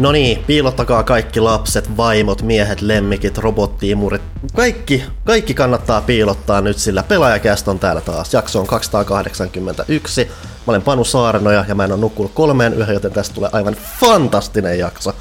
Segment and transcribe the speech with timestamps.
[0.00, 4.22] No niin, piilottakaa kaikki lapset, vaimot, miehet, lemmikit, robottiimurit.
[4.56, 8.34] Kaikki, kaikki kannattaa piilottaa nyt, sillä pelaajakäst on täällä taas.
[8.34, 10.24] Jakso on 281.
[10.24, 10.30] Mä
[10.66, 14.78] olen Panu Saarenoja ja mä en ole nukkunut kolmeen yhä, joten tästä tulee aivan fantastinen
[14.78, 15.14] jakso.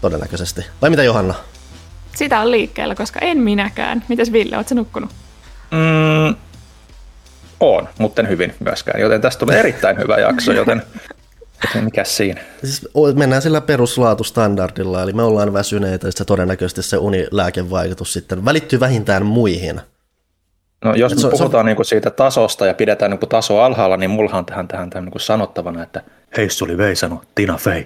[0.00, 0.66] Todennäköisesti.
[0.82, 1.34] Vai mitä Johanna?
[2.16, 4.04] Sitä on liikkeellä, koska en minäkään.
[4.08, 5.10] Mitäs Ville, ootko nukkunut?
[5.70, 6.36] Mm,
[7.60, 10.82] on, mutta en hyvin myöskään, joten tästä tulee erittäin hyvä jakso, joten
[11.80, 12.40] mikä siinä?
[12.60, 19.26] Siis mennään sillä peruslaatustandardilla, eli me ollaan väsyneitä, ja todennäköisesti se unilääkevaikutus sitten välittyy vähintään
[19.26, 19.80] muihin.
[20.84, 21.66] No jos me se, puhutaan se...
[21.66, 24.90] niin kuin siitä tasosta ja pidetään niin kuin taso alhaalla, niin mullahan on tähän, tähän,
[24.90, 26.02] tähän niin kuin sanottavana, että
[26.36, 27.84] hei, oli Veisano, Tina Fey.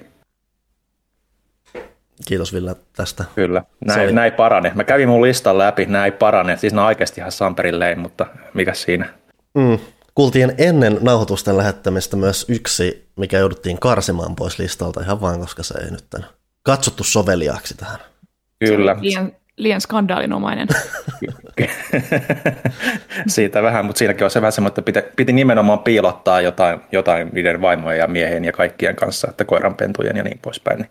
[2.26, 3.24] Kiitos Ville tästä.
[3.34, 4.12] Kyllä, näin, oli...
[4.12, 4.72] näin parane.
[4.74, 6.56] Mä kävin mun listan läpi, näin parane.
[6.56, 9.08] Siis ne on oikeasti ihan Samperin mutta mikä siinä?
[9.54, 9.78] Mm.
[10.18, 15.74] Kuultiin ennen nauhoitusten lähettämistä myös yksi, mikä jouduttiin karsimaan pois listalta ihan vaan, koska se
[15.78, 16.04] ei nyt
[16.62, 17.98] katsottu soveliaaksi tähän.
[18.58, 18.96] Kyllä.
[19.00, 20.68] Liian, liian skandaalinomainen.
[23.26, 27.28] Siitä vähän, mutta siinäkin on se vähän semmoinen, että piti, piti nimenomaan piilottaa jotain, jotain
[27.32, 30.78] niiden vaimojen ja miehen ja kaikkien kanssa, että koiranpentujen ja niin poispäin.
[30.78, 30.90] Niin,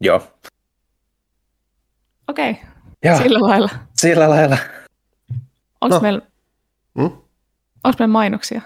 [0.00, 0.22] joo.
[2.28, 2.50] Okei,
[3.04, 3.22] okay.
[3.22, 3.70] sillä lailla.
[3.96, 4.58] Sillä lailla.
[5.80, 6.00] Onko no.
[6.00, 6.20] meillä
[6.98, 7.21] hmm?
[7.84, 8.60] Onko meillä mainoksia?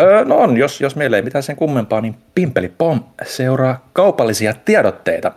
[0.00, 4.54] Öö, no on, jos, jos meillä ei mitään sen kummempaa, niin Pimpeli Pom seuraa kaupallisia
[4.64, 5.32] tiedotteita.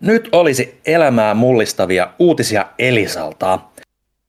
[0.00, 3.58] Nyt olisi elämää mullistavia uutisia Elisalta.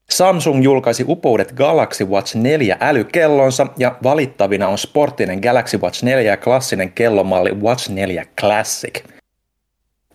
[0.09, 6.37] Samsung julkaisi upoudet Galaxy Watch 4 älykellonsa ja valittavina on sporttinen Galaxy Watch 4 ja
[6.37, 9.03] klassinen kellomalli Watch 4 Classic.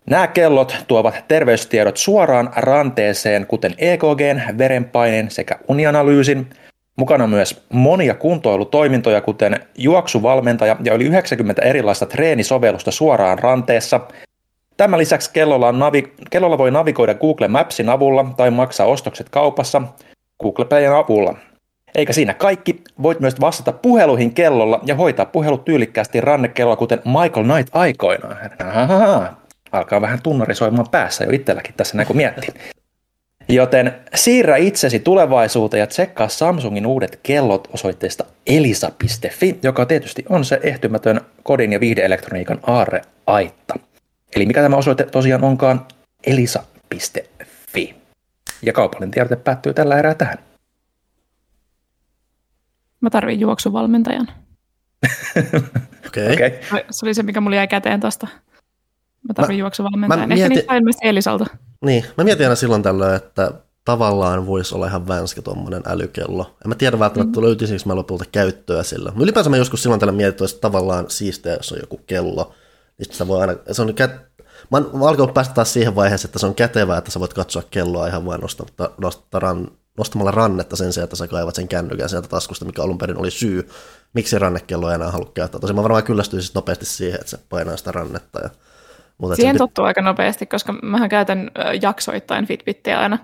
[0.06, 6.46] Nämä kellot tuovat terveystiedot suoraan ranteeseen, kuten EKG, verenpaineen sekä unianalyysin–
[7.00, 14.00] Mukana myös monia kuntoilutoimintoja, kuten juoksuvalmentaja ja yli 90 erilaista treenisovellusta suoraan ranteessa.
[14.76, 19.82] Tämän lisäksi kellolla, on navi- kellolla voi navigoida Google Mapsin avulla tai maksaa ostokset kaupassa
[20.42, 21.34] Google Playn avulla.
[21.94, 27.46] Eikä siinä kaikki, voit myös vastata puheluihin kellolla ja hoitaa puhelut tyylikkäästi rannekellolla, kuten Michael
[27.46, 28.36] Knight aikoinaan.
[28.64, 29.34] Ahaha,
[29.72, 32.54] alkaa vähän tunnarisoimaan päässä jo itselläkin tässä näin kun miettii.
[33.50, 40.60] Joten siirrä itsesi tulevaisuuteen ja tsekkaa Samsungin uudet kellot osoitteesta elisa.fi, joka tietysti on se
[40.62, 43.74] ehtymätön kodin ja viihdeelektroniikan aarre-aitta.
[44.36, 45.86] Eli mikä tämä osoite tosiaan onkaan
[46.26, 47.94] elisa.fi.
[48.62, 50.38] Ja kaupallinen tiedote päättyy tällä erää tähän.
[53.00, 54.28] Mä tarvin juoksuvalmentajan.
[56.06, 56.32] Okei.
[56.32, 56.46] Okay.
[56.46, 56.84] Okay.
[56.90, 58.26] Se oli se, mikä mulla jäi käteen tosta.
[59.28, 60.28] Mä tarvin mä, juoksuvalmentajan.
[60.28, 60.74] Mä Ehkä mietin...
[60.76, 61.46] ilmeisesti Elisalta.
[61.84, 63.52] Niin, mä mietin aina silloin tällöin, että
[63.84, 66.56] tavallaan voisi olla ihan vänskä tuommoinen älykello.
[66.64, 67.46] En mä tiedä välttämättä, mm.
[67.46, 69.10] löytyisikö mä lopulta käyttöä sillä.
[69.10, 72.54] Mutta ylipäänsä mä joskus silloin tällä mietin, että tavallaan siistiä, jos on joku kello.
[72.98, 74.10] Niin sitä voi aina, se on kät...
[74.70, 77.62] Mä oon alkanut päästä taas siihen vaiheeseen, että se on kätevää, että sä voit katsoa
[77.70, 82.28] kelloa ihan vain nostamalla, nostamalla, nostamalla rannetta sen sijaan, että sä kaivat sen kännykän sieltä
[82.28, 83.68] taskusta, mikä alun perin oli syy,
[84.12, 85.60] miksi rannekello ei enää halua käyttää.
[85.60, 88.50] Tosi mä varmaan kyllästyisin nopeasti siihen, että se painaa sitä rannetta ja
[89.20, 91.50] mutta Siihen tottuu aika nopeasti, koska mä käytän
[91.82, 93.18] jaksoittain Fitbittiä aina.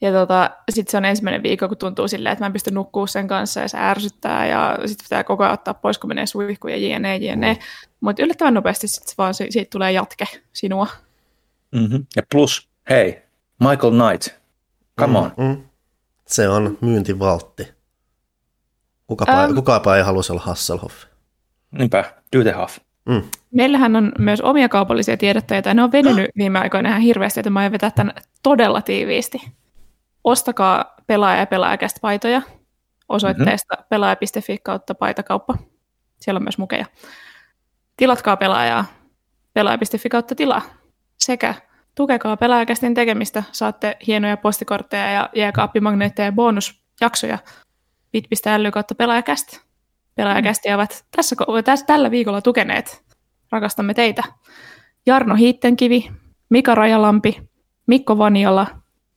[0.00, 3.06] Ja tota, sitten se on ensimmäinen viikko, kun tuntuu silleen, että mä en pysty nukkuu
[3.06, 6.70] sen kanssa ja se ärsyttää ja sitten pitää koko ajan ottaa pois, kun menee suihkuun
[6.70, 7.52] ja jne, jne.
[7.52, 7.60] Mm.
[8.00, 10.86] Mutta yllättävän nopeasti sit vaan siitä tulee jatke sinua.
[11.72, 12.06] Mm-hmm.
[12.16, 13.22] Ja plus, hei,
[13.60, 14.38] Michael Knight,
[15.00, 15.32] come on.
[15.36, 15.64] Mm-hmm.
[16.26, 17.68] Se on myyntivaltti.
[19.06, 21.04] Kukapa, um, kukapa ei halusi olla Hasselhoff.
[21.70, 22.78] Niinpä, do the half.
[23.08, 23.22] Mm.
[23.50, 27.50] Meillähän on myös omia kaupallisia tiedotteita, ja ne on venynyt viime aikoina ihan hirveästi, että
[27.50, 29.38] mä aion vetää tämän todella tiiviisti.
[30.24, 32.42] Ostakaa pelaaja- ja pelaajakästä paitoja
[33.08, 33.86] osoitteesta mm-hmm.
[33.88, 35.54] pelaaja.fi kautta paitakauppa.
[36.20, 36.86] Siellä on myös mukeja.
[37.96, 38.84] Tilatkaa pelaajaa
[39.52, 40.62] pelaaja.fi kautta tilaa.
[41.18, 41.54] Sekä
[41.94, 43.42] tukekaa pelaajakästin tekemistä.
[43.52, 47.38] Saatte hienoja postikortteja ja jääkaappimagneetteja ja bonusjaksoja
[48.12, 49.60] bit.ly kautta pelaajakästä
[50.14, 53.02] pelaajakästi ovat tässä, tässä, tällä viikolla tukeneet.
[53.52, 54.22] Rakastamme teitä.
[55.06, 56.10] Jarno Hiittenkivi,
[56.50, 57.40] Mika Rajalampi,
[57.86, 58.66] Mikko Vaniola,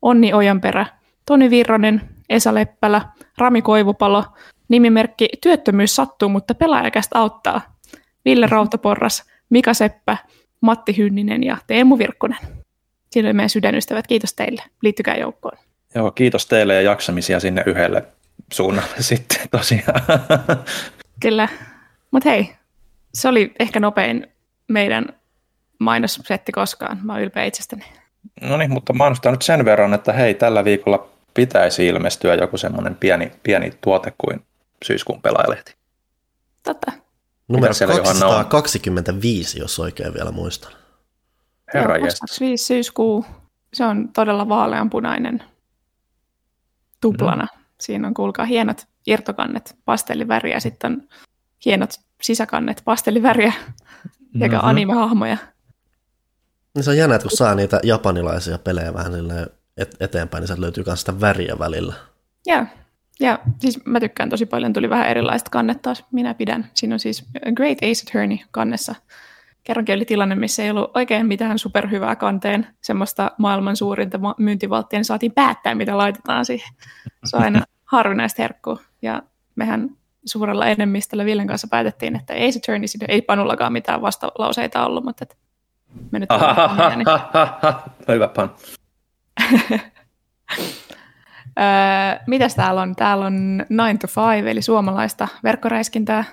[0.01, 0.85] Onni Ojanperä,
[1.25, 3.01] Toni Virronen, Esa Leppälä,
[3.37, 4.23] Rami Koivupalo,
[4.69, 7.77] nimimerkki Työttömyys sattuu, mutta pelaajakästä auttaa.
[8.25, 10.17] Ville Rautaporras, Mika Seppä,
[10.61, 12.39] Matti Hynninen ja Teemu Virkkunen.
[13.11, 14.07] Siinä oli meidän sydänystävät.
[14.07, 14.63] Kiitos teille.
[14.81, 15.57] Liittykää joukkoon.
[15.95, 18.03] Joo, kiitos teille ja jaksamisia sinne yhdelle
[18.53, 20.01] suunnalle sitten tosiaan.
[21.19, 21.47] Kyllä.
[22.11, 22.55] Mutta hei,
[23.13, 24.27] se oli ehkä nopein
[24.67, 25.05] meidän
[25.79, 26.99] mainossetti koskaan.
[27.03, 27.85] Mä oon ylpeä itsestäni.
[28.41, 32.95] No niin, mutta mainostaa nyt sen verran, että hei, tällä viikolla pitäisi ilmestyä joku semmoinen
[32.95, 34.45] pieni, pieni tuote kuin
[34.85, 35.75] syyskuun pelaajalehti.
[36.63, 36.91] Totta.
[37.47, 38.45] Numero siellä, Johanna, on?
[38.45, 40.71] 225, jos oikein vielä muistan.
[41.73, 42.19] Herra Joo, jestas.
[42.19, 43.25] 25 syyskuu.
[43.73, 45.43] Se on todella vaaleanpunainen
[47.01, 47.47] tuplana.
[47.55, 47.63] Mm.
[47.81, 51.01] Siinä on, kuulkaa, hienot irtokannet pastelliväriä ja sitten on
[51.65, 51.89] hienot
[52.21, 53.53] sisäkannet pastelliväriä
[54.39, 54.65] sekä Mhm.
[54.65, 55.37] anime-hahmoja.
[56.75, 59.13] Niin se on jännä, että kun saa niitä japanilaisia pelejä vähän
[59.77, 61.93] et- eteenpäin, niin sieltä löytyy myös sitä väriä välillä.
[62.45, 62.65] Joo.
[63.19, 66.71] Ja siis mä tykkään tosi paljon, tuli vähän erilaista kannet taas, minä pidän.
[66.73, 67.25] Siinä on siis
[67.55, 68.95] Great Ace Attorney kannessa.
[69.67, 75.05] Kerrankin oli tilanne, missä ei ollut oikein mitään superhyvää kanteen, semmoista maailman suurinta myyntivalttia, niin
[75.05, 76.73] saatiin päättää, mitä laitetaan siihen.
[77.25, 77.61] Se on aina
[77.93, 78.79] harvinaista herkkua.
[79.01, 79.21] Ja
[79.55, 79.89] mehän
[80.25, 85.23] suurella enemmistöllä Villen kanssa päätettiin, että Ace Attorney, siinä ei Panullakaan mitään vastalauseita ollut, mutta
[85.23, 85.37] et
[86.11, 87.07] me nyt omia, niin
[88.07, 88.51] Hyvä pan.
[91.59, 92.95] Öö, mitäs täällä on?
[92.95, 96.23] Täällä on 9 to 5, eli suomalaista verkkoräiskintää.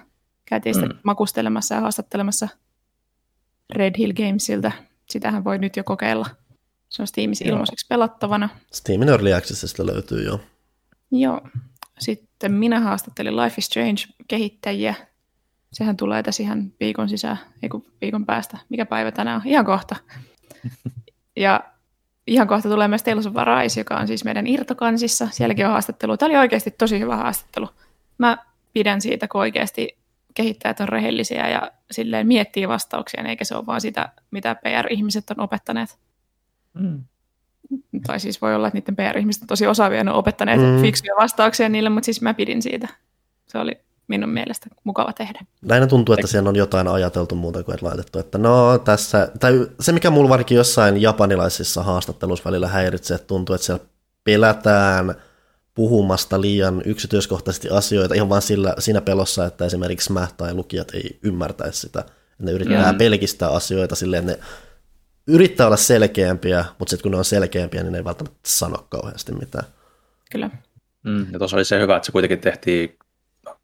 [0.44, 0.98] Käytiin sitten Mm.
[1.04, 2.48] makustelemassa ja haastattelemassa
[3.70, 4.72] Red Hill Gamesilta.
[5.10, 6.26] Sitähän voi nyt jo kokeilla.
[6.88, 7.52] Se on Steamissa Joo.
[7.52, 8.48] ilmaiseksi pelattavana.
[8.72, 10.40] Steamin Early Accessista löytyy jo.
[11.10, 11.40] Joo.
[11.98, 14.94] Sitten minä haastattelin Life is Strange-kehittäjiä.
[15.72, 18.58] Sehän tulee tässä ihan viikon sisään, ei kun viikon päästä.
[18.68, 19.46] Mikä päivä tänään on?
[19.46, 19.96] Ihan kohta.
[21.36, 21.60] Ja
[22.26, 25.28] ihan kohta tulee myös Tales of Arise, joka on siis meidän irtokansissa.
[25.32, 26.16] Sielläkin on haastattelu.
[26.16, 27.68] Tämä oli oikeasti tosi hyvä haastattelu.
[28.18, 28.38] Mä
[28.72, 29.98] pidän siitä, kun oikeasti
[30.34, 35.40] kehittäjät on rehellisiä ja silleen miettii vastauksia, eikä se ole vaan sitä, mitä PR-ihmiset on
[35.40, 35.98] opettaneet.
[36.74, 37.04] Mm.
[38.06, 40.66] Tai siis voi olla, että niiden PR-ihmiset on tosi osaavia ja ne on opettaneet Mm.
[40.66, 40.80] mm.
[40.80, 42.88] fiksuja vastauksia niille, mutta siis mä pidin siitä.
[43.46, 43.72] Se oli
[44.08, 45.40] minun mielestä mukava tehdä.
[45.62, 49.66] Näin tuntuu, että siellä on jotain ajateltu muuta kuin että laitettu, että no tässä, tai
[49.80, 53.84] se mikä mulla varsinkin jossain japanilaisissa haastatteluissa välillä häiritsee, että tuntuu, että siellä
[54.24, 55.14] pelätään
[55.74, 61.18] puhumasta liian yksityiskohtaisesti asioita ihan vain sillä, siinä pelossa, että esimerkiksi mä tai lukijat ei
[61.22, 62.00] ymmärtäisi sitä.
[62.00, 62.94] Että ne yrittää Joo.
[62.98, 64.48] pelkistää asioita silleen, että ne
[65.26, 69.32] yrittää olla selkeämpiä, mutta sitten kun ne on selkeämpiä, niin ne ei välttämättä sano kauheasti
[69.32, 69.64] mitään.
[70.32, 70.50] Kyllä.
[71.02, 71.26] Mm.
[71.32, 72.98] Ja tuossa oli se hyvä, että se kuitenkin tehtiin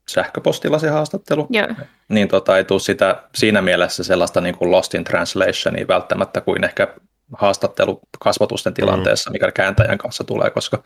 [0.09, 1.47] sähköpostilla se haastattelu.
[1.49, 1.67] Joo,
[2.09, 6.63] Niin tota, ei tule sitä, siinä mielessä sellaista niin kuin lost in translationia välttämättä kuin
[6.63, 6.95] ehkä
[7.33, 10.83] haastattelu kasvatusten tilanteessa, mikä kääntäjän kanssa tulee, koska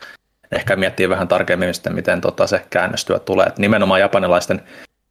[0.52, 3.46] ehkä miettii vähän tarkemmin sitten, miten tota se käännöstyö tulee.
[3.46, 4.62] Et nimenomaan japanilaisten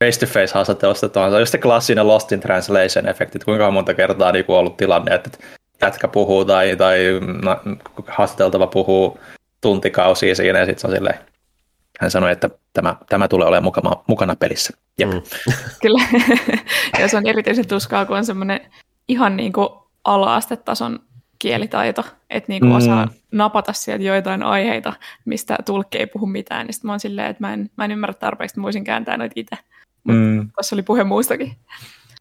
[0.03, 4.31] face-to-face haastattelusta tuo on just se klassinen lost in translation efekti, että kuinka monta kertaa
[4.31, 5.29] niin on ollut tilanne, että
[5.81, 6.99] jätkä puhuu tai, tai
[7.43, 7.59] na,
[8.07, 9.19] haastateltava puhuu
[9.61, 11.19] tuntikausia siinä ja sitten se on silleen,
[11.99, 14.73] hän sanoi, että tämä, tämä tulee olemaan mukana, mukana pelissä.
[14.99, 15.09] Jep.
[15.09, 15.21] Mm.
[15.81, 16.03] kyllä.
[16.99, 18.71] ja se on erityisen tuskaa, kun on semmoinen
[19.07, 19.69] ihan niin kuin
[20.03, 20.99] ala-astetason
[21.39, 22.77] kielitaito, että niin kuin Mm.
[22.77, 24.93] osaa napata sieltä joitain aiheita,
[25.25, 26.65] mistä tulkki ei puhu mitään.
[26.65, 28.83] Niin sitten mä oon silleen, että mä en, mä en ymmärrä tarpeeksi, että mä voisin
[28.83, 29.55] kääntää noita itse.
[30.03, 31.51] Mm, Tuossa oli puhe muustakin.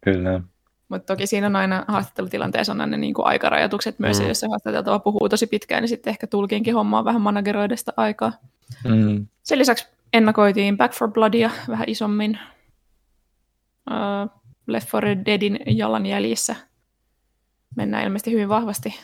[0.05, 0.41] kyllä.
[0.89, 4.25] Mutta toki siinä on aina haastattelutilanteessa on ne niin kuin aikarajoitukset myös, Mm.
[4.25, 4.29] mm.
[4.29, 8.33] jos se haastateltava puhuu tosi pitkään, niin sitten ehkä tulkiinkin hommaa vähän manageroida sitä aikaa.
[8.85, 9.27] Mm.
[9.43, 12.39] Sen lisäksi ennakoitiin Back for Bloodia vähän isommin
[13.91, 14.31] uh,
[14.67, 16.57] Left 4 Deadin jalanjäljissä.
[17.77, 19.01] Mennään ilmeisesti hyvin vahvasti.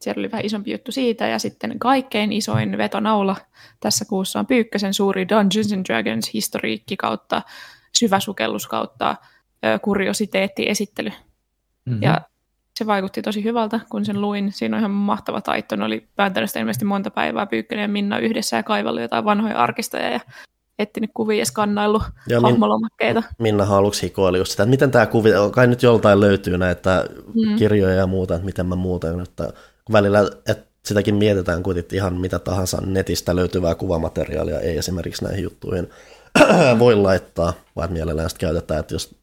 [0.00, 3.36] Siellä oli vähän isompi juttu siitä, ja sitten kaikkein isoin vetonaula
[3.80, 7.42] tässä kuussa on Pyykkösen suuri Dungeons and Dragons historiikki kautta
[7.98, 9.16] syväsukellus kautta
[9.64, 11.08] ö, kuriositeetti-esittely.
[11.84, 12.02] Mm-hmm.
[12.02, 12.20] Ja
[12.78, 14.52] se vaikutti tosi hyvältä, kun sen luin.
[14.52, 15.76] Siinä on ihan mahtava taitto.
[15.76, 19.58] Ne oli vääntänyt sitä ilmeisesti monta päivää Pyykkönen ja Minna yhdessä ja kaivallut jotain vanhoja
[19.58, 20.20] arkistoja ja
[20.78, 23.22] etsinyt kuvia ja skannaillut Ja min, hahmolomakkeita.
[23.38, 27.04] Minna aluksi hikoili just sitä, että miten tämä kuvi, kai nyt joltain löytyy näitä
[27.34, 27.56] Mm.
[27.56, 29.52] kirjoja ja muuta, että miten mä muuten, että
[29.92, 35.90] välillä, että sitäkin mietitään kuitenkin ihan mitä tahansa netistä löytyvää kuvamateriaalia, ei esimerkiksi näihin juttuihin
[36.78, 39.14] voi laittaa, vaan mielellään sitten käytetään, että jos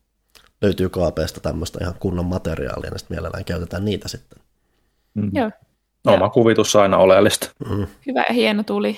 [0.61, 4.39] löytyy kaapeesta tämmöistä ihan kunnon materiaalia, niin sitten mielellään käytetään niitä sitten.
[5.13, 5.31] Mm.
[5.33, 5.51] Joo.
[6.07, 7.51] Oma kuvitus on aina oleellista.
[7.69, 7.87] Mm.
[8.07, 8.97] Hyvä ja hieno tuli.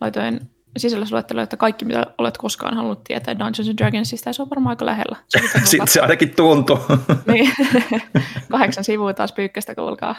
[0.00, 0.40] Laitoin
[0.76, 4.72] sisällysluetteloon, että kaikki mitä olet koskaan halunnut tietää Dungeons and Dragonsista, ja se on varmaan
[4.72, 5.16] aika lähellä.
[5.28, 6.78] Se Sitten se ainakin tuntuu.
[7.32, 7.52] Niin.
[8.50, 10.16] Kahdeksan sivua taas pyykkästä, kuulkaa.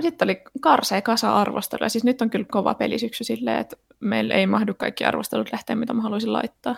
[0.00, 1.88] Sitten oli karsea kasa arvostelua.
[1.88, 5.92] Siis nyt on kyllä kova pelisyksy silleen, että meillä ei mahdu kaikki arvostelut lähteä, mitä
[5.92, 6.76] mä haluaisin laittaa.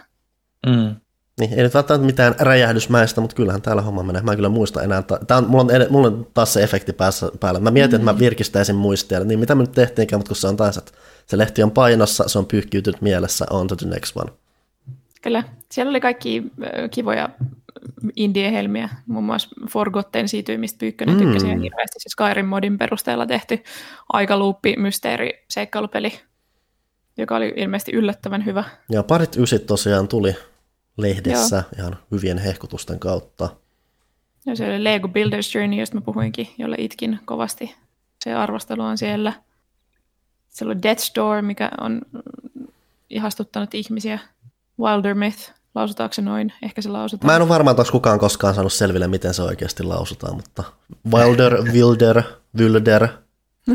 [0.67, 0.97] Mm.
[1.41, 4.23] Niin, ei nyt välttämättä mitään räjähdysmäistä, mutta kyllähän täällä homma menee.
[4.23, 5.03] Mä en kyllä muista enää.
[5.03, 7.61] Tää on, mulla, on, ed- mulla on taas se efekti päässä, päällä.
[7.61, 8.09] Mä mietin, mm.
[8.09, 9.25] että mä virkistäisin muistia.
[9.25, 10.93] Niin mitä me nyt tehtiinkään, mutta kun se on taas, että
[11.29, 14.33] se lehti on painossa, se on pyyhkiytynyt mielessä, on to the next one.
[15.23, 15.45] Kyllä.
[15.71, 16.43] Siellä oli kaikki
[16.91, 17.29] kivoja
[18.17, 21.23] indie-helmiä, muun muassa Forgotten siitä, mistä Pyykkönen Mm.
[21.23, 21.99] tykkäsi ihan hirveästi.
[22.01, 23.63] Se Skyrim-modin perusteella tehty
[24.13, 26.21] aikaluuppi mysteeri seikkailupeli,
[27.17, 28.65] joka oli ilmeisesti yllättävän hyvä.
[28.91, 30.35] Ja parit ysit tosiaan tuli
[30.97, 31.65] lehdessä Joo.
[31.79, 33.49] ihan hyvien hehkutusten kautta.
[34.47, 37.75] Ja se oli Lego Builders Journey, josta mä puhuinkin, jolle itkin kovasti.
[38.25, 39.33] Se arvostelu on siellä.
[40.59, 42.01] Siellä on Death Store, mikä on
[43.11, 44.19] ihastuttanut ihmisiä.
[44.81, 46.53] Wilder Myth, lausutaanko se noin?
[46.63, 47.27] Ehkä se lausutaan.
[47.27, 50.65] Mä en ole varma, että kukaan koskaan saanut selville, miten se oikeasti lausutaan, mutta
[51.15, 52.23] Wilder, Wilder,
[52.57, 53.09] Wilder,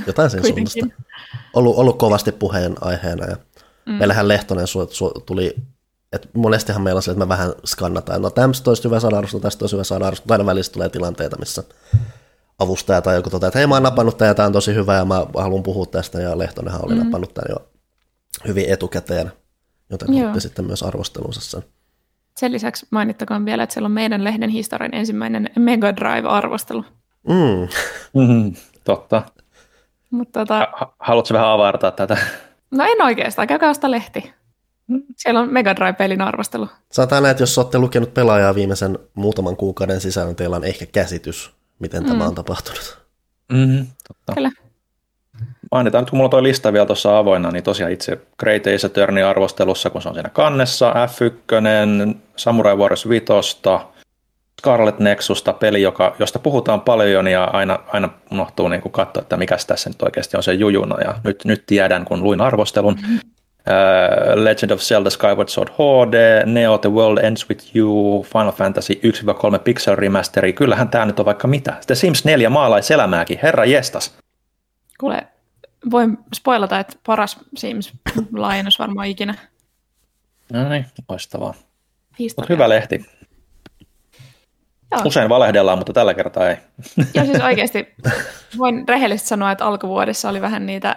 [0.08, 0.88] jotain sen suunnasta.
[1.54, 3.38] Ollut, ollut kovasti puheen aiheena ja
[3.86, 3.94] mm.
[3.94, 5.56] meillähän Lehtonen su, su, tuli
[6.13, 9.40] että monestihan meillä on se, että me vähän skannataan, no tämmöistä olisi hyvä saada arvostaa,
[9.40, 11.63] tästä olisi hyvä saada arvostaa, aina välissä tulee tilanteita, missä
[12.63, 14.96] avustaja tai joku toteaa, että hei mä oon napannut tämän ja tämä on tosi hyvä
[14.96, 17.03] ja mä haluan puhua tästä ja Lehtonenhan oli mm.
[17.03, 17.67] napannut tämän jo
[18.48, 19.32] hyvin etukäteen,
[19.89, 21.63] joten otti sitten myös arvostelunsa sen.
[22.38, 26.86] Sen lisäksi mainittakoon vielä, että siellä on meidän lehden historian ensimmäinen Mega Drive-arvostelu.
[27.27, 27.67] Mm.
[28.13, 28.53] Mm,
[28.84, 29.22] totta.
[30.10, 30.67] Mutta tota...
[31.00, 32.17] Haluatko vähän avartaa tätä?
[32.72, 34.34] No en oikeastaan, käykää sitä lehti.
[35.17, 36.67] Siellä on Mega Drive-pelin arvostelu.
[36.91, 40.86] Sanotaan näin, että jos olette lukenut pelaajaa viimeisen muutaman kuukauden sisään, niin teillä on ehkä
[40.86, 42.10] käsitys, miten mm.
[42.10, 42.98] tämä on tapahtunut.
[43.51, 44.34] Mm, totta.
[44.34, 44.51] Kyllä.
[45.72, 48.88] Mainitaan nyt, kun mulla on tuo lista vielä tuossa avoinna, niin tosiaan itse Great Ace
[48.88, 53.25] Attorney arvostelussa, kun se on siinä kannessa, F1, Samurai Wars 5,
[54.62, 59.58] Scarlet Nexusta, peli, joka, josta puhutaan paljon ja aina, aina unohtuu niin katsoa, että mikä
[59.68, 61.01] tässä nyt oikeasti on se jujuna.
[61.01, 62.94] Ja nyt, nyt tiedän, kun luin arvostelun.
[62.94, 63.20] Mm-hmm.
[63.67, 68.93] Uh, Legend of Zelda Skyward Sword HD, Neo The World Ends With You, Final Fantasy
[68.93, 70.53] 1-3 Pixel Remasteri.
[70.53, 71.74] Kyllähän tämä nyt on vaikka mitä.
[71.79, 74.17] Sitten Sims 4 maalaiselämääkin, herra jestas.
[75.00, 75.27] Kuule,
[75.91, 79.36] voin spoilata, että paras Sims-laajennus varmaan ikinä.
[80.53, 81.53] No niin, loistavaa.
[82.20, 83.05] Mutta hyvä lehti.
[84.91, 85.01] Joo.
[85.05, 86.58] Usein valehdellaan, mutta tällä kertaa ei.
[87.13, 87.93] Joo, siis oikeasti
[88.58, 90.96] voin rehellisesti sanoa, että alkuvuodessa oli vähän niitä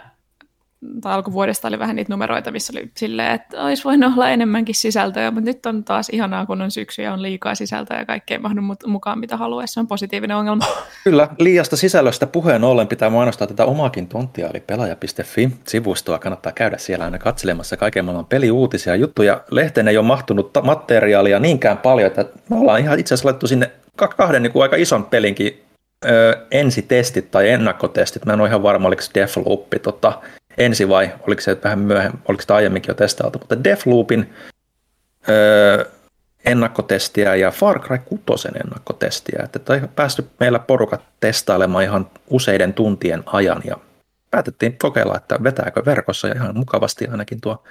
[1.00, 5.31] tai alkuvuodesta oli vähän niitä numeroita, missä oli silleen, että olisi voinut olla enemmänkin sisältöä,
[5.31, 8.61] mutta nyt on taas ihanaa, kun on syksy ja on liikaa sisältöä ja kaikkea mahdu
[8.87, 9.66] mukaan, mitä haluaa.
[9.66, 10.64] Se on positiivinen ongelma.
[11.05, 16.19] Kyllä, liiasta sisällöstä puheen ollen pitää mainostaa tätä omaakin tonttia, eli pelaaja.fi-sivustoa.
[16.19, 19.40] Kannattaa käydä siellä aina katselemassa kaiken maailman peliuutisia ja juttuja.
[19.50, 23.71] Lehteen ei ole mahtunut materiaalia niinkään paljon, että me ollaan ihan itse asiassa laittu sinne
[24.16, 25.62] kahden niin kuin aika ison pelinkin
[26.05, 28.25] ö, ensitestit tai ennakkotestit.
[28.25, 30.21] Mä en ole ihan varma, oliko Deathloop tota,
[30.58, 34.34] ensi vai oliko se vähän myöhemmin, oliko se aiemminkin jo testailtu, mutta Deathloopin
[35.28, 35.84] öö,
[36.44, 43.22] ennakkotestiä ja Far Cry 6 ennakkotestiä, että on päästy meillä porukat testailemaan ihan useiden tuntien
[43.26, 43.76] ajan ja
[44.30, 47.64] päätettiin kokeilla, että vetääkö verkossa ja ihan mukavasti ainakin tuo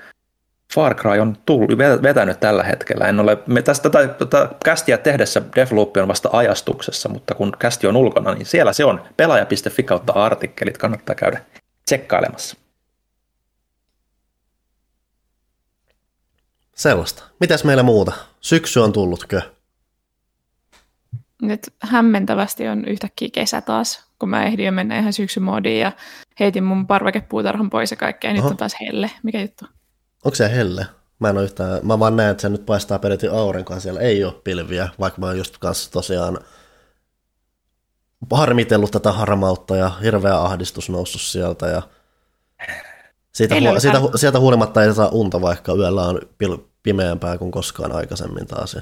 [0.74, 3.08] Far Cry on tullut, vetänyt tällä hetkellä.
[3.08, 7.88] En ole, me tästä tätä, tätä kästiä tehdessä Devloop on vasta ajastuksessa, mutta kun kästi
[7.88, 11.42] on ulkona, niin siellä se on pelaaja.fi kautta artikkelit, kannattaa käydä
[11.86, 12.58] tsekkailemassa.
[16.76, 17.24] Sellaista.
[17.40, 18.12] Mitäs meillä muuta?
[18.42, 19.42] Syksy on tullutkö?
[21.42, 25.92] Nyt hämmentävästi on yhtäkkiä kesä taas, kun mä ehdin jo mennä ihan syksymoodiin ja
[26.40, 28.34] heitin mun parvekepuutarhan pois ja kaikkea.
[28.34, 29.12] Nyt on taas helle.
[29.24, 29.66] Mikä juttu?
[30.26, 30.88] Onko se helle?
[31.20, 34.34] Mä en yhtään, mä vaan näen, että se nyt paistaa periaatteessa aurinkoa, siellä ei ole
[34.44, 36.38] pilviä, vaikka mä oon just kanssa tosiaan
[38.32, 41.82] harmitellut tätä harmautta ja hirveä ahdistus noussut sieltä ja
[43.36, 47.52] siitä, hu- siitä, hu- sieltä huolimatta ei saa unta, vaikka yöllä on pil- pimeämpää kuin
[47.52, 48.78] koskaan aikaisemmin taas.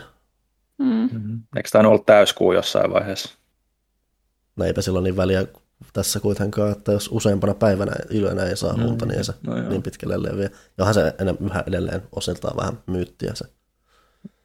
[0.77, 0.85] Mm.
[0.85, 1.41] Mm-hmm.
[1.55, 3.29] Eikö tämä ollut täyskuu jossain vaiheessa?
[4.55, 5.45] No eipä silloin niin väliä
[5.93, 9.09] tässä kuitenkaan, että jos useampana päivänä yönä ei saa unta, mm.
[9.09, 10.49] niin ei se no niin pitkälle leviä.
[10.77, 13.45] Johan se enää yhä edelleen osiltaan vähän myyttiä se.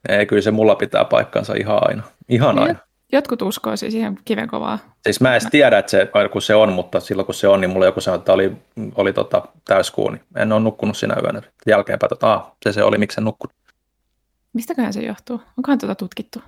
[0.08, 2.02] Ei, kyllä se mulla pitää paikkansa ihan aina.
[2.28, 2.66] Ihan niin.
[2.66, 2.78] aina.
[3.12, 4.78] Jotkut uskoo siis ihan kivenkovaa.
[5.08, 7.70] Siis mä en tiedä, että se, kun se on, mutta silloin kun se on, niin
[7.70, 8.56] mulla joku sanoi, että oli,
[8.94, 11.42] oli tota, täyskuu, niin en ole nukkunut sinä yönä.
[11.66, 13.56] Jälkeenpäin, että ah, se se oli, miksi en nukkunut.
[14.52, 15.40] Mistäköhän se johtuu?
[15.58, 16.42] Onkohan tuota tutkittu?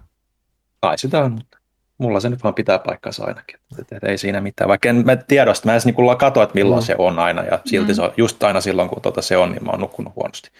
[0.80, 1.58] Kai sitä on, mutta
[1.98, 3.58] mulla se nyt vaan pitää paikkansa ainakin.
[3.78, 4.68] Et, et ei siinä mitään.
[4.68, 6.86] Vaikka en mä tiedosta, mä en niin katso, että milloin mm.
[6.86, 7.42] se on aina.
[7.42, 7.96] Ja silti mm.
[7.96, 10.50] se on just aina silloin, kun tota se on, niin mä oon nukkunut huonosti.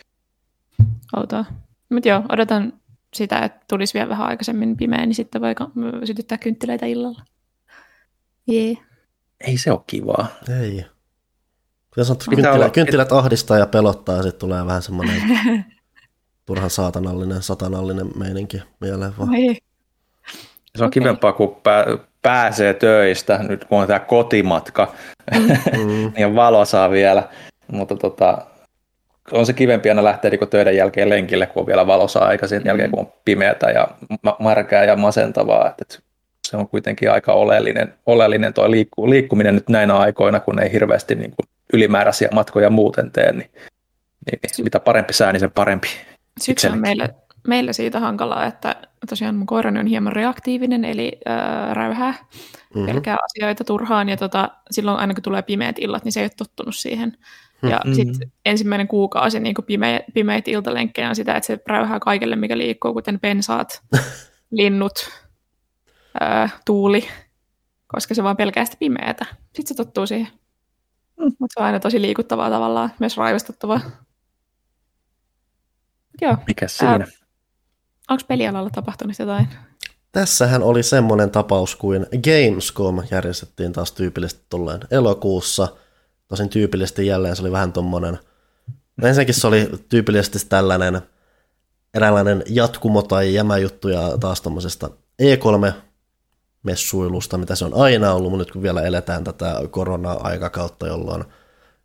[1.16, 1.44] Outoa.
[1.88, 2.72] Mutta joo, odotan
[3.14, 5.54] sitä, että tulisi vielä vähän aikaisemmin pimeä, niin sitten voi
[6.04, 7.22] sytyttää kynttilöitä illalla.
[8.50, 8.76] Jee.
[9.46, 10.26] Ei se ole kivaa.
[10.60, 10.84] Ei.
[11.90, 15.22] Kyllä sanottu, kynttilät, kynttilät ahdistaa ja pelottaa ja sitten tulee vähän semmoinen
[16.46, 19.34] turhan saatanallinen, satanallinen meininki mieleen vaan.
[19.34, 19.58] Ei.
[20.76, 20.90] Se on okay.
[20.90, 21.84] kivempaa, kun pää,
[22.22, 24.94] pääsee töistä, nyt kun on tämä kotimatka,
[25.76, 26.12] mm.
[26.22, 27.28] ja valo saa vielä.
[27.72, 28.46] Mutta tota,
[29.32, 32.62] on se kivempi aina lähteä niin töiden jälkeen lenkille, kun on vielä valossa aika sen
[32.64, 33.88] jälkeen, kun on pimeätä ja
[34.38, 35.74] märkää ja masentavaa.
[35.80, 35.98] Että
[36.50, 41.14] se on kuitenkin aika oleellinen, oleellinen tuo liikku, liikkuminen nyt näinä aikoina, kun ei hirveästi
[41.14, 43.50] niin kuin ylimääräisiä matkoja muuten tee, niin,
[44.30, 45.88] niin, niin mitä parempi sää, niin sen parempi.
[46.40, 47.08] Syksy on meillä
[47.48, 48.76] meillä siitä hankalaa, että
[49.08, 52.86] tosiaan mun koirani on hieman reaktiivinen, eli äh, räyhää, mm-hmm.
[52.86, 56.30] pelkää asioita turhaan, ja tota, silloin aina kun tulee pimeät illat, niin se ei ole
[56.36, 57.16] tottunut siihen.
[57.62, 57.94] Ja mm-hmm.
[57.94, 62.92] sitten ensimmäinen kuukausi niin pime, pimeitä iltalenkkejä on sitä, että se räyhää kaikille, mikä liikkuu,
[62.92, 63.82] kuten pensaat,
[64.50, 65.10] linnut,
[66.22, 67.08] äh, tuuli,
[67.86, 69.26] koska se vaan pelkää sitä pimeätä.
[69.42, 70.28] Sitten se tottuu siihen.
[71.20, 71.32] Mm.
[71.38, 73.80] Mutta se on aina tosi liikuttavaa tavallaan, myös raivostuttavaa.
[76.20, 76.36] Joo.
[76.46, 76.92] Mikä siinä?
[76.92, 77.06] Ää,
[78.10, 79.48] onko pelialalla tapahtunut jotain?
[80.12, 85.68] Tässähän oli semmoinen tapaus kuin Gamescom järjestettiin taas tyypillisesti tulleen elokuussa.
[86.28, 88.18] Tosin tyypillisesti jälleen se oli vähän tommonen,
[88.96, 91.02] no ensinnäkin se oli tyypillisesti tällainen
[91.94, 94.90] eräänlainen jatkumo tai jämäjuttu ja taas tommosesta
[95.22, 95.72] E3
[96.62, 101.24] messuilusta, mitä se on aina ollut, mutta nyt kun vielä eletään tätä korona-aikakautta, jolloin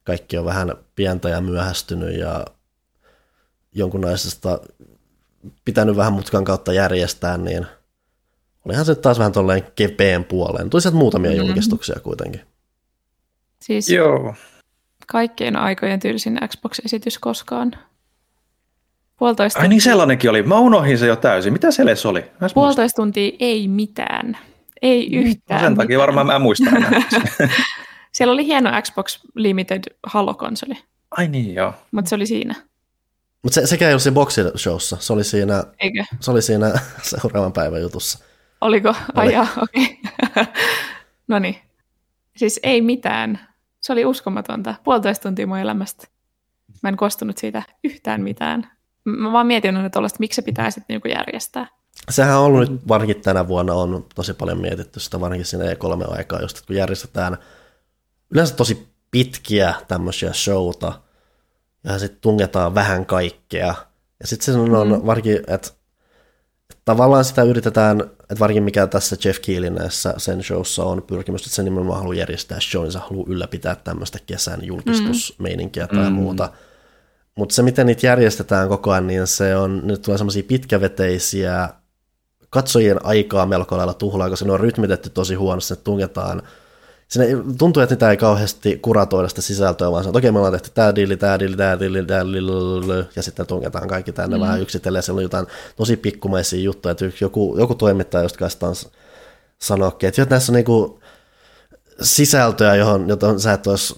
[0.03, 2.45] kaikki on vähän pientä ja myöhästynyt ja
[3.73, 4.59] jonkunlaisesta
[5.65, 7.65] pitänyt vähän mutkan kautta järjestää, niin
[8.65, 10.69] olihan se taas vähän tolleen kepeen puoleen.
[10.69, 11.45] Tuli sieltä muutamia mm-hmm.
[11.45, 12.41] julkistuksia kuitenkin.
[13.59, 14.35] Siis Joo.
[15.07, 17.71] kaikkien aikojen tylsin Xbox-esitys koskaan.
[19.17, 20.43] Puolitoista Ai niin sellainenkin oli.
[20.43, 21.53] Mä unohdin se jo täysin.
[21.53, 22.25] Mitä se edes oli?
[22.53, 24.37] Puolitoista tuntia ei mitään.
[24.85, 25.61] Ei mm, yhtään.
[25.61, 27.01] Sen takia varmaan mä muistan enää.
[28.11, 30.77] Siellä oli hieno Xbox Limited Halo-konsoli.
[31.11, 31.73] Ai niin, joo.
[31.91, 32.55] Mutta se oli siinä.
[33.43, 36.03] Mutta se, sekä ei ollut siinä boxin showssa, se oli siinä, Eikö?
[36.19, 38.19] Se oli siinä seuraavan päivän jutussa.
[38.61, 38.95] Oliko?
[39.15, 39.47] Ai oli.
[39.61, 39.99] okei.
[40.27, 40.45] Okay.
[41.27, 41.55] no niin.
[42.37, 43.39] Siis ei mitään.
[43.81, 44.75] Se oli uskomatonta.
[44.83, 46.07] Puolitoista tuntia mun elämästä.
[46.83, 48.71] Mä en kostunut siitä yhtään mitään.
[49.05, 51.67] Mä vaan mietin, että miksi se pitää sitten niinku järjestää.
[52.09, 56.41] Sehän on ollut nyt, varsinkin tänä vuonna on tosi paljon mietitty sitä, varsinkin siinä E3-aikaa,
[56.41, 57.37] just kun järjestetään
[58.31, 60.93] yleensä tosi pitkiä tämmöisiä showta,
[61.83, 63.75] ja sitten tungetaan vähän kaikkea.
[64.19, 65.05] Ja sitten se on mm.
[65.05, 65.53] varsinkin, että,
[66.69, 71.41] että tavallaan sitä yritetään, että varsinkin mikä tässä Jeff Keelin näissä sen showssa on pyrkimys,
[71.41, 75.97] että se nimenomaan haluaa järjestää show, niin se haluaa ylläpitää tämmöistä kesän julkistusmeininkiä mm.
[75.97, 76.49] tai muuta.
[77.35, 81.69] Mutta se, miten niitä järjestetään koko ajan, niin se on, nyt tulee semmoisia pitkäveteisiä
[82.55, 86.41] katsojien aikaa melko lailla tuhlaa, koska ne on rytmitetty tosi huonosti, että tungetaan
[87.07, 90.53] Sinne tuntuu, että niitä ei kauheasti kuratoida sitä sisältöä, vaan se että okei, me ollaan
[90.53, 94.41] tehty tämä diili, tämä diili, tämä diili, tämä diili, ja sitten tungetaan kaikki tänne mm.
[94.41, 95.03] vähän yksitellen.
[95.03, 98.89] Siellä on jotain tosi pikkumaisia juttuja, että joku, joku toimittaja just kanssa
[99.61, 100.99] sanoo, että näissä on niinku
[102.01, 103.95] sisältöä, johon, jota sä et olisi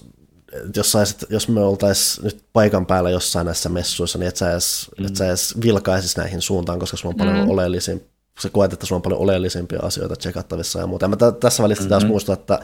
[0.76, 4.90] jos, saisit, jos me oltaisiin nyt paikan päällä jossain näissä messuissa, niin et sä edes,
[4.98, 5.06] mm.
[5.06, 7.50] et sä edes vilkaisis näihin suuntaan, koska sulla on paljon mm.
[7.50, 8.06] oleellisin,
[8.42, 11.04] sä koet, että sulla on paljon oleellisempia asioita tsekattavissa ja muuta.
[11.04, 11.90] Ja mä t- tässä välissä mm-hmm.
[11.90, 12.60] taas muistan, että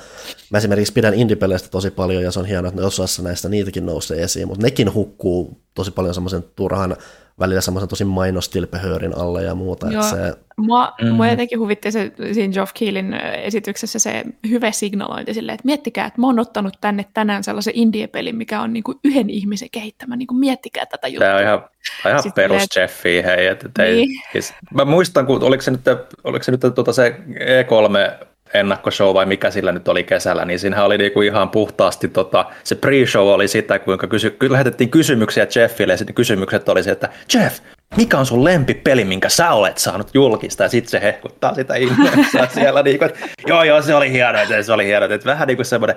[0.51, 1.37] mä esimerkiksi pidän indie
[1.71, 5.64] tosi paljon ja se on hienoa, että osassa näistä niitäkin nousee esiin, mutta nekin hukkuu
[5.75, 6.97] tosi paljon semmoisen turhan
[7.41, 9.87] välillä semmoisen tosi mainostilpehöörin alle ja muuta.
[9.91, 10.03] Joo.
[10.03, 10.35] Että se...
[10.57, 11.09] mua, mm.
[11.09, 16.21] mua jotenkin huvitti se siinä Geoff Keelin esityksessä se hyvä signalointi silleen, että miettikää, että
[16.21, 20.87] mä oon ottanut tänne tänään sellaisen indie-pelin, mikä on niinku yhden ihmisen kehittämä, niinku miettikää
[20.87, 21.27] tätä juttua.
[21.27, 21.63] Tämä on ihan,
[22.07, 22.77] ihan perus et...
[22.77, 23.47] Jeffi, hei.
[23.47, 24.09] Et, et, niin.
[24.33, 25.81] siis, mä muistan, kun oliko se nyt,
[26.25, 30.87] oliko se, nyt tuota se E3 ennakkoshow vai mikä sillä nyt oli kesällä, niin siinähän
[30.87, 35.97] oli niinku ihan puhtaasti, tota, se pre-show oli sitä, kuinka kysy, lähetettiin kysymyksiä Jeffille ja
[35.97, 37.59] sitten kysymykset oli se, että Jeff,
[37.97, 42.49] mikä on sun lempipeli, minkä sä olet saanut julkista, ja sitten se hehkuttaa sitä ihmeessä
[42.55, 43.11] siellä, niin kuin,
[43.47, 45.97] joo joo, se oli hieno, että se oli hieno, että vähän niin kuin semmoinen,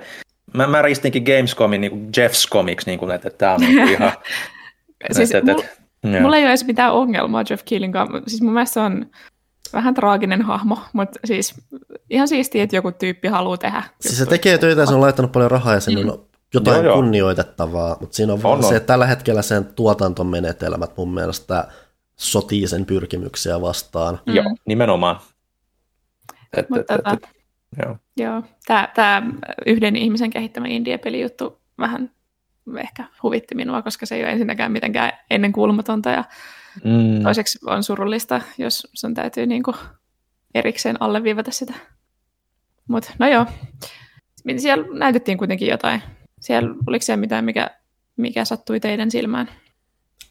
[0.54, 4.12] mä, mä ristinkin Gamescomin niin kuin Jeff's Comics, niin kuin, että tämä on niin ihan,
[5.12, 5.64] siis että, että,
[6.02, 9.06] mulla, mulla ei ole edes mitään ongelmaa Jeff Keelin kanssa, siis mun mielestä se on
[9.72, 11.54] vähän traaginen hahmo, mutta siis
[12.10, 13.82] ihan siistiä, että joku tyyppi haluaa tehdä.
[14.00, 16.94] Siis se tekee töitä ja se on laittanut paljon rahaa ja siinä on jotain joo,
[16.94, 21.68] kunnioitettavaa, mutta siinä on, on se, että tällä hetkellä sen tuotantomenetelmät mun mielestä
[22.16, 24.20] sotii sen pyrkimyksiä vastaan.
[24.26, 24.34] Mm.
[24.34, 25.20] Joo, nimenomaan.
[26.56, 27.28] Et, mutta et, et,
[27.82, 27.96] joo.
[28.16, 28.42] joo.
[28.66, 29.22] Tämä, tämä
[29.66, 32.10] yhden ihmisen kehittämä indie-pelijuttu vähän
[32.76, 36.24] ehkä huvitti minua, koska se ei ole ensinnäkään mitenkään ennenkuulumatonta ja
[36.84, 37.22] Mm.
[37.22, 39.74] Toiseksi on surullista, jos sun täytyy niinku
[40.54, 41.74] erikseen alleviivata sitä.
[42.88, 43.46] Mutta no joo,
[44.56, 46.02] siellä näytettiin kuitenkin jotain.
[46.40, 47.70] Siellä, oliko siellä mitään, mikä,
[48.16, 49.48] mikä sattui teidän silmään?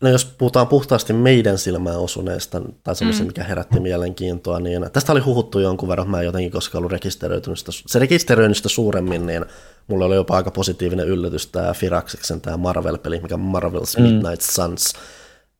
[0.01, 3.27] No jos puhutaan puhtaasti meidän silmään osuneesta tai semmoisen, mm.
[3.27, 7.59] mikä herätti mielenkiintoa, niin tästä oli huhuttu jonkun verran, mä en jotenkin koskaan ollut rekisteröitynyt
[7.59, 9.45] sitä, se rekisteröinyt sitä suuremmin, niin
[9.87, 14.03] mulla oli jopa aika positiivinen yllätys tämä Firaxiksen tämä Marvel-peli, mikä Marvel's mm.
[14.03, 14.93] Midnight Suns,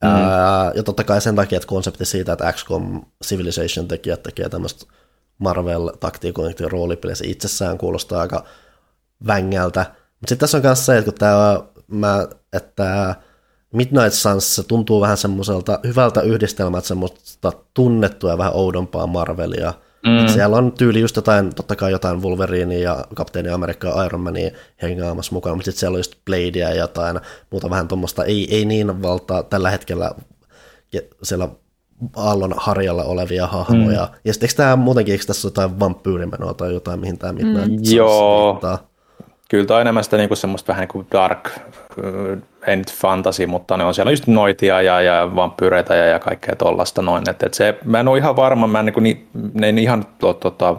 [0.03, 0.09] Mm.
[0.09, 4.85] Ää, ja totta kai sen takia, että konsepti siitä, että XCOM Civilization tekijät tekee tämmöistä
[5.37, 8.43] Marvel taktiikointia roolipeliä, se itsessään kuulostaa aika
[9.27, 9.79] vängältä.
[9.79, 13.15] Mutta sitten tässä on myös se, että kun tämä, mä, että
[13.73, 19.73] Midnight Suns se tuntuu vähän semmoiselta hyvältä yhdistelmältä semmoista tunnettua ja vähän oudompaa Marvelia.
[20.05, 20.27] Mm.
[20.27, 24.51] Siellä on tyyli just jotain, totta kai jotain Wolverine ja Kapteeni Amerikka ja Iron Mania
[24.81, 27.19] hengaamassa mukana, mutta sitten siellä on just Bladea ja jotain
[27.51, 30.11] muuta vähän tuommoista, ei, ei niin valtaa tällä hetkellä
[31.23, 31.49] siellä
[32.15, 34.05] aallon harjalla olevia hahmoja.
[34.05, 34.19] Mm.
[34.25, 37.95] Ja sitten eikö tämä muutenkin, eikö tässä jotain vampyyrimenoa tai jotain, mihin tämä Midnight mm.
[37.95, 38.87] Joo, viittaa?
[39.49, 41.49] Kyllä tämä on enemmän sitä niinku semmoista vähän niin kuin dark,
[42.67, 46.55] ei nyt fantasy, mutta ne on siellä just noitia ja, ja vampyyreitä ja, ja kaikkea
[46.55, 47.29] tollasta noin.
[47.29, 50.05] Et, et se, mä en ole ihan varma, mä en, niin, niin, ne en ihan
[50.19, 50.75] to, tota,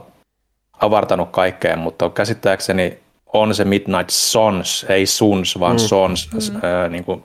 [0.81, 2.99] avartanut kaikkea, mutta käsittääkseni
[3.33, 5.79] on se Midnight Sons, ei Suns, vaan mm.
[5.79, 6.57] Sons, mm.
[6.57, 7.25] Äh, niin kuin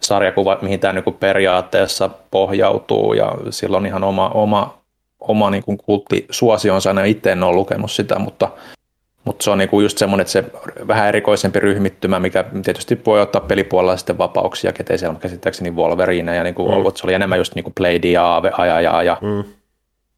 [0.00, 4.78] sarjakuva, mihin tämä niin kuin periaatteessa pohjautuu ja sillä on ihan oma, oma,
[5.20, 8.48] oma niin kuin kulttisuosionsa, ja itse en ole lukenut sitä, mutta–
[9.24, 10.44] mutta se on niinku just semmoinen, että se
[10.88, 16.36] vähän erikoisempi ryhmittymä, mikä tietysti voi ottaa pelipuolella sitten vapauksia, ketei siellä on käsittääkseni Wolverine
[16.36, 16.74] ja niinku mm.
[16.74, 19.44] ollut, se oli enemmän just niinku Blade ja Ajajaa ja mm.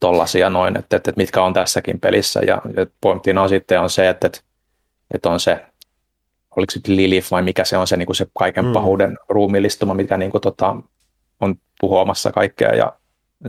[0.01, 2.41] tollasia noin, että, että, että, mitkä on tässäkin pelissä.
[2.47, 4.41] Ja, ja pointtina on sitten on se, että, että,
[5.15, 5.65] että on se,
[6.57, 8.73] oliko se Lilith vai mikä se on se, niinku se kaiken mm.
[8.73, 10.77] pahuuden ruumillistuma, mikä niinku tota,
[11.41, 12.93] on tuhoamassa kaikkea ja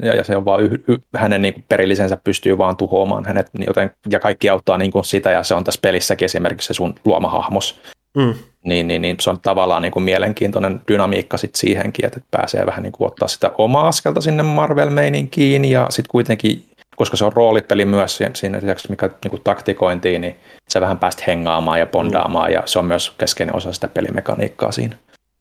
[0.02, 3.92] ja, ja se on vaan yh, yh, hänen niin perillisensä pystyy vaan tuhoamaan hänet, joten,
[4.10, 7.30] ja kaikki auttaa niin kuin sitä, ja se on tässä pelissäkin esimerkiksi se sun luoma
[7.30, 7.82] hahmos.
[8.18, 8.34] Mm.
[8.66, 12.84] Niin, niin, niin, se on tavallaan niin kuin mielenkiintoinen dynamiikka sit siihenkin, että pääsee vähän
[12.84, 17.86] niin kuin ottaa sitä omaa askelta sinne Marvel-meininkiin, ja sitten kuitenkin, koska se on roolipeli
[17.86, 20.36] myös siinä lisäksi, mikä niin kuin taktikointiin, niin
[20.70, 22.54] se vähän pääst hengaamaan ja bondaamaan, mm.
[22.54, 24.98] ja se on myös keskeinen osa sitä pelimekaniikkaa siinä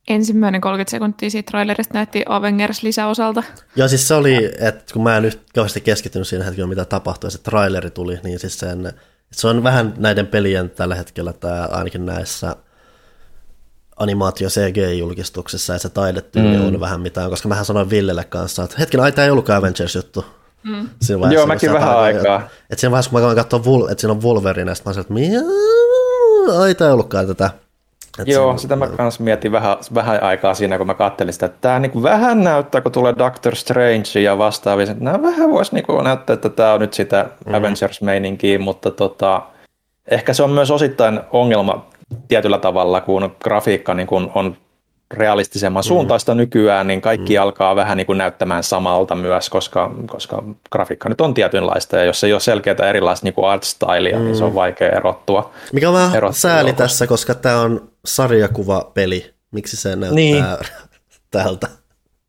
[0.08, 3.42] ensimmäinen 30 sekuntia siitä trailerista näytti Avengers lisäosalta.
[3.76, 7.26] Joo, siis se oli, että kun mä en nyt kauheasti keskittynyt siinä hetkellä, mitä tapahtui,
[7.28, 8.92] ja se traileri tuli, niin siis sen,
[9.32, 12.56] se on vähän näiden pelien tällä hetkellä, tai ainakin näissä
[13.96, 16.66] animaatio CG-julkistuksissa, ja se taidetyyli mm.
[16.66, 20.24] on vähän mitään, koska mähän sanoin Villelle kanssa, että hetken, ai tämä ei ollutkaan Avengers-juttu.
[20.62, 20.88] Mm.
[21.32, 22.48] Joo, mäkin vähän taito, aikaa.
[22.70, 26.74] Että siinä vaiheessa, kun mä katsoin, että siinä on Wolverine, sitten mä sanoin, että ai
[26.74, 27.50] tämä ei ollutkaan tätä
[28.18, 31.58] et Joo, sitä mä kanssa mietin vähän, vähän aikaa siinä, kun mä katselin sitä, että
[31.60, 36.04] tämä niin vähän näyttää, kun tulee Doctor Strange ja vastaavia, että nämä vähän voisi niin
[36.04, 37.54] näyttää, että tämä on nyt sitä mm-hmm.
[37.54, 39.42] Avengers-meininkiä, mutta tota,
[40.10, 41.86] ehkä se on myös osittain ongelma
[42.28, 44.56] tietyllä tavalla, kun grafiikka niin kun on
[45.14, 45.86] realistisemman mm.
[45.86, 46.38] suuntaista mm.
[46.38, 47.42] nykyään, niin kaikki mm.
[47.42, 50.42] alkaa vähän niin kuin näyttämään samalta myös, koska, koska
[50.72, 54.24] grafiikka nyt on tietynlaista, ja jos ei ole selkeää erilaista niin kuin art stylea, mm.
[54.24, 54.54] niin se on mm.
[54.54, 55.50] vaikea erottua.
[55.72, 60.44] Mikä on vähän erottua sääli tässä, koska tämä on sarjakuvapeli, miksi se näyttää niin.
[61.30, 61.68] tältä?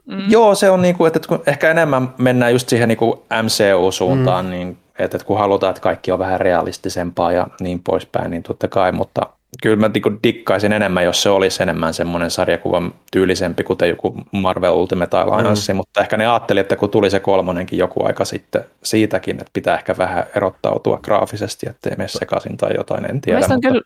[0.06, 0.32] Mm.
[0.32, 4.46] Joo, se on niin kuin, että kun ehkä enemmän mennään just siihen niin kuin MCU-suuntaan,
[4.46, 4.52] mm.
[4.52, 8.92] niin että kun halutaan, että kaikki on vähän realistisempaa ja niin poispäin, niin totta kai,
[8.92, 9.22] mutta
[9.64, 14.74] kyllä mä niin dikkaisin enemmän, jos se olisi enemmän semmoinen sarjakuvan tyylisempi, kuten joku Marvel
[14.74, 15.78] Ultimate Alliance, mm.
[15.78, 19.78] mutta ehkä ne ajatteli, että kun tuli se kolmonenkin joku aika sitten siitäkin, että pitää
[19.78, 23.40] ehkä vähän erottautua graafisesti, ettei mene sekaisin tai jotain, en tiedä.
[23.40, 23.54] Mutta...
[23.54, 23.82] On, kyllä,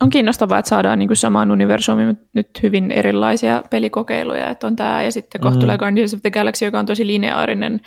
[0.00, 5.12] on kiinnostavaa, että saadaan niin samaan universumiin nyt hyvin erilaisia pelikokeiluja, että on tämä ja
[5.12, 5.60] sitten kohta mm.
[5.60, 7.80] tulee Guardians of the Galaxy, joka on tosi lineaarinen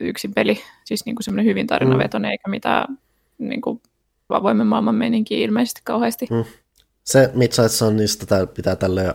[0.00, 2.32] yksin peli, siis niin kuin semmoinen hyvin tarinavetoinen, mm.
[2.32, 2.98] eikä mitään
[3.38, 3.80] niin kuin
[4.28, 6.26] avoimen maailman meininkiä ilmeisesti kauheasti.
[6.30, 6.44] Mm.
[7.04, 9.14] Se Midsight niistä pitää tälle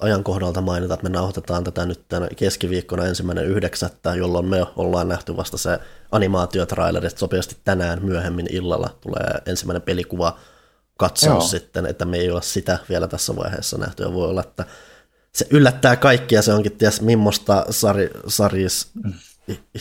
[0.00, 5.36] ajankohdalta mainita, että me nauhoitetaan tätä nyt tämän keskiviikkona ensimmäinen yhdeksättä, jolloin me ollaan nähty
[5.36, 5.78] vasta se
[6.12, 10.38] animaatiotraileri, että sopivasti tänään myöhemmin illalla tulee ensimmäinen pelikuva
[10.98, 14.64] katsoa sitten, että me ei ole sitä vielä tässä vaiheessa nähty, ja voi olla, että
[15.32, 19.12] se yllättää kaikkia, se onkin ties millaista sari, saris mm.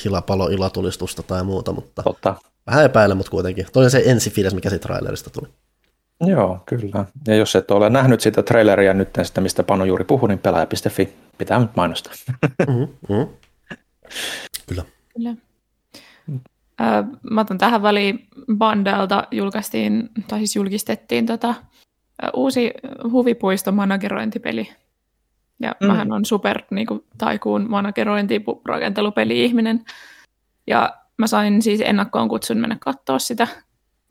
[0.03, 2.35] hilapalo ilatulistusta tai muuta, mutta Totta.
[2.67, 3.65] Vähän epäilen, mutta kuitenkin.
[3.73, 5.47] Toi on se ensifiilis, mikä siitä trailerista tuli.
[6.21, 7.05] Joo, kyllä.
[7.27, 11.13] Ja jos et ole nähnyt sitä traileria nyt, sitä mistä Panu juuri puhui, niin pelaaja.fi
[11.37, 12.13] pitää nyt mainostaa.
[12.67, 13.27] Mm-hmm, mm-hmm.
[14.67, 14.83] Kyllä.
[15.15, 15.35] Kyllä.
[16.81, 21.53] Ö, mä otan tähän väliin Bandelta julkaistiin, tai siis julkistettiin tota,
[22.33, 22.71] uusi
[23.11, 24.69] huvipuisto managerointipeli.
[25.59, 25.87] Ja mm.
[25.87, 29.85] mähän on super niin kuin, taikuun managerointi rakentelupeli-ihminen.
[30.67, 33.47] Ja mä sain siis ennakkoon kutsun mennä katsoa sitä,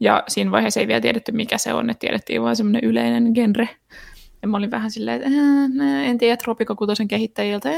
[0.00, 3.68] ja siinä vaiheessa ei vielä tiedetty, mikä se on, että tiedettiin vain semmoinen yleinen genre.
[4.42, 5.38] Ja mä olin vähän silleen, että
[6.04, 7.70] en tiedä Tropico Kutosen kehittäjiltä,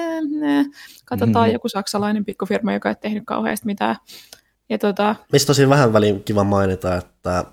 [1.04, 1.52] katsotaan mm-hmm.
[1.52, 3.96] joku saksalainen pikkufirma, joka ei tehnyt kauheasti mitään.
[4.68, 5.16] Ja tota...
[5.32, 7.44] Mistä tosi vähän väliin kiva mainita, että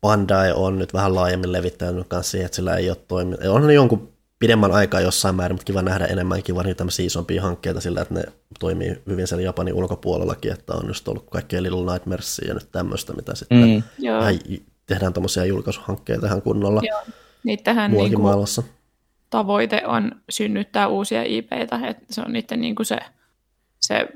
[0.00, 3.40] Bandai on nyt vähän laajemmin levittänyt kanssa siihen, että sillä ei ole toiminut.
[3.44, 4.09] On jonkun
[4.40, 8.14] pidemmän aikaa jossain määrin, mutta kiva nähdä enemmän kiva niitä tämmöisiä isompia hankkeita sillä, että
[8.14, 8.22] ne
[8.60, 13.12] toimii hyvin sen Japanin ulkopuolellakin, että on just ollut kaikkea Little Nightmaresia ja nyt tämmöistä,
[13.12, 14.08] mitä sitten mm.
[14.08, 14.38] vähän
[14.86, 17.00] tehdään tuommoisia julkaisuhankkeita ihan kunnolla Joo.
[17.44, 18.62] Niitähän niin kuin, maailmassa.
[19.30, 22.98] tavoite on synnyttää uusia IPitä, että se on niiden niin kuin se,
[23.80, 24.08] se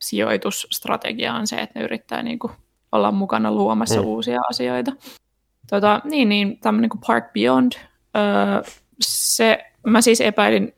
[0.00, 2.52] sijoitusstrategia on se, että ne yrittää niin kuin
[2.92, 4.06] olla mukana luomassa mm.
[4.06, 4.92] uusia asioita.
[5.70, 7.72] Tota, niin, niin tämmöinen kuin Park Beyond,
[8.16, 10.74] öö, se, mä siis epäilin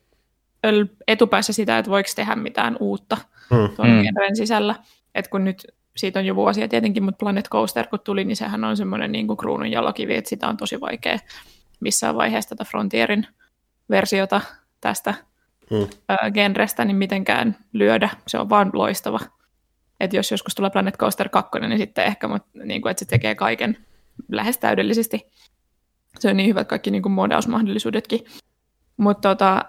[1.08, 3.16] etupäässä sitä, että voiko tehdä mitään uutta
[3.50, 3.76] mm.
[3.76, 4.34] tuon mm.
[4.34, 4.74] sisällä.
[5.14, 8.64] Et kun nyt siitä on jo vuosia tietenkin, mutta Planet Coaster kun tuli, niin sehän
[8.64, 11.18] on semmoinen niin kuin kruunun jalokivi, että sitä on tosi vaikea
[11.80, 13.26] missään vaiheessa tätä Frontierin
[13.90, 14.40] versiota
[14.80, 15.14] tästä
[15.70, 15.86] mm.
[16.32, 18.08] genrestä niin mitenkään lyödä.
[18.26, 19.20] Se on vaan loistava.
[20.00, 23.08] Että jos joskus tulee Planet Coaster 2, niin sitten ehkä, mutta niin kuin, että se
[23.08, 23.86] tekee kaiken
[24.32, 25.26] lähes täydellisesti.
[26.18, 28.20] Se on niin hyvät kaikki niin kuin modausmahdollisuudetkin.
[28.96, 29.64] Mutta tota,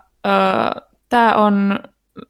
[1.10, 1.80] tämä on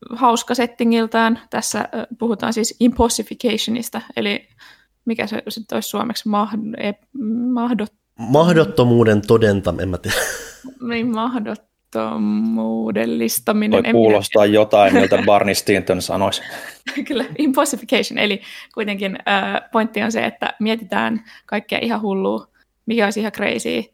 [0.09, 1.39] hauska settingiltään.
[1.49, 4.47] Tässä puhutaan siis impossificationista, eli
[5.05, 6.93] mikä se sitten olisi suomeksi mahd, e,
[7.53, 7.93] mahdot...
[8.19, 10.17] Mahdottomuuden todenta, en mä tiedä.
[10.89, 13.83] Niin, mahdottomuudellistaminen.
[13.83, 16.41] Voi kuulostaa en jotain, miltä Barney Stinton sanoisi.
[17.07, 18.41] Kyllä, impossification, eli
[18.73, 22.47] kuitenkin äh, pointti on se, että mietitään kaikkea ihan hullua,
[22.85, 23.85] mikä olisi ihan crazy, äh,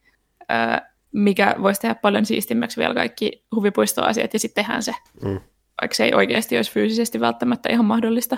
[1.12, 4.96] mikä voisi tehdä paljon siistimmäksi vielä kaikki huvipuistoasiat, ja sitten tehdään se.
[5.24, 5.40] Mm
[5.82, 8.38] vaikka se ei oikeasti olisi fyysisesti välttämättä ihan mahdollista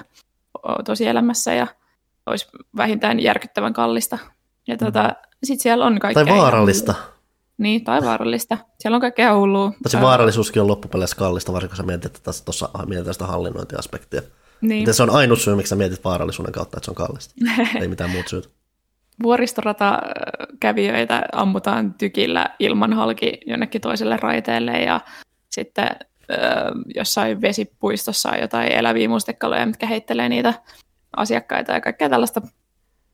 [0.86, 1.68] tosielämässä ja
[2.26, 2.48] olisi
[2.78, 4.18] vähintään järkyttävän kallista.
[4.68, 5.16] Ja tuota, mm.
[5.44, 6.26] sitten siellä on kaikkea...
[6.26, 6.92] Tai vaarallista.
[6.92, 7.12] Ihan,
[7.58, 8.58] niin, tai vaarallista.
[8.80, 9.72] Siellä on kaikkea hullua.
[9.84, 14.22] Tosi vaarallisuuskin on loppupeleissä kallista, varsinkin kun sä mietit, että tuossa mietitään sitä hallinnointiaspektia.
[14.62, 14.82] Niin.
[14.82, 17.34] Miten se on ainut syy, miksi sä mietit vaarallisuuden kautta, että se on kallista.
[17.82, 18.50] ei mitään muut syyt.
[19.24, 20.00] Vuoristorata
[20.60, 25.02] kävijöitä ammutaan tykillä ilman halki jonnekin toiselle raiteelle ja
[25.50, 25.88] sitten
[26.96, 30.54] jossain vesipuistossa on jotain eläviä mustekaloja, mitkä heittelee niitä
[31.18, 32.42] asiakkaita ja kaikkea tällaista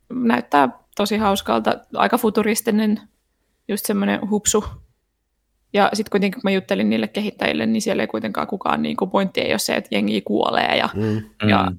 [0.10, 3.02] näyttää tosi hauskalta, aika futuristinen,
[3.68, 4.66] just semmoinen hupsu.
[5.74, 9.12] Ja sitten kuitenkin kun mä juttelin niille kehittäjille, niin siellä ei kuitenkaan kukaan, niin kuin
[9.12, 11.02] pointti ei ole se, että jengi kuolee ja, mm.
[11.04, 11.72] mm ja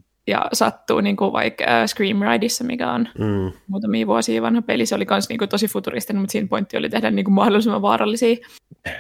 [0.53, 3.53] sattuu niin kuin vaikka äh, Scream Rideissa, mikä on mm.
[3.67, 4.87] muutamia vuosia vanha peli.
[4.87, 7.83] Se oli myös niin kuin tosi futuristinen, mutta siinä pointti oli tehdä niin kuin mahdollisimman
[7.83, 8.37] vaarallisia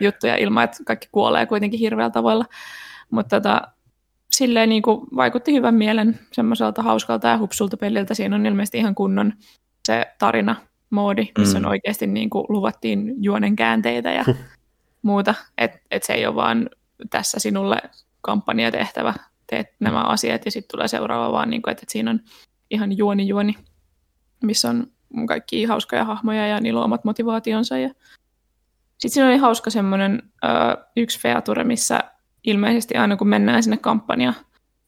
[0.00, 2.44] juttuja ilman, että kaikki kuolee kuitenkin hirveällä tavalla.
[3.10, 3.62] Mutta tota,
[4.30, 8.14] silleen niin kuin vaikutti hyvän mielen semmoiselta hauskalta ja hupsulta peliltä.
[8.14, 9.32] Siinä on ilmeisesti ihan kunnon
[9.86, 10.56] se tarina
[10.90, 11.64] moodi, missä mm.
[11.64, 14.24] on oikeasti niin kuin luvattiin juonen käänteitä ja
[15.02, 15.34] muuta.
[15.58, 16.70] Että et se ei ole vaan
[17.10, 17.76] tässä sinulle
[18.20, 19.14] kampanjatehtävä,
[19.50, 22.20] teet nämä asiat ja sitten tulee seuraava vaan, niin kuin, että, että siinä on
[22.70, 23.54] ihan juoni juoni,
[24.42, 24.87] missä on
[25.28, 27.78] kaikki hauskoja hahmoja ja niillä on omat motivaationsa.
[27.78, 27.88] Ja...
[28.98, 30.22] Sitten siinä oli hauska semmoinen
[30.96, 32.00] yksi feature, missä
[32.44, 34.32] ilmeisesti aina kun mennään sinne kampanja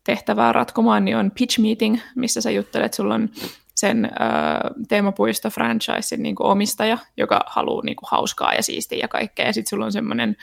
[0.05, 3.29] tehtävää ratkomaan, niin on pitch meeting, missä sä juttelet, sulla on
[3.75, 4.09] sen ö,
[4.89, 9.47] teemapuisto franchisein niin omistaja, joka haluaa niin kuin, hauskaa ja siistiä ja kaikkea.
[9.47, 10.37] Ja sitten sulla on semmoinen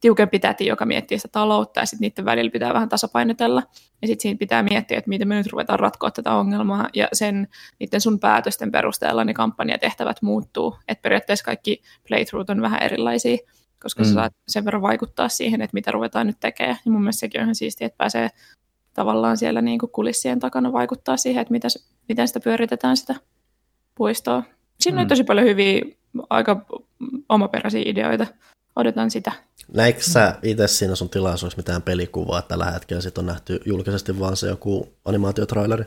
[0.00, 3.62] tiukempi täti, joka miettii sitä taloutta ja sitten niiden välillä pitää vähän tasapainotella.
[4.02, 7.48] Ja sitten siinä pitää miettiä, että miten me nyt ruvetaan ratkoa tätä ongelmaa ja sen
[7.78, 10.76] niiden sun päätösten perusteella ne kampanjatehtävät muuttuu.
[10.88, 13.36] Että periaatteessa kaikki playthrough on vähän erilaisia,
[13.82, 14.08] koska mm.
[14.08, 16.78] sä saat sen verran vaikuttaa siihen, että mitä ruvetaan nyt tekemään.
[16.84, 18.28] Ja mun mielestä sekin on ihan siistiä, että pääsee
[18.94, 21.68] tavallaan siellä niin kuin kulissien takana vaikuttaa siihen, että mitä,
[22.08, 23.14] miten sitä pyöritetään sitä
[23.94, 24.42] puistoa.
[24.80, 25.02] Siinä mm.
[25.02, 25.82] on tosi paljon hyviä,
[26.30, 26.66] aika
[27.28, 28.26] omaperäisiä ideoita.
[28.80, 29.32] Odotan sitä.
[29.74, 33.00] Näikö sä itse siinä sun tilaisuudessa mitään pelikuvaa tällä hetkellä?
[33.00, 35.84] Sitten on nähty julkisesti vaan se joku animaatiotraileri?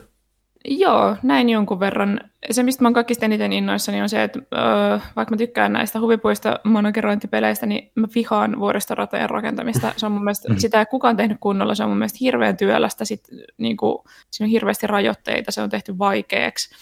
[0.64, 2.20] Joo, näin jonkun verran.
[2.50, 6.00] Se, mistä mä oon kaikista eniten innoissani, on se, että öö, vaikka mä tykkään näistä
[6.00, 9.92] huvipuista monokerointipeleistä, niin mä vihaan vuoristoratojen rakentamista.
[9.96, 10.58] Se on mun mielestä, mm.
[10.58, 13.04] sitä ei kukaan tehnyt kunnolla, se on mun mielestä hirveän työlästä.
[13.04, 13.28] Sit,
[13.58, 13.98] niin kuin,
[14.30, 16.74] siinä on hirveästi rajoitteita, se on tehty vaikeaksi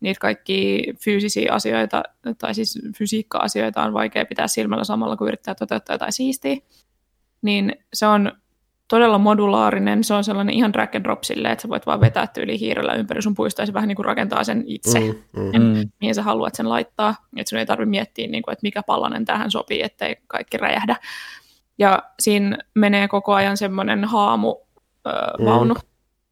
[0.00, 2.02] niitä kaikki fyysisiä asioita,
[2.38, 6.56] tai siis fysiikka-asioita on vaikea pitää silmällä samalla, kun yrittää toteuttaa jotain siistiä,
[7.42, 8.32] niin se on
[8.88, 12.26] todella modulaarinen, se on sellainen ihan drag and drop silleen, että sä voit vaan vetää
[12.26, 15.62] tyyli hiirellä ympäri sun puistoa ja se vähän niin kuin rakentaa sen itse, mm, mm.
[15.62, 15.90] mm.
[16.00, 19.24] mihin sä haluat sen laittaa, että sun ei tarvitse miettiä, niin kuin, että mikä pallanen
[19.24, 20.96] tähän sopii, ettei kaikki räjähdä.
[21.78, 24.56] Ja siinä menee koko ajan semmoinen haamu
[25.06, 25.10] ö,
[25.44, 25.80] vaunu, mm.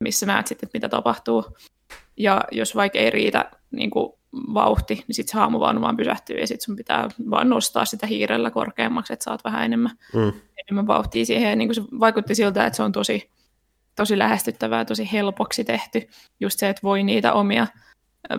[0.00, 1.44] missä näet sitten, että mitä tapahtuu.
[2.16, 4.12] Ja jos vaikka ei riitä niin kuin
[4.54, 8.50] vauhti, niin sitten se haamuvaunu vaan pysähtyy ja sitten sun pitää vaan nostaa sitä hiirellä
[8.50, 10.32] korkeammaksi, että saat vähän enemmän, mm.
[10.56, 11.50] enemmän vauhtia siihen.
[11.50, 13.30] Ja niin kuin se vaikutti siltä, että se on tosi,
[13.96, 16.08] tosi lähestyttävää, tosi helpoksi tehty.
[16.40, 17.66] Just se, että voi niitä omia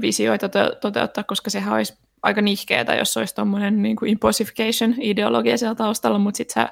[0.01, 0.49] visioita
[0.81, 6.67] toteuttaa, koska sehän olisi aika nihkeetä, jos olisi tuommoinen niin impossification-ideologia siellä taustalla, mutta sitten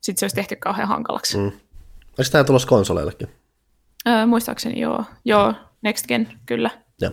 [0.00, 1.38] sit se olisi tehty kauhean hankalaksi.
[1.38, 1.44] Mm.
[1.44, 3.28] Onko tämä tulossa konsoleillekin?
[4.08, 5.04] Öö, muistaakseni joo.
[5.24, 6.70] Joo, Next Gen, kyllä.
[7.00, 7.12] Joo.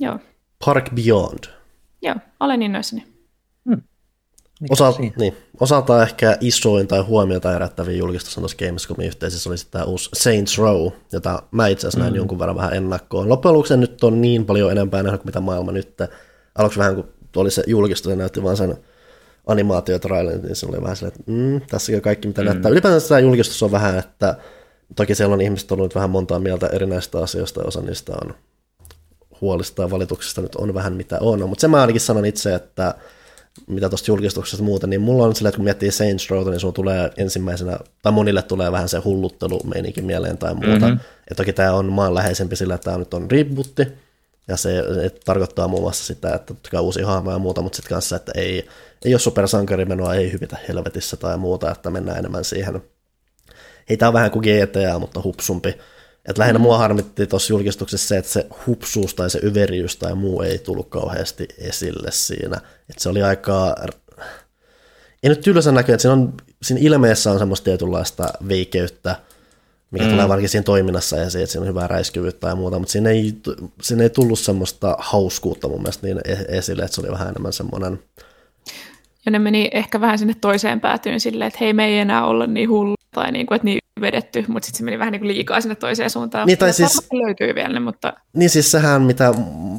[0.00, 0.18] Joo.
[0.64, 1.44] Park Beyond.
[2.02, 3.06] Joo, olen innoissani.
[3.64, 3.82] Hmm.
[4.70, 9.84] Osa, niin, osaltaan ehkä isoin tai huomiota herättäviä julkistus on tuossa Gamescomin yhteisössä oli tämä
[9.84, 12.16] uusi Saints Row, jota mä itse asiassa näin mm.
[12.16, 13.28] jonkun verran vähän ennakkoon.
[13.28, 15.98] Loppujen lopuksi nyt on niin paljon enempää nähnyt kuin mitä maailma nyt.
[16.58, 18.76] Aluksi vähän kun oli se julkistus ja näytti vaan sen
[19.46, 22.46] animaatiotrailerin, niin se oli vähän silleen, että mm, tässä on kaikki mitä mm.
[22.46, 22.70] näyttää.
[22.70, 24.36] Ylipäätään tämä julkistus on vähän, että
[24.96, 28.34] toki siellä on ihmiset ollut vähän montaa mieltä erinäistä asioista, ja osa niistä on
[29.40, 32.94] huolista ja valituksista nyt on vähän mitä on, mutta se mä ainakin sanon itse, että
[33.66, 36.72] mitä tuosta julkistuksesta muuten, niin mulla on silleen, että kun miettii Saints Row, niin sun
[36.72, 40.86] tulee ensimmäisenä, tai monille tulee vähän se hulluttelu meininki mieleen tai muuta.
[40.86, 41.00] Mm-hmm.
[41.30, 43.86] Ja toki tämä on maanläheisempi sillä, että tämä nyt on rebootti,
[44.48, 44.82] ja se
[45.24, 48.32] tarkoittaa muun muassa sitä, että totta kai uusia hahmoja ja muuta, mutta sitten kanssa, että
[48.34, 48.68] ei,
[49.04, 52.82] ei ole supersankarimenoa, ei hyvitä helvetissä tai muuta, että mennään enemmän siihen.
[53.88, 55.74] Hei, tämä on vähän kuin GTA, mutta hupsumpi.
[56.28, 60.42] Et lähinnä mua harmitti tuossa julkistuksessa se, että se hupsuus tai se yveriys tai muu
[60.42, 62.56] ei tullut kauheasti esille siinä.
[62.90, 63.76] Et se oli aika,
[65.22, 69.16] ei nyt tylsän näköinen, että siinä, on, siinä ilmeessä on semmoista tietynlaista veikeyttä,
[69.90, 70.10] mikä mm.
[70.10, 73.34] tulee varsinkin siinä toiminnassa esiin, että siinä on hyvää räiskyvyyttä ja muuta, mutta siinä ei,
[73.82, 77.52] siinä ei tullut semmoista hauskuutta mun mielestä niin e-, esille, että se oli vähän enemmän
[77.52, 77.98] semmoinen...
[79.26, 82.46] Ja ne meni ehkä vähän sinne toiseen päätyyn silleen, että hei, me ei enää olla
[82.46, 85.28] niin hullu tai niin kuin, että niin vedetty, mutta sitten se meni vähän niin kuin
[85.28, 86.46] liikaa sinne toiseen suuntaan.
[86.46, 88.12] Niin, tai siis, löytyy vielä, mutta...
[88.32, 89.34] Niin siis sehän, mitä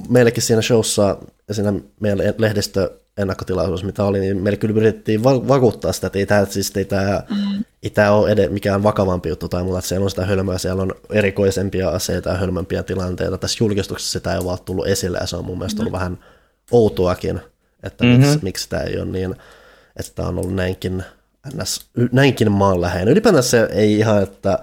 [0.10, 1.18] meillekin siinä showssa,
[1.52, 6.26] siinä meidän lehdistö ennakkotilaisuus, mitä oli, niin meille kyllä yritettiin va- vakuuttaa sitä, että ei
[6.26, 7.64] tämä, siis ei tämä, mm.
[7.84, 10.82] ei tämä ole ed- mikään vakavampi juttu tai muuta, että siellä on sitä hölmöä, siellä
[10.82, 13.38] on erikoisempia aseita ja hölmömpiä tilanteita.
[13.38, 15.98] Tässä julkistuksessa sitä ei ole tullut esille ja se on mun mielestä ollut mm.
[15.98, 16.18] vähän
[16.72, 17.42] outoakin,
[17.84, 18.22] että mm-hmm.
[18.22, 19.36] miksi, miksi tämä ei ole niin,
[20.00, 21.04] että tämä on ollut näinkin
[21.62, 23.12] ns, näinkin maanläheinen.
[23.12, 24.60] Ylipäätään se ei ihan, että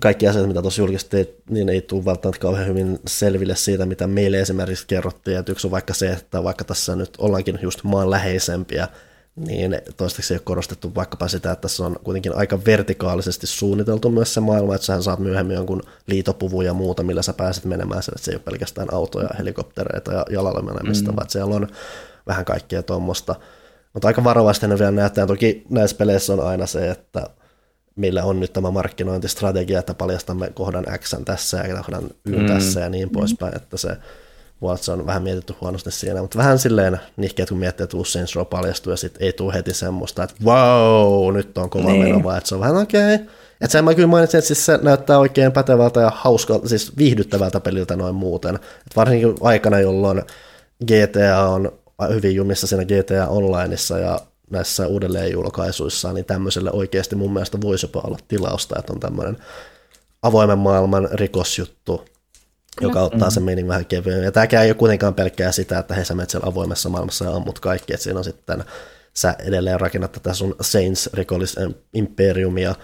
[0.00, 4.40] kaikki asiat, mitä tuossa julkistettiin, niin ei tule välttämättä kauhean hyvin selville siitä, mitä meille
[4.40, 5.38] esimerkiksi kerrottiin.
[5.38, 8.88] Että yksi on vaikka se, että vaikka tässä nyt ollaankin just maanläheisempiä,
[9.36, 14.34] niin toistaiseksi ei ole korostettu vaikkapa sitä, että tässä on kuitenkin aika vertikaalisesti suunniteltu myös
[14.34, 18.12] se maailma, että sähän saat myöhemmin jonkun liitopuvun ja muuta, millä sä pääset menemään sen,
[18.14, 21.16] että se ei ole pelkästään autoja, helikoptereita ja jalalla menemistä, mm.
[21.16, 21.68] vaan siellä on
[22.28, 23.34] vähän kaikkea tuommoista.
[23.92, 25.26] Mutta aika varovasti ne vielä näyttää.
[25.26, 27.26] Toki näissä peleissä on aina se, että
[27.96, 32.46] millä on nyt tämä markkinointistrategia, että paljastamme kohdan X tässä ja kohdan Y mm.
[32.46, 33.96] tässä ja niin poispäin, että se
[34.62, 38.36] Watch on vähän mietitty huonosti siinä, mutta vähän silleen nihkeä, kun miettii, että uusi Saints
[38.36, 42.04] Row paljastuu ja sitten ei tule heti semmoista, että wow, nyt on kova niin.
[42.04, 43.14] meno, vaan että se on vähän okei.
[43.14, 43.26] Okay.
[43.60, 47.60] Että sen mä kyllä mainitsin, että siis se näyttää oikein pätevältä ja hauskalta, siis viihdyttävältä
[47.60, 48.54] peliltä noin muuten.
[48.54, 50.22] Et varsinkin aikana, jolloin
[50.84, 51.72] GTA on
[52.06, 58.00] hyvin jumissa siinä GTA Onlineissa ja näissä uudelleenjulkaisuissa, niin tämmöiselle oikeasti mun mielestä voisi jopa
[58.00, 59.36] olla tilausta, että on tämmöinen
[60.22, 62.04] avoimen maailman rikosjuttu,
[62.80, 63.30] joka ottaa mm-hmm.
[63.30, 64.24] sen meinin vähän kevyen.
[64.24, 67.34] Ja tämäkään ei ole kuitenkaan pelkkää sitä, että he sä menet siellä avoimessa maailmassa ja
[67.34, 68.64] ammut kaikki, että siinä on sitten,
[69.14, 71.56] sä edelleen rakennat tätä sun Saints rikollis
[71.94, 72.74] imperiumia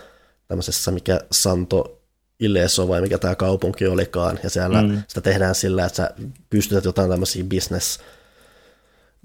[0.48, 2.00] tämmöisessä, mikä Santo
[2.40, 5.02] Ileso vai mikä tämä kaupunki olikaan, ja siellä mm.
[5.08, 6.10] sitä tehdään sillä, että sä
[6.50, 8.00] pystytät jotain tämmöisiä business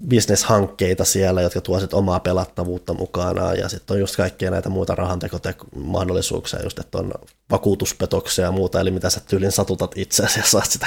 [0.08, 3.54] bisneshankkeita siellä, jotka tuovat sit omaa pelattavuutta mukana.
[3.54, 7.12] Ja sitten on just kaikkia näitä muita rahantekomahdollisuuksia, just että on
[7.50, 10.86] vakuutuspetoksia ja muuta, eli mitä sä tyylin satutat itseäsi ja saat sitä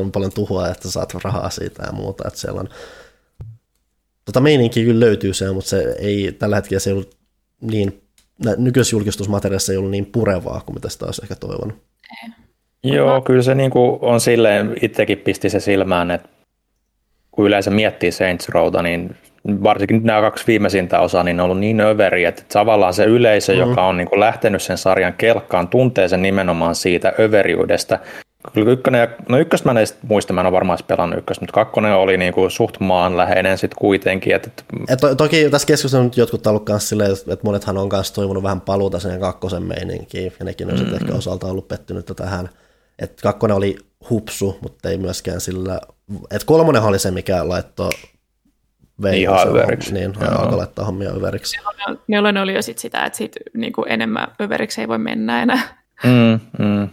[0.00, 2.68] on paljon tuhoa, että saat rahaa siitä ja muuta, että siellä on
[4.24, 7.16] tota meininki kyllä löytyy se, mutta se ei tällä hetkellä se ei ollut
[7.60, 8.02] niin,
[8.56, 11.76] nykyisessä julkistusmateriaalissa ei ollut niin purevaa kuin mitä sitä olisi ehkä toivonut.
[12.84, 16.28] Joo, kyllä se niin kuin on silleen, itsekin pisti se silmään, että
[17.34, 19.16] kun yleensä miettii Saints Rowta, niin
[19.48, 23.58] varsinkin nämä kaksi viimeisintä osaa, niin on ollut niin överi, että tavallaan se yleisö, mm.
[23.58, 28.00] joka on niin kuin lähtenyt sen sarjan kelkkaan, tuntee sen nimenomaan siitä överiydestä.
[28.52, 31.52] Kyllä ykkönen, ja, no ykköstä mä en muista, mä en ole varmaan pelannut ykköstä, mutta
[31.52, 34.34] kakkonen oli niin kuin suht maanläheinen sitten kuitenkin.
[34.34, 34.50] Että,
[34.88, 38.42] et to, toki tässä keskustelussa nyt jotkut ollut kanssa silleen, että monethan on kanssa toivonut
[38.42, 40.86] vähän paluuta sen kakkosen meininkiin, ja nekin on mm-hmm.
[40.86, 42.48] sitten ehkä osalta ollut pettynyt tähän.
[42.98, 43.76] Että kakkonen oli
[44.10, 45.80] hupsu, mutta ei myöskään sillä
[46.30, 47.90] et kolmonen oli se, mikä laittoi
[49.02, 49.94] vei Ihan överiksi.
[49.94, 51.56] Niin, alkoi laittaa hommia överiksi.
[52.08, 55.84] Nelonen oli jo sit sitä, että sit, niin kuin enemmän överiksi ei voi mennä enää.
[56.04, 56.88] Mm, mm.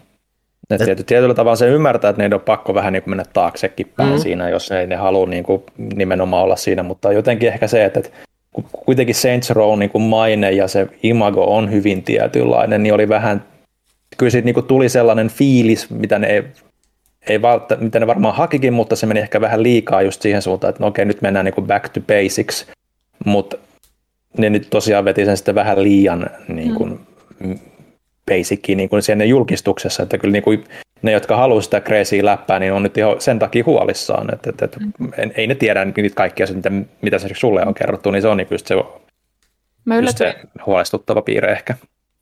[0.70, 3.94] Et, et, tietyllä tavalla se ymmärtää, että ne on pakko vähän niin kuin mennä taaksekin
[3.96, 4.20] päin mm.
[4.20, 5.64] siinä, jos ei ne halua niin kuin
[5.96, 8.12] nimenomaan olla siinä, mutta jotenkin ehkä se, että, että
[8.72, 13.46] kuitenkin Saints Row niin kuin maine ja se imago on hyvin tietynlainen, niin oli vähän,
[14.18, 16.44] kyllä siitä niin kuin tuli sellainen fiilis, mitä ne
[17.30, 20.70] ei valta, mitä ne varmaan hakikin, mutta se meni ehkä vähän liikaa just siihen suuntaan,
[20.70, 22.68] että no okei, nyt mennään niin kuin back to basics,
[23.26, 23.58] mutta
[24.38, 27.00] ne nyt tosiaan veti sen sitten vähän liian niin kuin
[27.40, 27.60] mm.
[28.32, 30.64] basickiin niin kuin siellä julkistuksessa, että kyllä niin kuin
[31.02, 34.66] ne, jotka haluaa sitä crazy läppää, niin on nyt ihan sen takia huolissaan, että, että,
[34.66, 35.12] että mm.
[35.36, 38.48] ei ne tiedä niitä kaikkia, mitä, mitä se sulle on kerrottu, niin se on niin
[38.52, 38.76] just se,
[39.86, 41.76] Mä just se huolestuttava piirre ehkä.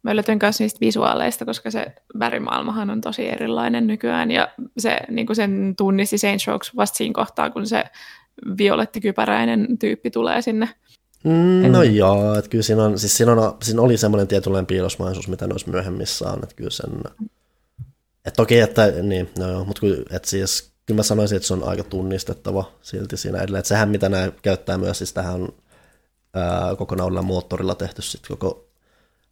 [0.04, 4.48] Mä yllätyin myös niistä visuaaleista, koska se värimaailmahan on tosi erilainen nykyään, ja
[4.78, 7.84] se, niin kuin sen tunnisti Saint Strokes vasta siinä kohtaa, kun se
[8.58, 10.70] violettikypäräinen tyyppi tulee sinne.
[11.24, 15.28] Mm, no joo, että kyllä siinä, on, siis siinä, on, siinä oli semmoinen tietynlainen piilosmaisuus,
[15.28, 16.90] mitä noissa myöhemmissä on, että kyllä sen,
[18.26, 21.54] että toki, että niin, no joo, mutta kyllä, että siis, kyllä mä sanoisin, että se
[21.54, 25.48] on aika tunnistettava silti siinä edelleen, että sehän mitä nämä käyttää myös, siis tähän
[26.34, 28.69] ää, kokonaan moottorilla tehty sitten koko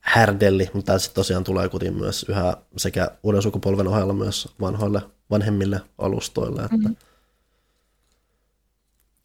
[0.08, 5.82] härdelli, mutta sitten tosiaan tulee kutin myös yhä sekä uuden sukupolven ohella myös vanhoille, vanhemmille
[5.98, 6.96] alustoille, että mm-hmm.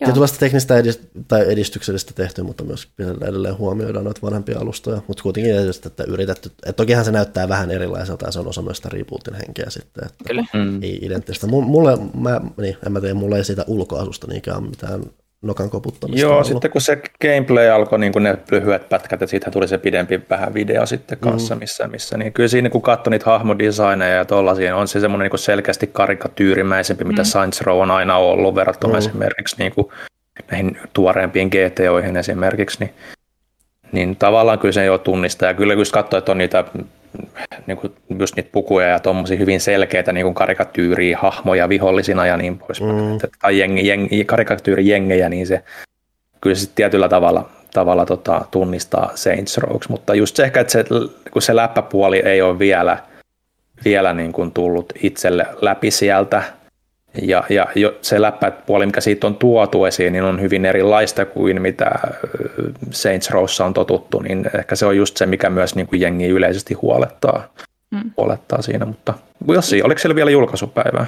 [0.05, 2.89] Tietynlaista teknistä edist- tai edistyksellistä tehty, mutta myös
[3.21, 7.71] edelleen huomioidaan noita vanhempia alustoja, mutta kuitenkin edellisesti, että yritetty, että tokihan se näyttää vähän
[7.71, 10.45] erilaiselta ja se on osa myös sitä rebootin henkeä sitten, että Kyllä.
[10.83, 11.47] ei identtistä.
[11.47, 15.03] Mulle, mä, niin, en mä tiedä, mulle ei siitä ulkoasusta niinkään mitään
[15.43, 16.21] nokan koputtamista.
[16.21, 16.47] Joo, ollut.
[16.47, 20.21] sitten kun se gameplay alkoi, niin kuin ne lyhyet pätkät, ja siitä tuli se pidempi
[20.31, 21.59] vähän video sitten kanssa, mm.
[21.59, 25.39] missä, missä niin kyllä siinä kun katsoi niitä hahmodesigneja ja tollaisia, on se semmoinen niin
[25.39, 27.09] selkeästi karikatyyrimäisempi, mm.
[27.09, 28.99] mitä Saints Row on aina ollut verrattuna mm.
[28.99, 29.87] esimerkiksi niin kuin
[30.51, 32.95] näihin tuoreempiin GTOihin esimerkiksi, niin,
[33.93, 36.65] niin tavallaan kyllä se jo tunnistaa, ja kyllä just katsoi, että on niitä
[37.67, 42.37] niin kuin just niitä pukuja ja tuommoisia hyvin selkeitä niin kuin karikatyyriä, hahmoja vihollisina ja
[42.37, 43.19] niin poispäin, mm.
[43.43, 45.65] tai jengi, jengi, karikatyyrijengejä, niin se
[46.41, 50.85] kyllä se tietyllä tavalla, tavalla tota, tunnistaa Saints Rows, mutta just se ehkä, että se,
[51.31, 52.99] kun se läppäpuoli ei ole vielä,
[53.85, 56.43] vielä niin kuin tullut itselle läpi sieltä,
[57.23, 61.63] ja, ja jo se läppäpuoli, mikä siitä on tuotu esiin, niin on hyvin erilaista kuin
[61.63, 61.91] mitä
[62.91, 66.29] Saints Rowssa on totuttu, niin ehkä se on just se, mikä myös niin kuin jengi
[66.29, 67.49] yleisesti huolettaa,
[67.91, 68.11] mm.
[68.17, 68.87] huolettaa siinä.
[68.87, 69.15] Mutta
[69.49, 71.07] Jussi, oliko siellä vielä julkaisupäivää?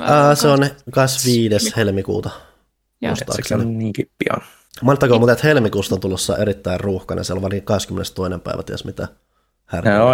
[0.00, 1.72] Ää, se on 25.
[1.76, 2.30] helmikuuta.
[3.48, 4.42] Se on niinkin pian.
[4.82, 8.40] Mainittakoon mutta että helmikuusta on tulossa erittäin ruuhkainen, siellä on 22.
[8.44, 9.08] päivä, ties mitä
[9.66, 10.10] härää no,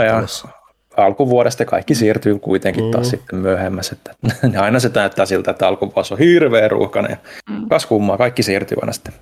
[0.97, 3.11] alkuvuodesta kaikki siirtyy kuitenkin taas mm.
[3.11, 3.97] sitten myöhemmässä.
[3.97, 4.15] Että
[4.63, 7.17] aina se näyttää siltä, että alkuvuosi on hirveän ruuhkainen ja
[7.51, 7.69] mm.
[7.69, 9.15] kas kummaa, kaikki siirtyy aina sitten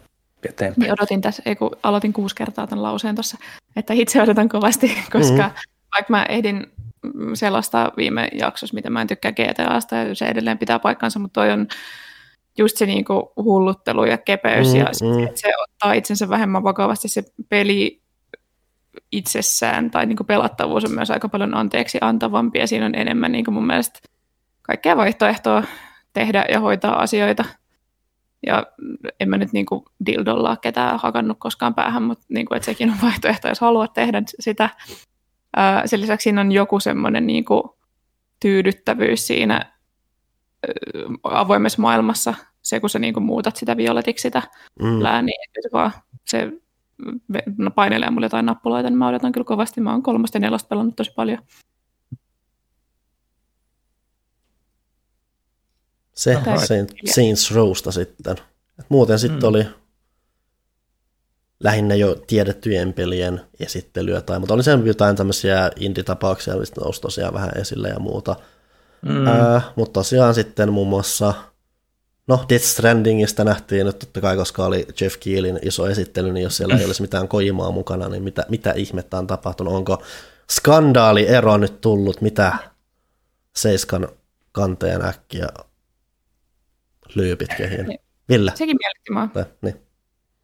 [0.48, 0.80] eteenpäin.
[0.80, 3.38] Niin odotin tässä, ei kun aloitin kuusi kertaa tämän lauseen tuossa,
[3.76, 5.54] että itse odotan kovasti, koska mm.
[5.96, 6.66] vaikka mä ehdin
[7.34, 11.50] sellaista viime jaksossa, mitä mä en tykkää GTAsta ja se edelleen pitää paikkansa, mutta toi
[11.50, 11.66] on
[12.58, 15.28] just se niinku hulluttelu ja kepeys mm, ja mm.
[15.34, 17.99] se ottaa itsensä vähemmän vakavasti se peli
[19.12, 23.32] itsessään tai niin kuin pelattavuus on myös aika paljon anteeksi antavampi ja siinä on enemmän
[23.32, 24.00] niin kuin mun mielestä
[24.62, 25.62] kaikkea vaihtoehtoa
[26.12, 27.44] tehdä ja hoitaa asioita.
[28.46, 28.66] Ja
[29.20, 32.90] en mä nyt niin kuin dildolla ketään hakannut koskaan päähän, mutta niin kuin, että sekin
[32.90, 34.70] on vaihtoehto, jos haluat tehdä sitä.
[35.84, 37.62] sen lisäksi siinä on joku semmoinen niin kuin
[38.40, 39.72] tyydyttävyys siinä
[41.22, 44.42] avoimessa maailmassa, se kun sä niin kuin muutat sitä violetiksi sitä
[44.82, 45.02] mm.
[45.02, 45.92] lääniä, se, vaan,
[46.26, 46.52] se
[47.74, 49.80] painelee mulle jotain nappuloita, niin mä odotan kyllä kovasti.
[49.80, 51.38] Mä oon kolmasta ja nelosta pelannut tosi paljon.
[56.14, 58.36] Se Saint, Saints Rowsta sitten.
[58.88, 59.48] Muuten sitten mm.
[59.48, 59.66] oli
[61.60, 67.34] lähinnä jo tiedettyjen pelien esittelyä, tai, mutta oli sen jotain tämmöisiä indie-tapauksia, mistä nousi tosiaan
[67.34, 68.36] vähän esille ja muuta.
[69.02, 69.26] Mm.
[69.26, 71.34] Äh, mutta tosiaan sitten muun muassa
[72.30, 76.56] No, Death Strandingista nähtiin nyt totta kai, koska oli Jeff Keelin iso esittely, niin jos
[76.56, 79.74] siellä ei olisi mitään koimaa mukana, niin mitä, mitä ihmettä on tapahtunut?
[79.74, 80.02] Onko
[80.50, 82.20] skandaali ero nyt tullut?
[82.20, 82.52] Mitä
[83.56, 84.08] Seiskan
[84.52, 85.46] kanteen äkkiä
[87.14, 87.86] lyypit kehiin?
[87.86, 87.98] Niin.
[88.28, 88.52] Ville?
[88.54, 89.28] Sekin miellytti mua.
[89.32, 89.80] Tai, niin.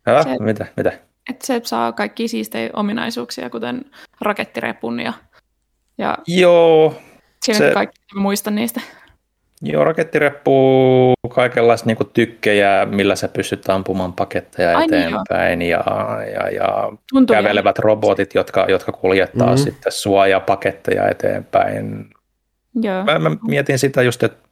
[0.07, 0.93] Ja, se, mitä, mitä?
[1.31, 3.85] Että se saa kaikki siistejä ominaisuuksia, kuten
[4.21, 5.13] rakettirepun ja,
[5.99, 7.01] ja Joo.
[7.45, 7.71] Siinä se...
[7.75, 8.81] kaikki muistan niistä.
[9.63, 15.85] Joo, rakettireppu, kaikenlaista niin tykkejä, millä sä pystyt ampumaan paketteja Ai niin, eteenpäin niin ja,
[16.35, 16.93] ja, ja
[17.29, 19.65] kävelevät robotit, jotka, jotka kuljettaa mm-hmm.
[19.65, 22.11] sitten suojapaketteja eteenpäin.
[22.83, 23.05] Joo.
[23.05, 24.49] Mä, mä mietin sitä just, että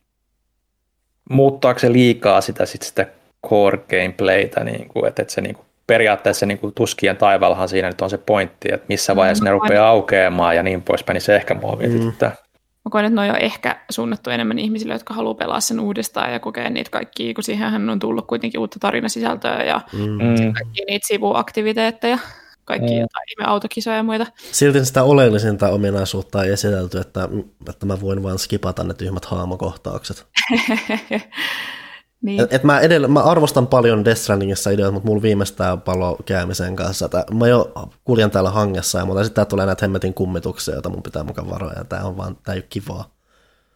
[1.31, 3.07] muuttaako se liikaa sitä, sit sitä
[3.47, 7.89] core gameplaytä, niin kuin, että, että se niin kuin, periaatteessa niin kuin, tuskien taivallahan siinä
[7.89, 11.23] nyt on se pointti, että missä vaiheessa mm, ne rupeaa aukeamaan ja niin poispäin, niin
[11.23, 12.31] se ehkä mua mietityttää.
[12.31, 12.44] Mm.
[12.85, 16.32] Mä koen, että ne on jo ehkä suunnattu enemmän ihmisille, jotka haluaa pelaa sen uudestaan
[16.32, 20.53] ja kokea niitä kaikkia, kun siihen on tullut kuitenkin uutta tarinasisältöä ja mm.
[20.53, 22.18] kaikki niitä sivuaktiviteetteja,
[22.64, 23.01] kaikki mm.
[23.01, 24.26] jotain ihme autokisoja ja muita.
[24.53, 27.28] Silti sitä oleellisinta ominaisuutta ei esitelty, että,
[27.68, 30.26] että mä voin vain skipata ne tyhmät haamokohtaukset.
[32.25, 32.41] Niin.
[32.41, 36.77] Et, et mä, edellä, mä arvostan paljon Death Strandingissa ideoita, mutta mulla viimeistään palo käymisen
[36.77, 37.05] kanssa.
[37.05, 37.72] Että mä jo
[38.05, 41.72] kuljen täällä hangessa ja mutta sitten tulee näitä hemmetin kummituksia, joita mun pitää mukaan varoa,
[41.72, 43.14] ja tää on vaan, tää ei ole kivaa.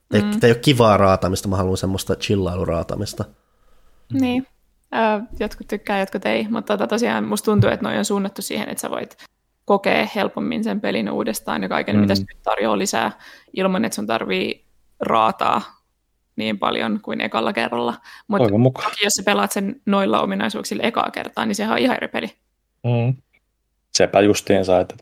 [0.09, 0.39] Tämä mm.
[0.43, 3.25] ei ole kivaa raatamista, mä haluan semmoista chillailuraatamista.
[4.13, 4.47] Niin.
[4.95, 8.69] Ö, jotkut tykkää, jotkut ei, mutta tota, tosiaan musta tuntuu, että noin on suunnattu siihen,
[8.69, 9.17] että sä voit
[9.65, 12.01] kokea helpommin sen pelin uudestaan ja kaiken, mm.
[12.01, 13.13] mitä se nyt tarjoaa lisää,
[13.57, 14.65] ilman että sun tarvii
[15.01, 15.78] raataa
[16.39, 17.95] niin paljon kuin ekalla kerralla.
[18.29, 18.49] Mutta
[19.05, 22.33] jos sä pelaat sen noilla ominaisuuksilla ekaa kertaa, niin sehän on ihan eri peli.
[22.85, 23.15] Mm.
[23.97, 24.95] Sepä justiinsa, että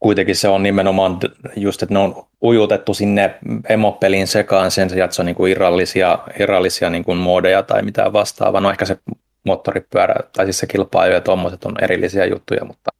[0.00, 1.18] kuitenkin se on nimenomaan
[1.56, 5.52] just, että ne on ujutettu sinne emopeliin sekaan sen sijaan, että se on niin kuin
[5.52, 8.60] irrallisia, irrallisia niin kuin modeja tai mitään vastaavaa.
[8.60, 8.96] No ehkä se
[9.44, 12.90] moottoripyörä tai siis se kilpailu ja tuommoiset on erillisiä juttuja, mutta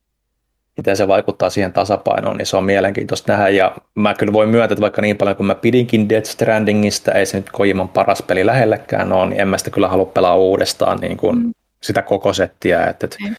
[0.79, 3.49] miten se vaikuttaa siihen tasapainoon, niin se on mielenkiintoista nähdä.
[3.49, 7.27] Ja mä kyllä voin myöntää, että vaikka niin paljon kuin mä pidinkin Death Strandingista, ei
[7.27, 10.99] se nyt Kojiman paras peli lähellekään ole, niin en mä sitä kyllä halua pelaa uudestaan
[11.01, 11.53] niin kuin mm.
[11.83, 12.87] sitä koko settiä.
[12.87, 13.35] Että, että, mm.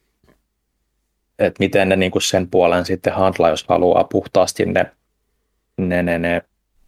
[1.40, 4.86] että miten ne niin kuin sen puolen sitten handlaa, jos haluaa puhtaasti ne,
[5.78, 6.42] ne, ne, ne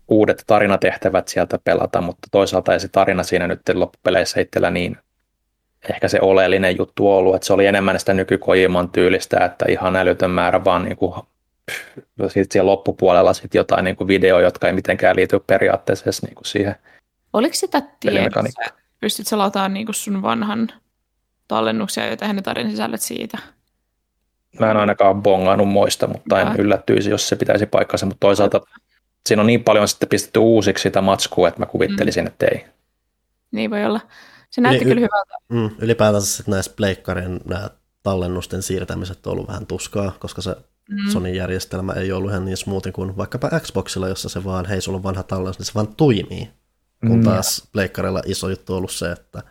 [0.07, 4.97] uudet tarinatehtävät sieltä pelata, mutta toisaalta ei se tarina siinä nyt loppupeleissä itsellä niin
[5.89, 10.31] ehkä se oleellinen juttu ollut, että se oli enemmän sitä nykykojiman tyylistä, että ihan älytön
[10.31, 11.13] määrä vaan niin kuin,
[12.27, 16.45] sitten siellä loppupuolella sitten jotain niin kuin videoja, jotka ei mitenkään liity periaatteessa niin kuin
[16.45, 16.75] siihen
[17.33, 20.69] Oliko sitä tiedossa, pystyt sä lataamaan niin sun vanhan
[21.47, 23.37] tallennuksia ja tehdä ne tarinan sisällöt siitä?
[24.59, 28.61] Mä en ainakaan bongannut muista, mutta en yllättyisi, jos se pitäisi paikkansa, mutta toisaalta
[29.25, 32.27] siinä on niin paljon sitten pistetty uusiksi sitä matskua, että mä kuvittelisin, mm.
[32.27, 32.65] että ei.
[33.51, 34.01] Niin voi olla.
[34.51, 35.33] Se näytti Yli, kyllä hyvältä.
[35.49, 37.69] Mm, ylipäätänsä sitten näissä pleikkarin nämä
[38.03, 40.55] tallennusten siirtämiset on ollut vähän tuskaa, koska se
[40.89, 41.11] mm.
[41.11, 44.95] Sonin järjestelmä ei ollut ihan niin smoothi kuin vaikkapa Xboxilla, jossa se vaan, hei, sulla
[44.95, 46.49] on vanha tallennus, niin se vaan toimii.
[47.07, 47.23] Kun mm.
[47.23, 49.43] taas pleikkarilla iso juttu on ollut se, että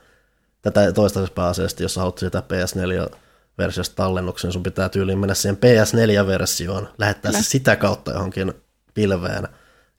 [0.62, 3.16] tätä toistaiseksi pääasiassa, jos haluat sitä PS4
[3.58, 8.52] versiosta tallennuksen, niin sun pitää tyyliin mennä siihen PS4-versioon, lähettää se sitä kautta johonkin
[8.94, 9.48] pilveen,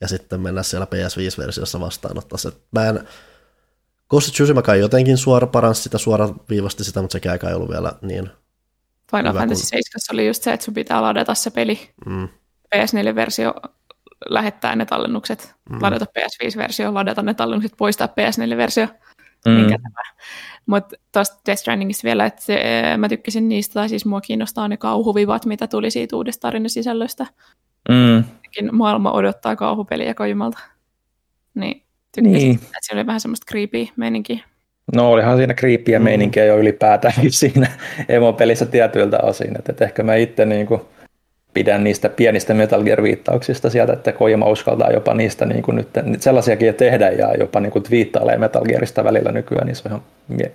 [0.02, 2.52] ja sitten mennä siellä PS5-versiossa vastaanottaa se.
[2.72, 3.08] Mä en,
[4.12, 7.94] Ghost of Tsushima jotenkin suora paransi sitä, suora viivasti sitä, mutta sekään ei ollut vielä
[8.02, 8.30] niin
[9.12, 9.82] Final Fantasy 7
[10.14, 11.80] oli just se, että sun pitää ladata se peli.
[12.06, 12.28] Mm.
[12.76, 13.54] PS4-versio
[14.30, 15.78] lähettää ne tallennukset, mm.
[15.82, 18.88] ladata PS5-versio, ladata ne tallennukset, poistaa PS4-versio.
[19.46, 19.84] Mm.
[20.66, 22.64] Mutta tuosta Death Strandingista vielä, että se,
[22.98, 27.26] mä tykkäsin niistä, tai siis mua kiinnostaa ne kauhuvivat, mitä tuli siitä uudesta tarinasisällöstä.
[27.90, 28.24] Mm.
[28.72, 30.60] Maailma odottaa kauhupeliä kojumalta.
[31.54, 31.86] Niin
[32.16, 32.56] tykkäsin, niin.
[32.56, 34.40] että se oli vähän semmoista creepy meininkiä.
[34.96, 36.04] No olihan siinä creepyä mm.
[36.04, 37.68] meininkiä jo ylipäätäänkin siinä
[38.10, 40.82] emopelissä tietyiltä osin, että, että ehkä mä itse niin kuin
[41.54, 45.90] pidän niistä pienistä Metal Gear-viittauksista sieltä, että Kojima uskaltaa jopa niistä niin kuin nyt,
[46.20, 50.02] sellaisiakin tehdä ja jopa niin kuin twiittailee Metal Gearista välillä nykyään, niin se on
[50.40, 50.52] ihan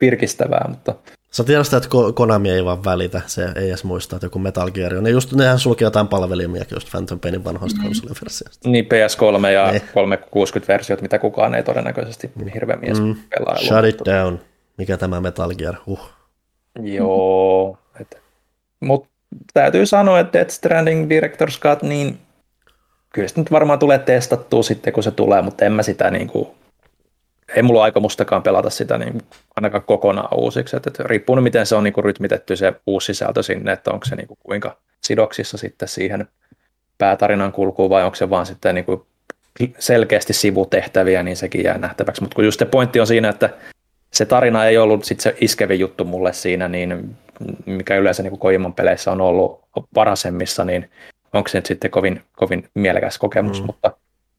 [0.00, 0.94] virkistävää, mutta
[1.30, 4.94] Sä tiedät että Konami ei vaan välitä, se ei edes muista, että joku Metal Gear
[4.94, 5.04] on.
[5.04, 7.84] Ne just, nehän sulki jotain palvelimiakin just Phantom Painin vanhoista mm.
[7.84, 8.68] konsoliversioista.
[8.68, 9.78] Niin, PS3 ja ne.
[9.78, 13.16] 360-versiot, mitä kukaan ei todennäköisesti hirveän mies mm.
[13.30, 13.56] pelaa.
[13.56, 14.38] Shut it down.
[14.76, 15.74] Mikä tämä Metal Gear?
[15.86, 16.10] Uh.
[16.82, 17.78] Joo.
[18.80, 19.08] Mutta
[19.54, 22.18] täytyy sanoa, että Death Stranding Director's Cut, niin
[23.12, 26.26] kyllä se nyt varmaan tulee testattua sitten, kun se tulee, mutta en mä sitä niin
[26.26, 26.48] kuin
[27.56, 29.22] ei mulla aikomustakaan pelata sitä niin
[29.56, 30.76] ainakaan kokonaan uusiksi.
[30.76, 33.90] Että, että riippuu nyt, miten se on niin kuin rytmitetty se uusi sisältö sinne, että
[33.90, 36.28] onko se niin kuin kuinka sidoksissa sitten siihen
[36.98, 39.02] päätarinan kulkuun vai onko se vaan sitten niin kuin
[39.78, 42.22] selkeästi sivutehtäviä, niin sekin jää nähtäväksi.
[42.22, 43.50] Mutta kun just se pointti on siinä, että
[44.12, 47.16] se tarina ei ollut sit se iskevi juttu mulle siinä, niin
[47.66, 49.60] mikä yleensä niin Kojiman peleissä on ollut
[49.94, 50.90] varasemmissa, niin
[51.32, 53.66] onko se nyt sitten kovin, kovin mielekäs kokemus, mm.
[53.66, 53.92] mutta,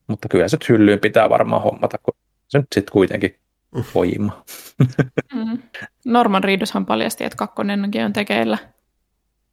[0.08, 2.14] mutta kyllä se hyllyyn pitää varmaan hommata, kun
[2.52, 3.36] se nyt sitten kuitenkin
[3.96, 4.44] voima.
[5.34, 5.60] Mm.
[6.06, 8.58] Norman Reedushan paljasti, että kakkonenkin on tekeillä.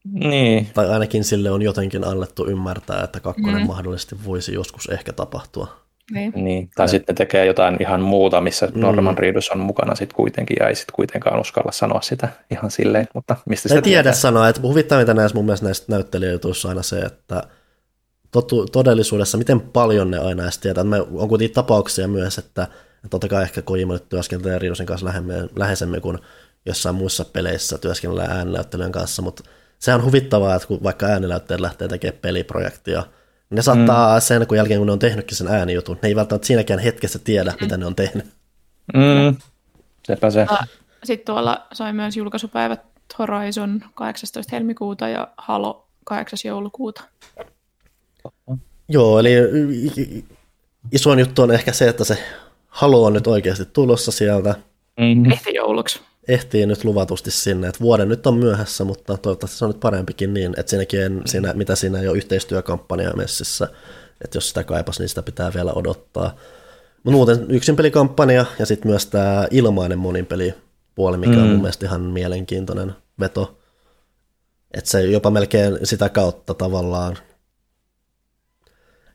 [0.05, 0.69] Niin.
[0.75, 3.67] Tai ainakin sille on jotenkin annettu ymmärtää, että kakkonen mm.
[3.67, 5.77] mahdollisesti voisi joskus ehkä tapahtua.
[6.11, 6.33] Niin.
[6.35, 6.71] niin.
[6.75, 6.89] Tai ja.
[6.89, 8.81] sitten tekee jotain ihan muuta, missä mm.
[8.81, 13.07] Norman Reedus on mukana sitten kuitenkin, ja ei sitten kuitenkaan uskalla sanoa sitä ihan silleen,
[13.15, 17.43] mutta mistä sitä tiedä sanoa, että huvittavinta näissä mun mielestä näistä näyttelijöissä aina se, että
[18.31, 20.85] totu, todellisuudessa miten paljon ne aina edes tietää.
[20.85, 22.67] Me on kuitenkin tapauksia myös, että
[23.03, 26.19] ja totta kai ehkä Kojima nyt työskentelee Riidosin kanssa lähemmin, läheisemmin kuin
[26.67, 29.43] jossain muissa peleissä työskennellään ääninäyttelyjen kanssa, mutta
[29.79, 34.21] se on huvittavaa, että kun vaikka ääninäyttelijät lähtee tekemään peliprojektia, niin ne saattaa mm.
[34.21, 37.51] sen, kun jälkeen kun ne on tehnytkin sen äänijutun, ne ei välttämättä siinäkään hetkessä tiedä,
[37.51, 37.57] mm.
[37.61, 38.27] mitä ne on tehnyt.
[38.95, 39.37] Mm.
[40.07, 40.47] Sepä se.
[41.05, 42.81] Sitten tuolla sai myös julkaisupäivät
[43.19, 44.57] Horizon 18.
[44.57, 46.39] helmikuuta ja Halo 8.
[46.45, 47.03] joulukuuta.
[48.89, 49.35] Joo, eli
[50.93, 52.19] isoin juttu on ehkä se, että se
[52.69, 54.55] Halo on nyt oikeasti tulossa sieltä.
[55.01, 55.33] Mm-hmm.
[55.33, 56.01] Ehti jouluksi.
[56.29, 60.35] Ehtii nyt luvatusti sinne, että vuoden nyt on myöhässä, mutta toivottavasti se on nyt parempikin
[60.35, 63.69] niin, että siinäkin, siinä, mitä siinä jo yhteistyökampanja messissä,
[64.25, 66.35] että jos sitä kaipas, niin sitä pitää vielä odottaa.
[67.05, 71.43] Mutta muuten yksin pelikampanja ja sitten myös tämä ilmainen moninpelipuoli, mikä mm.
[71.43, 73.59] on mun mielestä ihan mielenkiintoinen veto.
[74.75, 77.19] Että se jopa melkein sitä kautta tavallaan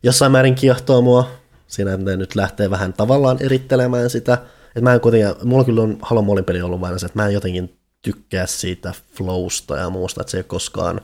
[0.03, 1.42] jossain määrin kiehtoo mua.
[1.73, 4.33] Siinä ne nyt lähtee vähän tavallaan erittelemään sitä.
[4.67, 7.33] Että mä en kuitenkin, mulla kyllä on Halo moninpeli ollut vain se, että mä en
[7.33, 11.01] jotenkin tykkää siitä flowsta ja muusta, että se ei koskaan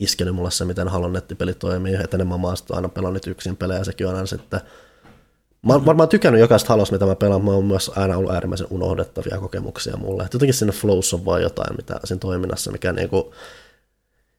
[0.00, 3.78] iskenyt mulle se, miten Halon nettipeli toimii, että enemmän mä oon aina pelannut yksin pelejä,
[3.78, 4.60] ja sekin on aina sitten
[5.66, 8.66] Mä oon varmaan tykännyt jokaista Halosta, mitä mä pelaan, mä oon myös aina ollut äärimmäisen
[8.70, 10.22] unohdettavia kokemuksia mulle.
[10.22, 13.34] Että jotenkin sinne flows on vaan jotain, mitä siinä toiminnassa, mikä niinku,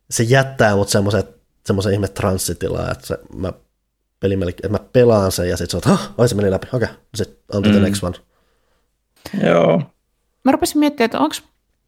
[0.09, 3.53] se jättää mut semmoisen ihme transsitilaa, että se, mä,
[4.24, 6.86] peli, että mä pelaan sen ja sitten se on, että ai se meni läpi, okei,
[6.86, 6.95] okay.
[7.15, 7.71] sitten on mm.
[7.71, 8.15] the next one.
[9.43, 9.82] Joo.
[10.43, 11.36] Mä rupesin miettimään, että onko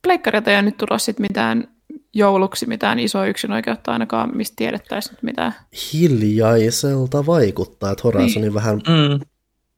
[0.02, 1.68] pleikkareita jo nyt tulossa sit mitään
[2.14, 5.56] jouluksi mitään isoa yksinoikeutta ainakaan, mistä tiedettäisiin mitään.
[5.94, 8.54] Hiljaiselta vaikuttaa, että Horizonin niin.
[8.54, 9.20] vähän mm.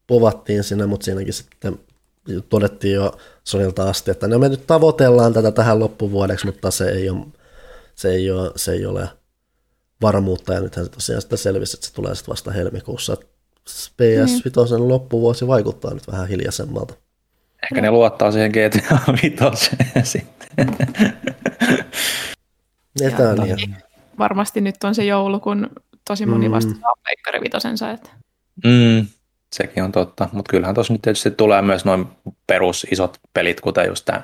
[0.06, 1.78] povattiin sinne, mutta siinäkin sitten
[2.48, 3.12] todettiin jo
[3.44, 7.26] Sonilta asti, että no me nyt tavoitellaan tätä tähän loppuvuodeksi, mutta se ei ole,
[7.94, 9.08] se ei ole, se ei ole
[10.02, 13.16] varmuutta, ja nythän se tosiaan sitä selvisi, että se tulee sitten vasta helmikuussa.
[13.68, 14.88] PS5 mm.
[14.88, 16.94] loppuvuosi vaikuttaa nyt vähän hiljaisemmalta.
[17.62, 19.36] Ehkä ne luottaa siihen GTA 5
[20.12, 20.48] sitten.
[23.00, 23.76] Ja, niin.
[24.18, 25.70] Varmasti nyt on se joulu, kun
[26.08, 26.54] tosi moni mm.
[26.54, 27.90] vasta saa Pleikkari vitosensa.
[27.90, 28.10] Että.
[28.64, 29.06] Mm,
[29.52, 32.06] sekin on totta, mutta kyllähän tuossa nyt tietysti tulee myös noin
[32.46, 34.22] perus isot pelit, kuten just tämä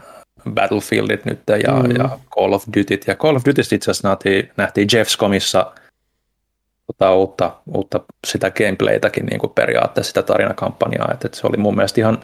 [0.51, 1.97] Battlefieldit nyt ja, mm.
[1.97, 3.07] ja Call of Dutyt.
[3.07, 5.73] Ja Call of Duty itse asiassa nähtiin, nähtiin Jeffscomissa
[6.87, 11.77] tota, uutta, uutta sitä gameplaytäkin niin kuin periaatteessa sitä tarinakampanjaa, että, että se oli mun
[11.77, 12.19] mielestä ihan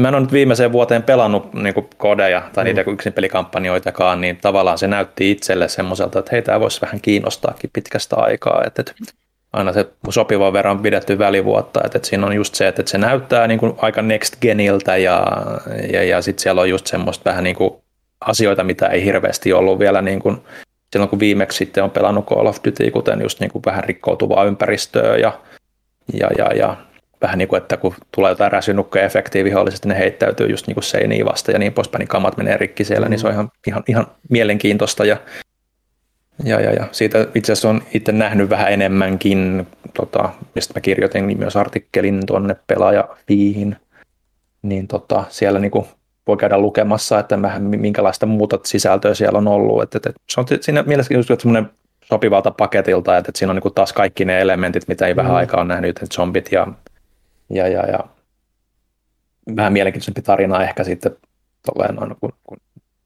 [0.00, 2.66] Mä en ole nyt viimeiseen vuoteen pelannut niin kuin kodeja tai mm.
[2.66, 7.70] niitä yksin pelikampanjoitakaan, niin tavallaan se näytti itselle semmoiselta, että hei, tämä voisi vähän kiinnostaakin
[7.72, 8.62] pitkästä aikaa.
[8.66, 9.12] Että, että
[9.54, 12.98] aina se sopivan verran pidetty välivuotta, että, että siinä on just se, että, että se
[12.98, 15.26] näyttää niin kuin aika next geniltä ja,
[15.92, 17.74] ja, ja sitten siellä on just semmoista vähän niin kuin
[18.20, 20.40] asioita, mitä ei hirveästi ollut vielä niin kuin
[20.92, 24.44] silloin, kun viimeksi sitten on pelannut Call of Duty, kuten just niin kuin vähän rikkoutuvaa
[24.44, 25.32] ympäristöä ja,
[26.12, 26.76] ja, ja, ja
[27.22, 31.26] vähän niin kuin, että kun tulee jotain räsynukka-efektiä vihollisesti, ne heittäytyy just niin kuin seiniin
[31.26, 33.10] vasta ja niin poispäin, niin kamat menee rikki siellä, mm.
[33.10, 35.16] niin se on ihan, ihan, ihan mielenkiintoista ja,
[36.44, 41.38] ja, ja, ja siitä itse asiassa on itse nähnyt vähän enemmänkin, tota, mistä mä kirjoitin
[41.38, 43.76] myös artikkelin tuonne pelaajafiihin,
[44.62, 45.86] niin tota, siellä niin kuin
[46.26, 49.82] voi käydä lukemassa, että minkälaista muuta sisältöä siellä on ollut.
[49.82, 51.70] Että, että se on siinä mielessä just semmoinen
[52.04, 55.16] sopivalta paketilta, että, että siinä on niin taas kaikki ne elementit, mitä ei mm.
[55.16, 56.66] vähän aikaa ole nähnyt, että zombit ja
[57.50, 57.98] ja, ja, ja
[59.56, 61.16] vähän mielenkiintoisempi tarina ehkä sitten
[61.66, 62.56] tolleen, no, kun, kun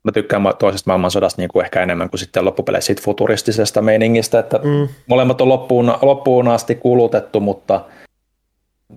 [0.08, 4.60] mä tykkään toisesta maailmansodasta niin kuin ehkä enemmän kuin sitten loppupeleissä siitä futuristisesta meiningistä, että
[4.64, 4.88] mm.
[5.06, 7.84] molemmat on loppuun, loppuun asti kulutettu, mutta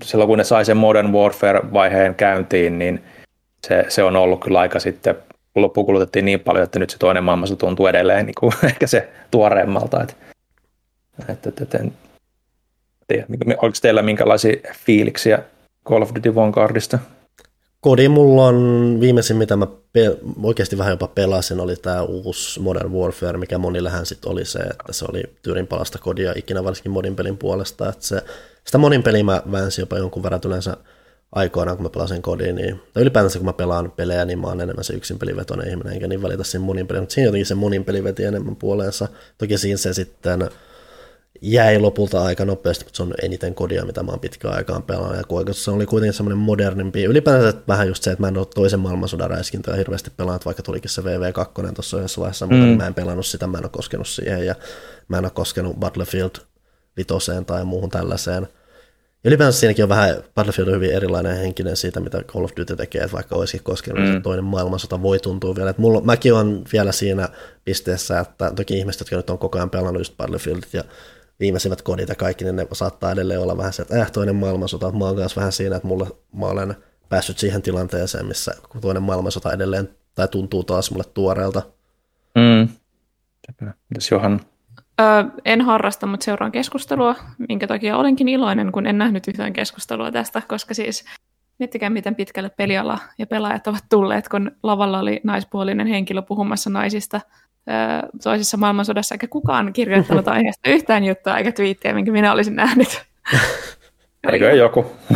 [0.03, 3.03] silloin kun ne sai sen Modern Warfare-vaiheen käyntiin, niin
[3.67, 5.15] se, se on ollut kyllä aika sitten,
[5.55, 9.09] loppuun kulutettiin niin paljon, että nyt se toinen maailmansota tuntuu edelleen niin kuin ehkä se
[9.31, 10.03] tuoreemmalta.
[10.03, 10.13] Että,
[11.29, 11.93] että, että, että en,
[13.07, 13.25] tiedä,
[13.57, 15.39] oliko teillä minkälaisia fiiliksiä
[15.87, 16.99] Call of Duty Vanguardista?
[17.81, 22.91] Kodi mulla on viimeisin, mitä mä pe- oikeasti vähän jopa pelasin, oli tämä uusi Modern
[22.91, 27.15] Warfare, mikä monillehän sitten oli se, että se oli tyyrin palasta kodia ikinä varsinkin modin
[27.15, 27.89] pelin puolesta.
[27.89, 28.21] Että se,
[28.65, 30.77] sitä modin peliä mä väänsin jopa jonkun verran yleensä
[31.31, 34.61] aikoinaan, kun mä pelasin kodiin, niin, tai ylipäätänsä kun mä pelaan pelejä, niin mä oon
[34.61, 37.55] enemmän se yksin pelivetoinen ihminen, enkä niin valita siinä monin peliin, mutta siinä jotenkin se
[37.55, 39.07] monin peli veti enemmän puoleensa.
[39.37, 40.49] Toki siinä se sitten
[41.41, 45.17] jäi lopulta aika nopeasti, mutta se on eniten kodia, mitä mä oon pitkään aikaan pelannut.
[45.17, 47.03] Ja kuinka se oli kuitenkin semmoinen modernimpi.
[47.03, 50.89] Ylipäänsä vähän just se, että mä en ole toisen maailmansodan räiskintöä hirveästi pelannut, vaikka tulikin
[50.89, 52.53] se VV2 tuossa yhdessä vaiheessa, mm.
[52.53, 54.55] mutta niin mä en pelannut sitä, mä en ole koskenut siihen ja
[55.07, 56.31] mä en ole koskenut Battlefield
[56.97, 58.47] vitoseen tai muuhun tällaiseen.
[59.23, 62.75] Ja ylipäänsä siinäkin on vähän, Battlefield on hyvin erilainen henkinen siitä, mitä Call of Duty
[62.75, 64.21] tekee, että vaikka olisikin koskenut, mm.
[64.21, 65.69] toinen maailmansota voi tuntua vielä.
[65.69, 67.29] Että mulla, mäkin on vielä siinä
[67.65, 70.83] pisteessä, että toki ihmiset, jotka nyt on koko ajan pelannut just Battlefieldit ja
[71.41, 74.91] viimeisimmät kodit ja kaikki, niin ne saattaa edelleen olla vähän se, että äh, toinen maailmansota,
[74.91, 76.75] mä oon kanssa vähän siinä, että mulla, mä olen
[77.09, 81.61] päässyt siihen tilanteeseen, missä toinen maailmansota edelleen, tai tuntuu taas mulle tuoreelta.
[82.35, 82.69] Mm.
[83.89, 84.39] Mitäs Johan?
[85.01, 87.15] Öö, en harrasta, mutta seuraan keskustelua,
[87.49, 91.05] minkä takia olenkin iloinen, kun en nähnyt yhtään keskustelua tästä, koska siis
[91.59, 97.21] miettikää, miten pitkälle peliala ja pelaajat ovat tulleet, kun lavalla oli naispuolinen henkilö puhumassa naisista–
[98.23, 103.01] toisessa maailmansodassa, eikä kukaan kirjoittanut aiheesta yhtään juttua eikä twiittiä, minkä minä olisin nähnyt.
[104.31, 104.91] Eikö joku?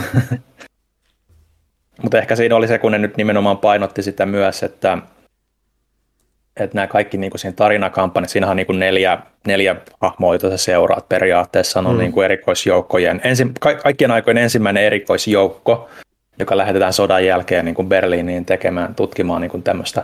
[2.01, 4.97] Mutta ehkä siinä oli se, kun ne nyt nimenomaan painotti sitä myös, että
[6.59, 10.49] että nämä kaikki niin kuin siinä tarinakampanjat, siinä on niin kuin neljä, neljä hahmoa, joita
[10.49, 11.97] sä seuraat periaatteessa, on mm.
[11.97, 15.89] niin kuin erikoisjoukkojen, ensi, ka, kaikkien aikojen ensimmäinen erikoisjoukko,
[16.39, 20.03] joka lähetetään sodan jälkeen niin kuin Berliiniin tekemään, tutkimaan niin kuin tämmöistä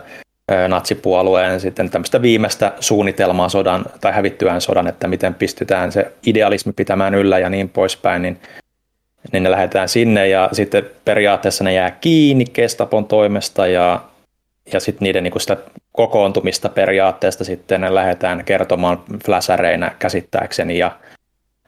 [0.67, 7.15] natsipuolueen sitten tämmöistä viimeistä suunnitelmaa sodan tai hävittyään sodan, että miten pystytään se idealismi pitämään
[7.15, 8.39] yllä ja niin poispäin, niin,
[9.31, 14.01] niin ne lähdetään sinne ja sitten periaatteessa ne jää kiinni Kestapon toimesta ja,
[14.73, 15.57] ja sitten niiden niin sitä
[15.91, 20.91] kokoontumista periaatteesta sitten ne lähdetään kertomaan fläsäreinä käsittääkseni ja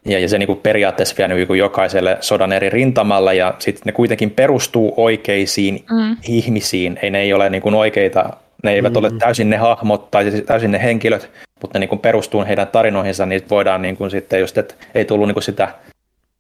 [0.06, 3.82] ja, ja se niin kuin periaatteessa vie niin kuin jokaiselle sodan eri rintamalla ja sitten
[3.86, 6.18] ne kuitenkin perustuu oikeisiin mm.
[6.28, 8.34] ihmisiin, ei ne ei ole niin kuin oikeita
[8.64, 8.98] ne eivät mm.
[8.98, 11.30] ole täysin ne hahmot tai siis täysin ne henkilöt,
[11.62, 15.06] mutta ne niin kuin perustuu heidän tarinoihinsa, niin voidaan niin kuin sitten just, että ei
[15.06, 15.70] tullut niin kuin sitä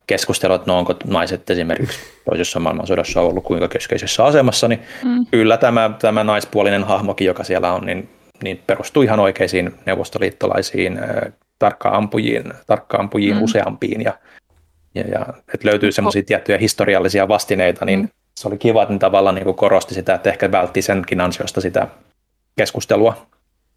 [0.07, 5.26] keskustelua, että no onko naiset esimerkiksi toisessa maailmansodassa ollut kuinka keskeisessä asemassa, niin mm.
[5.32, 8.09] kyllä tämä, tämä naispuolinen hahmokin, joka siellä on, niin,
[8.43, 10.99] niin perustuu ihan oikeisiin neuvostoliittolaisiin
[11.59, 13.43] tarkka-ampujiin, tarkka-ampujiin mm.
[13.43, 14.13] useampiin ja,
[14.95, 18.09] ja, ja että löytyy semmoisia tiettyjä historiallisia vastineita, niin mm.
[18.36, 21.88] se oli kiva, että ne tavallaan niin korosti sitä, että ehkä vältti senkin ansiosta sitä
[22.55, 23.27] keskustelua.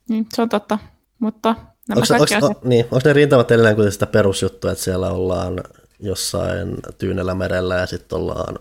[0.08, 0.78] Niin, se on totta,
[1.18, 1.54] mutta
[1.88, 2.64] nämä onko, onko, asiat...
[2.64, 5.60] niin, onko ne rintamat edelleen kuitenkin sitä perusjuttua, että siellä ollaan
[6.00, 8.58] jossain Tyynellä merellä ja sitten ollaan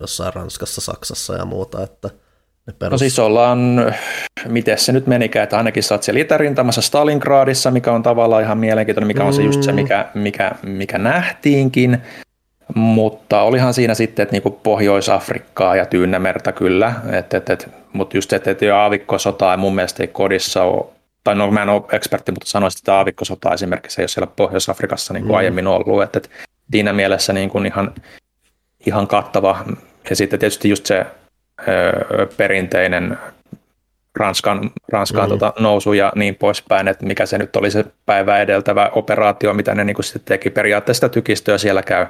[0.00, 2.10] jossain Ranskassa, Saksassa ja muuta, että
[2.66, 2.92] ne perus...
[2.92, 3.58] No siis ollaan,
[4.48, 8.58] miten se nyt menikään, että ainakin sä oot siellä itärintamassa Stalingradissa, mikä on tavallaan ihan
[8.58, 9.76] mielenkiintoinen, mikä on se just se, mm.
[9.76, 12.02] mikä, mikä, mikä nähtiinkin,
[12.74, 18.32] mutta olihan siinä sitten, että niinku Pohjois-Afrikkaa ja Tyynämerta kyllä, et, et, et, mutta just,
[18.32, 20.84] että et aavikkosota ei mun mielestä ei kodissa ole,
[21.24, 25.14] tai no mä en ole ekspertti, mutta sanoisin, että aavikkosota esimerkiksi ei ole siellä Pohjois-Afrikassa
[25.14, 25.34] niin mm.
[25.34, 26.30] aiemmin ollut, että et,
[26.70, 27.94] siinä mielessä niin kuin ihan,
[28.86, 29.64] ihan kattava.
[30.10, 31.06] Ja sitten tietysti just se
[31.68, 33.18] ö, perinteinen
[34.16, 35.28] Ranskan, Ranskan mm.
[35.28, 39.74] tota, nousu ja niin poispäin, että mikä se nyt oli se päivä edeltävä operaatio, mitä
[39.74, 40.50] ne niin kuin sitten teki.
[40.50, 42.06] Periaatteessa tykistöä siellä käy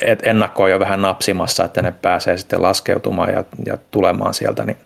[0.00, 4.76] et ennakkoon jo vähän napsimassa, että ne pääsee sitten laskeutumaan ja, ja tulemaan sieltä, niin,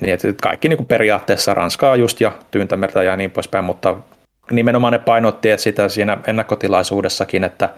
[0.00, 3.96] niin että kaikki niin kuin periaatteessa Ranskaa just ja Tyyntämertä ja niin poispäin, mutta
[4.50, 7.68] nimenomaan ne painotti että sitä siinä ennakkotilaisuudessakin, että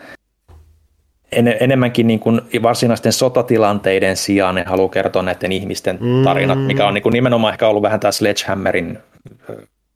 [1.33, 6.65] en, enemmänkin niin kuin varsinaisten sotatilanteiden sijaan ne haluaa kertoa näiden ihmisten tarinat, mm.
[6.65, 8.99] mikä on niin kuin nimenomaan ehkä ollut vähän tämä Sledgehammerin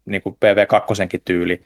[0.06, 1.62] niin kuin PV2 tyyli,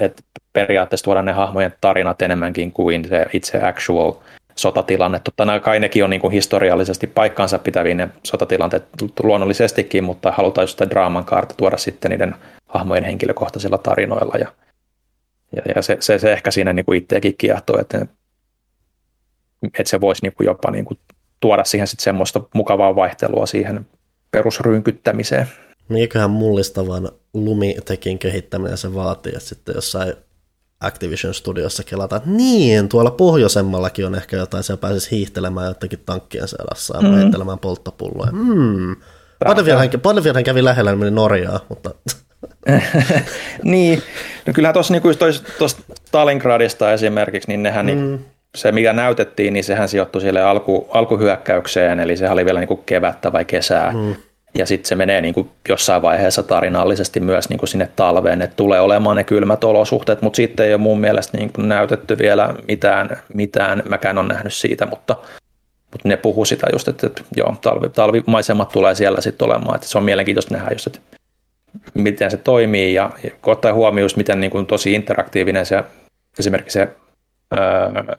[0.00, 0.22] että
[0.52, 4.12] periaatteessa tuoda ne hahmojen tarinat enemmänkin kuin se itse actual
[4.56, 5.20] sotatilanne.
[5.24, 8.84] Totta kai nekin on niin kuin historiallisesti paikkaansa pitäviä ne sotatilanteet
[9.22, 12.34] luonnollisestikin, mutta halutaan just sitä draaman kaarta tuoda sitten niiden
[12.66, 14.34] hahmojen henkilökohtaisilla tarinoilla.
[14.38, 14.52] Ja,
[15.56, 18.06] ja, ja se, se, se, ehkä siinä niin kuin itseäkin kiehtoo, että,
[19.62, 20.98] että se voisi niin kuin jopa niin kuin
[21.40, 23.86] tuoda siihen sitten semmoista mukavaa vaihtelua siihen
[24.30, 25.46] perusrynkyttämiseen.
[25.88, 30.14] Mikähän mullistavan lumitekin kehittäminen se vaatii, että sitten jossain
[30.80, 36.48] Activision Studiossa kelata, että niin, tuolla pohjoisemmallakin on ehkä jotain, siellä pääsisi hiihtelemään jotenkin tankkien
[36.48, 37.14] selässä ja mm.
[37.14, 38.32] heittelemään polttopulloja.
[38.32, 38.96] Mm.
[40.02, 41.90] Battlefieldhän kävi lähellä, niin meni Norjaa, mutta...
[43.62, 44.02] niin,
[44.46, 45.02] no kyllähän tuossa niin
[45.58, 48.04] tuosta Stalingradista esimerkiksi, niin nehän niin mm.
[48.04, 48.24] niin,
[48.54, 52.82] se mikä näytettiin, niin sehän sijoittui sille alku, alkuhyökkäykseen, eli sehän oli vielä niin kuin
[52.86, 53.92] kevättä vai kesää.
[53.92, 54.14] Mm.
[54.58, 58.56] Ja sitten se menee niin kuin jossain vaiheessa tarinallisesti myös niin kuin sinne talveen, että
[58.56, 62.54] tulee olemaan ne kylmät olosuhteet, mutta sitten ei ole mun mielestä niin kuin näytetty vielä
[62.68, 65.16] mitään, mitään, mäkään on nähnyt siitä, mutta,
[65.92, 69.86] mutta ne puhuu sitä just, että, että joo, talvi, talvimaisemat tulee siellä sitten olemaan, että
[69.86, 70.98] se on mielenkiintoista nähdä just, että
[71.94, 72.94] miten se toimii.
[72.94, 75.84] Ja, ja ottaa huomioon just miten niin kuin tosi interaktiivinen se
[76.38, 76.88] esimerkiksi se,
[77.58, 78.16] öö,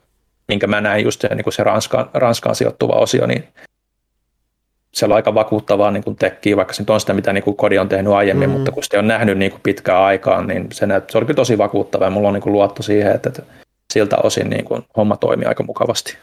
[0.48, 3.48] minkä mä näin just se, niin kuin se Ranskaan, Ranskaan sijoittuva osio, niin
[4.94, 7.56] se on aika vakuuttavaa niin kuin tekkiä, vaikka se nyt on sitä, mitä niin kuin
[7.56, 8.54] Kodi on tehnyt aiemmin, mm.
[8.54, 11.36] mutta kun sitä on nähnyt niin kuin pitkään aikaan, niin se, näyt, se oli kyllä
[11.36, 13.44] tosi vakuuttavaa ja mulla on niin kuin luotto siihen, että, että
[13.94, 16.18] siltä osin niin kuin homma toimii aika mukavasti.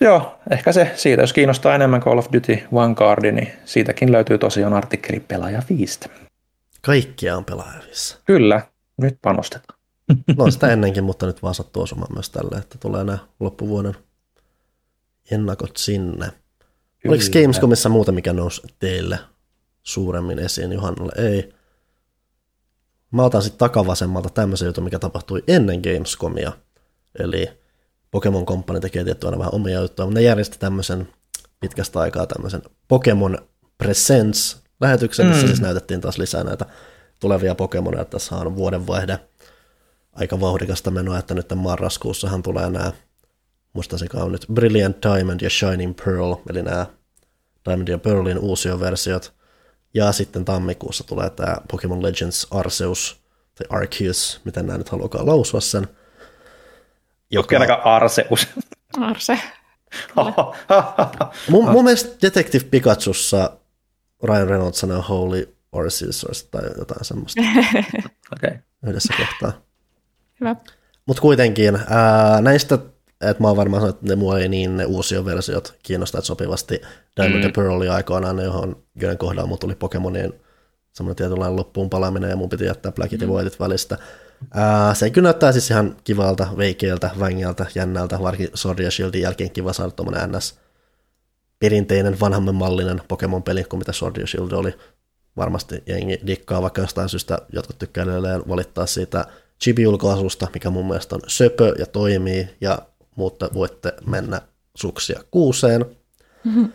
[0.00, 4.74] Joo, ehkä se siitä, jos kiinnostaa enemmän Call of Duty Vanguard, niin siitäkin löytyy tosiaan
[4.74, 6.00] artikkeli Pelaaja 5.
[6.82, 8.18] Kaikkia on Pelaaja 5.
[8.24, 8.62] Kyllä,
[8.96, 9.78] nyt panostetaan.
[10.36, 13.96] No sitä ennenkin, mutta nyt vaan sattuu osumaan myös tälle, että tulee nämä loppuvuoden
[15.30, 16.32] ennakot sinne.
[16.98, 17.12] Kyllä.
[17.14, 19.18] Oliko Gamescomissa muuta, mikä nousi teille
[19.82, 21.12] suuremmin esiin Johannalle?
[21.16, 21.52] Ei.
[23.10, 26.52] Mä otan sitten takavasemmalta tämmöisen jutun, mikä tapahtui ennen Gamescomia.
[27.18, 27.48] Eli
[28.10, 31.08] Pokemon Company tekee tietty aina vähän omia juttuja, mutta ne järjesti tämmöisen
[31.60, 33.38] pitkästä aikaa tämmöisen Pokemon
[33.78, 35.48] Presents-lähetyksen, missä mm.
[35.48, 36.66] siis näytettiin taas lisää näitä
[37.20, 38.04] tulevia Pokemoneja.
[38.04, 39.18] Tässä on vuodenvaihde
[40.12, 42.92] aika vauhdikasta menoa, että nyt marraskuussahan tulee nämä
[43.72, 46.86] muistaisinkaan on nyt Brilliant Diamond ja Shining Pearl, eli nämä
[47.68, 49.34] Diamond ja Pearlin uusioversiot.
[49.94, 53.22] Ja sitten tammikuussa tulee tämä Pokemon Legends Arceus,
[53.54, 55.88] tai Arceus, miten nämä nyt haluakaan lausua sen.
[57.30, 57.56] Joka...
[57.56, 58.48] ainakaan Arceus.
[59.00, 59.38] Arse.
[61.50, 63.56] mun, mun mielestä Detective Pikachussa
[64.22, 67.42] Ryan Reynolds sanoo Holy Arceus tai jotain semmoista.
[68.36, 68.58] okay.
[68.86, 69.60] Yhdessä kohtaa.
[70.40, 70.56] Hyvä.
[71.06, 72.78] Mutta kuitenkin ää, näistä
[73.20, 76.26] että mä oon varmaan sanonut, että ne mua ei niin ne uusia versiot kiinnostaa, että
[76.26, 76.80] sopivasti
[77.20, 77.52] Diamond mm.
[77.52, 80.32] Pearl oli aikoinaan ne, johon joiden kohdalla mun tuli Pokemonien
[80.92, 83.28] semmoinen tietynlainen loppuun palaminen ja mun piti jättää Blackit mm.
[83.28, 83.98] ja Whiteit välistä.
[84.54, 89.50] Ää, se kyllä näyttää siis ihan kivalta, veikeältä, vängältä, jännältä, varsinkin Sword ja Shieldin jälkeen
[89.50, 90.58] kiva saada tuommoinen NS
[91.58, 94.74] perinteinen, vanhamman mallinen Pokemon-peli kuin mitä Sword ja Shield oli.
[95.36, 98.06] Varmasti jengi dikkaa, vaikka jostain syystä jotkut tykkää
[98.48, 99.24] valittaa siitä
[99.64, 102.78] chibi-julkaisusta, mikä mun mielestä on söpö ja toimii, ja
[103.18, 104.40] mutta voitte mennä
[104.74, 105.86] suksia kuuseen.
[106.44, 106.72] Mm-hmm.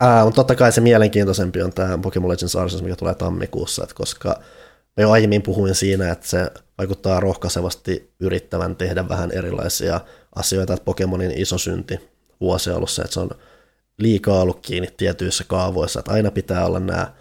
[0.00, 3.94] Ää, mutta totta kai se mielenkiintoisempi on tämä Pokemon Legends Arceus, mikä tulee tammikuussa, että
[3.94, 4.40] koska
[4.96, 10.00] me jo aiemmin puhuin siinä, että se vaikuttaa rohkaisevasti yrittävän tehdä vähän erilaisia
[10.34, 12.10] asioita, että Pokemonin iso synti
[12.40, 13.30] vuosi alussa, että se on
[13.98, 17.12] liikaa ollut kiinni tietyissä kaavoissa, että aina pitää olla nämä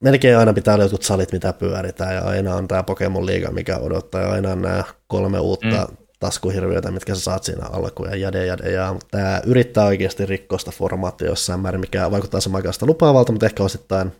[0.00, 3.78] melkein aina pitää olla jotkut salit, mitä pyöritään, ja aina on tämä Pokemon Liiga, mikä
[3.78, 8.16] odottaa, ja aina on nämä kolme uutta mm taskuhirviöitä, mitkä sä saat siinä alkuun ja
[8.16, 8.72] jade jade.
[8.72, 13.62] Ja tämä yrittää oikeasti rikkoa sitä formaattia jossain määrin, mikä vaikuttaa aikaista lupaavalta, mutta ehkä
[13.62, 14.12] osittain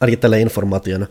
[0.00, 1.06] ainakin tälle informaation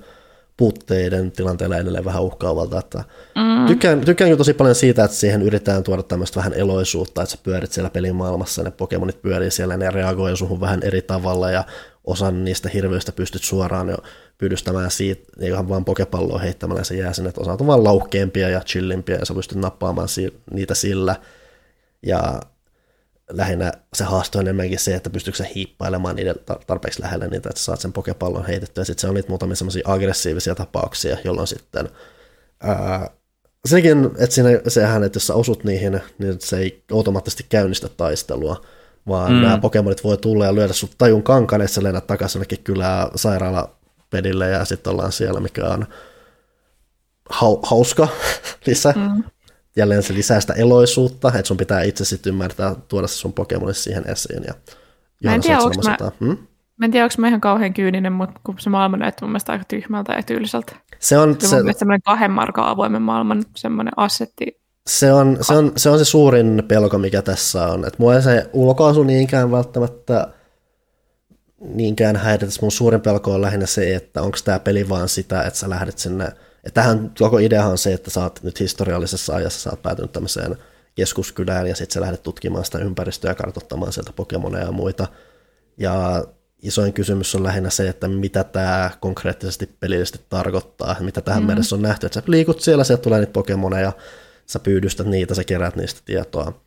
[0.58, 2.80] puutteiden tilanteella edelleen vähän uhkaavalta.
[2.80, 3.04] Että
[3.36, 3.68] mm.
[3.68, 7.72] tykkään, tykkään tosi paljon siitä, että siihen yritetään tuoda tämmöistä vähän eloisuutta, että sä pyörit
[7.72, 11.64] siellä pelimaailmassa, ne Pokemonit pyörii siellä, ne reagoi suhun vähän eri tavalla ja
[12.04, 13.98] osan niistä hirviöistä pystyt suoraan jo
[14.40, 18.62] pyydystämään siitä, ihan vaan pokepalloa heittämällä se jää sinne, että osa on vaan laukkeempia ja
[18.62, 21.16] chillimpiä ja sä pystyt nappaamaan si- niitä sillä.
[22.06, 22.40] Ja
[23.32, 26.36] lähinnä se haasto on enemmänkin se, että pystyykö sä hiippailemaan niiden
[26.68, 28.84] tarpeeksi lähelle niitä, että saat sen pokepallon heitettyä.
[28.84, 31.90] Sitten se on niitä muutamia semmoisia aggressiivisia tapauksia, jolloin sitten
[32.64, 33.10] ää,
[33.66, 38.66] sekin, että siinä, sehän, että jos sä osut niihin, niin se ei automaattisesti käynnistä taistelua,
[39.08, 39.42] vaan mm.
[39.42, 43.10] nämä Pokemonit voi tulla ja lyödä sut tajun kankaan, että sä lennät takaisin jonnekin kylää
[44.10, 45.86] sairaalapedille ja sitten ollaan siellä, mikä on
[47.34, 48.08] hau- hauska
[48.68, 48.94] lisä.
[48.96, 49.24] Mm.
[49.76, 53.78] Jälleen se lisää sitä eloisuutta, että sun pitää itse sitten ymmärtää tuoda se sun Pokemonit
[53.78, 54.44] siihen esiin.
[54.48, 54.54] Ja
[55.24, 56.38] mä en tiedä, onko mä, hmm?
[56.78, 59.52] mä en tiedä, onko mä ihan kauhean kyyninen, mutta kun se maailma näyttää mun mielestä
[59.52, 60.76] aika tyhmältä ja tyyliseltä.
[61.00, 65.72] Se on se, se semmoinen kahden markan avoimen maailman semmoinen assetti se on, se, on,
[65.76, 67.88] se on se suurin pelko, mikä tässä on.
[67.88, 70.28] Et mua ei se ulkoasu niinkään välttämättä
[71.62, 72.54] niinkään häiritä.
[72.62, 75.98] Mun suurin pelko on lähinnä se, että onko tämä peli vaan sitä, että sä lähdet
[75.98, 76.32] sinne.
[76.64, 80.12] Et tähän koko ideahan on se, että sä oot nyt historiallisessa ajassa, sä oot päätynyt
[80.12, 80.56] tämmöiseen
[80.96, 85.08] keskuskylään ja sitten sä lähdet tutkimaan sitä ympäristöä ja kartoittamaan sieltä Pokemoneja ja muita.
[85.78, 86.26] Ja
[86.62, 91.48] isoin kysymys on lähinnä se, että mitä tämä konkreettisesti pelillisesti tarkoittaa, mitä tähän mm.
[91.48, 93.92] mennessä on nähty, että sä liikut siellä, sieltä tulee niitä Pokemoneja,
[94.46, 96.62] sä pyydystät niitä, sä kerät niistä tietoa.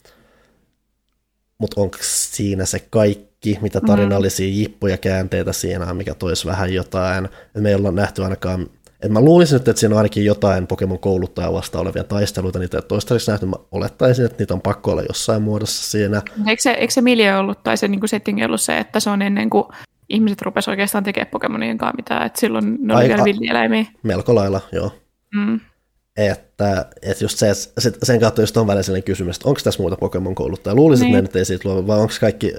[1.59, 3.87] Mutta onko siinä se kaikki, mitä mm.
[3.87, 4.53] tarinallisia mm.
[4.53, 7.29] jippuja käänteitä siinä on, mikä toisi vähän jotain.
[7.55, 8.67] Me ei olla nähty ainakaan,
[9.03, 12.79] et mä luulisin nyt, että siinä on ainakin jotain Pokemon kouluttaja vasta olevia taisteluita, niitä
[12.79, 16.23] ei toistaiseksi nähty, mä olettaisin, että niitä on pakko olla jossain muodossa siinä.
[16.49, 19.23] Eikö se, eikö se miljo ollut, tai se niin setting ollut se, että se on
[19.23, 19.65] ennen kuin
[20.09, 23.85] ihmiset rupesivat oikeastaan tekemään Pokemonien kanssa mitään, että silloin ne oli vielä villieläimiä.
[24.03, 24.93] Melko lailla, joo.
[25.35, 25.61] Mm
[26.17, 27.53] että, että just se,
[28.03, 30.75] sen kautta just on välillä sellainen kysymys, että onko tässä muuta Pokemon-kouluttajaa.
[30.75, 31.15] Luulisin, niin.
[31.15, 32.53] että ne nyt ei siitä luo, vai onko kaikki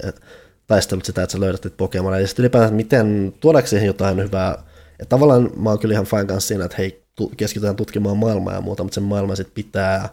[0.68, 2.22] taistelut sitä, että sä löydät Pokemon.
[2.22, 4.64] Ja sitten ylipäätään, miten tuodaanko siihen jotain hyvää.
[4.99, 7.03] Että tavallaan mä oon kyllä ihan fine kanssa siinä, että hei,
[7.38, 10.09] keskitytään tutkimaan maailmaa ja muuta, mutta sen maailman sitten pitää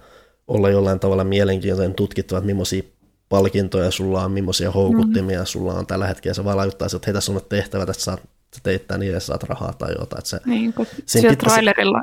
[0.48, 2.82] olla jollain tavalla mielenkiintoinen tutkittava, että millaisia
[3.28, 5.46] palkintoja sulla on, millaisia houkuttimia mm.
[5.46, 6.34] sulla on tällä hetkellä.
[6.34, 8.18] Se vaan lajuttaa, että hei, tässä on tehtävä, että sä,
[8.54, 10.18] sä teit tämän niin, saat rahaa tai jotain.
[10.18, 12.02] Että se, niin, kun siellä trailerilla,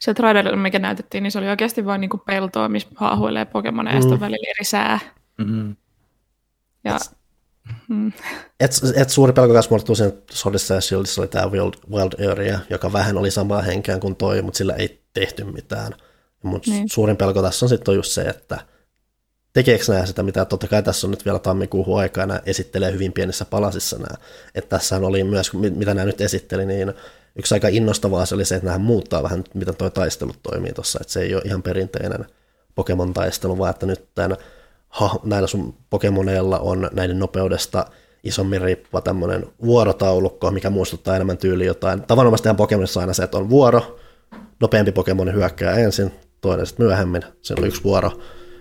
[0.00, 4.12] se trailerilla, mikä näytettiin, niin se oli oikeasti vain niin peltoa, missä haahuilee Pokemoneja, mm.
[4.12, 5.00] ja välillä eri sää.
[5.38, 5.76] Mm-hmm.
[6.84, 7.16] Ja, et,
[7.88, 8.12] mm.
[8.60, 12.58] et, et suuri pelko kanssa muodostuu sen Sodissa ja Shieldissa oli tämä Wild, Wild Area,
[12.70, 15.92] joka vähän oli samaa henkeä kuin toi, mutta sillä ei tehty mitään.
[16.42, 16.88] Mutta niin.
[16.88, 18.58] suurin pelko tässä on sitten just se, että
[19.52, 23.12] tekeekö nämä sitä, mitä totta kai tässä on nyt vielä tammikuuhun aikaa, nämä esittelee hyvin
[23.12, 24.16] pienissä palasissa nämä.
[24.54, 26.92] Että tässä oli myös, mitä nämä nyt esitteli, niin
[27.36, 30.98] yksi aika innostavaa se oli se, että nämä muuttaa vähän, miten tuo taistelut toimii tuossa,
[31.00, 32.26] että se ei ole ihan perinteinen
[32.74, 34.36] Pokemon-taistelu, vaan että nyt tämän,
[34.94, 37.86] ha, näillä sun Pokemoneilla on näiden nopeudesta
[38.24, 42.02] isommin riippuva tämmöinen vuorotaulukko, mikä muistuttaa enemmän tyyliä jotain.
[42.02, 43.98] Tavanomaisesti Pokemonissa aina se, että on vuoro,
[44.60, 48.10] nopeampi Pokemon hyökkää ensin, toinen sitten myöhemmin, se on yksi vuoro,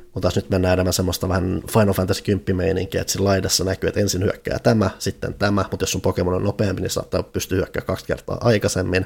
[0.03, 3.87] mutta taas nyt mennään enemmän semmoista vähän Final Fantasy 10 meininkiä, että siinä laidassa näkyy,
[3.87, 7.55] että ensin hyökkää tämä, sitten tämä, mutta jos sun Pokemon on nopeampi, niin saattaa pystyä
[7.55, 9.05] hyökkäämään kaksi kertaa aikaisemmin.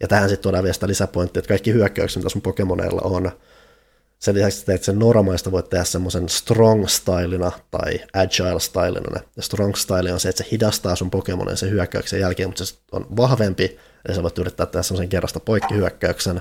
[0.00, 3.30] Ja tähän sitten tuodaan vielä sitä lisäpointtia, että kaikki hyökkäykset, mitä sun Pokemoneilla on,
[4.20, 9.20] sen lisäksi, että sen normaista voit tehdä semmoisen strong stylina tai agile stylina.
[9.36, 12.74] Ja strong style on se, että se hidastaa sun Pokemonin sen hyökkäyksen jälkeen, mutta se
[12.92, 16.40] on vahvempi, eli sä voit yrittää tehdä semmoisen kerrasta poikkihyökkäyksen.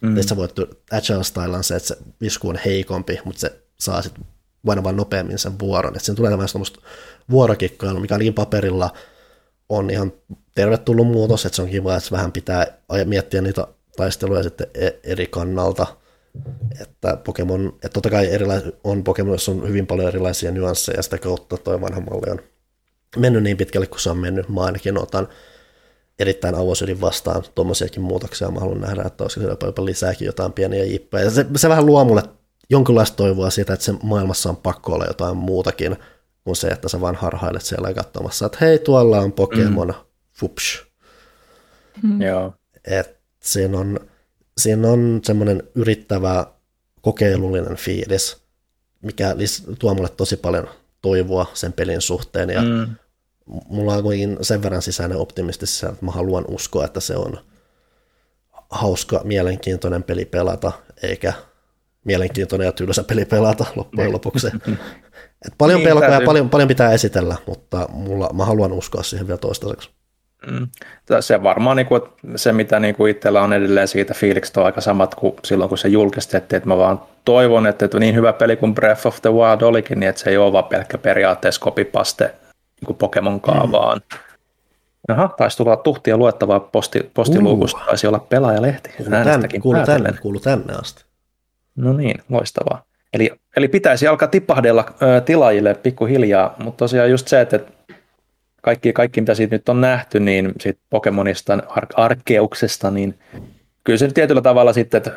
[0.00, 0.16] Mm.
[0.16, 0.52] Ja sä voit
[0.92, 4.24] agile style on se, että se visku on heikompi, mutta se saa sitten
[4.68, 5.92] aina vaan nopeammin sen vuoron.
[5.92, 6.80] Että siinä tulee tämmöistä semmoista
[7.30, 8.90] vuorokikkailua, mikä ainakin paperilla
[9.68, 10.12] on ihan
[10.54, 12.66] tervetullut muutos, että se on kiva, että vähän pitää
[13.04, 13.66] miettiä niitä
[13.96, 15.86] taisteluja sitten e- eri kannalta–
[16.80, 21.56] että Pokemon, että totta kai erilais, on Pokemonissa on hyvin paljon erilaisia nyansseja, sitä kautta
[21.56, 22.40] toi vanha malli on
[23.16, 24.48] mennyt niin pitkälle kuin se on mennyt.
[24.48, 25.28] Mä ainakin otan
[26.18, 28.50] erittäin avosylin vastaan tuommoisiakin muutoksia.
[28.50, 31.24] Mä haluan nähdä, että olisiko siellä jopa lisääkin jotain pieniä jippejä.
[31.24, 32.22] Ja se, se vähän luo mulle
[32.70, 35.96] jonkinlaista toivoa siitä, että se maailmassa on pakko olla jotain muutakin
[36.44, 39.94] kuin se, että sä vaan harhailet siellä katsomassa, että hei, tuolla on Pokemon, mm.
[40.32, 40.84] fups.
[42.02, 42.22] Mm.
[42.22, 42.54] Joo.
[42.84, 44.00] Et siinä on,
[44.60, 46.46] siinä on semmoinen yrittävä
[47.00, 48.36] kokeilullinen fiilis,
[49.02, 49.34] mikä
[49.78, 50.68] tuo mulle tosi paljon
[51.02, 52.96] toivoa sen pelin suhteen ja mm.
[53.46, 57.38] mulla on kuitenkin sen verran sisäinen optimisti että mä haluan uskoa, että se on
[58.70, 61.32] hauska, mielenkiintoinen peli pelata, eikä
[62.04, 64.46] mielenkiintoinen ja tylsä peli pelata loppujen lopuksi.
[65.46, 69.26] Et paljon niin, pelkoja ja paljon, paljon pitää esitellä, mutta mulla, mä haluan uskoa siihen
[69.26, 69.90] vielä toistaiseksi.
[70.50, 70.68] Mm.
[71.20, 72.02] Se varmaan niin kuin,
[72.36, 75.78] se, mitä niin kuin itsellä on edelleen siitä fiilikset on aika samat kuin silloin, kun
[75.78, 79.32] se julkistettiin, että mä vaan toivon, että, että niin hyvä peli kuin Breath of the
[79.32, 82.24] Wild olikin, niin että se ei ole vaan pelkkä periaatteessa kopipaste
[82.80, 84.00] niin kuin Pokemon kaavaan.
[84.12, 84.18] Mm.
[85.08, 87.86] Jaha, taisi tulla tuhtia luettavaa posti, postiluukusta, uh.
[87.86, 88.90] taisi olla pelaajalehti.
[88.96, 91.04] Kuulu tänne, kuulu tänne, kuulu tänne asti.
[91.76, 92.82] No niin, loistavaa.
[93.12, 97.60] Eli, eli pitäisi alkaa tipahdella ö, tilaajille pikkuhiljaa, mutta tosiaan just se, että
[98.66, 103.18] kaikki, kaikki mitä siitä nyt on nähty, niin siitä Pokemonista, Ar- Arkeuksesta, niin
[103.84, 105.12] kyllä se tietyllä tavalla sitten, että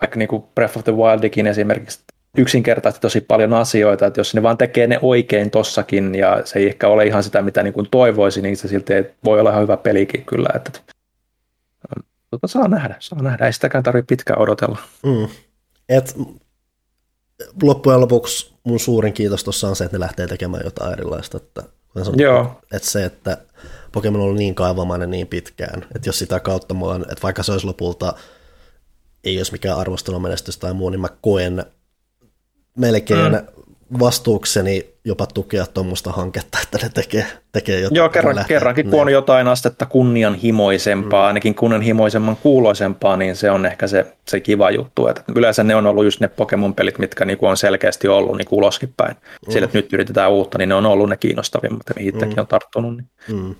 [0.00, 2.00] vaikka niin kuin Breath of the Wildikin esimerkiksi
[2.38, 6.66] yksinkertaisesti tosi paljon asioita, että jos ne vaan tekee ne oikein tossakin ja se ei
[6.66, 8.92] ehkä ole ihan sitä, mitä niin kuin toivoisi, niin se silti
[9.24, 10.48] voi olla ihan hyvä pelikin kyllä.
[10.54, 10.70] Että,
[12.30, 13.46] tota, saa nähdä, saa nähdä.
[13.46, 14.78] Ei sitäkään tarvitse pitkään odotella.
[15.02, 15.28] Mm.
[15.88, 16.16] Et,
[17.62, 21.36] loppujen lopuksi mun suurin kiitos tuossa on se, että ne lähtee tekemään jotain erilaista.
[21.36, 21.62] Että
[21.94, 22.60] sanottu, Joo.
[22.72, 23.38] Että se, että
[23.92, 27.42] Pokemon on ollut niin kaivamainen niin pitkään, että jos sitä kautta mä on, että vaikka
[27.42, 28.14] se olisi lopulta
[29.24, 31.64] ei olisi mikään arvostelumenestys tai muu, niin mä koen
[32.76, 33.61] melkein mm
[33.98, 37.96] vastuukseni jopa tukea tuommoista hanketta, että ne tekee, tekee jotain.
[37.96, 41.26] Joo, kerran, kerrankin kun on jotain astetta kunnianhimoisempaa, mm.
[41.26, 45.06] ainakin kunnianhimoisemman kuuloisempaa, niin se on ehkä se, se kiva juttu.
[45.06, 48.94] Että yleensä ne on ollut just ne Pokemon-pelit, mitkä niinku on selkeästi ollut niinku uloskin
[48.96, 49.16] päin.
[49.46, 49.52] Mm.
[49.52, 52.40] Sillä, että nyt yritetään uutta, niin ne on ollut ne kiinnostavimmat, ja itsekin mm.
[52.40, 52.96] on tarttunut.
[52.96, 53.54] Niin mm.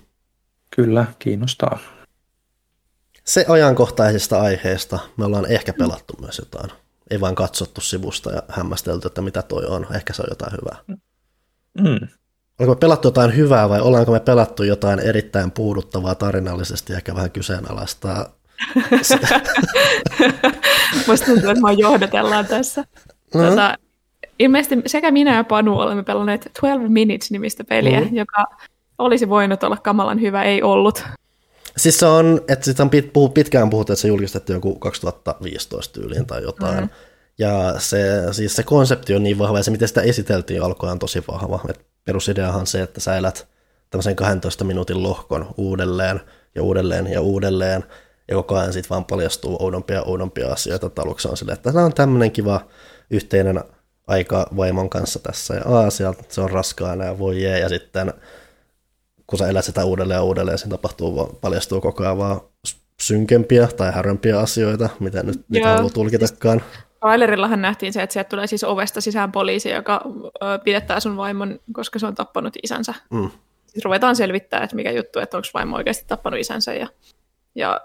[0.75, 1.79] Kyllä, kiinnostaa.
[3.23, 9.07] Se ajankohtaisesta aiheesta me ollaan ehkä pelattu myös jotain ei vain katsottu sivusta ja hämmästelty,
[9.07, 9.87] että mitä toi on.
[9.95, 10.77] Ehkä se on jotain hyvää.
[11.79, 12.07] Mm.
[12.59, 17.15] Oliko me pelattu jotain hyvää vai ollaanko me pelattu jotain erittäin puuduttavaa tarinallisesti ja ehkä
[17.15, 18.25] vähän kyseenalaistaa?
[21.07, 22.81] Musta tuntuu, että mä johdatellaan tässä.
[22.81, 23.49] Mm-hmm.
[23.49, 23.77] Tota,
[24.39, 28.17] ilmeisesti sekä minä ja Panu olemme pelanneet 12 Minutes-nimistä peliä, mm-hmm.
[28.17, 28.45] joka
[28.97, 31.05] olisi voinut olla kamalan hyvä, ei ollut.
[31.77, 36.25] Siis se on, että sitä on pit, pitkään puhuttu, että se julkistettiin joku 2015 tyyliin
[36.25, 36.79] tai jotain.
[36.79, 36.89] Mm.
[37.37, 40.99] Ja se, siis se konsepti on niin vahva ja se, miten sitä esiteltiin alkoi on
[40.99, 41.59] tosi vahva.
[41.69, 43.47] Et perusideahan se, että sä elät
[43.89, 46.21] tämmöisen 12 minuutin lohkon uudelleen
[46.55, 47.83] ja uudelleen ja uudelleen.
[48.27, 51.01] Ja koko ajan sitten vaan paljastuu oudompia ja oudompia asioita.
[51.01, 52.67] Aluksi on silleen, että tämä on tämmöinen kiva
[53.09, 53.63] yhteinen
[54.07, 55.53] aika vaimon kanssa tässä.
[55.53, 55.89] Ja aa,
[56.29, 57.59] se on raskaana ja voi jee.
[57.59, 58.13] Ja sitten
[59.27, 62.41] kun sä elät sitä uudelleen ja uudelleen, siinä tapahtuu, paljastuu koko ajan vaan
[63.01, 66.61] synkempiä tai härömpiä asioita, mitä nyt niitä haluaa tulkitakaan.
[66.99, 70.01] Trailerillahan nähtiin se, että sieltä tulee siis ovesta sisään poliisi, joka
[70.63, 72.93] pidettää sun vaimon, koska se on tappanut isänsä.
[73.09, 73.29] Mm.
[73.67, 76.87] Siis ruvetaan selvittää, että mikä juttu, että onko vaimo oikeasti tappanut isänsä ja,
[77.55, 77.81] ja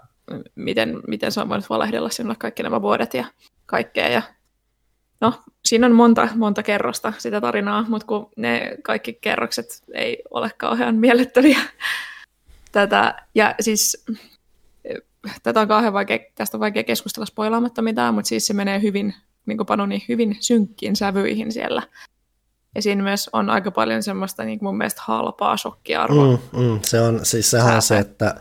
[0.55, 3.25] miten, miten se on voinut valehdella sinulle kaikki nämä vuodet ja
[3.65, 4.09] kaikkea.
[4.09, 4.21] Ja
[5.21, 5.33] no,
[5.69, 10.95] siinä on monta, monta kerrosta sitä tarinaa, mutta kun ne kaikki kerrokset ei ole kauhean
[10.95, 11.59] miellyttäviä.
[12.71, 14.05] Tätä, ja siis
[15.43, 19.13] tätä on kauhean vaikea, tästä on vaikea keskustella spoilaamatta mitään, mutta siis se menee hyvin,
[19.45, 21.81] niin kuin Panu, niin hyvin synkkiin sävyihin siellä.
[22.75, 26.39] Ja siinä myös on aika paljon semmoista niin mun mielestä halpaa shokkiarvoa.
[26.53, 28.35] Mm, mm, se on, siis sehän on se, että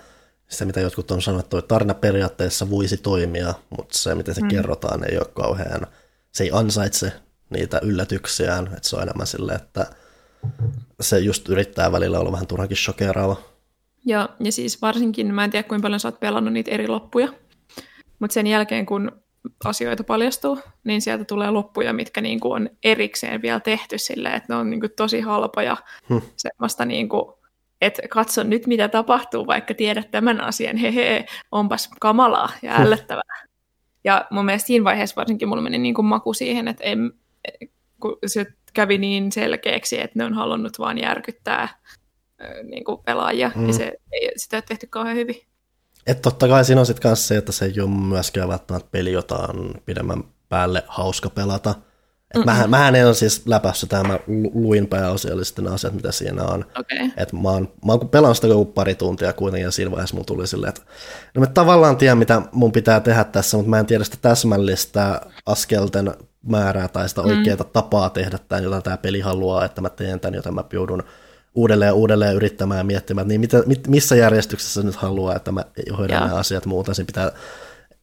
[0.49, 4.49] se mitä jotkut on sanottu, että tarina periaatteessa voisi toimia, mutta se miten se mm.
[4.49, 5.87] kerrotaan ei ole kauhean
[6.33, 7.13] se ei ansaitse
[7.51, 9.87] niitä yllätyksiään, että se on enemmän silleen, että
[11.01, 13.37] se just yrittää välillä olla vähän turhankin shokeraava.
[14.07, 17.29] Ja, ja siis varsinkin, mä en tiedä kuinka paljon sä oot pelannut niitä eri loppuja,
[18.19, 19.13] mutta sen jälkeen kun
[19.65, 24.53] asioita paljastuu, niin sieltä tulee loppuja, mitkä niin kuin on erikseen vielä tehty silleen, että
[24.53, 25.77] ne on niin kuin tosi halpoja,
[26.09, 26.21] hmm.
[26.37, 27.35] semmoista niin kuin,
[27.81, 33.48] että katso nyt mitä tapahtuu, vaikka tiedät tämän asian, hehe, onpas kamalaa ja ällöttävää.
[34.09, 37.13] Ja mun mielestä siinä vaiheessa varsinkin mulla meni niin kuin maku siihen, että en,
[38.01, 41.69] kun se kävi niin selkeäksi, että ne on halunnut vaan järkyttää
[42.63, 43.67] niin kuin pelaajia, mm.
[43.67, 45.37] ja se, ei, sitä ei tehty kauhean hyvin.
[46.07, 49.13] Että totta kai siinä on sitten kanssa se, että se ei ole myöskään välttämättä peli,
[49.13, 51.75] jota on pidemmän päälle hauska pelata.
[52.35, 54.19] Et mähän, mähän en ole siis läpässyt tämä, mä
[54.55, 56.65] luin pääasiallisesti ne asiat, mitä siinä on.
[56.79, 57.11] Okay.
[57.17, 60.25] Et mä oon, mä oon pelannut sitä joku pari tuntia kuitenkin, ja siinä vaiheessa mun
[60.25, 60.83] tuli silleen, että
[61.35, 65.21] no mä tavallaan tiedän, mitä mun pitää tehdä tässä, mutta mä en tiedä sitä täsmällistä
[65.47, 67.71] askelten määrää tai sitä oikeaa mm.
[67.73, 71.03] tapaa tehdä tämän, jota tämä peli haluaa, että mä teen tämän, jota mä joudun
[71.55, 75.53] uudelleen ja uudelleen yrittämään ja miettimään, että niin mitä, mit, missä järjestyksessä nyt haluaa, että
[75.53, 75.65] mä
[75.99, 76.95] hoidan nämä asiat muuta.
[76.95, 77.33] Siinä pitää,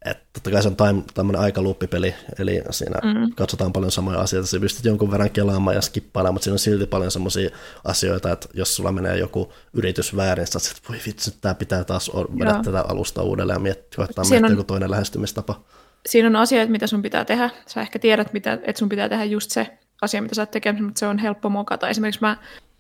[0.06, 3.32] että totta kai se on time, tämmöinen aikaluuppipeli, eli siinä mm.
[3.36, 6.86] katsotaan paljon samoja asioita, sä pystyt jonkun verran kelaamaan ja skippailemaan, mutta siinä on silti
[6.86, 7.50] paljon semmoisia
[7.84, 12.12] asioita, että jos sulla menee joku yritys väärin, sä että voi vitsi, tämä pitää taas
[12.40, 14.54] vedä tätä alusta uudelleen ja miettiä, koettaa miettiä on...
[14.54, 15.64] joku toinen lähestymistapa
[16.06, 17.50] siinä on asioita, mitä sun pitää tehdä.
[17.68, 20.84] Sä ehkä tiedät, mitä, että sun pitää tehdä just se asia, mitä sä oot tekemässä,
[20.84, 21.90] mutta se on helppo mokata.
[21.90, 22.38] Esimerkiksi mä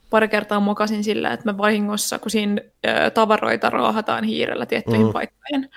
[0.09, 5.13] pari kertaa mokasin sillä, että mä vahingossa, kun siinä ö, tavaroita raahataan hiirellä tiettyihin mm.
[5.13, 5.69] paikkoihin,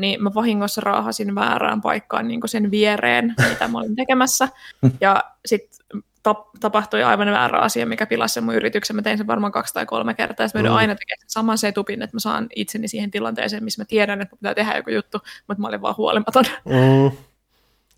[0.00, 4.48] niin mä vahingossa raahasin väärään paikkaan niin sen viereen, mitä mä olin tekemässä.
[5.00, 5.88] Ja sitten
[6.28, 8.96] tap- tapahtui aivan väärä asia, mikä pilasi sen mun yrityksen.
[8.96, 10.74] Mä tein sen varmaan kaksi tai kolme kertaa, ja mä mm.
[10.74, 14.54] aina tekemään saman setupin, että mä saan itseni siihen tilanteeseen, missä mä tiedän, että pitää
[14.54, 16.44] tehdä joku juttu, mutta mä olin vaan huolimaton.
[16.64, 17.04] Mm.
[17.04, 17.10] Ja,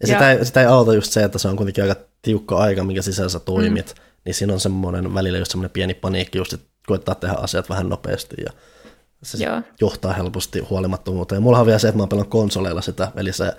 [0.01, 2.85] ja sitä, ei, sitä ei auta just se, että se on kuitenkin aika tiukka aika,
[2.85, 4.03] minkä sisällä sä toimit, mm.
[4.25, 7.89] niin siinä on semmoinen välillä just semmoinen pieni paniikki just, että koittaa tehdä asiat vähän
[7.89, 8.53] nopeasti ja
[9.23, 9.63] se Joo.
[9.81, 11.43] johtaa helposti huolimattomuuteen.
[11.43, 13.53] Mulla on vielä se, että mä oon konsoleilla sitä, eli se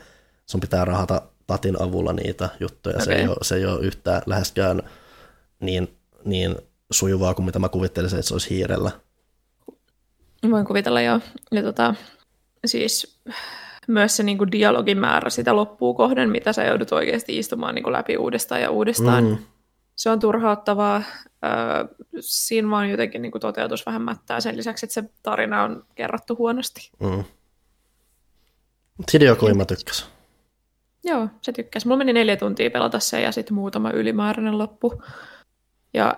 [0.45, 2.95] sun pitää rahata tatin avulla niitä juttuja.
[2.95, 3.05] Okay.
[3.05, 4.81] Se, ei ole, se ei ole yhtään läheskään
[5.59, 6.55] niin, niin
[6.91, 8.91] sujuvaa kuin mitä mä kuvittelisin, että se olisi hiirellä.
[10.51, 11.19] Voin kuvitella joo.
[11.51, 11.95] Ja tota,
[12.65, 13.19] siis
[13.87, 17.83] myös se niin kuin dialogin määrä sitä loppuu kohden, mitä sä joudut oikeasti istumaan niin
[17.83, 19.23] kuin läpi uudestaan ja uudestaan.
[19.23, 19.37] Mm.
[19.95, 21.03] Se on turhauttavaa.
[22.19, 26.35] siinä vaan jotenkin niin kuin toteutus vähän mättää sen lisäksi, että se tarina on kerrottu
[26.35, 26.91] huonosti.
[26.99, 27.23] Mm.
[29.13, 30.05] Hideo Kojima tykkäsi.
[31.03, 31.87] Joo, se tykkäsi.
[31.87, 35.03] Mulla meni neljä tuntia pelata se ja sitten muutama ylimääräinen loppu.
[35.93, 36.17] Ja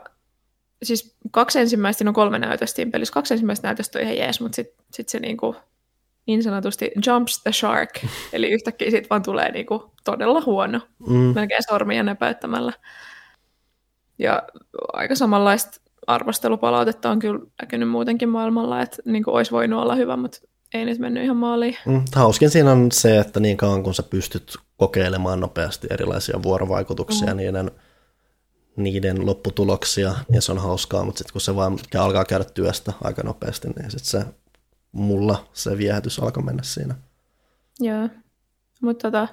[0.83, 4.55] siis kaksi ensimmäistä, no kolme näytöstä siinä pelissä, kaksi ensimmäistä näytöstä on ihan jees, mutta
[4.55, 5.55] sitten sit se niinku,
[6.25, 7.89] niin sanotusti jumps the shark,
[8.33, 11.15] eli yhtäkkiä siitä vaan tulee niinku todella huono, mm.
[11.15, 12.73] melkein sormia näpäyttämällä.
[14.19, 14.43] Ja
[14.93, 20.37] aika samanlaista arvostelupalautetta on kyllä näkynyt muutenkin maailmalla, että niinku olisi voinut olla hyvä, mutta
[20.73, 21.77] ei nyt mennyt ihan maaliin.
[21.85, 27.33] Mm, hauskin siinä on se, että niin kauan kun sä pystyt kokeilemaan nopeasti erilaisia vuorovaikutuksia,
[27.33, 27.37] mm.
[27.37, 27.71] niiden,
[28.75, 33.23] niiden lopputuloksia, ja se on hauskaa, mutta sitten kun se vaan alkaa käydä työstä aika
[33.23, 34.25] nopeasti, niin sitten se
[34.91, 36.95] mulla se viehätys alkaa mennä siinä.
[37.79, 38.09] Joo,
[38.81, 39.27] mutta tota,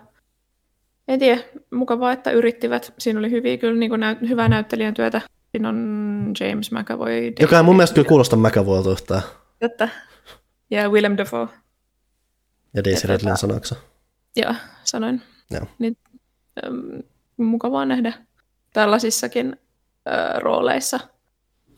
[1.08, 2.94] en tiedä, mukavaa, että yrittivät.
[2.98, 5.20] Siinä oli hyviä, kyllä niin näyt- hyvää näyttelijän työtä.
[5.50, 7.32] Siinä on James McAvoy.
[7.40, 9.22] Joka ei mun mielestä kyllä kuulosta McAvoylta yhtään.
[9.60, 9.88] Totta.
[10.70, 11.48] Ja Willem Dafoe.
[12.74, 13.74] Ja Daisy Redlin sanoitko
[14.36, 14.54] Joo,
[14.84, 15.22] sanoin.
[15.50, 15.66] Joo.
[15.78, 15.96] Niin,
[16.64, 17.00] ähm,
[17.36, 18.12] mukavaa nähdä
[18.72, 19.56] tällaisissakin
[20.08, 21.00] äh, rooleissa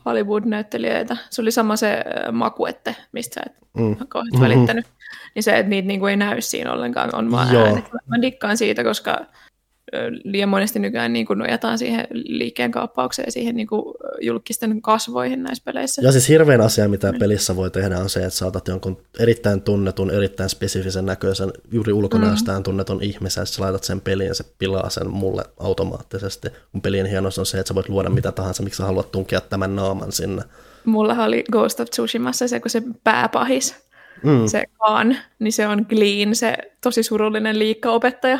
[0.05, 1.17] Hollywood-näyttelijöitä.
[1.29, 4.07] Se oli sama se äh, makuette, mistä sä et mm.
[4.07, 4.85] kauheasti välittänyt.
[5.35, 7.65] Niin se, että niitä niinku ei näy siinä ollenkaan, on vaan Joo.
[7.65, 7.85] äänet.
[8.07, 9.25] Mä dikkaan siitä, koska
[10.23, 15.43] liian monesti nykyään niin kuin nojataan siihen liikkeen kaappaukseen ja siihen niin kuin julkisten kasvoihin
[15.43, 16.01] näissä peleissä.
[16.01, 17.19] Ja siis hirveän asia, mitä mm.
[17.19, 22.57] pelissä voi tehdä, on se, että saatat jonkun erittäin tunnetun, erittäin spesifisen näköisen, juuri ulkonäöstään
[22.57, 22.63] mm.
[22.63, 26.47] tunnetun ihmisen, ja sä laitat sen peliin ja se pilaa sen mulle automaattisesti.
[26.71, 29.41] Kun pelin hienous on se, että sä voit luoda mitä tahansa, miksi sä haluat tunkea
[29.41, 30.41] tämän naaman sinne.
[30.85, 33.75] Mulla oli Ghost of Tsushimassa se, kun se pääpahis,
[34.23, 34.47] mm.
[34.47, 38.39] se Kaan, niin se on Glean, se tosi surullinen liikkaopettaja.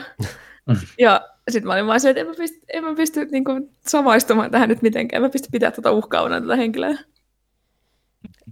[0.99, 3.69] ja sitten mä olin vaan se, että en mä pysty, en mä pysty niin kuin,
[3.87, 5.17] samaistumaan tähän nyt mitenkään.
[5.17, 6.97] En mä pysty pitämään tuota uhkauna tätä henkilöä.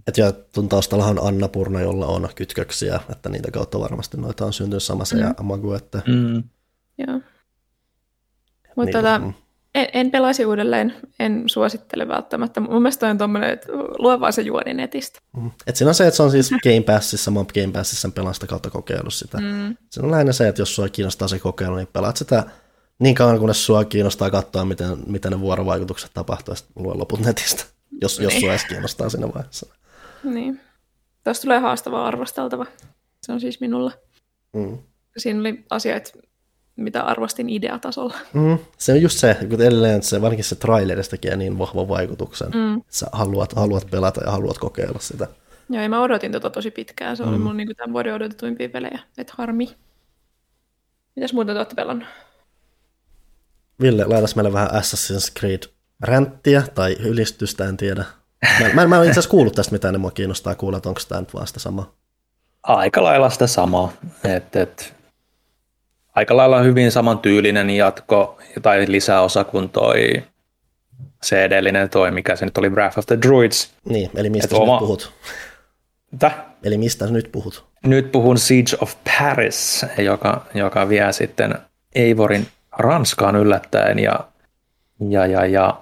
[0.08, 4.46] Et ja tuon taustalla on Anna Purna, jolla on kytköksiä, että niitä kautta varmasti noita
[4.46, 5.22] on syntynyt samassa mm.
[5.22, 5.72] ja Magu.
[5.72, 6.02] Että...
[6.06, 6.42] Mm.
[6.98, 7.20] Joo.
[8.76, 9.43] Mutta niin, tota.
[9.74, 12.60] En, en pelaisi uudelleen, en suosittele välttämättä.
[12.60, 15.20] Mun mielestä on tuommoinen, että lue vaan se juoni netistä.
[15.36, 15.50] Mm.
[15.66, 18.46] Et siinä on se, että se on siis Game Passissa, mä oon Game Passissa pelasta
[18.46, 19.38] kautta kokeillut sitä.
[19.38, 19.76] Mm.
[19.90, 22.44] Se on lähinnä se, että jos sua kiinnostaa se kokeilu, niin pelaat sitä
[22.98, 27.64] Niin kauan kunnes sua kiinnostaa katsoa, miten, miten ne vuorovaikutukset tapahtuu, ja sitten loput netistä,
[28.02, 28.24] jos, niin.
[28.24, 29.66] jos sua edes kiinnostaa siinä vaiheessa.
[30.24, 30.60] Niin.
[31.24, 32.66] Tuosta tulee haastava arvosteltava.
[33.22, 33.92] Se on siis minulla.
[34.52, 34.78] Mm.
[35.16, 36.10] Siinä oli asioita,
[36.76, 38.14] mitä arvostin ideatasolla.
[38.32, 42.50] Mm, se on just se, kun edelleen se, varsinkin se trailerista tekee niin vahvan vaikutuksen.
[42.54, 42.82] Mm.
[42.88, 45.28] Sä haluat, haluat pelata ja haluat kokeilla sitä.
[45.70, 47.16] Joo, ja mä odotin tota tosi pitkään.
[47.16, 47.42] Se oli mm.
[47.42, 48.98] mun niin tämän vuoden odotetuimpia pelejä.
[49.18, 49.76] Et harmi.
[51.16, 52.08] Mitäs muuta te olette pelannut?
[53.80, 55.62] Ville, laitas meille vähän Assassin's Creed
[56.02, 58.04] ränttiä tai ylistystä, en tiedä.
[58.60, 61.00] Mä, mä, mä en itse asiassa kuullut tästä mitään, niin mua kiinnostaa kuulla, että onko
[61.08, 61.92] tämä nyt vaan sitä samaa.
[62.62, 63.92] Aika lailla sitä samaa.
[64.24, 64.94] Et, et,
[66.14, 70.22] aika lailla hyvin samantyylinen jatko tai lisäosa kuin toi
[71.22, 73.74] se edellinen toi, mikä se nyt oli Wrath of the Druids.
[73.84, 74.72] Niin, eli mistä sä oma...
[74.72, 75.12] nyt puhut?
[76.10, 76.30] Mitä?
[76.64, 77.64] Eli mistä sä nyt puhut?
[77.86, 81.54] Nyt puhun Siege of Paris, joka, joka vie sitten
[81.94, 82.46] Eivorin
[82.78, 84.20] Ranskaan yllättäen ja,
[85.08, 85.80] ja, ja, ja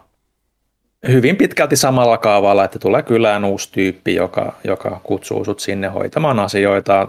[1.08, 6.38] hyvin pitkälti samalla kaavalla, että tulee kylään uusi tyyppi, joka, joka kutsuu sut sinne hoitamaan
[6.38, 7.08] asioita,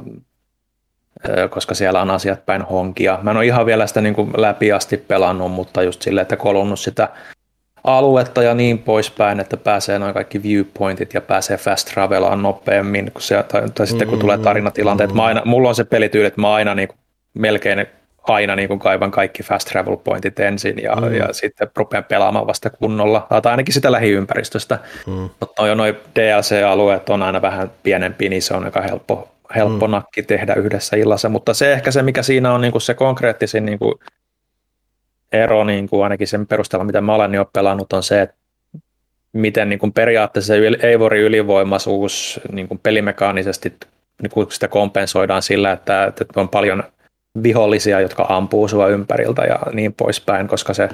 [1.49, 3.19] koska siellä on asiat päin honkia.
[3.21, 6.35] Mä en ole ihan vielä sitä niin kuin läpi asti pelannut, mutta just silleen, että
[6.35, 7.09] kolunnut sitä
[7.83, 13.21] aluetta ja niin poispäin, että pääsee noin kaikki viewpointit ja pääsee fast travelaan nopeammin, kun
[13.21, 14.43] se, tai, tai sitten kun tulee mm.
[14.43, 15.13] tarinatilanteet.
[15.13, 16.97] Mä aina, mulla on se pelityyli, että mä aina niin kuin,
[17.33, 17.85] melkein
[18.23, 21.13] aina niin kuin kaivan kaikki fast travel pointit ensin ja, mm.
[21.13, 24.79] ja sitten rupean pelaamaan vasta kunnolla, tai ainakin sitä lähiympäristöstä.
[25.07, 25.29] Mm.
[25.39, 29.91] Mutta jo noin DLC-alueet on aina vähän pienempi, niin se on aika helppo, helppo mm.
[29.91, 33.65] nakki tehdä yhdessä illassa, mutta se ehkä se, mikä siinä on niin kuin se konkreettisin
[33.65, 33.93] niin kuin
[35.31, 38.35] ero niin kuin ainakin sen perusteella, mitä mä olen jo pelannut, on se, että
[39.33, 43.73] miten niin kuin periaatteessa Eivori ylivoimaisuus niin kuin pelimekaanisesti
[44.21, 46.83] niin kuin sitä kompensoidaan sillä, että, että on paljon
[47.43, 50.89] vihollisia, jotka ampuu sua ympäriltä ja niin poispäin, koska se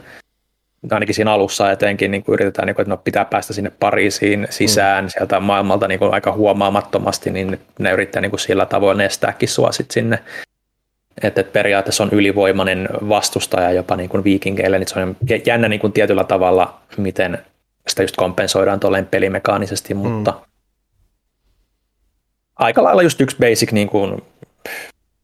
[0.92, 4.48] ainakin siinä alussa etenkin niin kuin yritetään, niin kuin, että no pitää päästä sinne Pariisiin
[4.50, 5.10] sisään mm.
[5.10, 9.72] sieltä maailmalta niin kuin aika huomaamattomasti, niin ne yrittää niin kuin sillä tavoin estääkin sua
[9.72, 10.20] sit sinne
[11.24, 15.94] että periaatteessa on ylivoimainen vastustaja jopa niin kuin viikingeille, niin se on jännä niin kuin
[15.94, 17.38] tietyllä tavalla, miten
[17.88, 20.00] sitä just kompensoidaan tuolleen pelimekaanisesti, mm.
[20.00, 20.38] mutta mm.
[22.56, 24.22] aika lailla just yksi basic, niin kuin,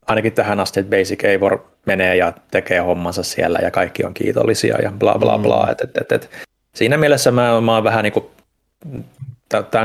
[0.08, 4.82] ainakin tähän asti, että basic Eivor menee ja tekee hommansa siellä ja kaikki on kiitollisia
[4.82, 5.66] ja bla bla bla.
[5.66, 5.72] Mm.
[5.72, 6.30] Et, et, et, et,
[6.76, 8.26] siinä mielessä mä, mä oon vähän niin kuin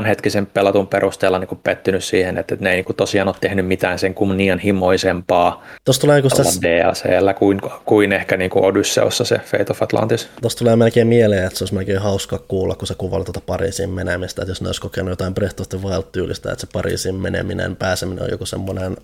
[0.07, 3.67] hetkisen pelatun perusteella niin kuin pettynyt siihen, että ne ei niin kuin tosiaan ole tehnyt
[3.67, 4.15] mitään sen
[4.63, 6.59] himoisempaa Tuossa tulee niin täs...
[6.61, 10.29] DLCllä kuin, kuin ehkä niin kuin Odysseossa se Fate of Atlantis.
[10.41, 13.89] Tuossa tulee melkein mieleen, että se olisi melkein hauska kuulla, kun sä kuvailet tuota Pariisiin
[13.89, 17.75] menemistä, että jos ne olisi kokenut jotain Breath of the Wild-tyylistä, että se Pariisiin meneminen,
[17.75, 18.97] pääseminen on joku semmoinen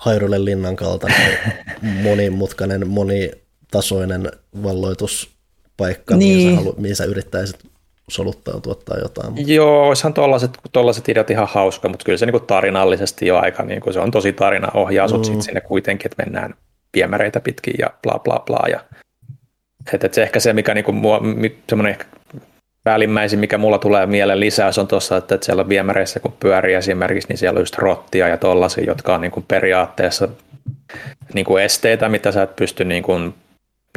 [0.00, 1.38] Hairulle linnan kaltainen
[2.04, 4.30] monimutkainen, monitasoinen
[4.62, 6.36] valloituspaikka, niin.
[6.36, 7.56] mihin, sä halu, mihin sä yrittäisit
[8.08, 9.32] soluttautua tai jotain.
[9.32, 9.52] Mutta...
[9.52, 13.62] Joo, olisihan tuollaiset, tuollaiset ideat ihan hauska, mutta kyllä se niin kuin tarinallisesti jo aika,
[13.62, 15.40] niin kuin se on tosi tarina ohjaa sut mm.
[15.40, 16.54] sinne kuitenkin, että mennään
[16.94, 18.68] viemäreitä pitkin ja bla bla bla.
[18.70, 18.80] Ja,
[19.92, 21.20] että, että se ehkä se, mikä niin kuin mua,
[21.68, 22.04] semmoinen ehkä
[22.84, 27.38] päällimmäisin, mikä mulla tulee mieleen lisäys on tuossa, että, siellä viemäreissä kun pyörii esimerkiksi, niin
[27.38, 30.28] siellä on just rottia ja tollaisia, jotka on niin kuin periaatteessa
[31.34, 33.34] niin kuin esteitä, mitä sä et pysty niin kuin,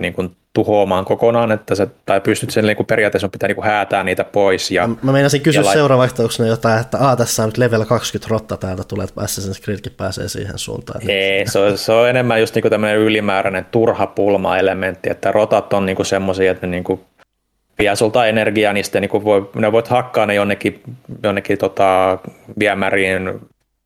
[0.02, 3.66] niin kuin tuhoamaan kokonaan, että sä, tai pystyt sen niin kuin periaatteessa pitää niin kuin
[3.66, 4.72] häätää niitä pois.
[4.72, 8.58] Ja, mä meinasin kysyä ja seuraavaksi jotain, että Aa, tässä on nyt level 20 rotta
[8.58, 11.10] täältä tulee, että Assassin's Creedkin pääsee siihen suuntaan.
[11.10, 15.74] Ei, se on, se on enemmän just niin kuin tämmöinen ylimääräinen turha pulma-elementti, että rotat
[15.74, 17.02] on niin kuin semmoisia, että ne niin kuin
[17.80, 20.82] vie sulta energiaa, niin sitten niin voi, ne voit hakkaa ne jonnekin,
[21.24, 22.18] jonnekin tota,
[22.60, 23.40] viemäriin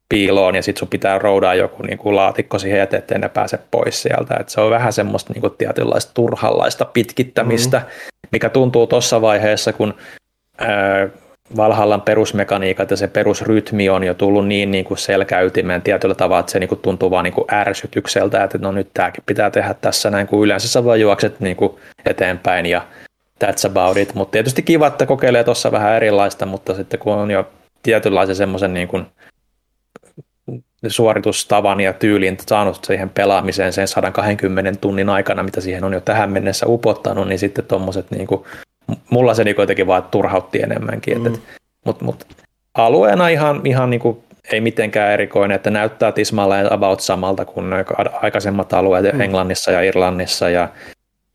[0.10, 3.60] piiloon ja sitten sun pitää roudaa joku niin kuin laatikko siihen eteen, ettei ne pääse
[3.72, 4.38] pois sieltä.
[4.40, 8.30] Et se on vähän semmoista niin kuin tietynlaista turhallaista pitkittämistä, mm-hmm.
[8.32, 9.94] mikä tuntuu tuossa vaiheessa, kun
[10.58, 11.10] ää,
[11.56, 16.52] Valhallan perusmekaniikat ja se perusrytmi on jo tullut niin, niin kuin selkäytimeen tietyllä tavalla, että
[16.52, 20.10] se niin kuin tuntuu vaan niin kuin ärsytykseltä, että no nyt tämäkin pitää tehdä tässä
[20.10, 22.82] näin, kun yleensä sä vaan juokset niin kuin eteenpäin ja
[23.44, 24.14] that's about it.
[24.14, 27.50] Mutta tietysti kiva, että kokeilee tuossa vähän erilaista, mutta sitten kun on jo
[27.84, 29.06] tietynlaisen semmoisen niin kuin
[30.88, 36.32] suoritustavan ja tyylin saanut siihen pelaamiseen sen 120 tunnin aikana, mitä siihen on jo tähän
[36.32, 38.44] mennessä upottanut, niin sitten tuommoiset, niin kuin,
[39.10, 41.24] mulla se niin jotenkin vaan turhautti enemmänkin.
[41.24, 41.38] Mm.
[41.86, 42.28] Mutta mut,
[42.74, 47.66] alueena ihan, ihan niin kuin, ei mitenkään erikoinen, että näyttää tismalleen about samalta kuin
[48.22, 49.22] aikaisemmat alueet mm.
[49.22, 50.50] Englannissa ja Irlannissa.
[50.50, 50.70] Ja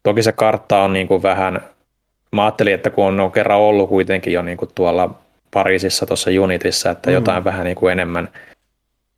[0.03, 1.61] toki se kartta on niin kuin vähän,
[2.33, 5.15] mä ajattelin, että kun on kerran ollut kuitenkin jo niin kuin tuolla
[5.51, 7.15] Pariisissa tuossa Unitissa, että mm.
[7.15, 8.29] jotain vähän niin kuin enemmän–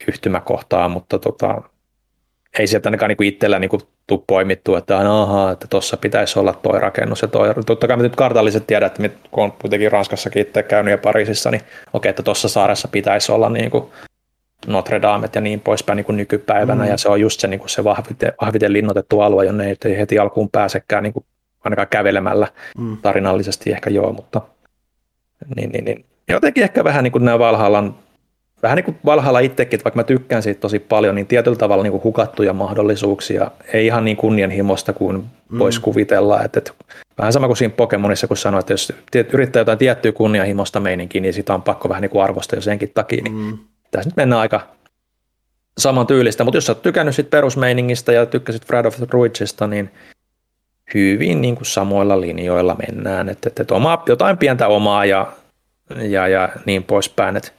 [0.07, 1.61] yhtymäkohtaa, mutta tota,
[2.59, 3.69] ei sieltä ainakaan niin itsellä niin
[4.07, 7.53] tuu poimittu, että ahaa, että tuossa pitäisi olla toi rakennus ja toi.
[7.65, 11.51] Totta kai me nyt kartalliset tiedät, että kun on kuitenkin Ranskassakin itse käynyt ja Pariisissa,
[11.51, 11.61] niin
[11.93, 13.85] okei, että tuossa saaressa pitäisi olla niin kuin
[14.67, 16.89] Notre Dame ja niin poispäin niin kuin nykypäivänä, mm.
[16.89, 20.19] ja se on just se, niin kuin se vahviten, vahviten linnoitettu alue, jonne ei heti
[20.19, 21.25] alkuun pääsekään niin kuin
[21.65, 22.47] ainakaan kävelemällä
[22.77, 22.97] mm.
[22.97, 24.41] tarinallisesti ehkä joo, mutta
[25.55, 26.05] niin, niin, niin.
[26.29, 27.95] jotenkin ehkä vähän niin kuin nämä Valhallan
[28.63, 31.83] vähän niin kuin Valhalla itsekin, että vaikka mä tykkään siitä tosi paljon, niin tietyllä tavalla
[31.83, 35.15] niin kuin hukattuja mahdollisuuksia, ei ihan niin kunnianhimosta kuin
[35.49, 35.59] mm.
[35.59, 36.43] voisi kuvitella.
[36.43, 36.71] Että, että
[37.17, 38.93] vähän sama kuin siinä Pokemonissa, kun sanoit, että jos
[39.33, 42.91] yrittää jotain tiettyä kunnianhimosta meininkiä, niin sitä on pakko vähän niin kuin arvostaa jo senkin
[42.93, 43.23] takia.
[43.23, 43.57] Niin mm.
[43.91, 44.61] Tässä nyt mennään aika
[45.77, 49.67] saman tyylistä, mutta jos sä oot tykännyt sit perusmeiningistä ja tykkäsit Fred of the Druidsista,
[49.67, 49.91] niin
[50.93, 53.75] hyvin niin kuin samoilla linjoilla mennään, että, että, että
[54.07, 55.31] jotain pientä omaa ja,
[56.01, 57.51] ja, ja niin poispäin, että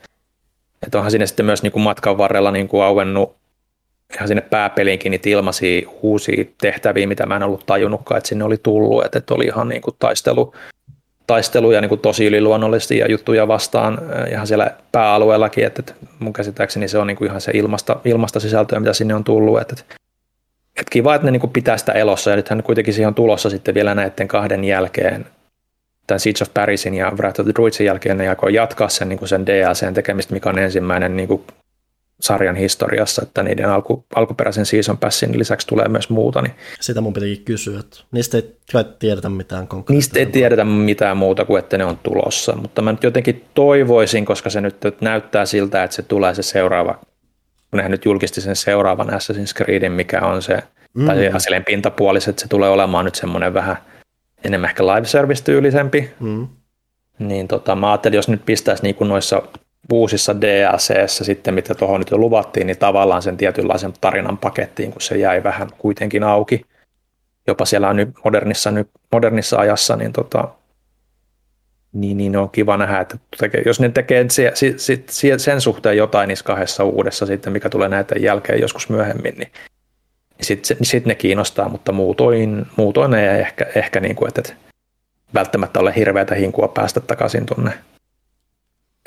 [0.87, 3.37] että onhan sinne sitten myös niin kuin matkan varrella niin kuin auennut
[4.15, 8.57] ihan sinne pääpeliinkin niitä ilmaisia uusia tehtäviä, mitä mä en ollut tajunnutkaan, että sinne oli
[8.63, 10.55] tullut, että, että oli ihan niin kuin taistelu,
[11.27, 16.33] taisteluja niin kuin tosi yliluonnollisesti ja juttuja vastaan äh, ihan siellä pääalueellakin, että, että mun
[16.33, 19.77] käsittääkseni se on niin kuin ihan se ilmasta, ilmasta sisältöä, mitä sinne on tullut, että,
[19.79, 19.95] että
[20.91, 23.95] kiva, että ne niin pitää sitä elossa ja nythän kuitenkin siihen on tulossa sitten vielä
[23.95, 25.27] näiden kahden jälkeen
[26.07, 29.29] tämän Siege of Parisin ja Wrath of the Druidsin jälkeen ne aikoo jatkaa sen, niin
[29.29, 31.43] sen DLCn tekemistä, mikä on ensimmäinen niin kuin
[32.21, 36.43] sarjan historiassa, että niiden alku, alkuperäisen Season Passin lisäksi tulee myös muuta.
[36.43, 40.15] Niin Sitä mun pitikin kysyä, että niistä ei kai tiedetä mitään konkreettista.
[40.15, 44.25] Niistä ei tiedetä mitään muuta kuin, että ne on tulossa, mutta mä nyt jotenkin toivoisin,
[44.25, 46.99] koska se nyt näyttää siltä, että se tulee se seuraava,
[47.71, 50.59] kun nehän nyt julkisti sen seuraavan Assassin's Creedin, mikä on se,
[50.95, 51.07] mm.
[51.07, 53.77] tai ihan silleen pintapuoliset, että se tulee olemaan nyt semmoinen vähän–
[54.45, 56.11] enemmän ehkä live service-tyylisempi.
[56.21, 56.49] Mm.
[57.19, 59.43] Niin tota, mä ajattelin, jos nyt pistäisi niin kuin noissa
[59.93, 65.01] uusissa dlc sitten, mitä tuohon nyt jo luvattiin, niin tavallaan sen tietynlaisen tarinan pakettiin, kun
[65.01, 66.67] se jäi vähän kuitenkin auki.
[67.47, 70.49] Jopa siellä on nyt modernissa, nyt modernissa ajassa, niin, tota,
[72.01, 74.75] niin, niin on kiva nähdä, että tekee, jos ne tekee se, se,
[75.09, 79.53] se, sen suhteen jotain niissä kahdessa uudessa sitten, mikä tulee näitä jälkeen joskus myöhemmin, niin
[80.41, 84.55] sitten sit ne kiinnostaa, mutta muutoin, muutoin ei ehkä, ehkä niin kuin, että, että
[85.35, 87.73] välttämättä ole hirveätä hinkua päästä takaisin tuonne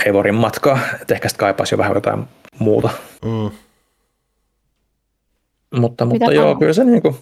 [0.05, 2.23] Eivorin matkaa, että ehkä sitten kaipaisi jo vähän jotain
[2.59, 2.89] muuta.
[3.25, 3.51] Mm.
[5.79, 7.15] Mutta, mutta joo, kyllä se, niin kuin,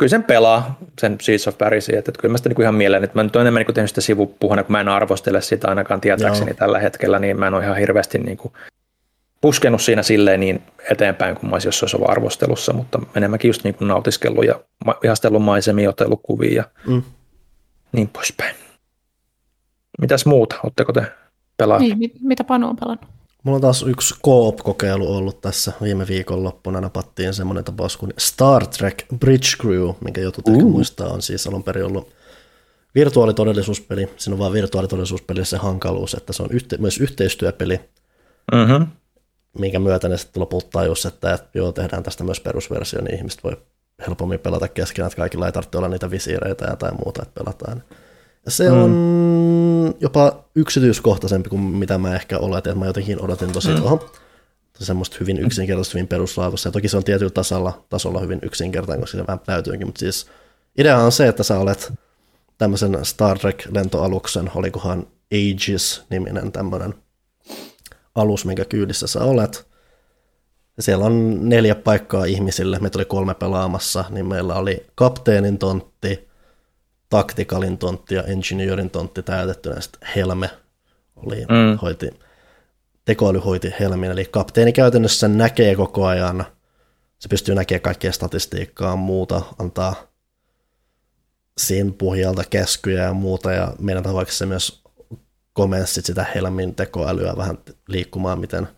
[0.00, 3.04] kyllä sen pelaa, sen Seeds of Parisin, että, että kyllä mä sitä niin ihan mieleen,
[3.04, 6.00] että mä nyt olen enemmän niin tehnyt sitä sivupuhuna, kun mä en arvostele sitä ainakaan
[6.00, 6.56] tietääkseni joo.
[6.56, 8.52] tällä hetkellä, niin mä en ole ihan hirveästi niin kuin
[9.40, 13.74] puskenut siinä silleen niin eteenpäin kuin mä olisin jossain ollut arvostelussa, mutta enemmänkin just niin
[13.74, 14.60] kuin nautiskellut ja
[15.04, 17.02] ihastellut maisemia, otellut kuvia ja mm.
[17.92, 18.54] niin poispäin.
[20.00, 20.56] Mitäs muuta?
[20.62, 21.02] Oletteko te
[21.56, 21.88] pelannut?
[21.88, 23.06] Niin, mit, mitä Panu on pelannut?
[23.42, 26.80] Mulla on taas yksi co-op-kokeilu ollut tässä viime viikon loppuna.
[26.80, 30.54] Napattiin semmoinen tapaus kuin Star Trek Bridge Crew, minkä jotkut uh.
[30.54, 32.12] ehkä muistaa, on siis alun perin ollut
[32.94, 34.08] virtuaalitodellisuuspeli.
[34.16, 37.80] Siinä on vaan virtuaalitodellisuuspeli se hankaluus, että se on yhte- myös yhteistyöpeli.
[38.52, 38.86] Mm-hmm
[39.58, 43.44] minkä myötä ne sitten lopulta tajus, että, että joo, tehdään tästä myös perusversio, niin ihmiset
[43.44, 43.56] voi
[44.06, 47.82] helpommin pelata keskenään, että kaikilla ei tarvitse olla niitä visiireitä ja tai muuta, että pelataan.
[48.48, 48.76] Se mm.
[48.76, 53.82] on jopa yksityiskohtaisempi kuin mitä mä ehkä oletin, että mä jotenkin odotin tosi mm.
[53.82, 54.10] oho,
[54.78, 56.68] semmoista hyvin yksinkertaista, hyvin peruslaatuista.
[56.68, 60.26] Ja toki se on tietyllä tasolla, tasolla hyvin yksinkertainen, koska se vähän täytyykin, mutta siis
[60.78, 61.92] idea on se, että sä olet
[62.58, 66.94] tämmöisen Star Trek-lentoaluksen, olikohan Aegis-niminen tämmöinen
[68.14, 69.66] alus, minkä kyydissä sä olet.
[70.76, 76.29] Ja siellä on neljä paikkaa ihmisille, meitä oli kolme pelaamassa, niin meillä oli kapteenin tontti,
[77.10, 80.50] taktikalin tontti ja engineerin tontti täytettynä, sitten Helme
[81.16, 81.78] oli, mm.
[81.82, 82.10] hoiti,
[83.04, 86.44] tekoäly hoiti Helmin, eli kapteeni käytännössä näkee koko ajan,
[87.18, 89.94] se pystyy näkemään kaikkea statistiikkaa muuta, antaa
[91.58, 94.82] siinä pohjalta käskyjä ja muuta, ja meidän tapauksessa myös
[95.52, 97.58] komensit sitä Helmin tekoälyä vähän
[97.88, 98.68] liikkumaan, miten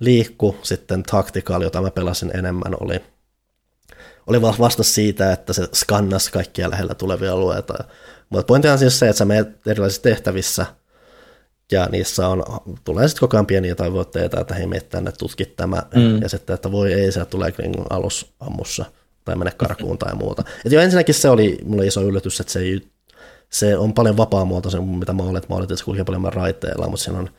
[0.00, 0.56] liikku.
[0.62, 3.00] Sitten Tactical, jota mä pelasin enemmän, oli,
[4.26, 7.74] oli vasta siitä, että se skannasi kaikkia lähellä tulevia alueita.
[8.30, 10.66] Mutta pointtihan siis se, että sä menet erilaisissa tehtävissä,
[11.72, 12.44] ja niissä on,
[12.84, 16.22] tulee sitten koko ajan pieniä tavoitteita, että hei, meet tänne, tutkit tämä, mm.
[16.22, 18.84] ja sitten, että voi ei, se tulee Klingon alus ammussa,
[19.24, 20.44] tai mene karkuun tai muuta.
[20.66, 22.92] Et jo ensinnäkin se oli mulle iso yllätys, että se ei
[23.52, 25.48] se on paljon vapaamuotoisen mitä mä olet.
[25.48, 27.30] Mä olet, että se kulkee paljon raiteilla, mutta siinä on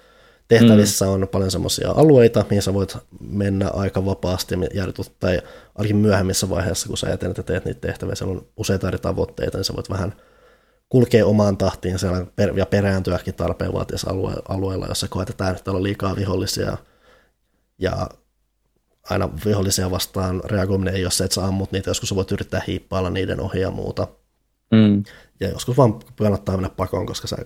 [0.48, 1.12] tehtävissä mm.
[1.12, 5.42] on paljon semmoisia alueita, mihin sä voit mennä aika vapaasti jäädytut, tai
[5.76, 9.58] ainakin myöhemmissä vaiheessa, kun sä etenet ja teet niitä tehtäviä, siellä on useita eri tavoitteita,
[9.58, 10.14] niin sä voit vähän
[10.90, 12.26] kulkea omaan tahtiin siellä
[12.56, 16.78] ja perääntyäkin tarpeen vaatiessa alue, alueella, jossa koetetaan, että täällä on liikaa vihollisia
[17.80, 18.10] ja
[19.10, 22.62] aina vihollisia vastaan reagoiminen ei ole se, että sä ammut niitä, joskus sä voit yrittää
[22.68, 24.08] hiippailla niiden ohi ja muuta.
[24.72, 25.04] Mm.
[25.40, 27.38] Ja joskus vaan kannattaa mennä pakoon, koska sä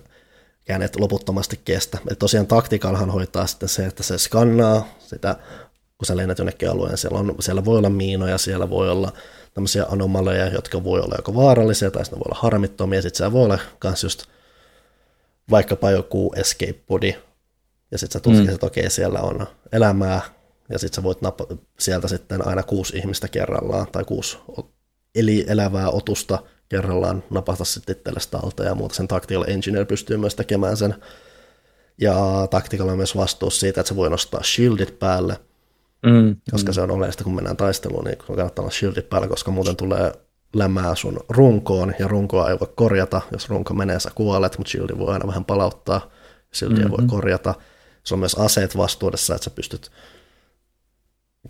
[0.68, 1.98] et loputtomasti kestä.
[2.10, 5.36] Et tosiaan taktikalhan hoitaa sitten se, että se skannaa sitä,
[5.98, 9.12] kun sä lennät jonnekin alueen, siellä, on, siellä voi olla miinoja, siellä voi olla
[9.54, 13.44] tämmöisiä anomaleja, jotka voi olla joko vaarallisia tai sitten voi olla harmittomia, sitten siellä voi
[13.44, 14.24] olla myös just
[15.50, 17.12] vaikkapa joku escape body,
[17.90, 18.54] ja sitten sä tutkit, mm.
[18.54, 20.20] että okei, siellä on elämää,
[20.70, 24.38] ja sitten sä voit napata sieltä sitten aina kuusi ihmistä kerrallaan, tai kuusi
[25.14, 26.38] eli elävää otusta
[26.68, 28.94] kerrallaan napata sitten itsellesi talta ja muuta.
[28.94, 30.94] Sen Tactical Engineer pystyy myös tekemään sen.
[32.00, 32.16] Ja
[32.50, 35.36] Tactical on myös vastuus siitä, että se voi nostaa shieldit päälle,
[36.06, 36.74] mm, koska mm.
[36.74, 40.12] se on oleellista, kun mennään taisteluun, niin kannattaa olla shieldit päälle, koska muuten tulee
[40.54, 43.20] lämää sun runkoon, ja runkoa ei voi korjata.
[43.32, 46.10] Jos runko menee, sä kuolet, mutta shieldi voi aina vähän palauttaa,
[46.54, 46.96] shieldia mm-hmm.
[46.98, 47.54] voi korjata.
[48.04, 49.90] Se on myös aseet vastuudessa, että sä pystyt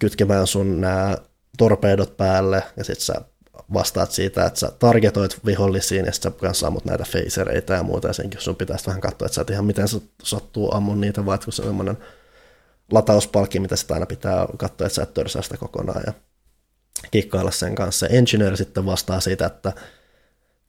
[0.01, 1.17] kytkemään sun nämä
[1.59, 3.15] torpeidot päälle, ja sitten sä
[3.73, 8.09] vastaat siitä, että sä targetoit vihollisiin ja sitten sä kanssa ammut näitä phasereita ja muuta,
[8.09, 9.87] ja senkin sun pitäisi vähän katsoa, että sä et ihan miten
[10.23, 11.99] sattuu ammun niitä, vai kun se on
[12.93, 16.13] latauspalkki, mitä sitä aina pitää katsoa, että sä et törsää sitä kokonaan ja
[17.11, 18.07] kikkailla sen kanssa.
[18.07, 19.73] Engineer sitten vastaa siitä, että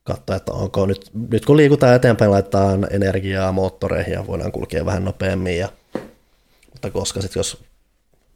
[0.04, 5.04] katsoa, että onko nyt, nyt kun liikutaan eteenpäin, laitetaan energiaa moottoreihin ja voidaan kulkea vähän
[5.04, 5.68] nopeammin, ja,
[6.70, 7.62] mutta koska sitten jos,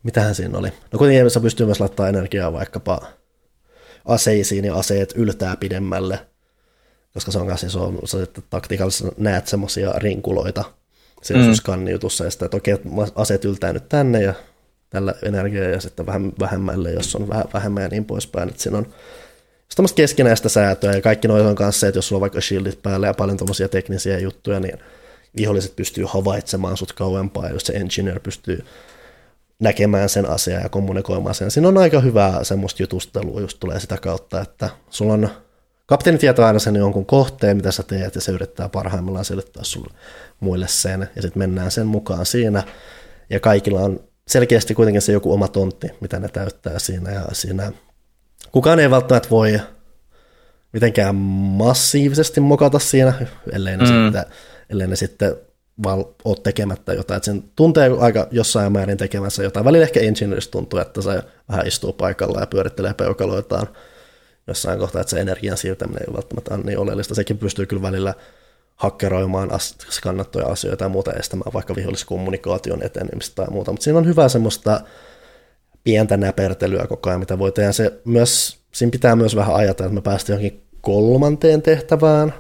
[0.03, 3.03] mitähän siinä oli, no kuitenkin sä pystyy myös laittamaan energiaa vaikkapa
[4.05, 6.19] aseisiin ja aseet yltää pidemmälle,
[7.15, 10.65] koska se on kanssa se on, se, että taktiikallisesti näet semmoisia rinkuloita
[11.23, 11.55] siinä mm.
[11.55, 12.77] skanniutussa, ja sitten, että okei,
[13.15, 14.35] aseet yltää nyt tänne ja
[14.91, 18.79] tällä energiaa ja sitten vähän vähemmälle, jos on vähän vähemmän ja niin poispäin, että siinä
[18.79, 18.87] on
[19.77, 22.83] tämmöistä keskinäistä säätöä ja kaikki noin on kanssa se, että jos sulla on vaikka shieldit
[22.83, 24.79] päällä ja paljon tuommoisia teknisiä juttuja, niin
[25.37, 28.65] viholliset pystyy havaitsemaan sut kauempaa, jos se engineer pystyy
[29.59, 31.51] näkemään sen asian ja kommunikoimaan sen.
[31.51, 35.29] Siinä on aika hyvää semmoista jutustelua, just tulee sitä kautta, että sulla on,
[35.87, 39.95] kapteeni tietää aina sen jonkun kohteen, mitä sä teet, ja se yrittää parhaimmillaan selittää sulle
[40.41, 42.63] muille sen, ja sitten mennään sen mukaan siinä,
[43.31, 47.73] ja kaikilla on selkeästi kuitenkin se joku oma tontti, mitä ne täyttää siinä, ja siinä
[48.53, 49.61] kukaan ei välttämättä voi
[50.73, 53.13] mitenkään massiivisesti mokata siinä,
[53.53, 53.89] ellei ne, mm.
[53.89, 54.25] sitten,
[54.71, 55.37] ellei ne sitten
[55.83, 57.17] vaan ole tekemättä jotain.
[57.17, 59.65] Että sen tuntee aika jossain määrin tekemässä jotain.
[59.65, 63.67] Välillä ehkä engineerista tuntuu, että se vähän istuu paikalla ja pyörittelee peukaloitaan
[64.47, 67.15] jossain kohtaa, että se energian siirtäminen ei välttämättä ole niin oleellista.
[67.15, 68.15] Sekin pystyy kyllä välillä
[68.77, 69.51] hakkeroimaan
[70.03, 74.81] kannattuja asioita ja muuta estämään vaikka viholliskommunikaation etenemistä tai muuta, mutta siinä on hyvä semmoista
[75.85, 77.73] pientä näpertelyä koko ajan, mitä voi tehdä.
[77.73, 82.35] Se myös, siinä pitää myös vähän ajatella, että me päästiin johonkin kolmanteen tehtävään,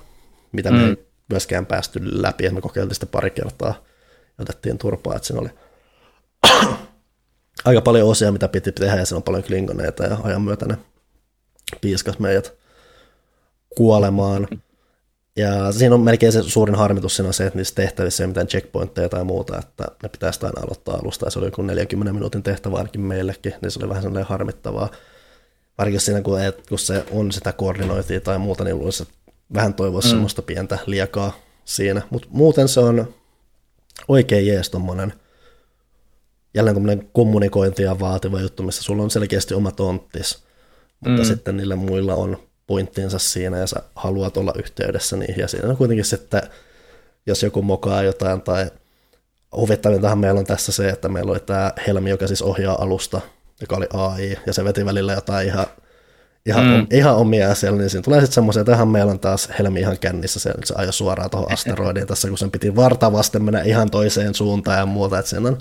[0.53, 0.77] mitä mm.
[0.77, 0.97] me
[1.31, 3.75] myöskään päästy läpi, me kokeiltiin sitä pari kertaa
[4.39, 5.51] ja otettiin turpaa, että siinä oli
[7.65, 10.79] aika paljon osia, mitä piti tehdä, ja siinä on paljon klingoneita, ja ajan myötä ne
[11.81, 12.55] piiskas meidät
[13.77, 14.49] kuolemaan.
[15.37, 18.31] Ja siinä on melkein se suurin harmitus siinä on se, että niissä tehtävissä ei ole
[18.31, 22.13] mitään checkpointteja tai muuta, että ne pitäisi aina aloittaa alusta, ja se oli joku 40
[22.13, 24.91] minuutin tehtävä ainakin meillekin, niin se oli vähän sellainen harmittavaa.
[25.79, 29.15] Varsinkin siinä, kun, et, kun se on sitä koordinointia tai muuta, niin luulisi, että
[29.55, 30.11] vähän toivoisi mm.
[30.11, 31.33] semmoista pientä liekaa
[31.65, 33.15] siinä, mutta muuten se on
[34.09, 35.13] oikein jees tommonen,
[36.55, 40.45] jälleen tämmöinen kommunikointia vaativa juttu, missä sulla on selkeästi oma tonttis,
[41.01, 41.25] mutta mm.
[41.25, 45.77] sitten niillä muilla on pointtinsa siinä ja sä haluat olla yhteydessä niihin ja siinä on
[45.77, 46.43] kuitenkin sitten,
[47.27, 48.71] jos joku mokaa jotain tai
[49.57, 53.21] huvittavintahan meillä on tässä se, että meillä oli tämä Helmi, joka siis ohjaa alusta,
[53.61, 55.67] joka oli AI, ja se veti välillä jotain ihan
[56.47, 56.87] ihan, mm.
[56.91, 59.99] ihan omia siellä, niin siinä tulee sitten semmoisia, että ihan meillä on taas helmi ihan
[59.99, 64.35] kännissä, se, se ajoi suoraan tuohon asteroidiin tässä, kun sen piti vartavasti mennä ihan toiseen
[64.35, 65.59] suuntaan ja muuta, että siinä on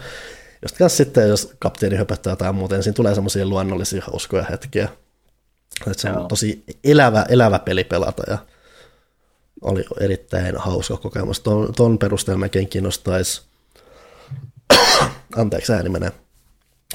[0.61, 4.89] just kanssa sitten, jos kapteeni höpöttää jotain muuta, niin siinä tulee semmoisia luonnollisia hauskoja hetkiä.
[5.88, 6.27] Että se on Joo.
[6.27, 8.38] tosi elävä, elävä peli pelata ja
[9.61, 11.39] oli erittäin hauska kokemus.
[11.39, 13.41] Tuon, tuon perusteella melkein kiinnostaisi,
[15.35, 16.11] anteeksi ääni menee,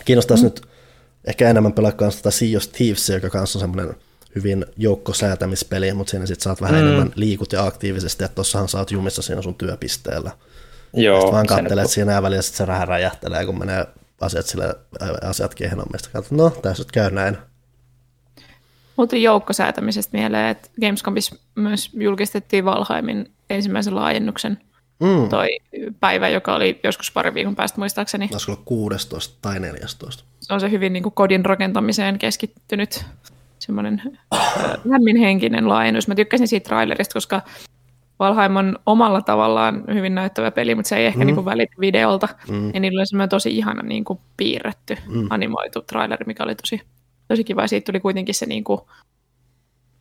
[0.05, 0.47] kiinnostaisi mm.
[0.47, 0.69] nyt
[1.25, 3.95] ehkä enemmän pelaa kanssa tätä Sea of Thieves, joka kanssa on semmoinen
[4.35, 6.87] hyvin joukkosäätämispeli, mutta siinä sitten saat vähän mm.
[6.87, 10.31] enemmän liikut ja aktiivisesti, että tossahan saat jumissa siinä sun työpisteellä.
[10.93, 11.21] Joo.
[11.21, 11.91] Sitten vaan kattelet nyt...
[11.91, 13.87] siinä ja välillä sitten se vähän räjähtelee, kun menee
[14.21, 14.75] asiat sille
[15.23, 16.09] asiat kehnommista.
[16.13, 17.39] Katsot, no, tässä nyt käy näin.
[18.97, 24.59] Mutta joukkosäätämisestä mieleen, että Gamescomissa myös julkistettiin Valheimin ensimmäisen laajennuksen
[25.01, 25.29] mm.
[25.29, 25.49] toi
[26.01, 28.29] päivä, joka oli joskus pari viikon päästä muistaakseni.
[28.29, 33.05] Taisi olla 16 tai 14 on se hyvin niin kuin kodin rakentamiseen keskittynyt
[33.59, 34.03] semmoinen
[34.85, 36.09] lämminhenkinen laajennus.
[36.09, 37.43] Mä tykkäsin siitä trailerista, koska
[38.19, 41.27] Valheim on omalla tavallaan hyvin näyttävä peli, mutta se ei ehkä mm.
[41.27, 42.29] niin välitä videolta.
[42.49, 42.71] Mm.
[42.75, 45.27] Ja niillä oli semmoinen tosi ihana niin kuin piirretty, mm.
[45.31, 46.81] animoitu traileri, mikä oli tosi,
[47.29, 47.63] tosi kiva.
[47.63, 48.81] Ja siitä tuli kuitenkin se, niin kuin,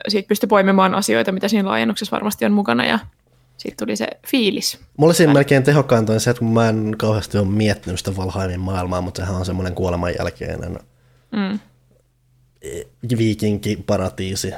[0.07, 2.86] siitä pystyi poimimaan asioita, mitä siinä laajennuksessa varmasti on mukana.
[2.86, 2.99] Ja
[3.58, 4.80] siitä tuli se fiilis.
[4.98, 8.60] Mulla siinä melkein tehokkainta on se, että kun mä en kauheasti ole miettinyt sitä Valheimin
[8.60, 10.80] maailmaa, mutta sehän on semmoinen kuoleman jälkeinen
[11.32, 11.60] mm.
[13.18, 14.54] viikinki-paratiisi.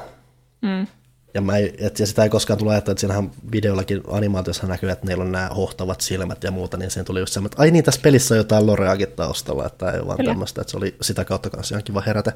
[0.62, 0.88] Mm.
[1.34, 5.06] Ja, mä et, ja sitä ei koskaan tule ajatella, että siinähän videollakin animaatiossa näkyy, että
[5.06, 7.84] neillä on nämä hohtavat silmät ja muuta, niin siinä tuli just semmoinen, että ai niin,
[7.84, 10.32] tässä pelissä on jotain loreakin taustalla, että ei ole vaan kyllä.
[10.32, 12.34] tämmöistä, että se oli sitä kautta kanssa ihan kiva herätä.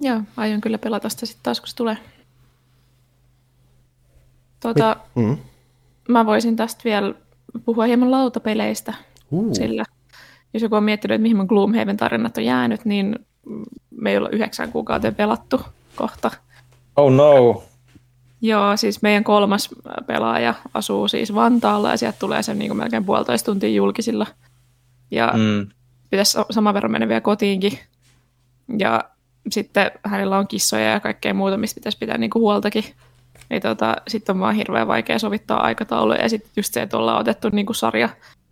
[0.00, 1.96] Joo, aion kyllä pelata sitä sitten taas, kun se tulee.
[4.60, 5.38] Tuota, mm.
[6.08, 7.14] Mä voisin tästä vielä
[7.64, 8.94] puhua hieman lautapeleistä,
[9.30, 9.54] uh.
[9.54, 9.84] sillä
[10.54, 13.18] jos joku on miettinyt, että mihin mun Gloomhaven tarinat on jäänyt, niin
[13.90, 15.60] me ei olla yhdeksän kuukauteen pelattu
[15.96, 16.30] kohta.
[16.96, 17.62] Oh no.
[18.40, 19.70] Joo, siis meidän kolmas
[20.06, 24.26] pelaaja asuu siis Vantaalla ja sieltä tulee se niin kuin melkein puolitoista tuntia julkisilla.
[25.10, 25.68] Ja mm.
[26.10, 27.78] pitäisi saman verran mennä vielä kotiinkin.
[28.78, 29.04] Ja
[29.50, 32.84] sitten hänellä on kissoja ja kaikkea muuta, mistä pitäisi pitää niin kuin huoltakin.
[33.50, 36.22] Niin tota, sitten on vaan hirveän vaikea sovittaa aikatauluja.
[36.22, 38.08] Ja sitten just se, että ollaan otettu niin kuin sarja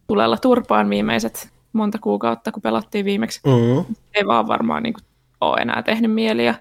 [0.07, 3.41] tulella turpaan viimeiset monta kuukautta, kun pelattiin viimeksi.
[3.47, 3.95] Mm.
[4.15, 5.05] Ei vaan varmaan niin kuin,
[5.41, 6.55] ole enää tehnyt mieliä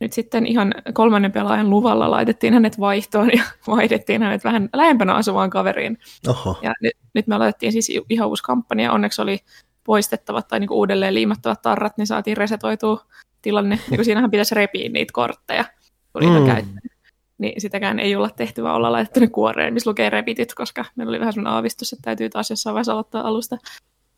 [0.00, 3.42] nyt sitten ihan kolmannen pelaajan luvalla laitettiin hänet vaihtoon ja
[3.76, 5.98] vaihdettiin hänet vähän lähempänä asuvaan kaveriin.
[6.28, 6.58] Oho.
[6.62, 8.92] Ja nyt, nyt me aloitettiin siis ihan uusi kampanja.
[8.92, 9.38] Onneksi oli
[9.84, 13.00] poistettavat tai niinku uudelleen liimattavat tarrat, niin saatiin resetoitua
[13.42, 13.78] tilanne.
[13.90, 15.64] Niin siinähän pitäisi repiä niitä kortteja,
[16.12, 16.46] kun niitä mm.
[16.46, 16.95] käyttää.
[17.38, 21.10] Niin sitäkään ei olla tehty, vaan olla laitettu ne kuoreen, missä lukee repitit, koska meillä
[21.10, 23.56] oli vähän sellainen aavistus, että täytyy taas jossain vaiheessa aloittaa alusta.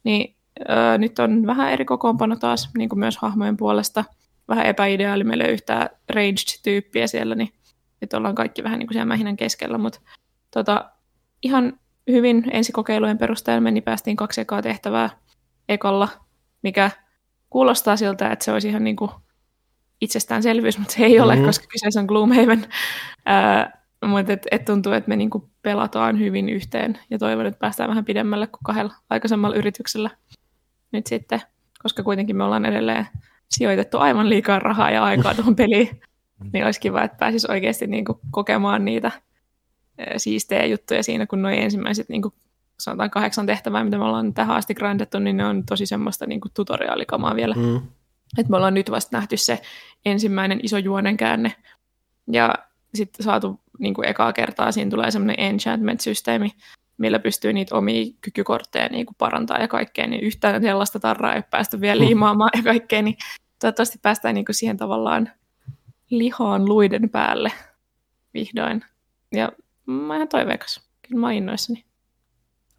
[0.04, 0.36] Niin
[0.70, 4.04] öö, nyt on vähän eri kokoonpano taas, niin kuin myös hahmojen puolesta–
[4.48, 7.52] vähän epäideaali, meillä ei yhtään ranged-tyyppiä siellä, niin
[8.00, 10.00] nyt ollaan kaikki vähän niin kuin siellä mähinän keskellä, mutta
[10.50, 10.90] tota,
[11.42, 11.80] ihan
[12.10, 15.10] hyvin ensikokeilujen perusteella meni, päästiin kaksi ekaa tehtävää
[15.68, 16.08] ekalla,
[16.62, 16.90] mikä
[17.50, 19.10] kuulostaa siltä, että se olisi ihan niin kuin
[20.00, 21.46] itsestäänselvyys, mutta se ei ole, mm-hmm.
[21.46, 22.66] koska kyseessä on Gloomhaven.
[23.26, 27.58] Ää, mutta et, et tuntuu, että me niin kuin pelataan hyvin yhteen ja toivon, että
[27.58, 30.10] päästään vähän pidemmälle kuin kahdella aikaisemmalla yrityksellä
[30.92, 31.40] nyt sitten,
[31.82, 33.06] koska kuitenkin me ollaan edelleen
[33.50, 35.88] sijoitettu aivan liikaa rahaa ja aikaa tuohon peliin,
[36.44, 36.50] mm.
[36.52, 39.10] niin olisi kiva, että pääsisi oikeasti niin kuin kokemaan niitä
[40.16, 42.34] siistejä juttuja siinä, kun nuo ensimmäiset niin kuin
[42.80, 46.40] sanotaan kahdeksan tehtävää, mitä me ollaan tähän asti grindettu, niin ne on tosi semmoista niin
[46.40, 47.54] kuin tutoriaalikamaa vielä.
[47.54, 47.80] Mm.
[48.38, 49.62] Että me ollaan nyt vasta nähty se
[50.04, 51.54] ensimmäinen iso juonenkäänne
[52.32, 52.54] ja
[52.94, 56.50] sitten saatu niin kuin ekaa kertaa siinä tulee semmoinen enchantment-systeemi,
[56.98, 61.42] millä pystyy niitä omia kykykortteja niin kuin parantaa ja kaikkea, niin yhtään sellaista tarraa ei
[61.50, 62.06] päästy vielä mm.
[62.06, 63.16] liimaamaan ja kaikkea, niin
[63.60, 65.30] toivottavasti päästään niin kuin siihen tavallaan
[66.10, 67.52] lihaan luiden päälle
[68.34, 68.84] vihdoin.
[69.34, 69.52] Ja
[69.86, 70.88] mä ihan toiveikas.
[71.08, 71.84] Kyllä mä oon innoissani.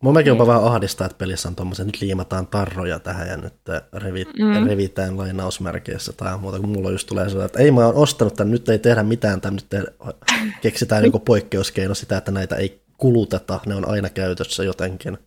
[0.01, 3.53] Mun mäkin jopa vähän ahdistaa, että pelissä on tuommoiset, nyt liimataan tarroja tähän ja nyt
[3.93, 4.67] revit, mm.
[4.67, 8.51] revitään lainausmerkeissä tai muuta, kun mulla just tulee sellainen, että ei mä oon ostanut tämän,
[8.51, 9.85] nyt ei tehdä mitään, tämän nyt
[10.61, 15.17] keksitään joku poikkeuskeino sitä, että näitä ei kuluteta, ne on aina käytössä jotenkin.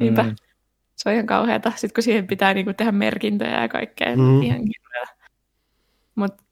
[0.00, 0.22] Niinpä.
[0.22, 0.36] Mm.
[0.96, 1.70] Se on ihan kauheata.
[1.70, 4.42] Sitten kun siihen pitää niinku tehdä merkintöjä ja kaikkea, mm.
[4.42, 4.60] ihan.
[6.14, 6.42] Mutta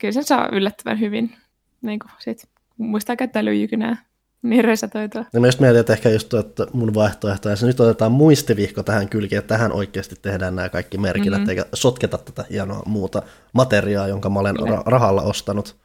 [0.00, 1.36] kyllä se saa yllättävän hyvin.
[1.82, 3.96] Niin kuin sit, muistaa käyttää lyijykynää,
[4.42, 5.24] niin resetoitua.
[5.32, 9.08] Ja mä just mietin, että ehkä just että mun vaihtoehto, ja nyt otetaan muistivihko tähän
[9.08, 11.50] kylkeen, että tähän oikeasti tehdään nämä kaikki merkinnät, mm-hmm.
[11.50, 13.22] eikä sotketa tätä hienoa muuta
[13.52, 15.76] materiaa, jonka mä olen ra- rahalla ostanut.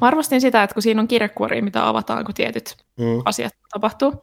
[0.00, 3.22] Mä arvostin sitä, että kun siinä on kirjekuori, mitä avataan, kun tietyt mm.
[3.24, 4.22] asiat tapahtuu,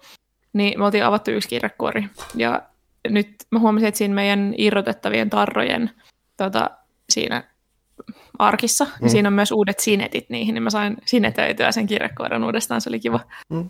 [0.54, 2.10] niin me oltiin avattu yksi kirjekuori.
[2.36, 2.62] Ja
[3.10, 5.90] nyt mä huomasin, että siinä meidän irrotettavien tarrojen
[6.38, 6.70] tota,
[7.10, 7.44] siinä
[8.40, 8.92] arkissa, mm.
[9.02, 12.90] niin siinä on myös uudet sinetit niihin, niin mä sain sinetöityä sen kirjekuoren uudestaan, se
[12.90, 13.20] oli kiva.
[13.50, 13.70] Mm.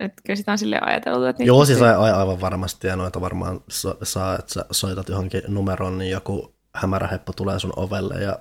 [0.00, 1.24] Että kyllä sitä on silleen ajateltu.
[1.24, 3.60] Että Joo, siis a- aivan varmasti, ja noita varmaan
[4.02, 8.38] saa, että sä soitat johonkin numeroon, niin joku hämäräheppo tulee sun ovelle ja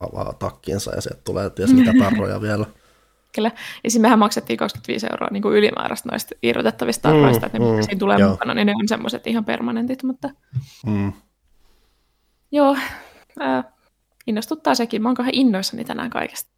[0.00, 2.66] avaa takkinsa ja sieltä tulee ties mitä tarroja vielä.
[3.34, 3.50] Kyllä.
[3.84, 7.64] Ja siis mehän maksettiin 25 euroa niin kuin ylimääräistä noista irrotettavista tarroista, mm, että ne,
[7.64, 8.30] mm, siinä tulee joo.
[8.30, 10.30] mukana, niin ne on semmoiset ihan permanentit, mutta
[10.86, 11.12] mm.
[12.52, 12.76] joo,
[13.42, 13.64] äh,
[14.26, 15.02] innostuttaa sekin.
[15.02, 16.50] Mä oon kahden innoissani tänään kaikesta.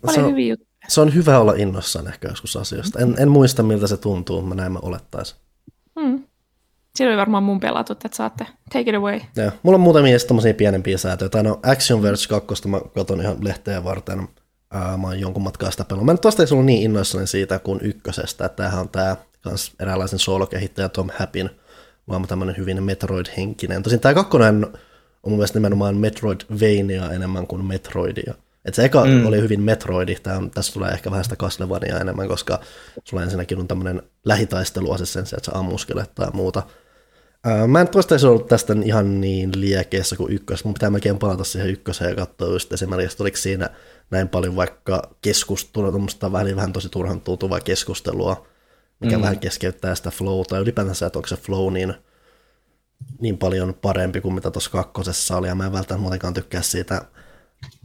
[0.00, 0.88] Paljon se on, hyviä juttuja.
[0.88, 2.98] Se on hyvä olla innoissaan ehkä joskus asioista.
[2.98, 5.36] En, en muista, miltä se tuntuu, mä näin mä olettaisin.
[5.96, 6.24] Mm.
[6.96, 9.20] Siinä oli varmaan mun pelatut, että saatte take it away.
[9.36, 9.50] Joo.
[9.62, 11.28] Mulla on muutamia tämmöisiä pienempiä säätöjä.
[11.28, 14.28] Tai no Action Verge 2, mä katson ihan lehteä varten.
[14.70, 16.06] Ää, mä oon jonkun matkaa sitä pelannut.
[16.06, 20.18] Mä en tosta ollut niin innoissani siitä kuin ykkösestä, että tämähän on tää kans eräänlaisen
[20.18, 21.50] solokehittäjä Tom Happin,
[22.08, 23.82] vaan tämmönen hyvin Metroid-henkinen.
[23.82, 24.66] Tosin tää kakkonen
[25.24, 28.34] on mun mielestä nimenomaan Metroidvania enemmän kuin Metroidia.
[28.64, 29.26] Et se eka mm.
[29.26, 32.60] oli hyvin Metroidi, Tää on, tässä tulee ehkä vähän sitä Castlevania enemmän, koska
[33.04, 36.62] sulla ensinnäkin on tämmöinen lähitaistelu sen että sä ammuskelet tai muuta.
[37.44, 40.64] Ää, mä en toistaiseksi ollut tästä ihan niin liekeessä kuin ykkös.
[40.64, 43.70] Mun pitää melkein palata siihen ykköseen ja katsoa just esimerkiksi, oliko siinä
[44.10, 48.46] näin paljon vaikka keskustelua, tuommoista vähän, vähän tosi turhan tuntuvaa keskustelua,
[49.00, 49.22] mikä mm.
[49.22, 51.94] vähän keskeyttää sitä flowta, ylipäätänsä, että onko se flow niin,
[53.20, 57.02] niin paljon parempi kuin mitä tuossa kakkosessa oli, ja mä en välttämättä muutenkaan tykkää siitä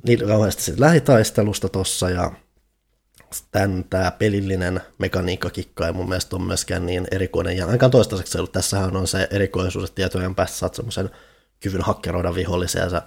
[0.07, 2.31] niin kauheasti siitä lähitaistelusta tuossa, ja
[3.51, 8.51] tämän, tämä pelillinen mekaniikkakikka ei mun mielestä ole myöskään niin erikoinen, ja ainakaan toistaiseksi ollut.
[8.51, 11.09] Tässähän on se erikoisuus, että tietojen päästä saat semmoisen
[11.59, 13.01] kyvyn hakkeroida vihollisia, ja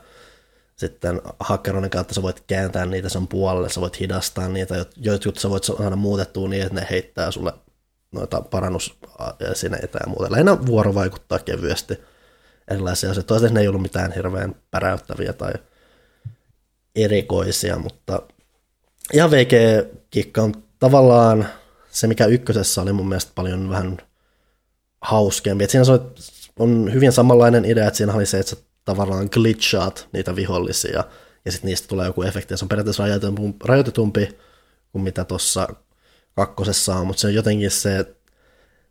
[0.76, 5.50] sitten hakkeroinnin kautta sä voit kääntää niitä sen puolelle, sä voit hidastaa niitä, joita sä
[5.50, 7.52] voit saada muutettua niin, että ne heittää sulle
[8.12, 10.32] noita parannusesineitä ja muuta.
[10.32, 11.98] Lähinnä vuoro vaikuttaa kevyesti
[12.70, 13.28] erilaisia asioita.
[13.28, 15.52] Toisaalta ne ei ollut mitään hirveän päräyttäviä tai
[16.96, 18.22] erikoisia, mutta
[19.12, 21.48] ihan VG-kikka on tavallaan
[21.90, 23.98] se, mikä ykkösessä oli mun mielestä paljon vähän
[25.00, 25.64] hauskempi.
[25.64, 25.84] Että siinä
[26.58, 31.04] on hyvin samanlainen idea, että siinä oli se, että sä tavallaan glitchaat niitä vihollisia,
[31.44, 33.04] ja sitten niistä tulee joku efekti, ja se on periaatteessa
[33.64, 34.38] rajoitetumpi
[34.92, 35.68] kuin mitä tuossa
[36.34, 38.16] kakkosessa on, mutta se on jotenkin se,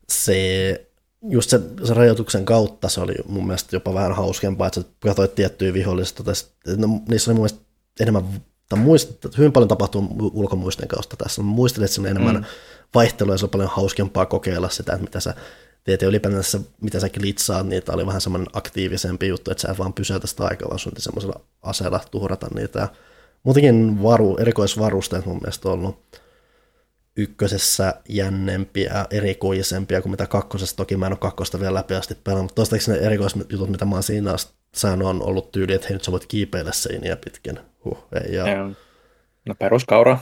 [0.10, 0.92] se
[1.30, 5.36] just se, se rajoituksen kautta se oli mun mielestä jopa vähän hauskempaa, että sä katsoit
[5.36, 6.18] tiettyjä vihollisia,
[6.78, 7.62] no, niissä oli mun mielestä
[8.00, 8.24] enemmän,
[8.70, 11.42] tai muist, hyvin paljon tapahtuu ulkomuisten kautta tässä.
[11.42, 12.44] Mä muistelin, että se on enemmän mm.
[12.96, 15.34] vaihtelua ja se on paljon hauskempaa kokeilla sitä, että mitä sä
[15.84, 19.80] teet ja ylipäätänsä mitä sä glitsaat, niitä oli vähän semmoinen aktiivisempi juttu, että sä et
[19.80, 22.80] vaan pysäytä sitä aikaa, vaan sun semmoisella aseella tuhrata niitä.
[22.80, 22.88] Ja
[23.44, 26.21] muutenkin varu, erikoisvarusteet mun mielestä on ollut
[27.22, 30.76] ykkösessä jännempiä, erikoisempia kuin mitä kakkosessa.
[30.76, 33.96] Toki mä en ole kakkosta vielä läpi asti pelannut, mutta toistaiseksi ne erikoisjutut, mitä mä
[33.96, 34.36] oon siinä
[34.76, 37.60] saanut, on ollut tyyli, että hei nyt sä voit kiipeillä seiniä pitkin.
[37.86, 38.46] Huh, ei, ja...
[39.46, 40.20] No peruskaura.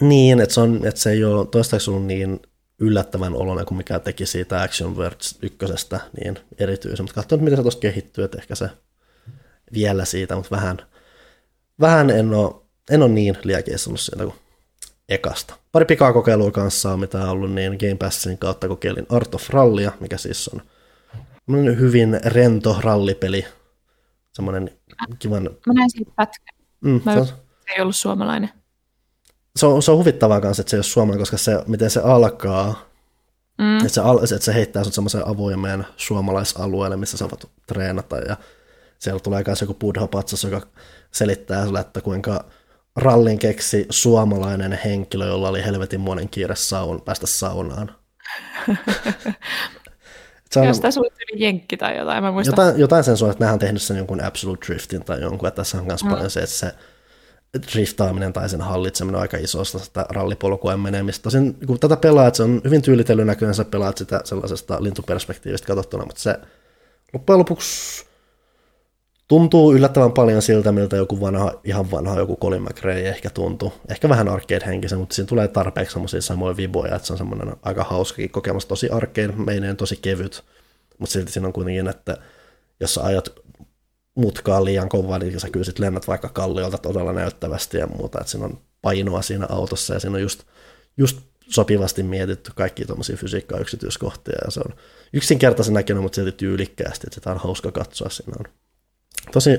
[0.00, 2.40] Niin, että se, on, että se ei ole toistaiseksi ollut niin
[2.78, 7.04] yllättävän oloinen kuin mikä teki siitä Action Words ykkösestä niin erityisen.
[7.04, 8.70] Mutta katsotaan, miten se tuosta kehittyy, että ehkä se
[9.74, 10.78] vielä siitä, mutta vähän,
[11.80, 12.54] vähän en ole,
[12.90, 14.34] en ole niin liekeissä siitä kuin
[15.08, 15.54] ekasta.
[15.72, 19.92] Pari pikaa kokeilua kanssa, mitä on ollut, niin Game Passin kautta kokeilin Art of Rallia,
[20.00, 20.62] mikä siis on
[21.78, 23.46] hyvin rento rallipeli.
[24.32, 24.70] Semmoinen
[25.18, 25.42] kivan...
[25.66, 26.56] Mä näin siitä pätkän.
[26.80, 27.26] Mm, se, on...
[27.26, 27.34] se
[27.76, 28.50] ei ollut suomalainen
[29.56, 32.00] se on, se on huvittavaa kanssa, että se ei ole suomalainen, koska se, miten se
[32.00, 32.88] alkaa,
[33.58, 33.76] mm.
[33.76, 38.36] että, se, että se heittää sut semmoiseen avoimeen suomalaisalueelle, missä sä voit treenata ja
[38.98, 40.66] siellä tulee myös joku buddha-patsas, joka
[41.10, 42.44] selittää sulle, että kuinka
[42.96, 47.94] rallin keksi suomalainen henkilö, jolla oli helvetin monen kiire saun, päästä saunaan.
[50.52, 52.52] Se on, Jos tässä oli jenkki tai jotain, mä muistan.
[52.52, 55.56] Jotain, jotain sen suhteen, että nehän on tehnyt sen jonkun Absolute Driftin tai jonkun, että
[55.56, 56.10] tässä on myös mm.
[56.10, 56.72] paljon se, että se
[57.72, 61.22] driftaaminen tai sen hallitseminen on aika isosta sitä rallipolkua menemistä.
[61.22, 66.04] Tosin kun tätä pelaat, se on hyvin tyylitellyn näköinen, sä pelaat sitä sellaisesta lintuperspektiivistä katsottuna,
[66.04, 66.38] mutta se
[67.12, 68.06] loppujen lopuksi
[69.32, 73.72] tuntuu yllättävän paljon siltä, miltä joku vanha, ihan vanha joku Colin McRae ehkä tuntuu.
[73.88, 77.84] Ehkä vähän arcade-henkisen, mutta siinä tulee tarpeeksi semmoisia samoja viboja, että se on semmoinen aika
[77.84, 80.44] hauskakin kokemus, tosi arcade, meineen tosi kevyt,
[80.98, 82.16] mutta silti siinä on kuitenkin, että
[82.80, 83.32] jos sä ajat
[84.14, 88.30] mutkaa liian kovaa, niin sä kyllä sit lennät vaikka kalliolta todella näyttävästi ja muuta, että
[88.30, 90.42] siinä on painoa siinä autossa ja siinä on just,
[90.96, 94.74] just sopivasti mietitty kaikki tuommoisia fysiikkaa yksityiskohtia ja se on
[95.12, 98.08] yksinkertaisen näköinen, mutta silti tyylikkäästi, että sitä on hauska katsoa.
[98.08, 98.52] Siinä on
[99.32, 99.58] tosi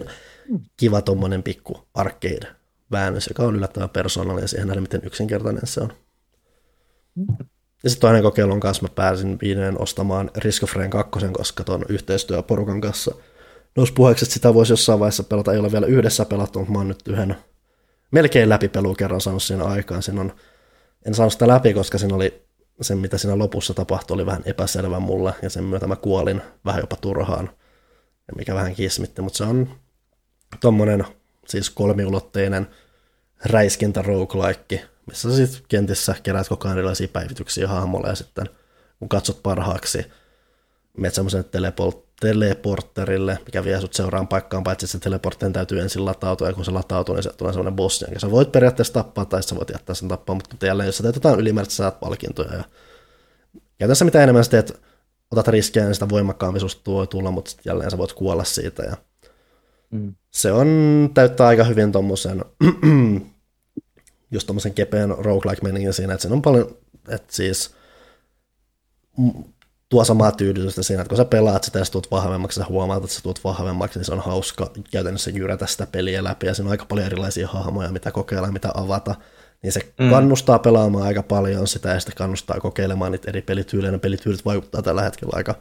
[0.78, 2.48] kiva tuommoinen pikku arcade
[2.92, 5.94] väännös, joka on yllättävän persoonallinen siihen nähden, miten yksinkertainen se on.
[7.84, 11.64] Ja sitten toinen kokeilu on kanssa, mä pääsin viimein ostamaan Risk of Rain 2, koska
[11.64, 13.16] tuon yhteistyöporukan kanssa–
[13.76, 15.54] nousi puheeksi, että sitä voisi jossain vaiheessa pelata.
[15.54, 17.36] Ei ole vielä yhdessä pelattu, mutta mä oon nyt yhden
[18.12, 20.04] melkein läpipelu kerran saanut siinä aikaan.
[20.04, 20.34] Siinä on,
[21.06, 22.44] en saanut sitä läpi, koska siinä oli
[22.82, 26.82] se, mitä siinä lopussa tapahtui, oli vähän epäselvä mulle, ja sen myötä mä kuolin vähän
[26.82, 27.50] jopa turhaan,
[28.38, 29.70] mikä vähän kismitti, mutta se on
[30.62, 31.06] tommonen
[31.48, 32.68] siis kolmiulotteinen
[33.46, 38.50] räiskintä roguelike, missä sä sitten kentissä keräät koko ajan erilaisia päivityksiä hahmolle, ja sitten
[39.00, 40.06] kun katsot parhaaksi,
[40.98, 46.48] menet semmoisen teleport teleporterille, mikä vie sut seuraan paikkaan, paitsi se teleportterin täytyy ensin latautua,
[46.48, 49.44] ja kun se latautuu, niin se tulee sellainen bossi, ja sä voit periaatteessa tappaa, tai
[49.44, 52.54] sä voit jättää sen tappaa, mutta jälleen, jos sä teet jotain ylimääräistä, sä saat palkintoja,
[52.54, 52.64] ja
[53.78, 54.82] käytännössä mitä enemmän sä teet,
[55.34, 58.98] otat riskejä, niin sitä voimakkaammin susta voi tulla, mutta jälleen sä voit kuolla siitä, ja
[59.92, 60.16] mm.
[60.32, 60.68] se on,
[61.14, 62.46] täyttää aika hyvin tuommoisen,
[64.32, 66.78] just tuommoisen kepeän roguelike meningin siinä, että siinä on paljon,
[67.10, 67.76] että siis
[69.90, 73.04] tuo samaa tyydytystä siinä, että kun sä pelaat sitä ja sä tuut vahvemmaksi, sä huomaat,
[73.04, 76.68] että sä tuut vahvemmaksi, niin se on hauska käytännössä jyrätä sitä peliä läpi, ja siinä
[76.68, 79.16] on aika paljon erilaisia hahmoja, mitä kokeilla, mitä avata,
[79.64, 80.10] niin se mm.
[80.10, 84.82] kannustaa pelaamaan aika paljon sitä, ja sitten kannustaa kokeilemaan niitä eri pelityylejä, ne pelityylit vaikuttaa
[84.82, 85.56] tällä hetkellä aika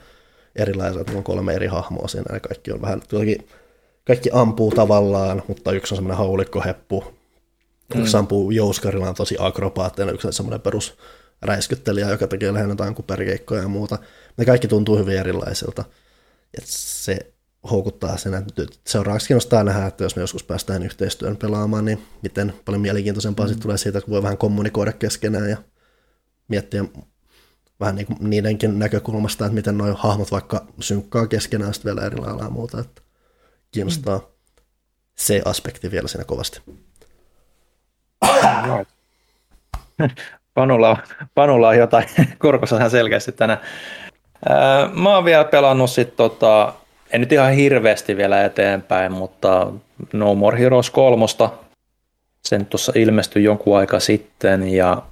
[0.56, 3.02] erilaiset, on kolme eri hahmoa siinä, ja kaikki on vähän,
[4.04, 7.04] kaikki ampuu tavallaan, mutta yksi on semmoinen haulikkoheppu,
[7.94, 8.00] mm.
[8.00, 10.98] yksi ampuu jouskarilla, on tosi akrobaattinen, yksi on semmoinen perus
[11.42, 13.98] räiskyttelijä, joka tekee lähinnä jotain kuperikeikkoja ja muuta.
[14.36, 15.84] Ne kaikki tuntuu hyvin erilaisilta.
[16.58, 17.32] Et se
[17.70, 22.54] houkuttaa sen, että seuraavaksi kiinnostaa nähdä, että jos me joskus päästään yhteistyön pelaamaan, niin miten
[22.64, 23.48] paljon mielenkiintoisempaa mm.
[23.48, 25.56] sitten tulee siitä, kun voi vähän kommunikoida keskenään ja
[26.48, 26.84] miettiä
[27.80, 32.16] vähän niin kuin niidenkin näkökulmasta, että miten nuo hahmot vaikka synkkaa keskenään sitten vielä eri
[32.16, 32.80] lailla ja muuta.
[32.80, 33.02] Että
[33.70, 34.24] kiinnostaa mm.
[35.16, 36.60] se aspekti vielä siinä kovasti.
[40.54, 40.96] Panulla,
[41.34, 42.06] Panulla on jotain
[42.42, 43.60] kurkussa ihan selkeästi tänään.
[44.94, 46.74] Mä oon vielä pelannut sit tota,
[47.12, 49.72] en nyt ihan hirveästi vielä eteenpäin, mutta
[50.12, 51.26] No More Heroes 3.
[52.44, 55.02] Sen tuossa ilmestyi jonkun aika sitten ja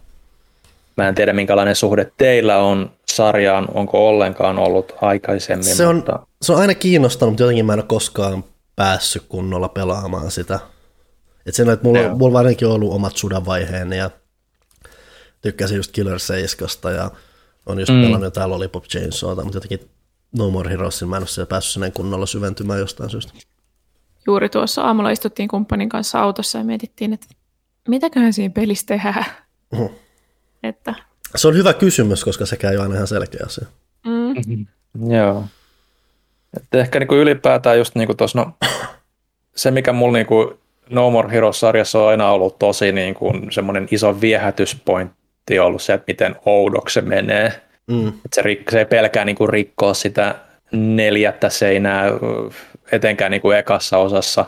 [0.97, 5.77] mä en tiedä minkälainen suhde teillä on sarjaan, onko ollenkaan ollut aikaisemmin.
[5.77, 6.27] Se on, mutta...
[6.43, 8.45] se on aina kiinnostanut, mutta jotenkin mä en ole koskaan
[8.77, 10.59] päässyt kunnolla pelaamaan sitä.
[11.47, 14.11] Et sen, että mulla, mulla ainakin ollut omat sudanvaiheeni ja
[15.41, 17.11] tykkäsin just Killer 7 ja
[17.67, 18.03] on just mm.
[18.03, 19.91] pelannut jotain Lollipop Chainsawta, mutta jotenkin
[20.39, 23.33] No More Heroesin mä en ole siellä päässyt sinne kunnolla syventymään jostain syystä.
[24.27, 27.27] Juuri tuossa aamulla istuttiin kumppanin kanssa autossa ja mietittiin, että
[27.89, 29.25] mitäköhän siinä pelissä tehdään.
[29.73, 29.93] Uh-huh.
[30.63, 30.95] Että...
[31.37, 33.67] Se on hyvä kysymys, koska se käy aina ihan selkeä asia.
[34.07, 34.13] Mm.
[34.13, 34.67] Mm-hmm.
[35.17, 35.45] Joo.
[36.57, 38.53] Että ehkä niinku ylipäätään just niinku tos, no,
[39.57, 45.59] se, mikä mulla niinku No More Heroes-sarjassa on aina ollut tosi niinku semmoinen iso viehätyspointti
[45.59, 47.63] ollut se, että miten oudoksi se menee.
[47.91, 48.09] Mm.
[48.09, 50.35] Että se, rik- se ei pelkää niinku rikkoa sitä
[50.73, 52.07] neljättä seinää,
[52.93, 54.45] etenkään niinku ekassa osassa,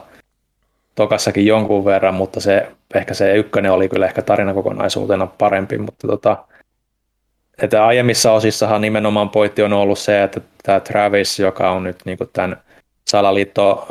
[0.95, 6.37] tokassakin jonkun verran, mutta se, ehkä se ykkönen oli kyllä ehkä tarinakokonaisuutena parempi, mutta tota,
[7.63, 12.19] että aiemmissa osissahan nimenomaan pointti on ollut se, että tämä Travis, joka on nyt niin
[12.33, 12.57] tämän
[13.09, 13.87] salaliitto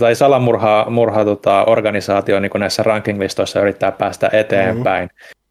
[0.00, 5.43] tai salamurha murha, tota, organisaatio niin näissä rankinglistoissa yrittää päästä eteenpäin, mm-hmm.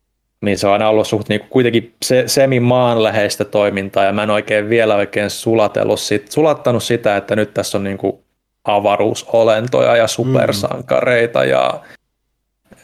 [0.44, 4.70] Niin se on aina ollut suht niin kuitenkin se, semi-maanläheistä toimintaa, ja mä en oikein
[4.70, 8.20] vielä oikein sulatellut sit, sulattanut sitä, että nyt tässä on niin kuin
[8.64, 11.52] avaruusolentoja ja supersankareita mm-hmm.
[11.52, 11.80] ja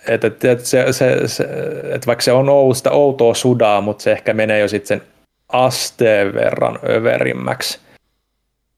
[0.07, 1.47] että et, et se, se, se,
[1.93, 5.07] et vaikka se on ollut sitä outoa sudaa, mutta se ehkä menee jo sitten sen
[5.49, 7.79] asteen verran överimmäksi.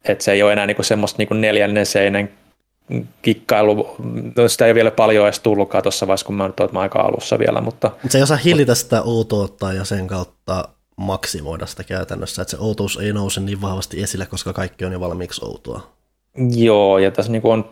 [0.06, 2.30] Että se ei ole enää niinku semmoista niinku neljännen seinän
[3.22, 3.96] kikkailu.
[4.38, 7.40] No, sitä ei vielä paljon edes tullutkaan tuossa vaiheessa, kun mä nyt olen aika alussa
[7.40, 7.62] vielä.
[7.62, 12.58] Mutta, se ei osaa hillitä sitä outoutta ja sen kautta maksimoida sitä käytännössä, että se
[12.60, 15.92] outous ei nouse niin vahvasti esille, koska kaikki on jo valmiiksi outoa.
[16.56, 17.70] Joo, ja tässä niinku on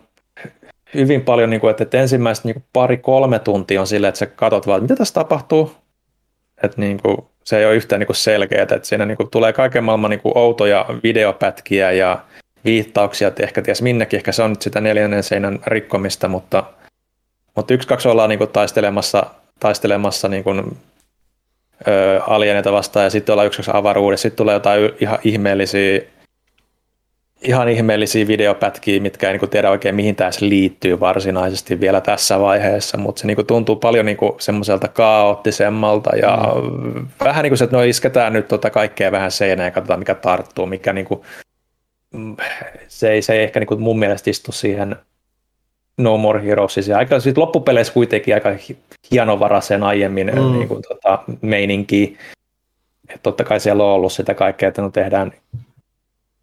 [0.94, 4.82] hyvin paljon, niin kuin, että, ensimmäiset niin pari-kolme tuntia on silleen, että sä katsot vaan,
[4.82, 5.72] mitä tässä tapahtuu.
[6.62, 9.52] Että niin kuin, se ei ole yhtään niin kuin selkeää, että siinä niin kuin, tulee
[9.52, 12.18] kaiken maailman niin kuin, outoja videopätkiä ja
[12.64, 16.64] viittauksia, että ehkä ties minnekin, ehkä se on nyt sitä neljännen seinän rikkomista, mutta,
[17.56, 19.26] mutta yksi, kaksi ollaan niin kuin, taistelemassa,
[19.60, 20.76] taistelemassa niin kuin,
[21.88, 26.00] ö, alieneita vastaan ja sitten ollaan yksi, kaksi avaruudessa, sitten tulee jotain ihan ihmeellisiä
[27.42, 32.98] ihan ihmeellisiä videopätkiä, mitkä ei niin tiedä oikein mihin tämä liittyy varsinaisesti vielä tässä vaiheessa,
[32.98, 36.38] mutta se niin kuin tuntuu paljon niin semmoiselta kaoottisemmalta ja
[36.70, 37.06] mm.
[37.24, 40.14] vähän niin kuin se, että no isketään nyt tota kaikkea vähän seinään ja katsotaan mikä
[40.14, 41.20] tarttuu, mikä niin kuin,
[42.88, 44.96] se, ei, se ei ehkä niin kuin mun mielestä istu siihen
[45.98, 48.50] No More Heroes, ja aika sit loppupeleissä kuitenkin aika
[49.12, 50.52] hienovaraisen aiemmin mm.
[50.52, 51.24] niin kuin, tota.
[53.08, 55.32] Että totta kai siellä on ollut sitä kaikkea, että no tehdään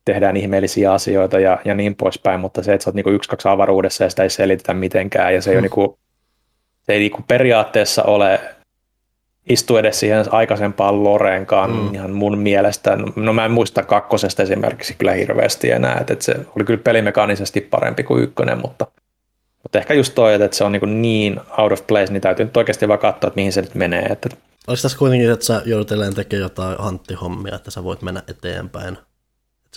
[0.06, 3.48] tehdään ihmeellisiä asioita ja, ja niin poispäin, mutta se, että sä oot niinku yksi, kaksi
[3.48, 5.61] avaruudessa ja sitä ei selitetä mitenkään ja se, ei, mm.
[5.61, 5.99] niinku,
[6.81, 8.39] se ei niinku periaatteessa ole
[9.49, 11.93] istu edes siihen aikaisempaan Loreenkaan mm.
[11.93, 12.97] ihan mun mielestä.
[13.15, 17.61] No mä en muista kakkosesta esimerkiksi kyllä hirveästi enää, että, että se oli kyllä pelimekaanisesti
[17.61, 18.87] parempi kuin ykkönen, mutta,
[19.63, 22.57] mutta ehkä just toi, että se on niin, niin out of place, niin täytyy nyt
[22.57, 24.03] oikeasti vaan katsoa, että mihin se nyt menee.
[24.03, 24.29] Että...
[24.67, 28.97] Olisi tässä kuitenkin, että sä joudut tekemään jotain hanttihommia, että sä voit mennä eteenpäin?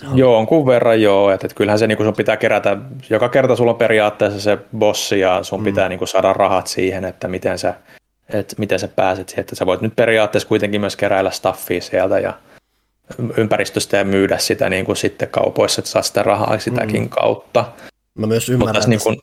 [0.07, 0.17] on...
[0.17, 2.77] Joo, jonkun verran joo, että, että kyllähän se niin sun pitää kerätä,
[3.09, 5.63] joka kerta sulla on periaatteessa se bossi ja sun mm.
[5.63, 7.73] pitää niin saada rahat siihen, että miten sä,
[8.33, 12.19] että miten sä pääset siihen, että sä voit nyt periaatteessa kuitenkin myös keräillä staffia sieltä
[12.19, 12.33] ja
[13.37, 17.09] ympäristöstä ja myydä sitä niin kuin sitten kaupoissa, että saa sitä rahaa sitäkin mm.
[17.09, 17.65] kautta.
[18.15, 19.17] Mä myös ymmärrän, niin kuin,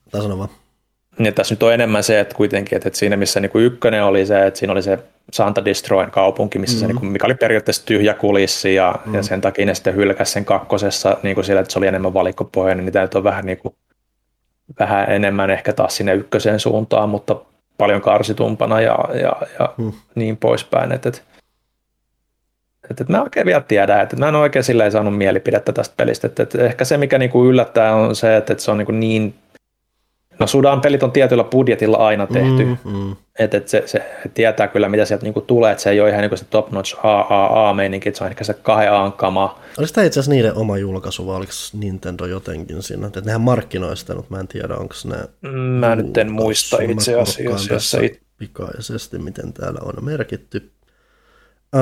[1.18, 4.04] niin tässä nyt on enemmän se, että kuitenkin, että, että siinä missä niin kuin ykkönen
[4.04, 4.98] oli se, että siinä oli se
[5.32, 6.80] Santa Destroyn kaupunki, missä mm-hmm.
[6.80, 9.14] se, niin kuin, mikä oli periaatteessa tyhjä kulissi ja, mm-hmm.
[9.14, 12.14] ja sen takia ne sitten hylkäsi sen kakkosessa niin kuin sillä, että se oli enemmän
[12.14, 13.74] valikkopohjainen, niin tämä on vähän, niin kuin,
[14.78, 17.36] vähän enemmän ehkä taas sinne ykköseen suuntaan, mutta
[17.78, 19.92] paljon karsitumpana ja, ja, ja mm.
[20.14, 20.92] niin poispäin.
[20.92, 21.22] Että, että,
[22.90, 26.26] että, mä oikein vielä tiedä, että mä en oikein silleen saanut mielipidettä tästä pelistä.
[26.26, 28.86] Että, että ehkä se, mikä niin kuin yllättää, on se, että, että se on niin,
[28.86, 29.34] kuin niin
[30.38, 33.16] No Sudan pelit on tietyllä budjetilla aina tehty, mm, mm.
[33.38, 34.02] että et se, se
[34.34, 36.96] tietää kyllä mitä sieltä niinku tulee, että se ei ole ihan niinku se top notch
[37.02, 39.58] AAA-meininki, se on ehkä se kahden A kama.
[39.78, 43.06] Oliko tämä itse asiassa niiden oma julkaisu vai oliko Nintendo jotenkin siinä?
[43.06, 45.16] Että nehän markkinoi sitä, mutta mä en tiedä onko ne...
[45.50, 47.74] Mä nyt en muista itse asiassa.
[47.74, 48.20] Jos se it...
[48.38, 50.70] Pikaisesti, miten täällä on merkitty.
[51.76, 51.80] Uh,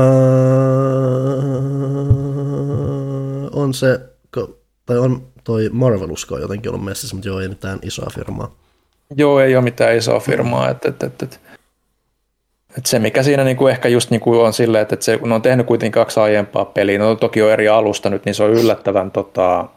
[3.53, 4.01] on se,
[4.87, 8.55] tai on toi Marvelusko jotenkin ollut messissä, mutta joo, ei mitään isoa firmaa.
[9.17, 10.71] Joo, ei ole mitään isoa firmaa.
[10.71, 11.41] Et, et, et, et.
[12.79, 15.43] Et se, mikä siinä niinku ehkä just niinku on silleen, että et se, kun on
[15.43, 19.11] tehnyt kuitenkin kaksi aiempaa peliä, no toki on eri alusta nyt, niin se on yllättävän
[19.11, 19.69] tota,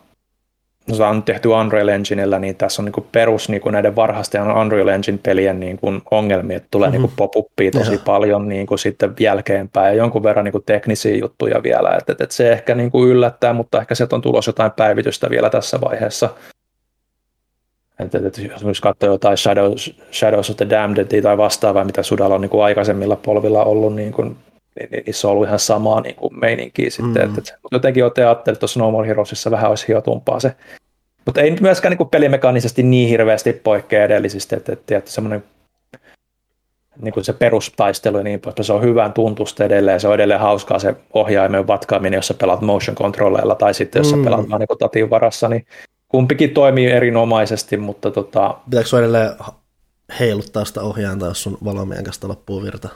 [0.95, 4.51] se on tehty Unreal Enginellä, niin tässä on niin kuin perus niin kuin näiden varhaisten
[4.51, 7.01] Unreal Engine-pelien niin kuin ongelmia, että tulee mm-hmm.
[7.01, 7.31] niin pop
[7.73, 7.99] tosi ja.
[8.05, 12.35] paljon niin kuin sitten jälkeenpäin ja jonkun verran niin kuin teknisiä juttuja vielä, että, että,
[12.35, 16.29] se ehkä niin kuin yllättää, mutta ehkä sieltä on tulos jotain päivitystä vielä tässä vaiheessa.
[17.99, 22.35] Että, että jos myös katsoo jotain Shadows, Shadows of the Damned tai vastaavaa, mitä Sudalla
[22.35, 24.37] on niin kuin aikaisemmilla polvilla ollut, niin kuin,
[24.75, 27.23] niin, niin se on ollut ihan samaa niin kuin meininkiä sitten.
[27.23, 27.29] Mm.
[27.29, 30.55] Että, että jotenkin joten ajattelin, että tuossa No More Heroesissa vähän olisi hiotumpaa se
[31.29, 35.43] mutta ei nyt myöskään niin pelimekaanisesti niin hirveästi poikkea edellisistä, että, että, että semmoinen
[37.01, 40.39] niin kuin se perustaistelu ja niin poispäin, se on hyvän tuntusta edelleen, se on edelleen
[40.39, 44.17] hauskaa se ohjaimen vatkaaminen, jos sä pelaat motion controlleilla tai sitten jos mm.
[44.17, 45.65] sä pelaat vaan niin tatin varassa, niin
[46.07, 48.55] kumpikin toimii erinomaisesti, mutta tota...
[48.69, 49.31] Pitääkö edelleen
[50.19, 52.89] heiluttaa sitä ohjainta, jos sun valomien kanssa loppuu virta?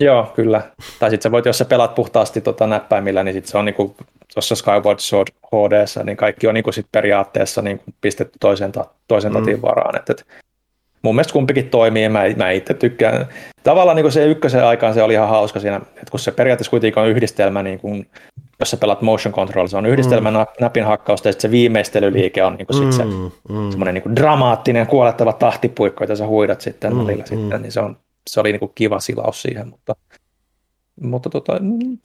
[0.00, 0.62] Joo, kyllä.
[0.98, 3.96] Tai sitten sä voit, jos sä pelaat puhtaasti tota näppäimillä, niin sit se on niinku,
[4.34, 9.32] tuossa Skyward Sword HD, niin kaikki on niinku sit periaatteessa niinku pistetty toisen, ta, toisen
[9.32, 9.38] mm.
[9.38, 9.96] tatin varaan.
[9.96, 10.26] Et, et,
[11.02, 13.26] mun mielestä kumpikin toimii mä, mä itse tykkään.
[13.62, 17.02] Tavallaan niin se ykkösen aikaan se oli ihan hauska siinä, että kun se periaatteessa kuitenkin
[17.02, 18.06] on yhdistelmä, niin kun,
[18.60, 20.36] jos sä pelat motion control, se on yhdistelmä mm.
[20.60, 23.30] napin hakkausta ja sitten se viimeistelyliike on niin sit se, mm.
[23.48, 23.70] mm.
[23.70, 26.98] semmoinen niin dramaattinen kuolettava tahtipuikko, jota sä huidat sitten mm.
[26.98, 27.28] välillä mm.
[27.28, 27.96] sitten, niin se on
[28.30, 29.96] se oli niin kuin kiva silaus siihen, mutta,
[31.00, 31.98] mutta tota, mm,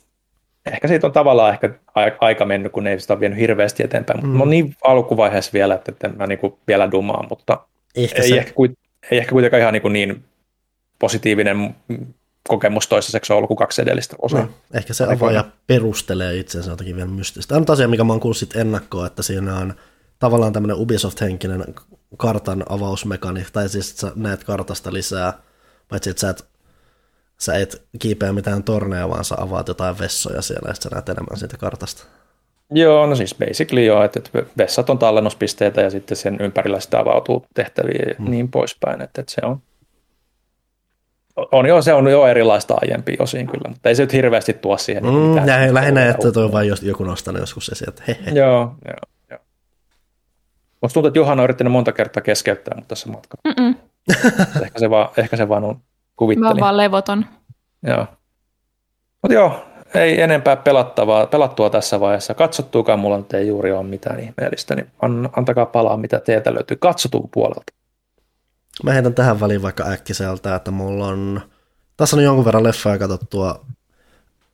[0.66, 1.80] ehkä siitä on tavallaan ehkä
[2.20, 4.42] aika mennyt, kun ei sitä ole vienyt hirveästi eteenpäin, mutta mm.
[4.42, 7.66] on niin alkuvaiheessa vielä, että, että mä niin kuin vielä dumaan, mutta
[7.96, 8.38] ehkä ei, se...
[8.38, 8.54] ehkä,
[9.12, 10.24] ei ehkä kuitenkaan ihan niin, niin
[11.00, 11.76] positiivinen
[12.48, 14.42] kokemus toistaiseksi ollut kuin kaksi edellistä osaa.
[14.42, 17.54] No, ehkä se avaaja perustelee itsensä jotenkin vielä mystistä.
[17.56, 19.74] Ainut asia, mikä mä oon kuullut ennakkoa, että siinä on
[20.20, 21.76] tavallaan tämmöinen Ubisoft-henkinen
[22.18, 25.34] kartan avausmekani, tai siis että sä näet kartasta lisää
[25.92, 26.46] Paitsi, että sä et,
[27.38, 31.38] sä et kiipeä mitään torneja, vaan sä avaat jotain vessoja siellä ja sä näet enemmän
[31.38, 32.04] siitä kartasta.
[32.74, 37.00] Joo, no siis basically joo, että, että vessat on tallennuspisteitä ja sitten sen ympärillä sitä
[37.00, 38.32] avautuu tehtäviä ja hmm.
[38.32, 39.62] niin poispäin, että, että se on,
[41.52, 44.78] on jo, se on jo erilaista aiempi osin kyllä, mutta ei se nyt hirveästi tuo
[44.78, 45.04] siihen.
[45.04, 45.48] Niin mm, mitään.
[45.48, 48.32] Näin, lähinnä, että toi on vain joku nostanut joskus esiin, että he, he.
[48.32, 48.96] Joo, joo,
[49.30, 49.40] joo.
[50.82, 53.76] Musta tuntuu, että Johanna on yrittänyt monta kertaa keskeyttää mutta tässä matkalla.
[54.64, 55.82] ehkä, se vaan, ehkä se vaan on
[56.16, 56.46] kuvittelin.
[56.46, 57.26] Mä oon vaan levoton.
[57.84, 58.08] Joo.
[59.22, 62.34] Mutta joo, ei enempää pelattavaa, pelattua tässä vaiheessa.
[62.34, 66.78] Katsottuukaan mulla nyt ei juuri ole mitään ihmeellistä, niin an, antakaa palaa, mitä teiltä löytyy
[66.78, 67.74] katsotun puolelta.
[68.84, 71.42] Mä heitän tähän väliin vaikka äkkiseltä, että mulla on,
[71.98, 73.66] tässä on jonkun verran leffoja katsottua.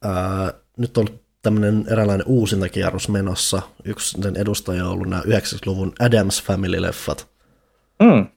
[0.04, 1.08] Ää, nyt on
[1.42, 3.62] tämmöinen eräänlainen uusintakierros menossa.
[3.84, 7.26] Yksi sen edustaja on ollut nämä 90-luvun Adams Family-leffat.
[8.00, 8.37] Mm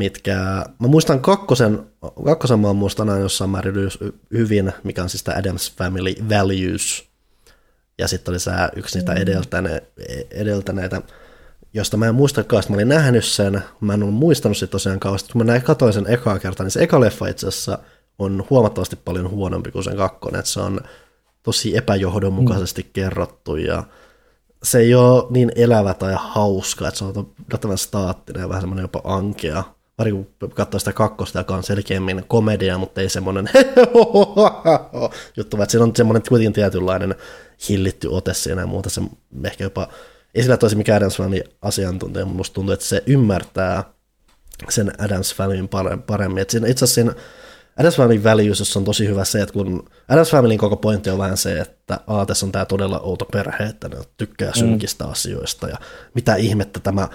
[0.00, 0.36] mitkä,
[0.78, 1.86] mä muistan kakkosen,
[2.24, 3.74] kakkosen mä muistan aina jossain määrin
[4.32, 7.04] hyvin, mikä on siis tämä Adams Family Values,
[7.98, 9.82] ja sitten oli se yksi niitä edeltäne,
[10.30, 11.02] edeltäneitä,
[11.74, 15.00] josta mä en muistakaan, että mä olin nähnyt sen, mä en ollut muistanut sitä tosiaan
[15.00, 17.78] kauheasti, kun mä näin, katsoin sen ekaa kertaa, niin se eka leffa itse asiassa
[18.18, 20.80] on huomattavasti paljon huonompi kuin sen kakkonen, että se on
[21.42, 22.88] tosi epäjohdonmukaisesti mm.
[22.92, 23.84] kerrottu ja
[24.62, 28.84] se ei ole niin elävä tai hauska, että se on yllättävän staattinen ja vähän semmoinen
[28.84, 29.64] jopa ankea
[30.00, 33.50] pari kun katsoo sitä kakkosta, joka on selkeämmin komedia, mutta ei semmoinen
[35.36, 37.14] juttu, vaan siinä on semmoinen kuitenkin tietynlainen
[37.68, 38.90] hillitty ote siinä ja muuta.
[38.90, 39.00] Se
[39.44, 39.88] ehkä jopa,
[40.34, 43.84] ei sillä toisi mikään Adams Family asiantuntija, mutta musta tuntuu, että se ymmärtää
[44.68, 45.68] sen Adams Familyn
[46.06, 46.42] paremmin.
[46.42, 47.14] Että siinä, itse asiassa siinä
[47.76, 51.36] Adams Family Values on tosi hyvä se, että kun Adams Familyn koko pointti on vähän
[51.36, 55.10] se, että a, tässä on tämä todella outo perhe, että ne tykkää synkistä mm.
[55.10, 55.76] asioista ja
[56.14, 57.08] mitä ihmettä tämä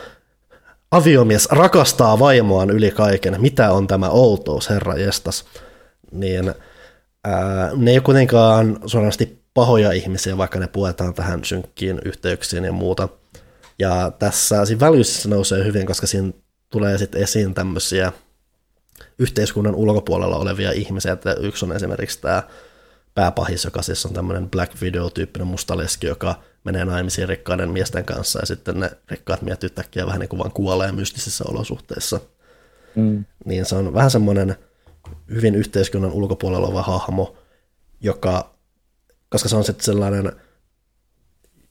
[0.92, 3.42] aviomies rakastaa vaimoaan yli kaiken.
[3.42, 5.46] Mitä on tämä outous, herra jestas?
[6.12, 6.54] Niin
[7.24, 12.72] ää, ne ei ole kuitenkaan suorasti pahoja ihmisiä, vaikka ne puetaan tähän synkkiin yhteyksiin ja
[12.72, 13.10] muuta.
[13.80, 16.32] Ja tässä siinä Valuesissa nousee hyvin, koska siinä
[16.70, 18.12] tulee sitten esiin tämmöisiä
[19.20, 21.12] yhteiskunnan ulkopuolella olevia ihmisiä.
[21.12, 22.44] Että yksi on esimerkiksi tämä
[23.16, 26.36] pääpahis, joka siis on tämmöinen Black Widow-tyyppinen mustaleski, joka
[26.66, 30.52] menee naimisiin rikkaiden miesten kanssa ja sitten ne rikkaat miehet yhtäkkiä vähän niin kuin vaan
[30.52, 32.20] kuolee mystisissä olosuhteissa.
[32.96, 33.26] Mm.
[33.46, 34.56] Niin se on vähän semmoinen
[35.30, 37.38] hyvin yhteiskunnan ulkopuolella oleva hahmo,
[38.02, 38.56] joka,
[39.30, 40.32] koska se on sitten sellainen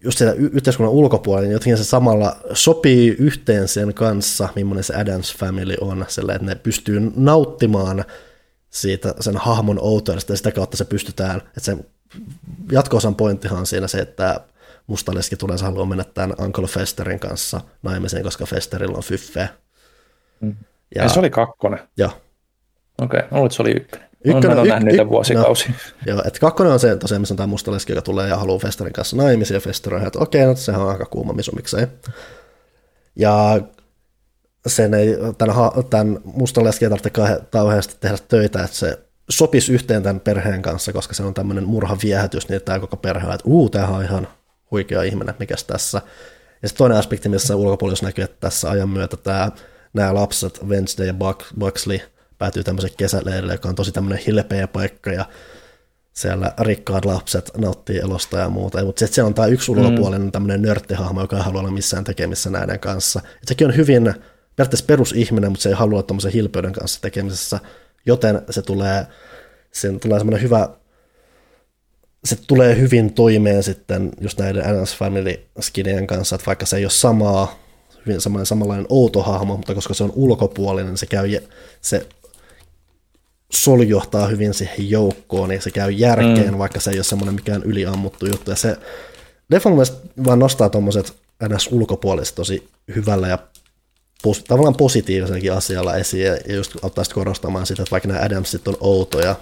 [0.05, 5.37] just siellä yhteiskunnan ulkopuolella, niin jotenkin se samalla sopii yhteen sen kanssa, millainen se Adams
[5.37, 8.05] Family on, sillä että ne pystyy nauttimaan
[8.71, 11.77] siitä sen hahmon outoudesta ja sitä kautta se pystytään, että se
[12.73, 14.41] jatko-osan pointtihan on siinä se, että
[14.87, 19.49] mustaleski tulee, se haluaa mennä tämän Uncle Festerin kanssa naimisiin, koska Festerilla on fyffe.
[20.41, 20.57] Mm.
[20.95, 21.79] Ja, ja se oli kakkonen?
[21.97, 22.11] Joo.
[22.99, 24.09] Okei, okay, luulen, että se oli ykkönen.
[24.25, 25.71] Ykkönen, on nähnyt niitä vuosikausia.
[25.71, 28.59] No, joo, että kakkonen on se tosiaan, missä on tämä mustaleski, joka tulee ja haluaa
[28.59, 31.53] Festerin kanssa naimisiin, ja Fester on, että okei, okay, no sehän on aika kuuma misu,
[31.53, 31.87] miksei.
[33.17, 33.61] Ja
[34.67, 35.57] sen ei, tämän,
[35.91, 38.99] tämän mustan lesken ei tarvitse kauheasti tehdä töitä, että se
[39.31, 43.35] sopisi yhteen tämän perheen kanssa, koska se on tämmöinen murhaviehätys, niin tämä koko perhe on,
[43.35, 44.29] että uu, tämähän on ihan
[44.71, 46.01] huikea ihminen, mikäs tässä.
[46.63, 49.51] Ja sitten toinen aspekti, missä ulkopuolella näkyy, että tässä ajan myötä tämä,
[49.93, 51.15] nämä lapset, Wednesday ja
[51.59, 51.99] Buxley,
[52.39, 55.25] päätyy tämmöisen kesäleirille, joka on tosi tämmöinen hilpeä paikka, ja
[56.13, 58.85] siellä rikkaat lapset nauttii elosta ja muuta.
[58.85, 60.33] Mutta sitten siellä on tämä yksi ulkopuolinen mm.
[60.33, 63.21] tämmöinen nörttihahmo, joka ei halua olla missään tekemissä näiden kanssa.
[63.43, 64.15] Et sekin on hyvin
[64.57, 67.61] periaatteessa perusihminen, mutta se ei halua tuommoisen hilpeyden kanssa tekemisessä,
[68.07, 69.07] joten se tulee,
[69.73, 70.69] sen tulee semmoinen hyvä,
[72.25, 76.85] se tulee hyvin toimeen sitten just näiden NS Family skinien kanssa, että vaikka se ei
[76.85, 77.59] ole samaa,
[78.07, 81.41] hyvin samanlainen, samanlainen outo hahmo, mutta koska se on ulkopuolinen, se käy,
[81.81, 82.07] se
[83.53, 86.59] soljohtaa hyvin siihen joukkoon, niin se käy järkeen, mm.
[86.59, 88.51] vaikka se ei ole semmoinen mikään yliammuttu juttu.
[88.51, 88.77] Ja se
[89.51, 89.71] leffa
[90.25, 91.15] vaan nostaa tuommoiset
[91.49, 91.69] ns.
[91.73, 93.39] ulkopuoliset tosi hyvällä ja
[94.23, 98.77] pos, tavallaan positiivisenkin asialla esiin, ja just auttaa korostamaan sitä, että vaikka nämä Adamsit on
[98.81, 99.37] outoja,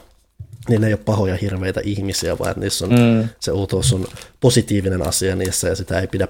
[0.69, 3.29] niin ne ei ole pahoja hirveitä ihmisiä, vaan niissä on, mm.
[3.41, 4.07] se outous on
[4.41, 6.29] positiivinen asia niissä, ja sitä ei pidä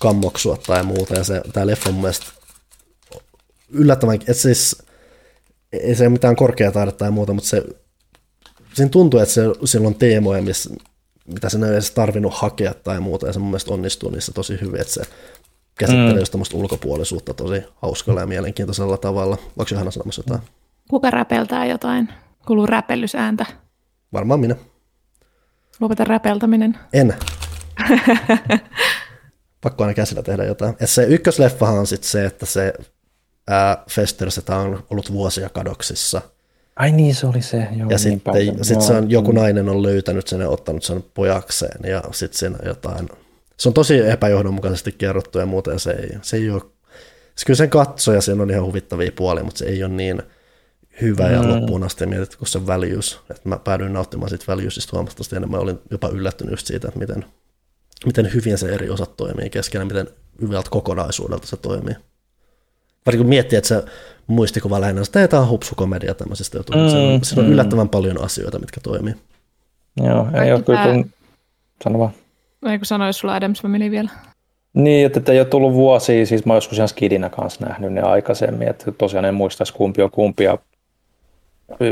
[0.00, 2.26] kammoksua tai muuta, ja se, tämä leffa on mun mielestä
[3.68, 4.82] yllättävän, että siis
[5.72, 7.62] ei se ole mitään korkeataidetta tai muuta, mutta se,
[8.74, 10.70] siinä tuntuu, että se, sillä on teemoja, missä,
[11.26, 14.60] mitä sen ei edes tarvinnut hakea tai muuta, ja se mun mielestä onnistuu niissä tosi
[14.60, 15.02] hyvin, että se
[15.78, 16.18] käsittelee mm.
[16.18, 19.38] just tämmöistä ulkopuolisuutta tosi hauskalla ja mielenkiintoisella tavalla.
[19.42, 20.42] Onko Johanna sanomassa jotain?
[20.90, 22.08] Kuka räpeltää jotain?
[22.46, 23.46] Kuuluu räpellysääntä.
[24.12, 24.56] Varmaan minä.
[25.80, 26.78] Lopeta räpeltäminen.
[26.92, 27.14] En.
[29.60, 30.76] Pakko aina käsillä tehdä jotain.
[30.80, 32.72] Ja se ykkösleffahan on sitten se, että se
[33.48, 36.20] ää, Fester, on ollut vuosia kadoksissa.
[36.76, 37.56] Ai niin, se oli se.
[37.56, 41.04] Joo, ja niin sitten sit se on, joku nainen on löytänyt sen ja ottanut sen
[41.14, 43.08] pojakseen ja sitten siinä jotain
[43.56, 46.62] se on tosi epäjohdonmukaisesti kerrottu ja muuta, ja se ei, se ei ole,
[47.36, 50.22] se kyllä sen katsoja, siinä on ihan huvittavia puolia, mutta se ei ole niin
[51.02, 51.32] hyvä mm.
[51.32, 53.20] ja loppuun asti mietit kuin se väljyys.
[53.30, 55.58] Että mä päädyin nauttimaan siitä väljyysistä huomattavasti enemmän.
[55.58, 57.24] Mä olin jopa yllättynyt just siitä, että miten,
[58.06, 60.08] miten hyvin se eri osat toimii keskenään, miten
[60.40, 61.94] hyvältä kokonaisuudelta se toimii.
[63.06, 63.84] Varsinkin kun miettii, että se
[64.26, 66.98] muistikuva lähinnä, että tämä on hupsukomedia tämmöisestä jutuista.
[66.98, 67.52] Mm, siinä, on, mm.
[67.52, 69.14] yllättävän paljon asioita, mitkä toimii.
[69.96, 71.10] Joo, ei ole kyllä, kun...
[71.84, 72.12] sano vaan.
[72.66, 74.10] Ei kun sanoisi sulla Adams Family vielä.
[74.74, 78.00] Niin, että ei ole tullut vuosia, siis mä oon joskus ihan Skidinä kanssa nähnyt ne
[78.00, 80.58] aikaisemmin, että tosiaan en muistaisi kumpi on kumpi ja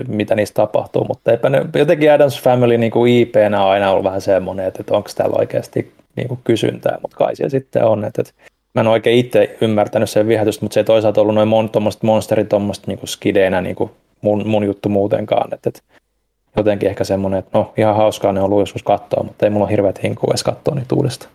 [0.09, 4.05] mitä niistä tapahtuu, mutta eipä ne, jotenkin Adams Family niin kuin IP-nä on aina ollut
[4.05, 8.05] vähän semmoinen, että, että onko täällä oikeasti niin kuin kysyntää, mutta kai siellä sitten on,
[8.05, 8.33] että, että
[8.75, 11.71] mä en oikein itse ymmärtänyt sen viehätystä, mutta se ei toisaalta ollut noin mon,
[12.03, 13.91] monsterit tuommoista niin skideinä niin kuin
[14.21, 15.81] mun, mun juttu muutenkaan, että, että
[16.57, 19.65] jotenkin ehkä semmoinen, että no ihan hauskaa ne on ollut joskus katsoa, mutta ei mulla
[19.65, 21.33] ole hirveät hinkua edes katsoa niitä uudestaan.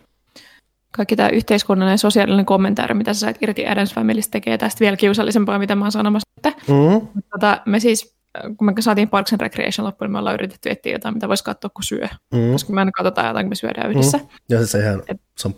[0.92, 4.98] Kaikki tämä yhteiskunnallinen ja sosiaalinen kommentaari, mitä sä sait irti Adams Familystä, tekee tästä vielä
[4.98, 6.30] kiusallisempaa, mitä mä oon sanomassa.
[6.68, 7.08] Mm-hmm.
[7.32, 8.19] Tota, me siis,
[8.58, 11.44] kun me saatiin Parks and Recreation loppuun, niin me ollaan yritetty etsiä jotain, mitä voisi
[11.44, 12.08] katsoa, kun syö.
[12.34, 12.52] Mm-hmm.
[12.52, 14.18] Koska me aina katsotaan jotain, kun me syödään yhdessä.
[14.18, 14.38] Mm-hmm.
[14.50, 15.22] Ja siis se, ihan, Et...
[15.38, 15.56] se on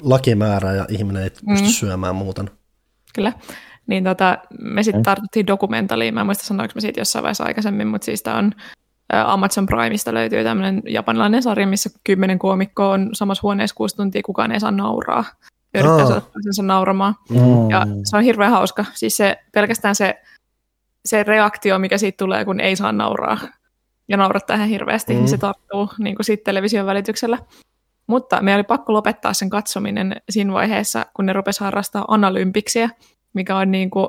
[0.00, 1.66] lakimäärä ja ihminen ei pysty mm-hmm.
[1.66, 2.50] syömään muuten.
[3.14, 3.32] Kyllä.
[3.86, 6.14] Niin tota, me sitten tartuttiin dokumentaliin.
[6.14, 8.52] Mä en muista sanoinko me siitä jossain vaiheessa aikaisemmin, mutta siis tämä on
[9.26, 14.52] Amazon Primeista löytyy tämmöinen japanilainen sarja, missä kymmenen koomikkoa on samassa huoneessa kuusi tuntia, kukaan
[14.52, 15.24] ei saa nauraa.
[15.74, 17.14] Yrittää saada sen nauramaan.
[17.30, 17.70] Mm.
[17.70, 18.84] Ja se on hirveän hauska.
[18.94, 20.22] Siis se, pelkästään se,
[21.04, 23.38] se reaktio, mikä siitä tulee, kun ei saa nauraa
[24.08, 25.18] ja naurattaa ihan hirveästi, mm.
[25.18, 27.38] niin se tarttuu niin kuin siitä television välityksellä.
[28.06, 32.90] Mutta meillä oli pakko lopettaa sen katsominen siinä vaiheessa, kun ne rupesi harrastaa analympiksiä,
[33.32, 34.08] mikä on niin kuin,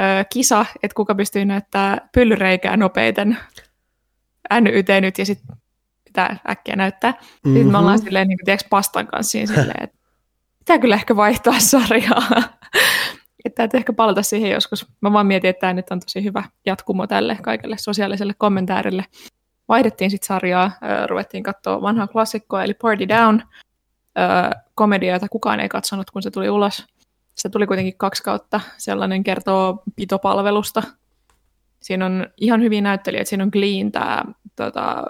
[0.00, 3.38] ö, kisa, että kuka pystyy näyttää pyllyreikää nopeiten
[4.60, 5.56] NYT nyt ja sitten
[6.04, 7.10] pitää äkkiä näyttää.
[7.10, 7.54] Mm-hmm.
[7.54, 9.98] Sitten me ollaan silleen, niin kuin, tiedätkö, pastan kanssa siinä silleen, että
[10.58, 12.22] pitää kyllä ehkä vaihtaa sarjaa.
[13.44, 14.86] Että täytyy ehkä palata siihen joskus.
[15.00, 19.04] Mä vaan mietin, että tämä nyt on tosi hyvä jatkumo tälle kaikelle sosiaaliselle kommentaarille.
[19.68, 20.72] Vaihdettiin sitten sarjaa,
[21.06, 23.42] ruvettiin katsoa vanhaa klassikkoa, eli Party Down,
[24.74, 26.86] komedia, jota kukaan ei katsonut, kun se tuli ulos.
[27.34, 30.82] Se tuli kuitenkin kaksi kautta, sellainen kertoo pitopalvelusta.
[31.80, 34.24] Siinä on ihan hyviä näyttelijöitä, siinä on Gleen, tämä
[34.56, 35.02] tota,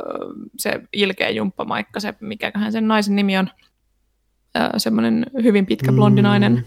[0.58, 3.50] se ilkeä jumppamaikka, se mikäköhän sen naisen nimi on,
[4.76, 6.52] semmoinen hyvin pitkä blondinainen.
[6.52, 6.64] Mm,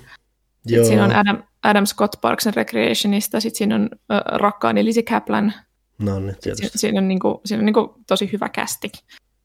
[0.68, 5.04] sitten siinä on Adam, Adam Scott Parks and Recreationista, sitten siinä on äh, rakkaani Lizzie
[5.04, 5.54] Kaplan.
[6.00, 6.68] No niin, tietysti.
[6.68, 8.92] Si- siinä on, niinku, siinä on niinku tosi hyvä kästi.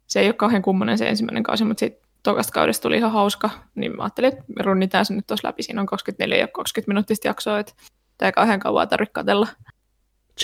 [0.06, 3.50] Se ei ole kauhean kummonen se ensimmäinen kausi, mutta sitten tokasta kaudesta tuli ihan hauska,
[3.74, 5.62] niin mä ajattelin, että me runnitaan se nyt tuossa läpi.
[5.62, 7.72] Siinä on 24 ja 20 minuuttista jaksoa, että
[8.18, 9.48] tämä ei kauhean kauan tarvitse katsella.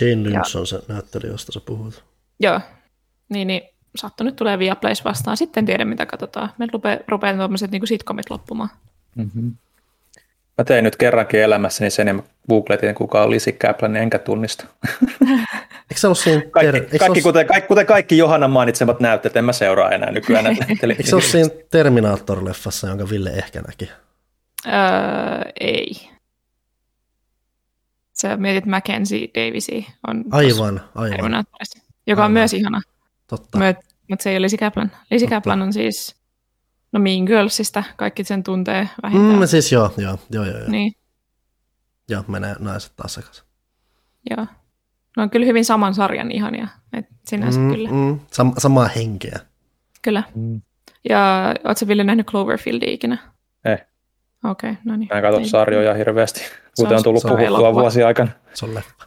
[0.00, 0.60] Jane Lynch ja.
[0.60, 2.04] on se näyttelijä, josta sä puhut.
[2.40, 2.60] Joo,
[3.28, 3.62] niin, niin
[3.96, 6.50] sattu nyt tulee Viaplays vastaan, sitten tiedä mitä katsotaan.
[6.58, 8.70] Me rupeaa, rupeaa tuommoiset niin sitcomit loppumaan.
[9.14, 9.56] Mm-hmm.
[10.58, 12.14] Mä tein nyt kerrankin elämässäni sen, ja
[12.48, 14.66] googletin, kuka on Lizzie Kaplan, niin enkä tunnista.
[15.90, 19.44] Eikö se ollut siinä ter- kaikki, kaikki, kuten, kaikki, kuten kaikki Johanna mainitsemat näytteet, en
[19.44, 20.46] mä seuraa enää nykyään.
[20.70, 23.90] Eikö se ollut siinä Terminator-leffassa, jonka Ville ehkä näki?
[24.66, 24.72] Öö,
[25.60, 26.10] ei.
[28.12, 29.82] Sä mietit Mackenzie Davisia.
[30.08, 31.44] On aivan, aivan.
[32.06, 32.24] Joka aivan.
[32.24, 32.80] on myös ihana.
[33.26, 33.58] Totta.
[34.08, 34.92] Mutta se ei ole Lizzie Kaplan.
[35.10, 36.16] Lizzie Kaplan on siis
[36.94, 39.38] No Mean Girlsista, kaikki sen tuntee vähintään.
[39.38, 40.58] Mm, siis joo, joo, joo, joo.
[40.58, 40.68] joo.
[40.68, 40.92] Niin.
[42.08, 43.44] Joo, menee naiset taas sekaisin.
[44.30, 44.46] Joo.
[45.16, 47.88] No on kyllä hyvin saman sarjan ihania, et sinänsä mm, kyllä.
[47.90, 49.40] Mm, sam- samaa henkeä.
[50.02, 50.22] Kyllä.
[50.34, 50.62] Mm.
[51.08, 53.18] Ja ootko Ville nähnyt Cloverfieldia ikinä?
[53.64, 53.76] Ei.
[54.44, 55.08] Okei, okay, no niin.
[55.12, 56.40] Mä en katso sarjoja hirveästi,
[56.76, 58.30] kuten on, tullut puhuttua vuosi aikana.
[58.54, 59.04] Se on leffa.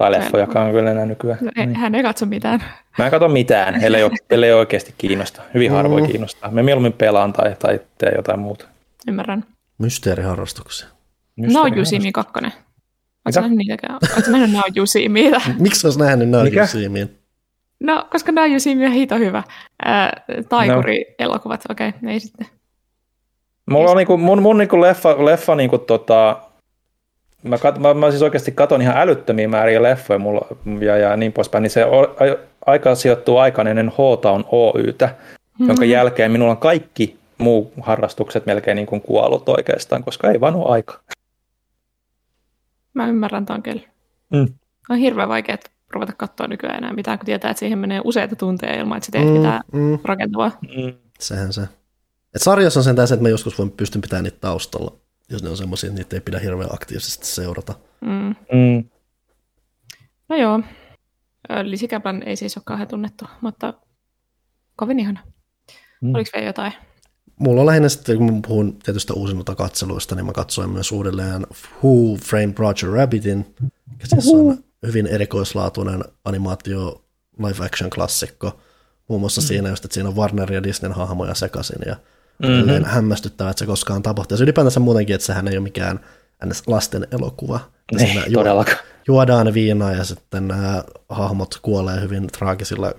[0.00, 1.38] Tai leffojakaan kyllä enää nykyään.
[1.40, 1.76] No, niin.
[1.76, 2.64] Hän ei katso mitään.
[2.98, 5.42] Mä en katso mitään, ellei, ellei oikeasti kiinnosta.
[5.54, 5.76] Hyvin mm.
[5.76, 6.50] harvoin kiinnostaa.
[6.50, 8.68] Me mieluummin pelaan tai, tai tee jotain muuta.
[9.08, 9.44] Ymmärrän.
[9.78, 10.88] Mysteeriharrastuksia.
[11.36, 12.32] No Jusimi 2.
[13.24, 13.98] Oletko nähnyt niitäkään?
[14.14, 15.40] Oletko nähnyt Now Jusimiä?
[15.58, 17.18] Miksi olisi nähnyt Now Jusimiin?
[17.80, 19.42] No, koska Now Jusimi on hito hyvä.
[19.86, 20.10] Äh,
[20.48, 22.46] taikuri-elokuvat, okei, okay, ei sitten.
[23.70, 26.42] Mulla on niinku, mun, mun niinku leffa, leffa niinku tota,
[27.42, 30.46] mä, kat, mä, mä siis oikeasti katon ihan älyttömiä määriä leffoja mulla,
[30.80, 32.16] ja, ja niin poispäin, niin se o,
[32.66, 35.68] aika sijoittuu aikaan ennen H-Town Oytä, mm-hmm.
[35.68, 40.54] jonka jälkeen minulla on kaikki muu harrastukset melkein niin kuin kuollut oikeastaan, koska ei vaan
[40.54, 41.00] ole aika.
[42.94, 43.82] Mä ymmärrän tämän kyllä.
[44.32, 44.46] Mm.
[44.90, 45.56] On hirveän vaikea
[45.90, 49.12] ruveta katsoa nykyään enää mitään, kun tietää, että siihen menee useita tunteja ilman, että sä
[49.12, 49.98] teet mm, mitään mm.
[50.04, 50.50] rakentavaa.
[50.76, 50.94] Mm.
[51.18, 51.62] Sehän se.
[52.34, 54.92] Et sarjassa on sen tässä, että mä joskus voin pystyn pitämään niitä taustalla
[55.30, 57.74] jos ne on semmoisia, että niitä ei pidä hirveän aktiivisesti seurata.
[58.00, 58.34] Mm.
[58.52, 58.90] Mm.
[60.28, 60.60] No joo,
[61.62, 63.74] Lisikäpän ei siis ole kauhean tunnettu, mutta
[64.76, 65.20] kovin ihana.
[66.00, 66.14] Mm.
[66.14, 66.72] Oliko vielä jotain?
[67.38, 71.46] Mulla on lähinnä sitten, kun mä puhun tietystä uusimmilta katseluista, niin mä katsoin myös uudelleen
[71.82, 73.54] Who Framed Roger Rabbitin,
[74.00, 77.04] ja siis on hyvin erikoislaatuinen animaatio
[77.38, 78.60] live action klassikko.
[79.08, 79.44] Muun muassa mm.
[79.44, 81.96] siinä just, että siinä on Warner ja Disney hahmoja sekaisin ja
[82.42, 82.84] mm-hmm.
[82.84, 84.34] hämmästyttävää, että se koskaan tapahtuu.
[84.34, 86.00] Ja se ylipäätänsä muutenkin, että sehän ei ole mikään
[86.66, 87.60] lasten elokuva.
[87.92, 88.78] Ei siinä todellakaan.
[89.08, 92.92] Juodaan viinaa ja sitten nämä hahmot kuolee hyvin traagisilla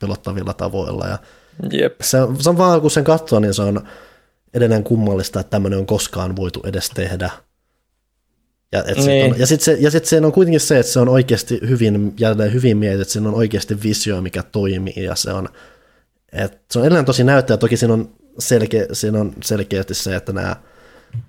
[0.00, 1.06] pelottavilla tavoilla.
[1.06, 1.18] Ja
[1.72, 2.00] Jep.
[2.00, 3.86] Se, se on vaan, kun sen katsoo, niin se on
[4.54, 7.30] edelleen kummallista, että tämmöinen on koskaan voitu edes tehdä.
[8.72, 9.32] Ja, et niin.
[9.32, 12.14] on, ja sitten se, ja sit se on kuitenkin se, että se on oikeasti hyvin,
[12.18, 15.48] jälleen hyvin mietitty, että siinä on oikeasti visio, mikä toimii, ja se on,
[16.32, 20.32] et se on edelleen tosi näyttäjä, toki siinä on selkeä, siinä on selkeästi se, että
[20.32, 20.56] nämä,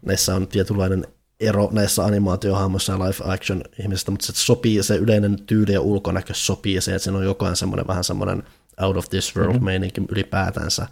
[0.02, 1.08] näissä on tietynlainen
[1.40, 6.34] ero näissä animaatiohahmoissa ja live action ihmisistä, mutta se sopii, se yleinen tyyli ja ulkonäkö
[6.34, 8.44] sopii se, että siinä on jokainen semmoinen vähän semmoinen
[8.82, 9.66] out of this world mm-hmm.
[9.66, 10.88] meininki ylipäätänsä.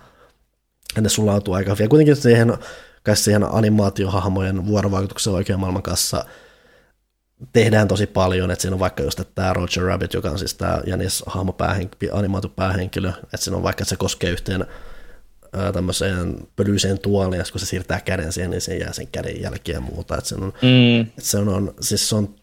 [0.96, 1.84] Ja ne sulautuu aika hyvin.
[1.84, 2.58] Ja kuitenkin siihen,
[3.14, 6.26] siihen animaatiohahmojen vuorovaikutuksen oikean maailman kanssa
[7.54, 10.82] tehdään tosi paljon, että siinä on vaikka just tämä Roger Rabbit, joka on siis tämä
[10.86, 14.66] Janis hahmo päähenkilö, animaatu päähenkilö, että siinä on vaikka, että se koskee yhteen
[15.74, 19.76] tämmöiseen pölyiseen tuoliin, ja kun se siirtää käden siihen, niin se jää sen käden jälkiä
[19.76, 20.18] ja muuta.
[20.18, 21.02] Että se on, mm.
[21.02, 22.36] että se on, siis se on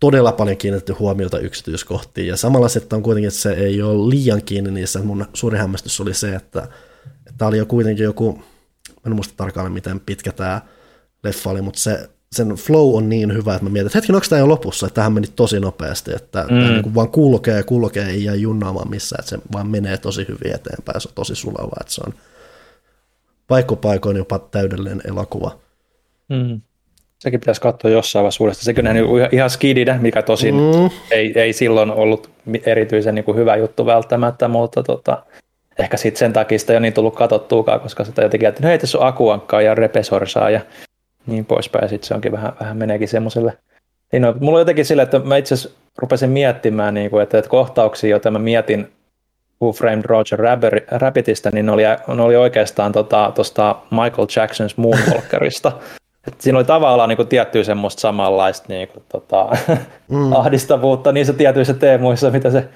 [0.00, 4.42] todella paljon kiinnitetty huomiota yksityiskohtiin, ja samalla sitten on kuitenkin, että se ei ole liian
[4.42, 5.02] kiinni niissä.
[5.02, 6.68] Mun suuri hämmästys oli se, että
[7.38, 8.42] tämä oli jo kuitenkin joku,
[9.06, 10.60] en muista tarkalleen miten pitkä tämä
[11.24, 14.26] leffa oli, mutta se sen flow on niin hyvä, että mä mietin, että hetken, onko
[14.30, 16.48] tämä jo lopussa, että tähän meni tosi nopeasti, että mm.
[16.48, 20.26] tämä niin vaan kulkee ja kulkee, ei jää junnaamaan missään, että se vaan menee tosi
[20.28, 22.14] hyvin eteenpäin, se on tosi sulava, että se on,
[23.48, 25.58] paikkopaikoin jopa täydellinen elokuva.
[26.28, 26.60] Mm.
[27.18, 28.64] Sekin pitäisi katsoa jossain vaiheessa uudestaan.
[28.64, 30.90] Sekin on niinku ihan skididä, mikä tosin mm.
[31.10, 32.30] ei, ei silloin ollut
[32.66, 35.22] erityisen niin kuin hyvä juttu välttämättä, mutta tota,
[35.78, 38.70] ehkä sitten sen takia sitä ei ole niin tullut katsottuukaan, koska sitä jotenkin, että no
[38.70, 40.60] ei tässä ole akuankkaa ja repesorsaa ja
[41.26, 41.88] niin poispäin.
[41.88, 43.58] Sitten se onkin vähän, vähän meneekin semmoiselle.
[44.12, 47.38] Niin no, mulla on jotenkin sille, että mä itse asiassa rupesin miettimään, niin kuin, että,
[47.38, 48.92] että kohtauksia, joita mä mietin
[49.62, 50.38] Who Framed Roger
[50.90, 51.82] Rabbitista, niin ne oli,
[52.14, 55.72] ne oli oikeastaan tuosta tota, Michael Jackson's Moonwalkerista.
[56.28, 59.48] Et siinä oli tavallaan niin kuin, tiettyä semmoista samanlaista niin kuin, tota,
[60.08, 60.32] mm.
[60.40, 62.68] ahdistavuutta niissä tietyissä teemoissa, mitä se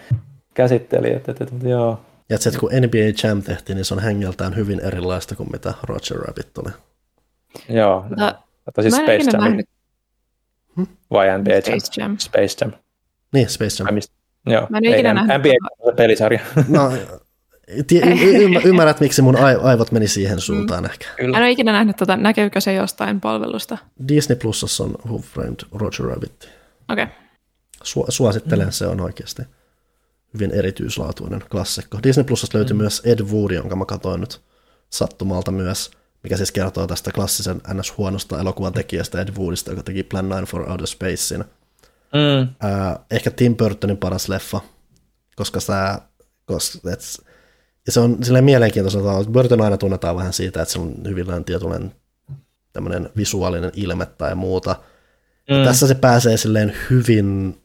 [0.54, 1.12] käsitteli.
[1.12, 2.00] Et, et, et, joo.
[2.30, 5.74] Ja se, että kun NBA Jam tehtiin, niin se on hengeltään hyvin erilaista kuin mitä
[5.82, 6.70] Roger Rabbit oli.
[7.68, 8.32] Joo, no,
[8.66, 9.44] mutta siis Space Jam.
[9.44, 9.66] Nähnyt...
[10.76, 10.86] Hmm?
[11.10, 12.18] Vai NBA Space Jam?
[12.18, 12.72] Space Jam.
[13.32, 13.94] Niin, Space Jam.
[13.94, 14.12] Mist...
[14.46, 15.38] Joo, Mä en ei, ikinä nähnyt.
[15.38, 15.48] NBA
[15.78, 16.40] on pelisarja.
[16.68, 16.92] No,
[17.68, 20.90] y- y- ymmärrät, miksi mun aivot meni siihen suuntaan mm.
[20.90, 21.06] ehkä.
[21.16, 21.38] Kyllä.
[21.38, 23.78] En ole ikinä nähnyt, tota, näkyykö se jostain palvelusta.
[24.08, 26.48] Disney Plusassa on Who Framed Roger Rabbit.
[26.88, 27.04] Okei.
[27.04, 27.16] Okay.
[27.84, 28.72] Su- suosittelen, mm.
[28.72, 29.42] se on oikeasti
[30.34, 31.98] hyvin erityislaatuinen klassikko.
[32.02, 32.80] Disney Plusasta löytyy mm.
[32.80, 34.40] myös Ed Wood, jonka mä katsoin nyt
[34.90, 35.90] sattumalta myös,
[36.22, 37.96] mikä siis kertoo tästä klassisen ns.
[37.98, 41.44] huonosta elokuvan tekijästä Ed Woodista, joka teki Plan 9 for Outer Spacein.
[42.12, 42.68] Mm.
[42.68, 44.60] Äh, ehkä Tim Burtonin paras leffa,
[45.36, 46.00] koska sä,
[46.44, 47.00] koska, et,
[47.86, 51.44] ja se on silleen mielenkiintoista, että Burton aina tunnetaan vähän siitä, että se on hyvin
[51.44, 51.94] tietynlainen
[52.72, 54.76] tämmöinen visuaalinen ilme tai muuta.
[55.50, 55.64] Mm.
[55.64, 57.60] Tässä se pääsee silleen hyvin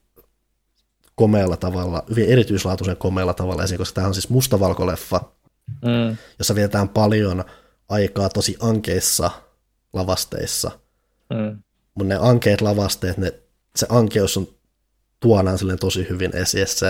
[1.15, 5.21] komealla tavalla, hyvin erityislaatuisen komealla tavalla esiin, koska tämä on siis mustavalkoleffa,
[5.67, 6.17] mm.
[6.39, 7.43] jossa vietetään paljon
[7.89, 9.31] aikaa tosi ankeissa
[9.93, 10.71] lavasteissa.
[11.29, 11.63] Mm.
[11.95, 13.33] Mutta ne ankeet lavasteet, ne,
[13.75, 14.47] se ankeus on
[15.19, 16.67] tuodaan silleen tosi hyvin esiin.
[16.67, 16.89] Se,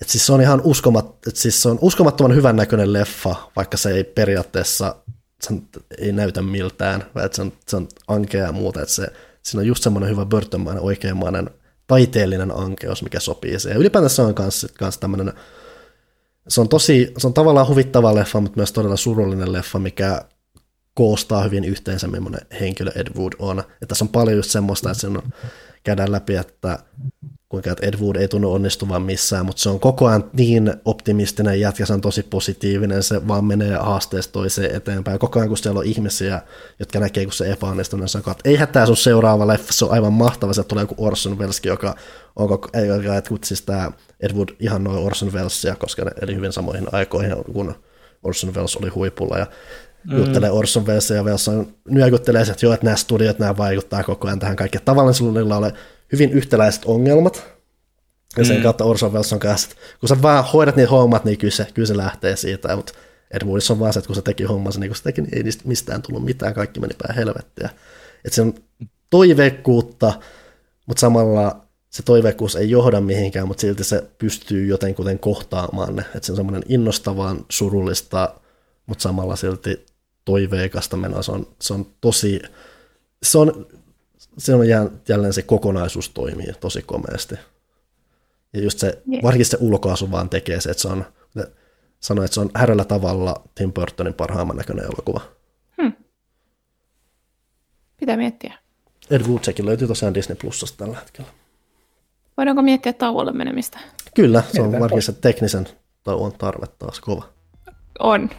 [0.00, 3.76] et siis se on ihan uskomat, et siis se on uskomattoman hyvän näköinen leffa, vaikka
[3.76, 4.96] se ei periaatteessa
[5.42, 5.54] se
[5.98, 9.06] ei näytä miltään, että se on, se on ankea ja muuta, että se,
[9.42, 11.50] siinä on just semmoinen hyvä Burtonmainen, oikeanmainen
[11.86, 13.80] taiteellinen ankeus, mikä sopii siihen.
[13.80, 15.32] Ylipäätään se on myös, myös tämmöinen,
[16.48, 20.24] se on tosi, se on tavallaan huvittava leffa, mutta myös todella surullinen leffa, mikä
[20.94, 23.58] koostaa hyvin yhteensä, millainen henkilö Ed Wood on.
[23.58, 25.22] Että tässä on paljon just semmoista, että sen
[25.84, 26.78] käydään läpi, että
[27.52, 31.86] kuinka Ed Wood ei tunnu onnistuvan missään, mutta se on koko ajan niin optimistinen jätkä,
[31.86, 35.18] se on tosi positiivinen, se vaan menee haasteesta toiseen eteenpäin.
[35.18, 36.42] Koko ajan kun siellä on ihmisiä,
[36.78, 39.90] jotka näkee, kun se epäonnistuu, niin sanoo, että eihän tämä sun seuraava leffa, se on
[39.90, 41.94] aivan mahtava, se tulee joku Orson Welles, joka
[42.36, 42.88] on koko, ei,
[43.18, 47.32] että siis tämä Ed Wood ihan noin Orson Wellesia, koska ne eli hyvin samoihin aikoihin,
[47.52, 47.74] kun
[48.22, 49.46] Orson Welles oli huipulla ja
[50.10, 50.18] mm.
[50.18, 54.26] juttelee Orson Welles ja Welles on nyökyttelee, että joo, että nämä studiot, nämä vaikuttaa koko
[54.26, 54.84] ajan tähän kaikkeen.
[54.84, 55.74] Tavallaan sulla ole
[56.12, 57.44] hyvin yhtäläiset ongelmat,
[58.36, 58.62] ja sen mm.
[58.62, 61.66] kautta Orson Welles on kanssa, että kun sä vaan hoidat niitä hommat, niin kyllä se,
[61.74, 62.92] kyllä se lähtee siitä, mutta
[63.30, 65.36] Ed Woodissa on vaan se, että kun se teki hommansa, niin kun se teki, niin
[65.36, 67.70] ei niistä mistään tullut mitään, kaikki meni päin helvettiä.
[68.24, 68.54] Että se on
[69.10, 70.12] toiveikkuutta,
[70.86, 76.02] mutta samalla se toiveikkuus ei johda mihinkään, mutta silti se pystyy jotenkin kohtaamaan ne.
[76.02, 78.34] Että se on semmoinen innostavaan, surullista,
[78.86, 79.86] mutta samalla silti
[80.24, 81.22] toiveikasta menoa.
[81.22, 82.42] Se on, se on tosi,
[83.22, 83.66] se on,
[84.38, 84.68] se on
[85.08, 87.34] jälleen se kokonaisuus toimii tosi komeasti.
[88.52, 89.22] Ja just se, yeah.
[89.22, 91.04] varsinkin se ulkoasu vaan tekee se, että se on,
[92.00, 95.20] sanoi, että se on häröllä tavalla Tim Burtonin parhaamman näköinen elokuva.
[95.82, 95.92] Hmm.
[97.96, 98.54] Pitää miettiä.
[99.10, 101.30] Ed Woodsekin löytyy tosiaan Disney Plusasta tällä hetkellä.
[102.36, 103.78] Voidaanko miettiä tauolle menemistä?
[104.14, 105.68] Kyllä, se on varsinkin se teknisen
[106.02, 107.28] tauon tarve taas kova.
[107.98, 108.30] On.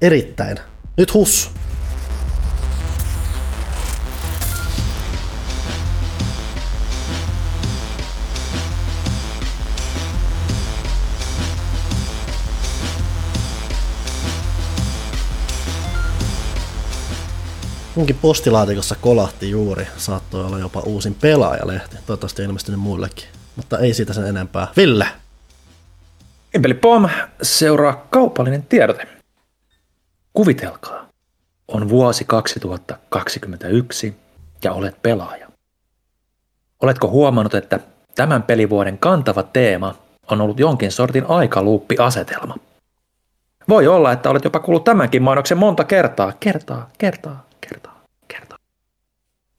[0.00, 0.58] Erittäin.
[0.96, 1.50] Nyt hus.
[17.98, 24.12] Munkin postilaatikossa kolahti juuri, saattoi olla jopa uusin pelaajalehti, toivottavasti ilmestynyt muillekin, mutta ei siitä
[24.12, 24.66] sen enempää.
[24.76, 25.06] Ville!
[26.54, 27.08] Impeli Pom
[27.42, 29.08] seuraa kaupallinen tiedote.
[30.32, 31.08] Kuvitelkaa,
[31.68, 34.16] on vuosi 2021
[34.64, 35.48] ja olet pelaaja.
[36.82, 37.80] Oletko huomannut, että
[38.14, 39.94] tämän pelivuoden kantava teema
[40.30, 42.56] on ollut jonkin sortin aikaluuppi-asetelma?
[43.68, 47.47] Voi olla, että olet jopa kuullut tämänkin mainoksen monta kertaa, kertaa, kertaa.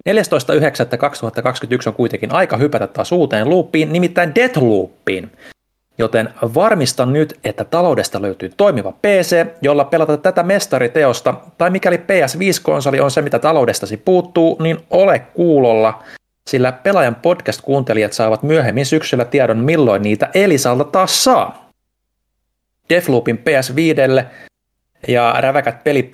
[0.10, 5.32] 14.9.2021 on kuitenkin aika hypätä taas uuteen loopiin, nimittäin Deathloopiin.
[5.98, 13.00] Joten varmista nyt, että taloudesta löytyy toimiva PC, jolla pelata tätä mestariteosta, tai mikäli PS5-konsoli
[13.00, 16.04] on se, mitä taloudestasi puuttuu, niin ole kuulolla,
[16.48, 21.70] sillä pelaajan podcast-kuuntelijat saavat myöhemmin syksyllä tiedon, milloin niitä Elisalta taas saa.
[22.90, 24.24] Defloopin PS5
[25.08, 26.10] Ja räväkät peli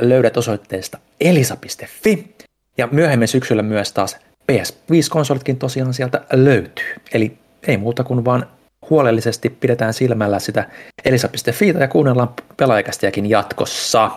[0.00, 2.35] löydät osoitteesta elisa.fi.
[2.78, 4.16] Ja myöhemmin syksyllä myös taas
[4.52, 6.94] PS5-konsolitkin tosiaan sieltä löytyy.
[7.12, 8.46] Eli ei muuta kuin vaan
[8.90, 10.68] huolellisesti pidetään silmällä sitä
[11.04, 14.10] elisa.fi ja kuunnellaan pelaajakästiäkin jatkossa.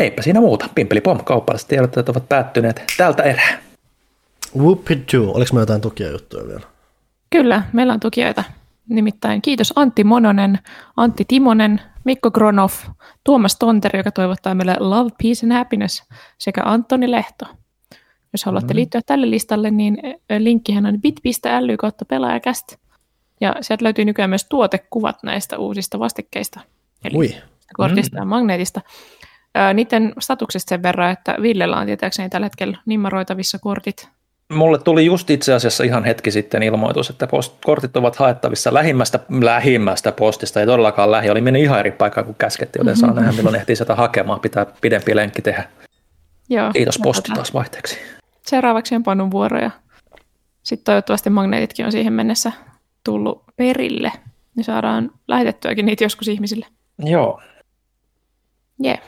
[0.00, 0.68] Eipä siinä muuta.
[0.74, 3.58] Pimpeli pom, kaupalliset tiedotteet ovat päättyneet tältä erää.
[4.56, 5.34] Whoopidoo.
[5.34, 6.66] Oliko me jotain tukia juttuja vielä?
[7.30, 8.44] Kyllä, meillä on tukijoita.
[8.88, 10.58] Nimittäin kiitos Antti Mononen,
[10.96, 12.88] Antti Timonen, Mikko Gronoff,
[13.24, 16.02] Tuomas Tonteri, joka toivottaa meille Love, Peace and Happiness,
[16.38, 17.46] sekä Antoni Lehto.
[18.32, 18.76] Jos haluatte mm.
[18.76, 19.98] liittyä tälle listalle, niin
[20.38, 22.76] linkkihän on bit.ly kautta pelaajakäst.
[23.40, 26.60] Ja sieltä löytyy nykyään myös tuotekuvat näistä uusista vastikkeista.
[27.04, 27.34] Eli Ui.
[27.76, 28.20] kortista mm.
[28.20, 28.80] ja magneetista.
[29.74, 34.08] niiden statuksesta sen verran, että Villellä on tietääkseni tällä hetkellä nimmaroitavissa kortit
[34.48, 39.20] Mulle tuli just itse asiassa ihan hetki sitten ilmoitus, että post- kortit ovat haettavissa lähimmästä,
[39.40, 43.32] lähimmästä postista, ei todellakaan lähi, oli mennyt ihan eri paikkaan kuin käsketti, joten saa nähdä
[43.32, 45.68] milloin ehtii sitä hakemaan, pitää pidempi lenkki tehdä.
[46.48, 47.98] Joo, Kiitos posti taas vaihteeksi.
[48.46, 49.70] Seuraavaksi on pannun vuoroja.
[50.62, 52.52] Sitten toivottavasti magneetitkin on siihen mennessä
[53.04, 54.12] tullut perille,
[54.56, 56.66] niin saadaan lähetettyäkin niitä joskus ihmisille.
[56.98, 57.40] Joo.
[58.84, 58.98] Yeah.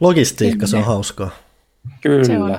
[0.00, 1.30] Logistiikka, se on hauskaa.
[2.00, 2.24] Kyllä.
[2.24, 2.58] Se on.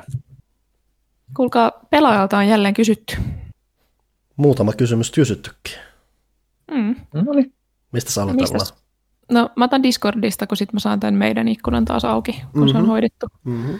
[1.36, 3.18] Kuulkaa, pelaajalta on jälleen kysytty.
[4.36, 5.74] Muutama kysymys kysyttykin.
[6.72, 6.96] Mm.
[7.14, 7.54] No niin.
[7.92, 8.68] Mistä sä aloitellaan?
[9.32, 12.68] No mä otan Discordista, kun sitten mä saan tämän meidän ikkunan taas auki, kun mm-hmm.
[12.68, 12.90] se on mhm.
[12.90, 13.28] hoidettu.
[13.44, 13.80] Mm-hmm.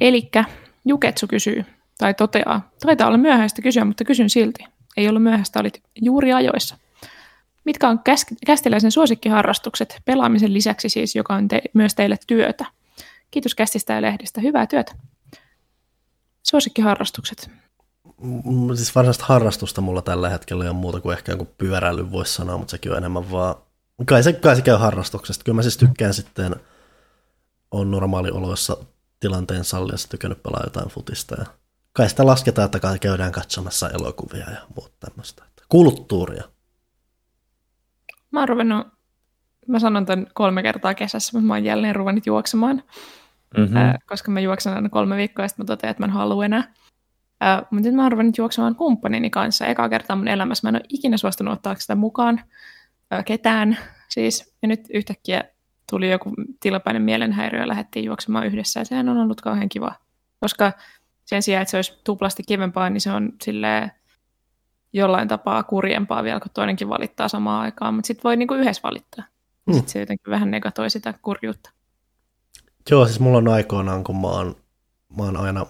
[0.00, 0.44] Elikkä
[0.84, 1.64] Juketsu kysyy,
[1.98, 4.64] tai toteaa, taitaa olla myöhäistä kysyä, mutta kysyn silti.
[4.96, 6.76] Ei ollut myöhäistä, olit juuri ajoissa.
[7.64, 8.00] Mitkä on
[8.46, 12.64] kästiläisen suosikkiharrastukset, pelaamisen lisäksi siis, joka on te- myös teille työtä?
[13.30, 14.40] Kiitos kästistä ja lehdistä.
[14.40, 14.94] Hyvää työtä.
[16.50, 17.50] Suosikkiharrastukset?
[18.74, 22.58] Siis varsinaista harrastusta mulla tällä hetkellä ei ole muuta kuin ehkä joku pyöräily voisi sanoa,
[22.58, 23.54] mutta sekin on enemmän vaan,
[24.04, 25.44] kai se, kai se käy harrastuksesta.
[25.44, 26.56] Kyllä mä siis tykkään sitten,
[27.70, 28.76] on normaalioloissa
[29.20, 31.46] tilanteen salliessa tykännyt pelaa jotain futista ja
[31.92, 35.44] kai sitä lasketaan, että kai käydään katsomassa elokuvia ja muuta tämmöistä.
[35.68, 36.44] Kulttuuria.
[38.30, 38.86] Mä oon ruvennut,
[39.68, 42.82] mä sanon tämän kolme kertaa kesässä, mutta mä oon jälleen ruvennut juoksemaan
[43.56, 43.76] mm-hmm.
[43.76, 46.44] äh, koska mä juoksen aina kolme viikkoa ja sitten mä totean, että mä en halua
[46.44, 46.74] enää.
[47.44, 49.66] Äh, mutta nyt mä oon juoksemaan kumppanini kanssa.
[49.66, 52.40] Eka kertaa mun elämässä mä en ole ikinä suostunut ottaa sitä mukaan
[53.12, 53.78] äh, ketään.
[54.08, 55.44] Siis, ja nyt yhtäkkiä
[55.90, 59.94] tuli joku tilapäinen mielenhäiriö ja lähdettiin juoksemaan yhdessä ja sehän on ollut kauhean kiva.
[60.40, 60.72] Koska
[61.24, 63.92] sen sijaan, että se olisi tuplasti kivempaa, niin se on silleen
[64.92, 69.24] jollain tapaa kurjempaa vielä, kun toinenkin valittaa samaan aikaan, mutta sitten voi niinku yhdessä valittaa.
[69.66, 69.72] Mm.
[69.72, 71.70] Sitten se jotenkin vähän negatoi sitä kurjuutta.
[72.90, 74.56] Joo, siis mulla on aikoinaan, kun mä oon,
[75.16, 75.66] mä oon aina,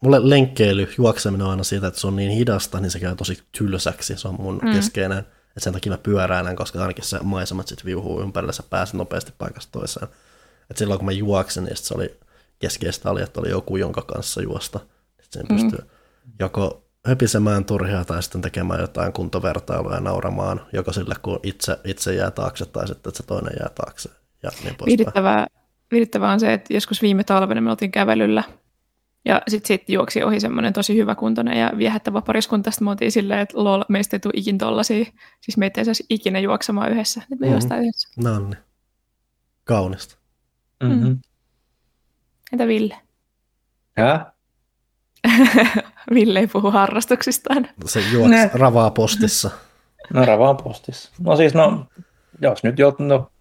[0.00, 3.42] mulle lenkkeily, juokseminen on aina siitä, että se on niin hidasta, niin se käy tosi
[3.58, 4.72] tylsäksi, se on mun mm.
[4.72, 8.94] keskeinen, että sen takia mä pyöräilen, koska ainakin se maisemat sitten viuhuu ympärillä, sä pääset
[8.94, 10.08] nopeasti paikasta toiseen.
[10.70, 12.20] Et silloin kun mä juoksin, niin se oli
[12.58, 14.80] keskeistä oli, että oli joku, jonka kanssa juosta.
[15.22, 15.62] Sitten sen mm.
[15.62, 15.90] pystyy
[16.38, 22.14] joko höpisemään turhia tai sitten tekemään jotain kuntovertailua ja nauramaan, joko sille, kun itse, itse
[22.14, 24.10] jää taakse tai sitten, että se toinen jää taakse.
[24.42, 25.46] Ja niin Viihdyttävää,
[25.92, 28.42] Virittävää on se, että joskus viime talvena me oltiin kävelyllä
[29.24, 32.70] ja sitten sit juoksi ohi semmoinen tosi hyvä kuntoinen ja viehättävä pariskunta.
[32.70, 35.04] Sitten me oltiin silleen, että lol, meistä ei tule ikin tollasia.
[35.40, 37.20] Siis meitä ei saisi ikinä juoksemaan yhdessä.
[37.20, 37.52] Nyt me mm-hmm.
[37.52, 38.08] juostaan yhdessä.
[38.16, 38.56] No niin.
[39.64, 40.16] Kaunista.
[40.82, 41.08] Mm-hmm.
[41.08, 41.18] Mm.
[42.52, 42.96] Entä Ville?
[43.96, 44.32] Hä?
[46.14, 47.68] Ville ei puhu harrastuksistaan.
[47.84, 49.50] Se juoksi ravaa postissa.
[50.14, 51.10] No ravaa postissa.
[51.20, 51.86] No siis no,
[52.40, 53.31] jos nyt jo, no,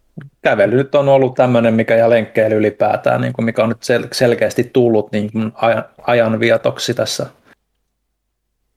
[0.41, 4.07] kävely nyt on ollut tämmöinen, mikä ja lenkkeily ylipäätään, niin kuin mikä on nyt sel-
[4.11, 7.25] selkeästi tullut niin kuin ajan, ajanvietoksi tässä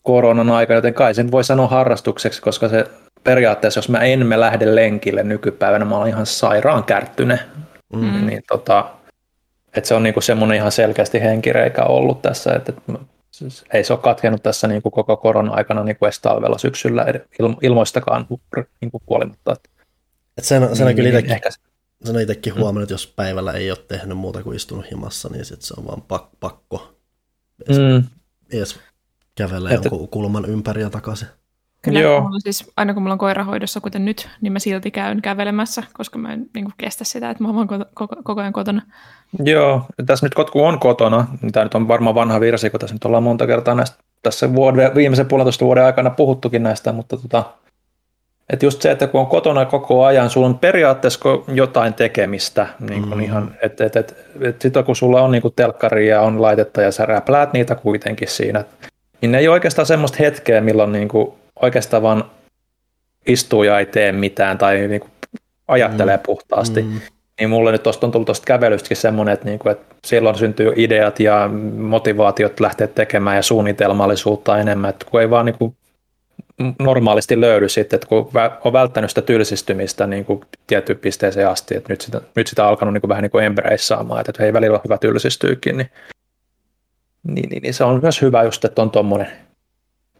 [0.02, 2.86] koronan aikana, joten kai sen voi sanoa harrastukseksi, koska se
[3.24, 7.38] periaatteessa, jos mä en me lähde lenkille nykypäivänä, mä olen ihan sairaan kärttyne,
[7.96, 8.26] mm.
[8.26, 8.90] niin tota,
[9.76, 12.72] että se on niinku semmoinen ihan selkeästi henkireikä ollut tässä, että,
[13.30, 17.06] siis ei se ole katkenut tässä niinku koko korona-aikana niinku edes talvella syksyllä
[17.62, 18.26] ilmoistakaan
[18.80, 19.52] niinku kuolimatta.
[19.52, 19.73] Että
[20.38, 21.50] et sen, sen niin, kyllä itsekin, ehkä...
[22.04, 22.60] sen on itsekin mm.
[22.60, 25.86] huomannut, että jos päivällä ei ole tehnyt muuta kuin istunut himassa, niin sit se on
[25.86, 26.94] vaan pak, pakko
[27.66, 28.08] edes, mm.
[28.52, 28.80] edes
[29.34, 29.88] kävellä että...
[29.88, 31.28] jonkun kulman ympäri ja takaisin.
[31.82, 32.20] Kyllä, Joo.
[32.20, 36.18] Mulla siis, aina kun mulla on koirahoidossa, kuten nyt, niin mä silti käyn kävelemässä, koska
[36.18, 38.82] mä en niin kuin, kestä sitä, että mä oon koko, koko, koko ajan kotona.
[39.44, 42.94] Joo, tässä nyt kun on kotona, niin tämä nyt on varmaan vanha virsi, kun tässä
[42.94, 47.44] nyt ollaan monta kertaa näistä, tässä vuoden, viimeisen puolentoista vuoden aikana puhuttukin näistä, mutta tota,
[48.50, 53.02] et just se, että kun on kotona koko ajan, sulla on periaatteessa jotain tekemistä, niin
[53.02, 53.24] kuin mm.
[53.24, 56.82] ihan, että et, et, et sitten kun sulla on niin kuin telkkari ja on laitetta
[56.82, 58.64] ja sä räpläät niitä kuitenkin siinä,
[59.20, 62.24] niin ne ei oikeastaan semmoista hetkeä, milloin niin kuin oikeastaan vaan
[63.26, 65.10] istuu ja ei tee mitään tai niin kuin
[65.68, 66.22] ajattelee mm.
[66.26, 66.82] puhtaasti.
[66.82, 67.00] Mm.
[67.40, 71.20] Niin mulle nyt tuosta on tullut tuosta kävelystäkin semmoinen, että, niinku, että silloin syntyy ideat
[71.20, 75.74] ja motivaatiot lähteä tekemään ja suunnitelmallisuutta enemmän, että kun ei vaan niinku
[76.78, 78.30] normaalisti löydy sitten, että kun
[78.64, 82.68] on välttänyt sitä tylsistymistä niin kuin tiettyyn pisteeseen asti, että nyt sitä, nyt sitä on
[82.68, 85.90] alkanut niin kuin vähän niin kuin embraceaamaan, että hei välillä on hyvä tylsistyykin, niin,
[87.22, 89.28] niin, niin, niin se on myös hyvä just, että on tuommoinen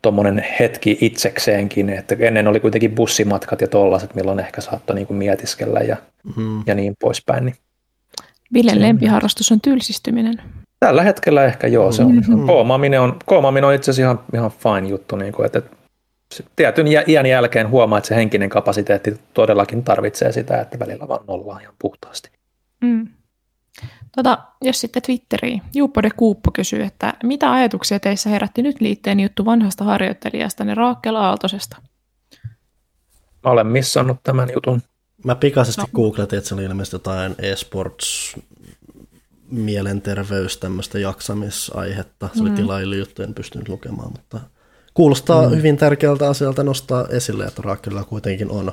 [0.02, 5.16] tommonen hetki itsekseenkin, että ennen oli kuitenkin bussimatkat ja tollaset, milloin ehkä saattoi niin kuin
[5.16, 6.62] mietiskellä ja, mm-hmm.
[6.66, 7.44] ja niin poispäin.
[7.44, 7.56] Niin.
[8.55, 10.35] Villen lempiharrastus on tylsistyminen.
[10.81, 12.15] Tällä hetkellä ehkä joo, se on.
[12.15, 12.47] Mm-hmm.
[12.47, 15.77] Koomaaminen on, koomaaminen on itse asiassa ihan, ihan fine juttu, niin kuin, että, että
[16.56, 21.61] tietyn iän jälkeen huomaa, että se henkinen kapasiteetti todellakin tarvitsee sitä, että välillä vaan nollaa
[21.61, 22.31] ihan puhtaasti.
[22.81, 23.09] Mm.
[24.16, 29.20] Tota, jos sitten Twitteriin, Juuppo de Kuuppo kysyy, että mitä ajatuksia teissä herätti nyt liitteen
[29.20, 31.77] juttu vanhasta harjoittelijasta, ne Raakkela Aaltosesta?
[33.44, 34.82] Mä olen missannut tämän jutun.
[35.24, 35.89] Mä pikaisesti no.
[35.94, 38.36] googletin, että se oli ilmeisesti jotain esports
[39.51, 42.28] mielenterveys, tämmöistä jaksamisaihetta.
[42.32, 42.47] Se mm.
[42.47, 44.40] oli tilaili juttu, en pystynyt lukemaan, mutta
[44.95, 45.57] kuulostaa mm.
[45.57, 48.73] hyvin tärkeältä asialta nostaa esille, että Raakkelilla kuitenkin on,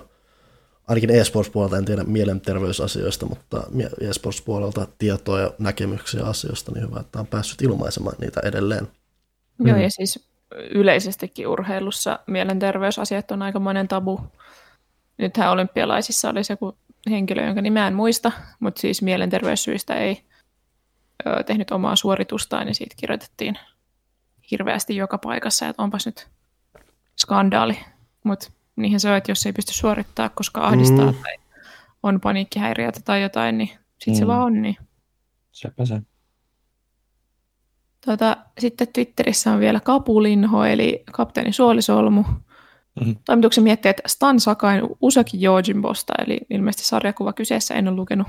[0.88, 3.64] ainakin eSports-puolelta, en tiedä mielenterveysasioista, mutta
[4.02, 8.88] eSports-puolelta tietoa ja näkemyksiä asioista, niin hyvä, että on päässyt ilmaisemaan niitä edelleen.
[9.60, 9.84] Joo, mm.
[9.84, 10.28] ja siis
[10.72, 14.20] yleisestikin urheilussa mielenterveysasiat on aika monen tabu.
[15.18, 16.58] Nythän olympialaisissa oli se
[17.10, 20.22] henkilö, jonka nimeä en muista, mutta siis mielenterveyssyistä ei
[21.28, 23.58] ö, tehnyt omaa suoritustaan, niin siitä kirjoitettiin
[24.52, 26.28] hirveästi joka paikassa, että onpas nyt
[27.18, 27.78] skandaali.
[28.24, 31.18] Mutta niinhän se on, että jos ei pysty suorittaa, koska ahdistaa mm.
[31.24, 31.38] tai
[32.04, 34.18] on paniikkihäiriötä tai jotain, niin sitten mm.
[34.18, 34.78] se vaan on niin.
[35.52, 36.02] Sepä se.
[38.06, 42.24] Tota, sitten Twitterissä on vielä Kapulinho, eli kapteeni Suolisolmu.
[42.24, 43.16] Mm-hmm.
[43.26, 48.28] Toimituksen miettii, että Stan Sakain Usaki Jojimbosta, eli ilmeisesti sarjakuva kyseessä, en ole lukenut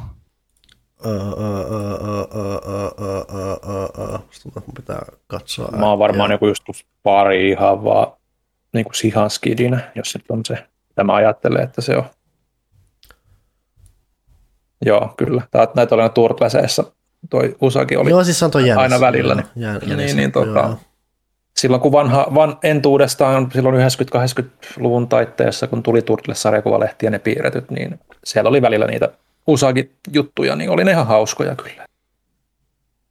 [4.55, 5.69] Mun pitää katsoa.
[5.77, 6.63] Mä oon varmaan joku just
[7.03, 8.13] pari ihan vaan
[8.73, 12.05] niin kuin sihanskidinä, jos se on se, tämä ajattelee, että se on.
[14.85, 15.43] Joo, kyllä.
[15.51, 16.85] Tää, näitä oli Turtleseissa.
[17.31, 19.35] Toi Usaki oli Joo, siis on toi aina välillä.
[19.35, 20.77] Niin, jään, niin, niin, tota,
[21.57, 28.01] silloin kun vanha, van, entuudestaan, silloin 90-80-luvun taitteessa, kun tuli Turtles-sarjakuvalehti ja ne piirretyt, niin
[28.25, 29.09] siellä oli välillä niitä
[29.47, 31.87] Usagi juttuja, niin oli ne ihan hauskoja kyllä.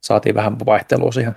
[0.01, 1.35] Saatiin vähän vaihtelua siihen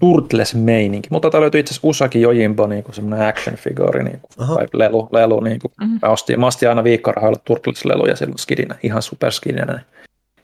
[0.00, 1.08] Turtles-meininki.
[1.10, 4.66] Mutta täällä löytyi itse asiassa Usagi Jojimbo, niin kuin semmoinen action figure, niin kuin, tai
[4.72, 5.72] lelu, lelu niin kuin.
[5.80, 5.98] Mm-hmm.
[6.02, 9.84] Mä, ostin, mä ostin aina viikkorahoilla Turtles-leluja silloin skidinä, ihan superskidinä,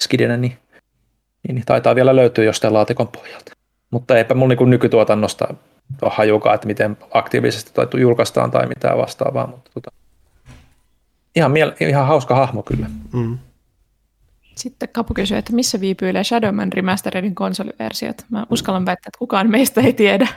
[0.02, 0.58] skidinä niin,
[1.48, 3.52] niin, niin, taitaa vielä löytyä jostain laatikon pohjalta.
[3.90, 5.54] Mutta eipä mulla niin nykytuotannosta
[6.02, 9.90] ole hajukaan, että miten aktiivisesti tai julkaistaan tai mitään vastaavaa, mutta tota,
[11.36, 12.86] ihan, miele- ihan hauska hahmo kyllä.
[13.12, 13.38] Mm.
[14.56, 18.24] Sitten Kapu kysyy, että missä viipyilee Shadowman Remasteredin konsoliversiot.
[18.30, 20.28] Mä uskallan väittää, että kukaan meistä ei tiedä.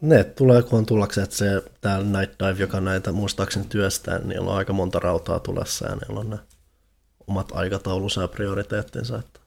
[0.00, 4.28] Ne tulee, kun on tullakseen, että se täällä Night Dive, joka näitä muistaakseni työstää, niin
[4.28, 6.38] niillä on aika monta rautaa tulessa ja niillä on ne
[7.26, 9.18] omat aikataulunsa ja prioriteettinsa.
[9.18, 9.40] Että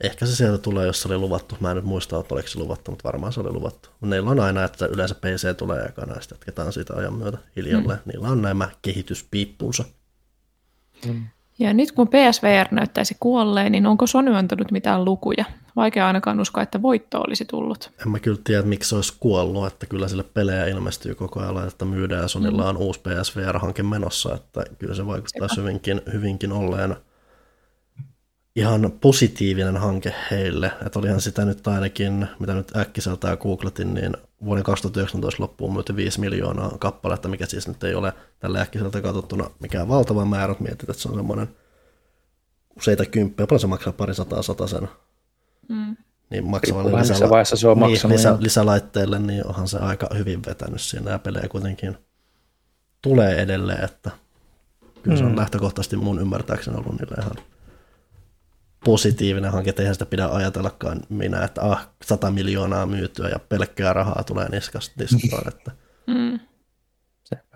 [0.00, 1.56] ehkä se sieltä tulee, jos se oli luvattu.
[1.60, 3.88] Mä en nyt muista, että oliko se luvattu, mutta varmaan se oli luvattu.
[4.00, 7.94] Neillä on aina, että yleensä PC tulee ekana ja sitten jatketaan siitä ajan myötä hiljalle.
[7.94, 8.00] Mm.
[8.04, 9.84] Niillä on nämä kehityspiippunsa.
[11.06, 11.26] Mm.
[11.58, 15.44] Ja nyt kun PSVR näyttäisi kuolleen, niin onko Sony antanut mitään lukuja?
[15.76, 17.90] Vaikea ainakaan uskoa, että voitto olisi tullut.
[18.00, 21.68] En mä kyllä tiedä, miksi se olisi kuollut, että kyllä sille pelejä ilmestyy koko ajan,
[21.68, 22.68] että myydään ja Sonylla mm.
[22.68, 26.96] on uusi PSVR-hanke menossa, että kyllä se vaikuttaa hyvinkin, hyvinkin olleen
[28.58, 30.72] ihan positiivinen hanke heille.
[30.86, 36.20] Että olihan sitä nyt ainakin, mitä nyt äkkiseltään googletin, niin vuoden 2019 loppuun myyty 5
[36.20, 40.54] miljoonaa kappaletta, mikä siis nyt ei ole tällä äkkiseltä katsottuna mikään valtava määrä.
[40.60, 41.48] Mietit, että se on semmoinen
[42.76, 44.88] useita kymppiä, paljon se maksaa pari sataa sen.
[45.68, 45.96] Mm.
[46.30, 47.14] Niin maksavalle lisä,
[47.56, 51.96] se on niin, lisä, lisälaitteille, niin onhan se aika hyvin vetänyt siinä ja pelejä kuitenkin
[53.02, 54.10] tulee edelleen, että
[55.02, 55.36] kyllä se on mm.
[55.36, 57.36] lähtökohtaisesti mun ymmärtääkseni ollut niille ihan
[58.84, 64.22] positiivinen hanke, eihän sitä pidä ajatellakaan minä, että ah, 100 miljoonaa myytyä ja pelkkää rahaa
[64.26, 65.48] tulee niskasta niskataan.
[65.54, 65.70] Että.
[66.06, 66.38] Mm.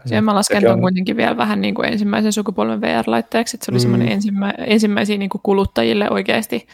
[0.06, 3.78] Se, mä lasken tuon kuitenkin vielä vähän niin kuin ensimmäisen sukupolven VR-laitteeksi, että se oli
[3.78, 3.82] mm.
[3.82, 6.66] semmoinen ensimmä, ensimmäisiä niin kuin kuluttajille oikeasti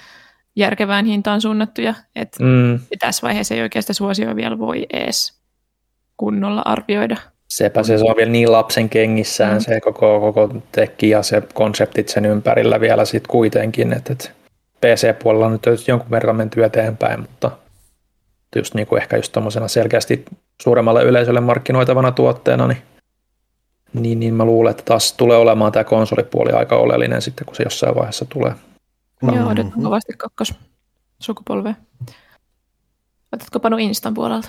[0.57, 2.81] järkevään hintaan suunnattuja, että mm.
[2.99, 5.41] tässä vaiheessa ei oikeastaan suosio vielä voi edes
[6.17, 7.17] kunnolla arvioida.
[7.49, 9.61] Sepä se, se on vielä niin lapsen kengissään mm.
[9.61, 14.31] se koko, koko tekki ja se konseptit sen ympärillä vielä sitten kuitenkin, että, että
[14.81, 17.51] PC-puolella on nyt jonkun verran menty eteenpäin, mutta
[18.57, 19.37] just niin kuin ehkä just
[19.67, 20.25] selkeästi
[20.63, 22.83] suuremmalle yleisölle markkinoitavana tuotteena, niin
[23.93, 27.63] niin, niin mä luulen, että taas tulee olemaan tämä konsolipuoli aika oleellinen sitten, kun se
[27.63, 28.55] jossain vaiheessa tulee.
[29.23, 29.37] No.
[29.37, 30.55] Joo, odotan kovasti kakkos
[31.19, 31.75] sukupolvea.
[33.33, 34.49] Otatko Panu Instan puolelta?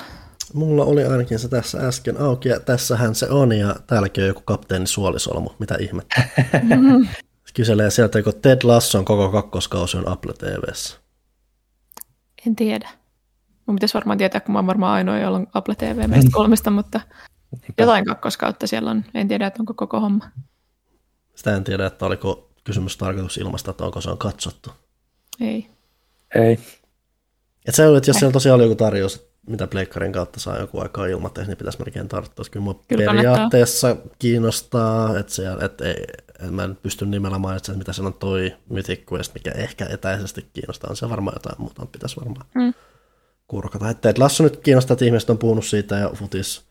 [0.54, 4.42] Mulla oli ainakin se tässä äsken auki, ja tässähän se on, ja täälläkin on joku
[4.46, 6.22] kapteeni Suolisolmu, mitä ihmettä.
[7.54, 10.98] Kyselee sieltä, kun Ted Lasson koko kakkoskausi on Apple TVssä.
[12.48, 12.90] En tiedä.
[13.66, 16.72] Mun pitäisi varmaan tietää, kun mä oon varmaan ainoa, jolla on Apple TV meistä kolmesta,
[16.72, 17.02] mutta
[17.78, 19.06] jotain kakkoskautta siellä on.
[19.14, 20.26] En tiedä, että onko koko homma.
[21.36, 24.70] Sitä en tiedä, että oliko kysymys tarkoitus ilmasta, että onko se on katsottu.
[25.42, 25.70] Ei.
[26.36, 26.60] Ei.
[27.66, 30.80] Et se on, että jos siellä tosiaan oli joku tarjous, mitä pleikkarin kautta saa joku
[30.80, 32.46] aikaa ilmatteeksi, niin pitäisi melkein tarttua.
[32.52, 34.16] Kyllä mua Kyllä periaatteessa kannattaa.
[34.20, 38.56] kiinnostaa, että, siellä, että ei, että mä en pysty nimellä mainitsemaan, mitä siellä on toi
[38.70, 40.90] Mythic Quest, mikä ehkä etäisesti kiinnostaa.
[40.90, 42.74] On se varmaan jotain muuta, pitäisi varmaan mm.
[43.48, 43.90] kurkata.
[43.90, 46.62] Että, että Lasso nyt kiinnostaa, että ihmiset on puhunut siitä ja futis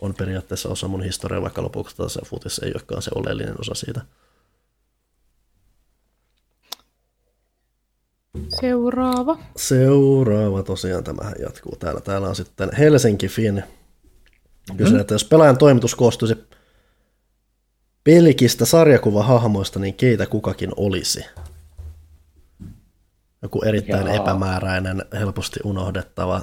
[0.00, 4.00] on periaatteessa osa mun historiaa, vaikka lopuksi se futis ei olekaan se oleellinen osa siitä.
[8.60, 9.38] Seuraava.
[9.56, 12.00] Seuraava tosiaan tämähän jatkuu täällä.
[12.00, 13.62] Täällä on sitten Helsinki Fin.
[14.76, 15.00] Kysyy, mm-hmm.
[15.00, 16.36] että jos pelaajan toimitus koostuisi
[18.04, 21.24] pelkistä sarjakuvahahmoista, niin keitä kukakin olisi?
[23.42, 24.16] Joku erittäin Jaa.
[24.16, 26.42] epämääräinen, helposti unohdettava.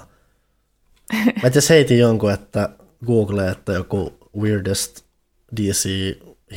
[1.43, 2.69] Mä itse heitin jonkun, että
[3.05, 5.01] Google, että joku weirdest
[5.61, 5.89] DC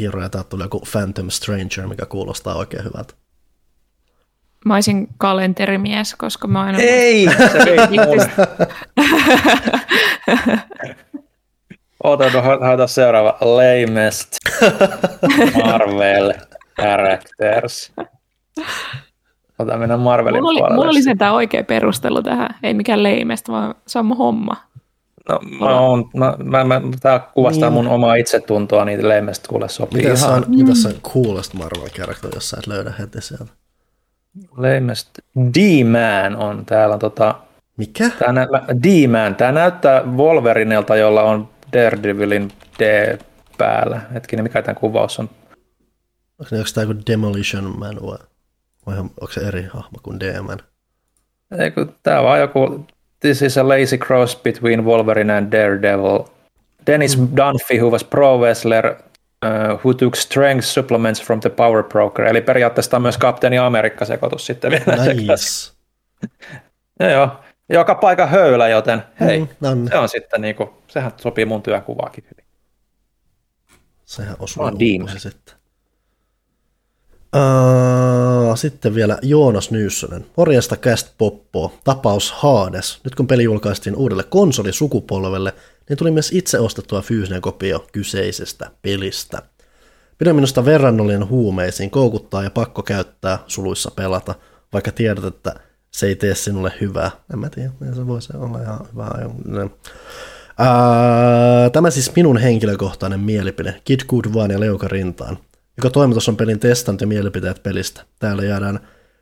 [0.01, 3.15] hero ja tuli joku Phantom Stranger, mikä kuulostaa oikein hyvältä.
[4.67, 6.79] Mä olisin kalenterimies, koska mä aina...
[6.79, 7.27] Ei!
[12.05, 12.25] Ota,
[12.61, 13.39] haeta seuraava.
[13.41, 14.29] Lamest
[15.65, 16.35] Marvel
[16.81, 17.93] Characters.
[19.59, 20.77] Ota mennä Marvelin mulla oli, puolelle.
[20.77, 22.49] Mulla oli se tämä oikea perustelu tähän.
[22.63, 24.57] Ei mikään leimest, vaan sama homma.
[25.29, 27.75] No, mä oon, mä, mä, mä, tää kuvastaa niin.
[27.75, 30.35] mun omaa itsetuntoa, niin leimest kuule sopii Mitä ihan.
[30.35, 30.57] On, mm.
[30.57, 33.66] Mitä on coolest Marvel character, jos sä et löydä heti sieltä?
[34.57, 35.09] Lamest
[35.39, 37.35] D-Man on täällä tota...
[37.77, 38.11] Mikä?
[38.19, 38.47] Tää nä-
[38.83, 39.35] D-Man.
[39.35, 43.19] Tää näyttää Wolverinelta, jolla on Daredevilin D
[43.59, 44.01] päällä.
[44.15, 45.31] Hetkinen, mikä tämä kuvaus on?
[46.39, 48.19] Onko, ne, onko tämä joku Demolition Man vai,
[48.87, 50.59] vai onko se eri hahmo kuin D-Man?
[52.03, 52.87] Tämä on vaan joku
[53.21, 56.29] This is a lazy cross between Wolverine and Daredevil.
[56.87, 57.29] Dennis mm.
[57.37, 58.97] Dunphy, who was pro wrestler,
[59.45, 62.27] uh, who took strength supplements from the Power Broker.
[62.27, 65.05] Eli periaatteessa on myös kapteeni Amerikka-sekoitus sitten vielä.
[65.15, 65.73] Nice.
[67.01, 67.31] ja joo,
[67.69, 69.89] joka paikka höylä, joten hei, mm, on.
[69.89, 72.47] se on sitten niinku, sehän sopii mun työnkuvaakin hyvin.
[74.05, 74.65] Sehän osuu
[75.13, 75.55] se sitten.
[77.37, 80.27] Uh, sitten vielä Joonas Nyyssönen.
[80.37, 81.73] Morjesta Cast Poppo.
[81.85, 83.01] Tapaus Hades.
[83.05, 85.55] Nyt kun peli julkaistiin uudelle konsolisukupolvelle,
[85.89, 89.43] niin tuli myös itse ostettua fyysinen kopio kyseisestä pelistä.
[90.19, 94.35] Pidän minusta verrannollinen huumeisiin, koukuttaa ja pakko käyttää, suluissa pelata,
[94.73, 95.55] vaikka tiedät, että
[95.91, 97.11] se ei tee sinulle hyvää.
[97.33, 99.69] En mä tiedä, se voisi olla ihan hyvä.
[100.59, 103.81] Ää, tämä siis minun henkilökohtainen mielipide.
[103.85, 105.39] Kid Good vaan ja leuka rintaan.
[105.77, 108.03] Joka toimitus on pelin testant ja mielipiteet pelistä.
[108.19, 108.81] Täällä jäädään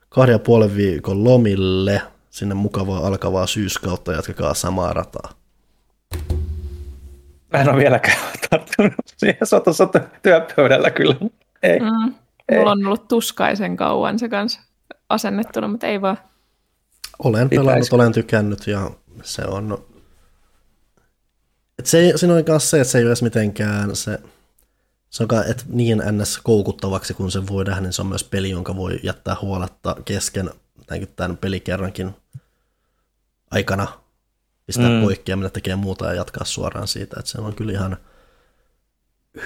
[0.08, 5.43] kahden ja puolen viikon lomille sinne mukavaa alkavaa syyskautta, jatkakaa samaa rataa.
[7.54, 8.18] Mä en ole vieläkään
[8.50, 9.88] tarttunut siihen sotussa
[10.22, 11.16] työpöydällä kyllä.
[11.62, 11.80] Ei.
[11.80, 12.14] Mm,
[12.48, 12.58] ei.
[12.58, 14.60] Mulla on ollut tuskaisen kauan se kanssa
[15.08, 16.18] asennettuna, mutta ei vaan.
[17.18, 18.90] Olen pelannut, olen tykännyt ja
[19.22, 19.84] se on...
[21.78, 24.18] Et se, siinä on myös se, että se ei ole edes mitenkään se,
[25.10, 26.38] se on et niin ns.
[26.38, 30.50] koukuttavaksi kuin se voi nähdä, niin se on myös peli, jonka voi jättää huoletta kesken
[31.16, 32.14] tämän pelikerrankin
[33.50, 34.03] aikana
[34.66, 35.02] pistää mm.
[35.02, 37.96] poikki ja mennä tekemään muuta ja jatkaa suoraan siitä, että se on kyllä ihan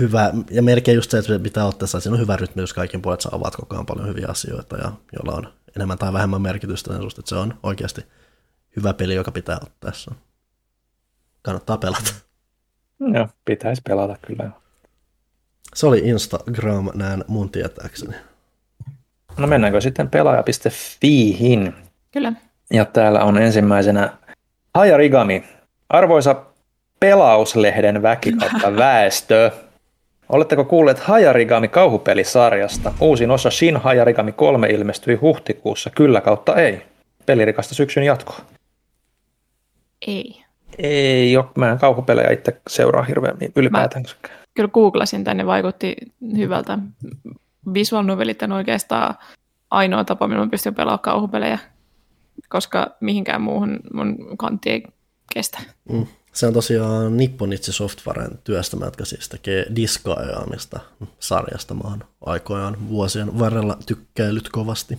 [0.01, 3.03] hyvä, ja melkein just se, että pitää ottaa, että siinä on hyvä rytmi, jos kaikin
[3.03, 6.93] puolet sä avaat koko ajan paljon hyviä asioita, ja jolla on enemmän tai vähemmän merkitystä,
[6.93, 8.05] niin susta, että se on oikeasti
[8.77, 9.93] hyvä peli, joka pitää ottaa.
[11.43, 12.15] Kannattaa pelata.
[13.15, 14.51] Joo, pitäisi pelata kyllä.
[15.75, 18.17] Se oli Instagram, näin mun tietääkseni.
[19.37, 21.75] No mennäänkö sitten pelaaja.fiihin?
[22.13, 22.33] Kyllä.
[22.71, 24.19] Ja täällä on ensimmäisenä
[24.79, 25.45] Hajarigami.
[25.89, 26.37] Arvoisa
[27.01, 29.51] pelauslehden väki kautta väestö.
[30.29, 32.93] Oletteko kuulleet Hajarigami kauhupelisarjasta?
[33.01, 35.91] Uusin osa Shin Hajarigami 3 ilmestyi huhtikuussa.
[35.91, 36.83] Kyllä kautta ei.
[37.27, 38.41] Pelirikasta syksyn jatkoa.
[40.07, 40.45] Ei.
[40.79, 41.47] Ei ole.
[41.57, 44.05] Mä en kauhupelejä itse seuraa hirveän ylipäätään.
[44.23, 45.97] Mä kyllä googlasin tänne, vaikutti
[46.37, 46.79] hyvältä.
[47.75, 49.15] Visual novelit on oikeastaan
[49.71, 51.59] ainoa tapa, millä mä pystyn pelaamaan kauhupelejä,
[52.49, 54.83] koska mihinkään muuhun mun kantti ei
[55.35, 55.59] kestä.
[55.93, 56.07] Mm.
[56.33, 60.81] Se on tosiaan Nipponitsi Softwaren työstämä, jotka siis tekee diskaaja, mistä
[61.19, 64.99] sarjasta mä oon aikoinaan vuosien varrella tykkäillyt kovasti.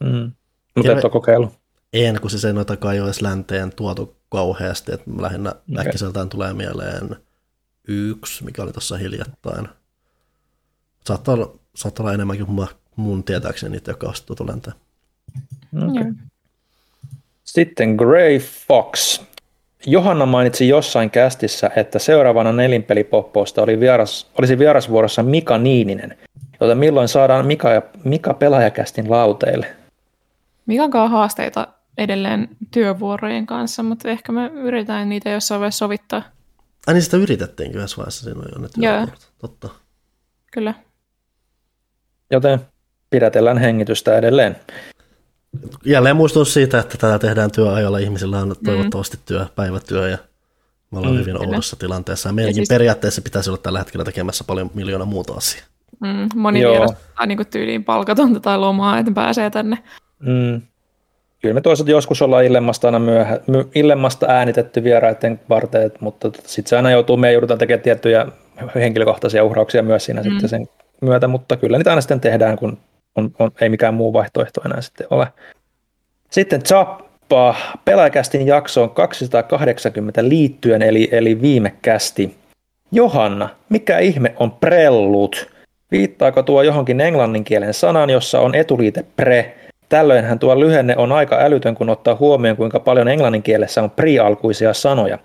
[0.00, 0.32] Mm.
[0.76, 1.52] Mutta et ole kokeillut.
[1.92, 5.86] En, kun siis ei noita kai ole edes länteen tuotu kauheasti, että lähinnä okay.
[5.86, 7.16] äkkiseltään tulee mieleen
[7.88, 9.68] yksi, mikä oli tuossa hiljattain.
[11.06, 14.44] Saattaa olla, saattaa olla enemmänkin kuin mun tietääkseni niitä, jotka on tuotu
[15.76, 16.12] Okay.
[17.44, 19.20] Sitten Grey Fox.
[19.86, 26.18] Johanna mainitsi jossain kästissä, että seuraavana nelinpelipoppousta oli vieras, olisi vierasvuorossa Mika Niininen,
[26.60, 29.66] joten milloin saadaan Mika, ja, Mika pelaajakästin lauteille?
[30.66, 31.68] Mikan haasteita
[31.98, 36.22] edelleen työvuorojen kanssa, mutta ehkä me yritetään niitä jossain vaiheessa sovittaa.
[36.86, 39.28] Ai niin sitä yritettiin yhdessä vaiheessa siinä jo ne työvuorot.
[39.38, 39.68] Totta.
[40.52, 40.74] Kyllä.
[42.30, 42.60] Joten
[43.10, 44.56] pidätellään hengitystä edelleen.
[45.84, 47.98] Jälleen muistutus siitä, että tätä tehdään työajalla.
[47.98, 50.18] Ihmisillä on toivottavasti työ, päivätyö ja
[50.90, 51.46] me ollaan mm, hyvin kyllä.
[51.46, 52.28] oudossa tilanteessa.
[52.28, 52.68] Ja meidänkin siis...
[52.68, 55.64] periaatteessa pitäisi olla tällä hetkellä tekemässä paljon miljoona muuta asiaa.
[56.00, 59.78] Mm, moni vierastaa niin tyyliin palkatonta tai lomaa, että pääsee tänne.
[60.18, 60.62] Mm.
[61.42, 63.40] Kyllä me toisaalta joskus ollaan illemmasta, aina myöhä,
[63.74, 68.26] illemmasta äänitetty vieraiden varteet, mutta sitten se aina joutuu, me joudutaan tekemään tiettyjä
[68.74, 70.30] henkilökohtaisia uhrauksia myös siinä mm.
[70.30, 70.68] sitten sen
[71.00, 72.78] myötä, mutta kyllä niitä aina sitten tehdään, kun
[73.16, 75.26] on, on, ei mikään muu vaihtoehto enää sitten ole.
[76.30, 82.36] Sitten Zappa, pelaajakästin jaksoon 280 liittyen, eli, eli viime kästi.
[82.92, 85.50] Johanna, mikä ihme on prellut?
[85.90, 89.54] Viittaako tuo johonkin englannin kielen sanan, jossa on etuliite pre?
[89.88, 94.74] Tällöinhän tuo lyhenne on aika älytön, kun ottaa huomioon, kuinka paljon englannin kielessä on pre-alkuisia
[94.74, 95.18] sanoja.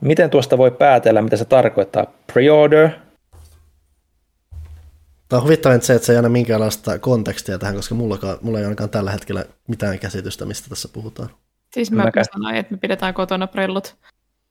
[0.00, 2.06] Miten tuosta voi päätellä, mitä se tarkoittaa?
[2.32, 2.88] Pre-order,
[5.32, 8.64] Tämä on huvittavaa se, että se ei aina minkäänlaista kontekstia tähän, koska mulla, mulla ei
[8.64, 11.28] ainakaan tällä hetkellä mitään käsitystä, mistä tässä puhutaan.
[11.74, 13.96] Siis mä sanoin, että me pidetään kotona prellut.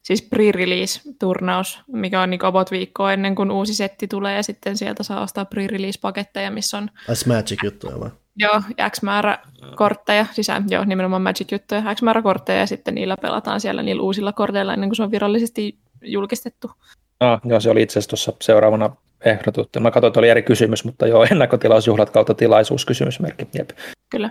[0.03, 5.03] Siis pre-release-turnaus, mikä on niin about viikkoa ennen kuin uusi setti tulee, ja sitten sieltä
[5.03, 6.89] saa ostaa pre-release-paketteja, missä on...
[7.09, 8.09] As Magic-juttuja vai?
[8.35, 9.39] Joo, X määrä
[9.75, 14.33] kortteja, sisään, joo, nimenomaan Magic-juttuja, X määrä kortteja, ja sitten niillä pelataan siellä niillä uusilla
[14.33, 16.71] korteilla ennen kuin se on virallisesti julkistettu.
[17.19, 18.95] Ah, joo, se oli itse asiassa tuossa seuraavana
[19.25, 19.79] ehdotutte.
[19.79, 23.47] Mä katsoin, että oli eri kysymys, mutta joo, ennakkotilausjuhlat kautta tilaisuuskysymysmerkki.
[23.53, 23.69] Jep.
[24.09, 24.29] Kyllä.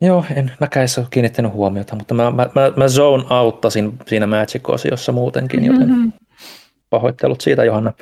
[0.00, 5.12] Joo, en mäkään ole kiinnittänyt huomiota, mutta mä, mä, mä, mä zone auttasin siinä Magic-osiossa
[5.12, 6.12] muutenkin, joten mm-hmm.
[6.90, 7.92] pahoittelut siitä Johanna.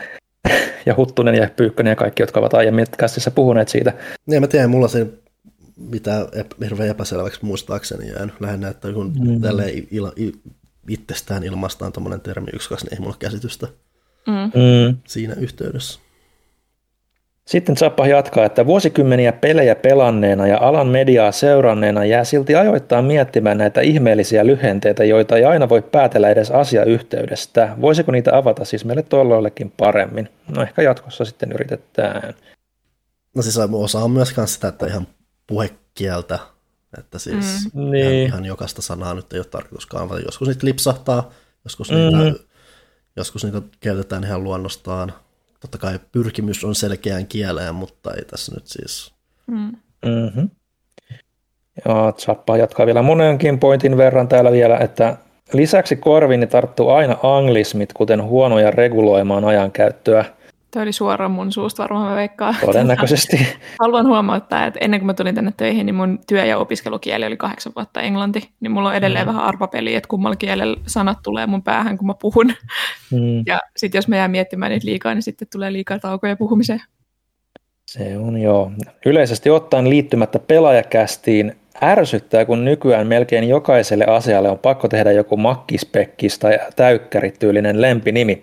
[0.86, 3.92] ja Huttunen ja Pyykkönen ja kaikki, jotka ovat aiemmin käsissä puhuneet siitä.
[4.26, 5.06] Niin, mä tiedän, mulla se
[5.76, 6.28] mitä
[6.64, 9.40] hirveän epäselväksi muistaakseni jäänyt lähinnä, että kun mm-hmm.
[9.40, 10.32] tälleen il, il,
[10.88, 13.68] itsestään ilmaistaan tuommoinen termi yksi, niin ei mulla käsitystä
[14.28, 14.96] mm.
[15.06, 16.00] siinä yhteydessä.
[17.48, 23.58] Sitten Zappa jatkaa, että vuosikymmeniä pelejä pelanneena ja alan mediaa seuranneena jää silti ajoittain miettimään
[23.58, 27.76] näitä ihmeellisiä lyhenteitä, joita ei aina voi päätellä edes asiayhteydestä.
[27.80, 30.28] Voisiko niitä avata siis meille tuolloillekin paremmin?
[30.56, 32.34] No ehkä jatkossa sitten yritetään.
[33.34, 35.06] No siis osa on myös sitä, että ihan
[35.46, 36.38] puhekieltä,
[36.98, 37.90] että siis mm.
[37.90, 38.06] niin.
[38.06, 41.30] ihan, ihan jokaista sanaa nyt ei ole tarkoituskaan, vaan joskus niitä lipsahtaa,
[41.64, 41.96] joskus mm.
[41.96, 42.47] niitä
[43.18, 45.12] Joskus niitä käytetään ihan luonnostaan.
[45.60, 49.12] Totta kai pyrkimys on selkeään kieleen, mutta ei tässä nyt siis...
[49.46, 49.72] Mm.
[50.06, 50.50] Mm-hmm.
[51.84, 55.16] Ja Zappa jatkaa vielä monenkin pointin verran täällä vielä, että
[55.52, 60.24] lisäksi korviini tarttuu aina anglismit, kuten huonoja reguloimaan ajankäyttöä–
[60.70, 62.54] Tämä oli suoraan mun suusta varmaan veikkaa.
[62.66, 63.46] Todennäköisesti.
[63.80, 67.36] Haluan huomauttaa, että ennen kuin mä tulin tänne töihin, niin mun työ- ja opiskelukieli oli
[67.36, 68.50] kahdeksan vuotta englanti.
[68.60, 69.28] Niin mulla on edelleen mm.
[69.28, 72.52] vähän arvapeli, että kummalla kielellä sanat tulee mun päähän, kun mä puhun.
[73.12, 73.42] Mm.
[73.46, 76.82] Ja sitten jos mä jään miettimään niitä liikaa, niin sitten tulee liikaa taukoja puhumiseen.
[77.86, 78.72] Se on joo.
[79.06, 86.38] Yleisesti ottaen liittymättä pelaajakästiin ärsyttää, kun nykyään melkein jokaiselle asialle on pakko tehdä joku makkispekkis
[86.38, 88.42] tai täykkärityylinen lempinimi.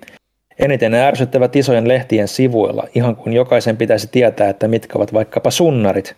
[0.60, 5.52] Eniten ne ärsyttävät isojen lehtien sivuilla, ihan kuin jokaisen pitäisi tietää, että mitkä ovat vaikkapa
[5.52, 6.16] sunnarit.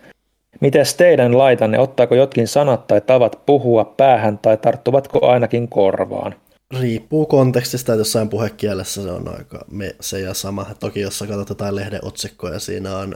[0.61, 6.35] Mites teidän laitanne, ottaako jotkin sanat tai tavat puhua päähän tai tarttuvatko ainakin korvaan?
[6.79, 10.65] Riippuu kontekstista, että jossain puhekielessä se on aika me, se ja sama.
[10.79, 13.15] Toki jos katsotaan lehden otsikkoja, siinä on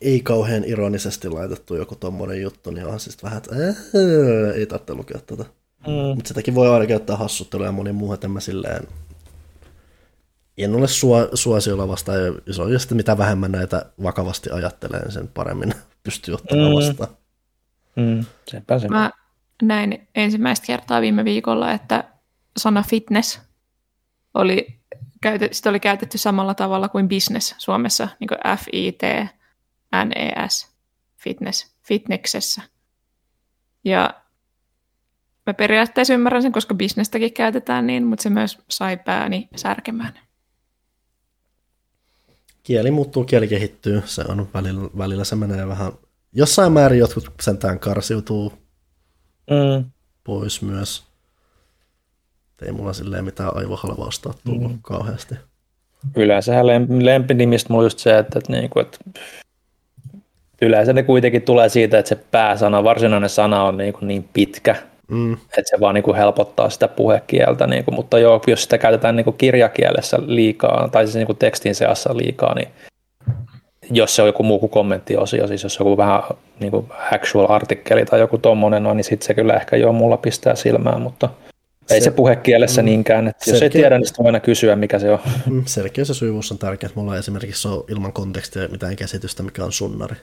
[0.00, 3.56] ei kauhean ironisesti laitettu joku tommonen juttu, niin on siis vähän, että
[4.54, 5.44] ei tarvitse lukea tätä.
[5.86, 5.92] Mm.
[5.92, 8.82] Mutta sitäkin voi aina käyttää hassuttelua ja moni muu, että mä silleen
[10.64, 15.12] en ole suo, suosiolla vastaan, ja se on just, mitä vähemmän näitä vakavasti ajattelen, niin
[15.12, 16.74] sen paremmin pystyy ottamaan mm.
[16.74, 17.16] vastaan.
[17.96, 18.24] Mm.
[18.50, 18.88] Sepä se.
[18.88, 19.10] Mä
[19.62, 22.04] näin ensimmäistä kertaa viime viikolla, että
[22.56, 23.40] sana fitness
[24.34, 24.80] oli,
[25.20, 29.58] käytetty, sitä oli käytetty samalla tavalla kuin business Suomessa, niin kuin F-I-T-N-E-S,
[31.16, 32.62] fitness, fitneksessä.
[33.84, 34.10] Ja
[35.46, 40.27] mä periaatteessa ymmärrän sen, koska bisnestäkin käytetään niin, mutta se myös sai pääni särkemään.
[42.68, 45.92] Kieli muuttuu, kieli kehittyy, se on välillä, välillä se menee vähän,
[46.32, 48.52] jossain määrin jotkut sentään karsiutuu
[49.50, 49.84] Mm.
[50.24, 51.04] pois myös.
[52.62, 54.78] Ei mulla silleen mitään aivohalvausta tullut mm.
[54.82, 55.34] kauheasti.
[56.16, 58.98] Yleensähän lem- lempinimistä mulla just se, että, että, niinku, että
[60.62, 64.76] yleensä ne kuitenkin tulee siitä, että se pääsana, varsinainen sana on niin, niin pitkä,
[65.08, 65.32] Mm.
[65.32, 69.16] että se vaan niin kuin helpottaa sitä puhekieltä, niin kuin, mutta joo, jos sitä käytetään
[69.16, 72.68] niin kuin kirjakielessä liikaa, tai siis niin kuin tekstin seassa liikaa, niin
[73.90, 76.22] jos se on joku muu kuin kommenttiosio, siis jos joku vähän
[76.60, 80.16] niin kuin actual artikkeli tai joku tommonen on, niin sitten se kyllä ehkä jo mulla
[80.16, 81.28] pistää silmään, mutta
[81.90, 84.98] ei se, se puhekielessä mm, niinkään, että jos ei tiedä, niin sitten aina kysyä, mikä
[84.98, 85.18] se on.
[85.46, 86.92] Mm, selkeys ja sujuvuus on tärkeää.
[86.94, 90.16] Mulla ei esimerkiksi ole ilman kontekstia mitään käsitystä, mikä on sunnari.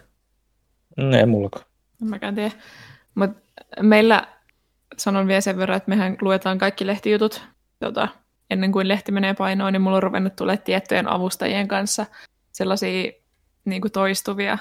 [0.98, 1.66] Mm, Ei mullakaan.
[2.02, 2.52] En mäkään tiedä.
[3.16, 3.42] Mutta
[3.82, 4.28] meillä,
[4.98, 7.42] sanon vielä sen verran, että mehän luetaan kaikki lehtijutut
[7.80, 8.08] tota,
[8.50, 12.06] ennen kuin lehti menee painoon, niin mulla on ruvennut tulee tiettyjen avustajien kanssa
[12.52, 13.12] sellaisia
[13.66, 14.58] niin kuin toistuvia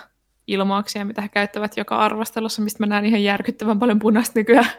[0.47, 4.71] ilmauksia, mitä he käyttävät joka arvostelussa, mistä mä näen ihan järkyttävän paljon punaista nykyään.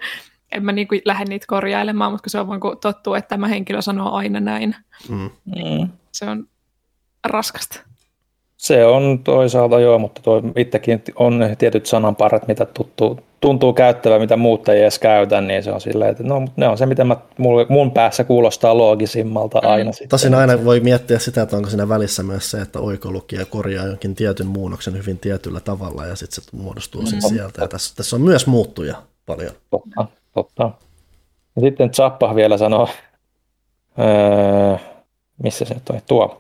[0.51, 3.29] En mä niin kuin lähde niitä korjailemaan, mutta kun se on vaan kun tottuu, että
[3.29, 4.75] tämä henkilö sanoo aina näin.
[5.09, 5.29] Mm.
[5.45, 5.89] Mm.
[6.11, 6.47] Se on
[7.27, 7.94] raskasta.
[8.57, 14.19] Se on toisaalta joo, mutta toi itsekin on ne tietyt sananparret, mitä tuttuu, tuntuu käyttävä,
[14.19, 17.03] mitä muut ei edes käytä, niin se on silleen, että no, ne on se, mitä
[17.03, 17.17] mä,
[17.69, 19.91] mun päässä kuulostaa loogisimmalta aina.
[19.91, 20.09] Sitten.
[20.09, 24.15] Tosin aina voi miettiä sitä, että onko siinä välissä myös se, että oikolukija korjaa jonkin
[24.15, 27.07] tietyn muunnoksen hyvin tietyllä tavalla ja sitten se muodostuu mm.
[27.29, 27.61] sieltä.
[27.61, 29.51] Ja tässä, tässä on myös muuttuja paljon.
[29.69, 30.71] Totta, totta.
[31.55, 32.89] Ja sitten Zappa vielä sanoo,
[33.99, 34.77] öö,
[35.43, 36.39] missä se nyt on, tuo.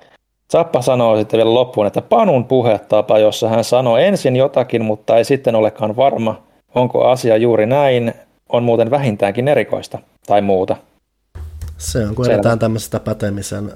[0.51, 5.25] Zappa sanoo sitten vielä loppuun, että Panun puhetapa, jossa hän sanoo ensin jotakin, mutta ei
[5.25, 6.43] sitten olekaan varma,
[6.75, 8.13] onko asia juuri näin,
[8.49, 10.75] on muuten vähintäänkin erikoista tai muuta.
[11.77, 13.71] Se on, kun edetään tämmöisestä pätemisen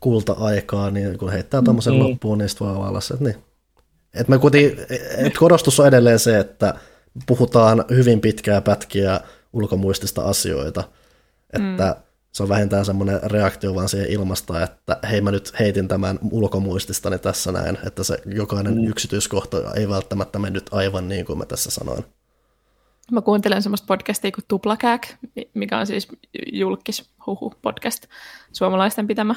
[0.00, 2.00] kulta-aikaa, niin kun heittää tuommoisen Mm.
[2.00, 3.36] loppuun, niin sitten voi olla se, että niin.
[4.14, 4.78] Et me kuitenkin,
[5.26, 6.74] et korostus on edelleen se, että
[7.26, 9.20] puhutaan hyvin pitkää pätkiä
[9.52, 10.84] ulkomuistista asioita,
[11.52, 12.05] että mm.
[12.36, 17.18] Se on vähintään semmoinen reaktio vaan siihen ilmasta, että hei mä nyt heitin tämän ulkomuististani
[17.18, 18.86] tässä näin, että se jokainen mm.
[18.86, 22.04] yksityiskohta ei välttämättä mennyt aivan niin kuin mä tässä sanoin.
[23.12, 25.06] Mä kuuntelen semmoista podcastia kuin Tuplakääk,
[25.54, 26.08] mikä on siis
[26.52, 28.06] julkis huhu podcast,
[28.52, 29.34] suomalaisten pitämä.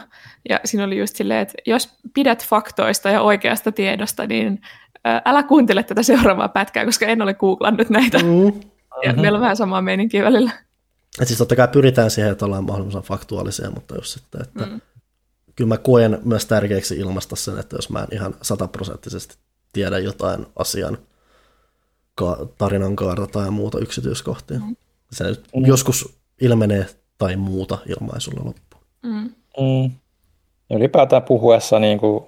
[0.49, 4.61] Ja siinä oli just silleen, että jos pidät faktoista ja oikeasta tiedosta, niin
[5.03, 8.17] ää, älä kuuntele tätä seuraavaa pätkää, koska en ole googlannut näitä.
[8.17, 8.59] Mm.
[9.05, 10.51] Ja meillä on vähän samaa meininkiä välillä.
[11.21, 14.81] Et siis totta kai pyritään siihen, että ollaan mahdollisimman faktuaalisia, mutta jos sitten, että mm.
[15.55, 19.37] kyllä mä koen myös tärkeäksi ilmaista sen, että jos mä en ihan sataprosenttisesti
[19.73, 20.97] tiedä jotain asian
[22.15, 24.59] ka- tarinan kaarta tai muuta yksityiskohtia.
[24.59, 24.75] Mm.
[25.11, 25.65] Se nyt mm.
[25.65, 26.85] joskus ilmenee
[27.17, 28.83] tai muuta ilmaisulla loppuun.
[29.03, 29.33] Mm.
[29.59, 29.91] Mm.
[30.69, 32.23] Ja Ylipäätään puhuessa niin kuin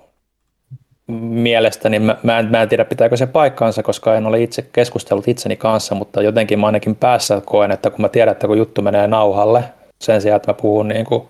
[1.19, 5.27] mielestäni, mä, mä, en, mä en tiedä pitääkö se paikkaansa, koska en ole itse keskustellut
[5.27, 8.81] itseni kanssa, mutta jotenkin mä ainakin päässä koen, että kun mä tiedän, että kun juttu
[8.81, 9.63] menee nauhalle,
[10.01, 11.23] sen sijaan, että mä puhun niin kuin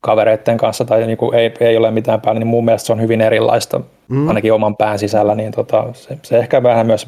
[0.00, 3.00] kavereiden kanssa tai niin kuin ei, ei ole mitään päällä, niin mun mielestä se on
[3.00, 4.28] hyvin erilaista, mm.
[4.28, 7.06] ainakin oman pään sisällä, niin tota, se, se ehkä vähän myös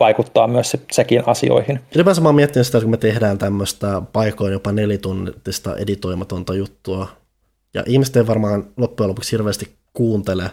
[0.00, 1.80] vaikuttaa myös se, sekin asioihin.
[1.94, 7.08] Ylipäänsä mä oon miettinyt sitä, että kun me tehdään tämmöistä paikoin jopa nelituntista editoimatonta juttua,
[7.74, 10.50] ja ihmiset ei varmaan loppujen lopuksi hirveästi kuuntele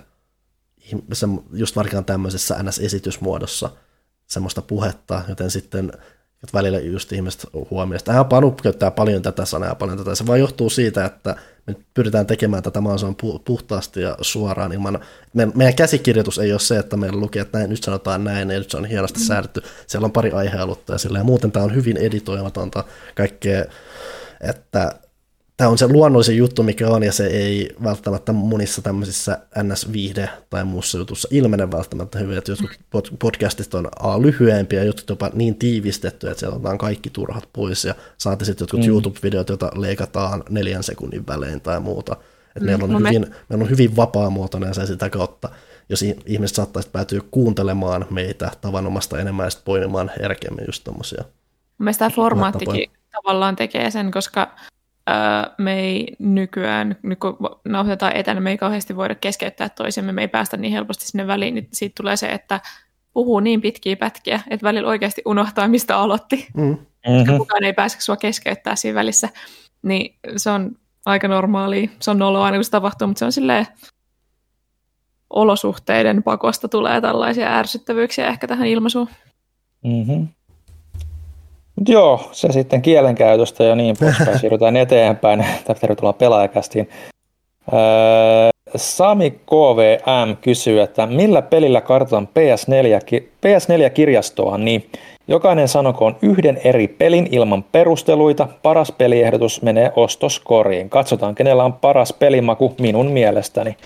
[1.14, 3.70] se, just varmaan tämmöisessä NS-esitysmuodossa
[4.28, 5.92] semmoista puhetta, joten sitten
[6.44, 10.16] että välillä just ihmiset huomioon, että "Ää, Panu käyttää paljon tätä sanaa ja paljon tätä.
[10.16, 11.36] Se vaan johtuu siitä, että
[11.68, 15.00] me pyritään tekemään tätä mahdollisimman pu- puhtaasti ja suoraan ilman,
[15.34, 18.60] me, meidän käsikirjoitus ei ole se, että meillä lukee, että näin, nyt sanotaan näin ja
[18.60, 19.26] nyt se on hienosti mm.
[19.26, 19.62] säädetty.
[19.88, 22.84] Siellä on pari aihealutta ja, sillä, ja muuten tämä on hyvin editoimatonta
[23.16, 23.66] kaikkea,
[24.42, 24.92] että
[25.64, 30.64] tämä on se luonnollisin juttu, mikä on, ja se ei välttämättä monissa tämmöisissä NS-viihde- tai
[30.64, 35.30] muussa jutussa ilmene välttämättä hyvin, että jotkut pod- podcastit on A, lyhyempiä, ja jotkut jopa
[35.34, 38.88] niin tiivistetty, että sieltä otetaan kaikki turhat pois, ja saati sitten jotkut mm.
[38.88, 42.16] YouTube-videot, joita leikataan neljän sekunnin välein tai muuta.
[42.48, 45.50] Että mm, meillä, on no me- hyvin, meillä on hyvin vapaamuotoinen, ja se sitä kautta,
[45.90, 51.24] jos ihmiset saattaisi päätyä kuuntelemaan meitä tavanomasta enemmän, ja sitten poimimaan herkemmin just tommosia.
[51.78, 54.56] Mielestäni formaattikin tavallaan tekee sen, koska
[55.58, 60.28] me ei nykyään, nyt kun nauhoitetaan etänä, me ei kauheasti voida keskeyttää toisemme, me ei
[60.28, 62.60] päästä niin helposti sinne väliin, niin siitä tulee se, että
[63.14, 66.48] puhuu niin pitkiä pätkiä, että välillä oikeasti unohtaa, mistä aloitti.
[66.58, 66.78] Mm.
[67.08, 67.38] Mm-hmm.
[67.38, 69.30] Kukaan ei pääse sua keskeyttää siinä välissä.
[69.82, 70.72] Niin se on
[71.06, 71.90] aika normaalia.
[72.00, 73.68] Se on noloa aina, kun se tapahtuu, mutta se on silleen
[75.30, 79.10] olosuhteiden pakosta tulee tällaisia ärsyttävyyksiä ehkä tähän ilmaisuun.
[79.84, 80.28] Mm-hmm.
[81.76, 84.40] Mut joo, se sitten kielenkäytöstä ja niin poispäin.
[84.40, 85.46] Siirrytään eteenpäin.
[85.82, 86.90] Tervetuloa pelaajakästiin.
[87.74, 94.90] Öö, Sami KVM kysyy, että millä pelillä kartoitan PS4, PS4-kirjastoa, niin
[95.28, 98.48] jokainen sanokoon yhden eri pelin ilman perusteluita.
[98.64, 100.90] Paras peliehdotus menee ostoskoriin.
[100.90, 103.78] Katsotaan, kenellä on paras pelimaku minun mielestäni.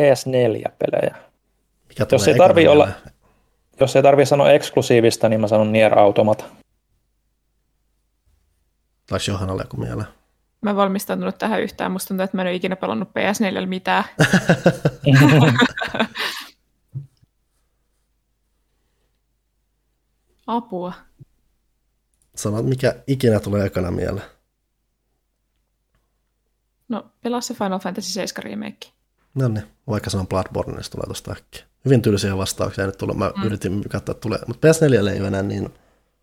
[0.00, 1.14] PS4-pelejä.
[1.88, 2.88] Mikä Jos ei ekana olla?
[3.80, 6.44] Jos ei tarvii sanoa eksklusiivista, niin mä sanon Nier Automata.
[9.06, 10.08] Taisi Johannalle joku mieleen.
[10.60, 11.92] Mä en valmistautunut tähän yhtään.
[11.92, 14.04] Musta tuntuu, että mä en ole ikinä pelannut PS4 mitään.
[20.46, 20.92] Apua.
[22.36, 24.26] Sanot, mikä ikinä tulee ekana mieleen.
[26.88, 28.99] No, pelaa se Final Fantasy 7 remake.
[29.34, 31.64] No niin, vaikka sanon Bloodborne, niin se tulee tosta äkkiä.
[31.84, 33.16] Hyvin tylsiä vastauksia nyt tulee.
[33.16, 33.42] Mä mm.
[33.42, 34.38] yritin katsoa, että tulee.
[34.46, 35.68] Mutta PS4 ei ole enää niin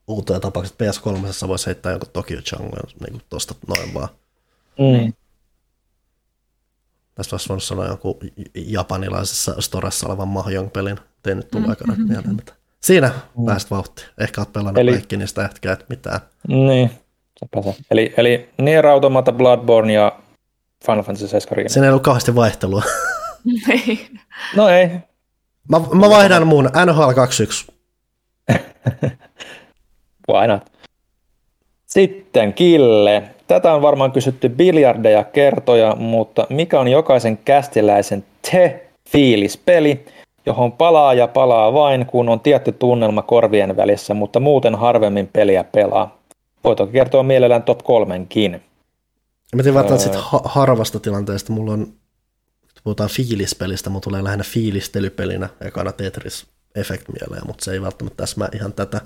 [0.08, 0.76] uutoja tapauksia.
[0.84, 4.10] PS3 voisi heittää jonkun Tokyo Jungle niin tosta noin vaan.
[4.80, 5.14] Mm.
[7.16, 8.18] Tästä olisi voinut sanoa jonkun
[8.56, 11.00] japanilaisessa storessa olevan Mahjong-pelin.
[11.28, 12.54] Ei nyt tullut aikana mieleen mitä.
[12.82, 13.12] Siinä
[13.46, 14.08] pääsit vauhtiin.
[14.18, 16.20] Ehkä olet pelannut Eli- kaikki niistä ehkä et mitään.
[16.48, 16.92] Niin,
[17.40, 17.76] sepä se.
[17.92, 20.20] Eli, eli Nier Automata, Bloodborne ja
[20.86, 21.70] Final Fantasy 7 Remake.
[21.70, 22.84] Siinä ei ollut kauheasti vaihtelua.
[23.70, 24.08] Ei.
[24.56, 24.90] No ei,
[25.70, 27.68] Mä, mä vaihdan mun NHL 21.
[30.32, 30.72] why not?
[31.86, 33.24] Sitten Kille.
[33.48, 40.06] Tätä on varmaan kysytty biljardeja kertoja, mutta mikä on jokaisen kästiläisen te-fiilispeli,
[40.46, 45.64] johon palaa ja palaa vain, kun on tietty tunnelma korvien välissä, mutta muuten harvemmin peliä
[45.64, 46.18] pelaa?
[46.64, 48.62] Voi toki kertoa mielellään top kolmenkin.
[49.56, 51.54] Mä tiedän välttämättä sit ha- harvasta tilanteesta.
[51.54, 56.46] Mulla on, kun puhutaan fiilispelistä, mulla tulee lähinnä fiilistelypelinä ekana Tetris
[56.76, 59.02] Effect mieleen, mutta se ei välttämättä täsmää ihan tätä.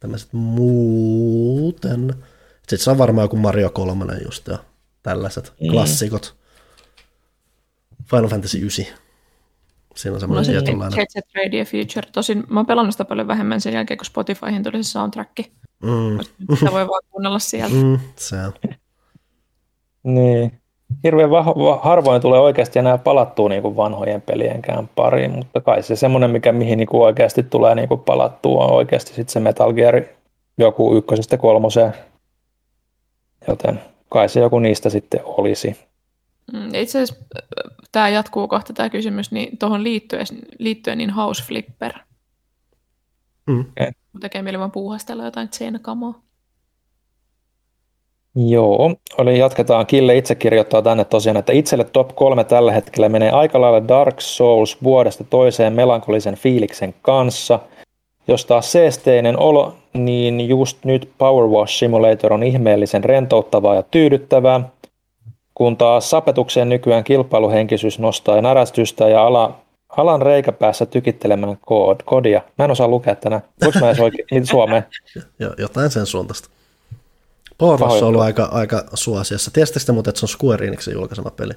[0.00, 2.14] Tämmöiset muuten.
[2.58, 4.58] Sitten se on varmaan joku Mario 3 just ja
[5.02, 5.70] tällaiset mm.
[5.70, 6.36] klassikot.
[8.10, 8.86] Final Fantasy 9.
[9.96, 10.98] Siinä on semmoinen se tietynlainen.
[10.98, 12.08] Jet Set Radio Future.
[12.12, 15.38] Tosin mä oon pelannut sitä paljon vähemmän sen jälkeen, kun Spotifyhin tuli se soundtrack.
[15.82, 16.18] Mm,
[16.58, 17.74] Sitä voi vaan kuunnella sieltä.
[17.74, 18.52] mm, se on.
[20.02, 20.60] Niin.
[21.04, 25.82] Hirveän vah- va- harvoin tulee oikeasti enää palattua niin kuin vanhojen pelienkään pariin, mutta kai
[25.82, 29.40] se semmoinen, mikä mihin niin kuin oikeasti tulee niin kuin palattua, on oikeasti sitten se
[29.40, 30.02] Metal Gear
[30.58, 31.94] joku ykkösestä kolmoseen.
[33.48, 35.76] Joten kai se joku niistä sitten olisi.
[36.52, 37.24] Mm, Itse asiassa
[37.92, 40.26] tämä jatkuu kohta tämä kysymys, niin tuohon liittyen,
[40.58, 41.92] liittyen niin House Flipper.
[43.46, 43.64] Mm.
[44.12, 46.20] Mun tekee mieli vaan puuhastella jotain seinäkamoa.
[48.46, 49.86] Joo, oli jatketaan.
[49.86, 54.20] Kille itse kirjoittaa tänne tosiaan, että itselle top kolme tällä hetkellä menee aika lailla Dark
[54.20, 57.58] Souls vuodesta toiseen melankolisen fiiliksen kanssa.
[58.28, 64.68] Jos taas seesteinen olo, niin just nyt Power Wash Simulator on ihmeellisen rentouttavaa ja tyydyttävää.
[65.54, 69.58] Kun taas sapetukseen nykyään kilpailuhenkisyys nostaa närästystä ja ala,
[69.96, 72.42] alan reikäpäässä tykittelemään kood, kodia.
[72.58, 73.42] Mä en osaa lukea tänään.
[73.62, 74.84] Voinko mä edes oikein suomeen?
[75.38, 76.57] Jo, jotain sen suuntaista.
[77.62, 79.50] Wash on ollut aika, aika suosiossa.
[79.50, 81.52] Tiesittekö te muuten, että se on Square Enixin julkaisema peli?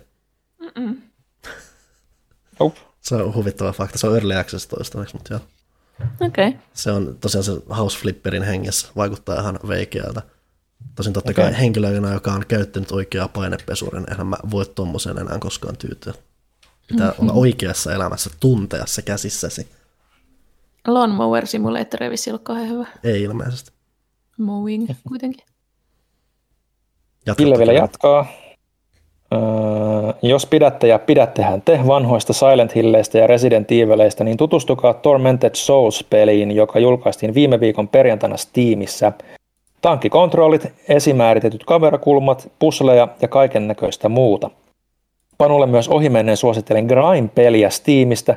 [0.60, 1.02] Mm-mm.
[2.60, 2.80] Nope.
[3.02, 3.98] Se on huvittava fakta.
[3.98, 5.42] Se on Early Access toistaiseksi, mutta joo.
[6.22, 6.48] Okei.
[6.48, 6.60] Okay.
[6.74, 8.88] Se on tosiaan se House Flipperin hengessä.
[8.96, 10.22] Vaikuttaa ihan veikeältä.
[10.96, 11.46] Tosin totta Okei.
[11.46, 16.14] kai henkilönä, joka on käyttänyt oikeaa painepesurin, eihän mä voi tuommoiseen enää koskaan tyytyä.
[16.88, 17.30] Pitää mm-hmm.
[17.30, 19.68] olla oikeassa elämässä, tuntea se käsissäsi.
[20.88, 22.86] Lawnmower Simulator ei vissi ole kauhean hyvä.
[23.04, 23.72] Ei ilmeisesti.
[24.38, 25.46] Mowing kuitenkin.
[27.26, 28.26] Jatka Ville vielä jatkaa.
[29.34, 29.40] Öö,
[30.22, 36.52] jos pidätte ja pidättehän te vanhoista Silent Hilleistä ja Resident Evileistä, niin tutustukaa Tormented Souls-peliin,
[36.52, 39.12] joka julkaistiin viime viikon perjantaina Steamissa.
[39.82, 44.50] Tankkikontrollit, esimääritetyt kamerakulmat, pusleja ja kaiken näköistä muuta.
[45.38, 48.36] Panulle myös ohimennen suosittelen Grime-peliä Steamista,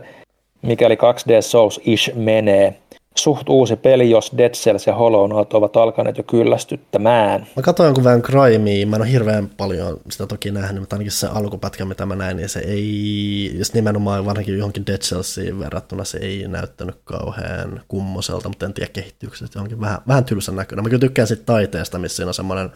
[0.63, 2.75] mikäli 2D Souls-ish menee.
[3.17, 7.47] Suht uusi peli, jos Dead Cells ja Hollow Knight ovat alkaneet jo kyllästyttämään.
[7.57, 11.13] Mä katsoin jonkun vähän Crimea, mä en ole hirveän paljon sitä toki nähnyt, mutta ainakin
[11.13, 16.05] se alkupätkä, mitä mä näin, niin se ei, jos nimenomaan varsinkin johonkin Dead Cellsiin verrattuna,
[16.05, 20.85] se ei näyttänyt kauhean kummoselta, mutta en tiedä kehittyykö se johonkin vähän, vähän tylsän näköinen.
[20.85, 22.71] Mä kyllä tykkään siitä taiteesta, missä siinä on semmoinen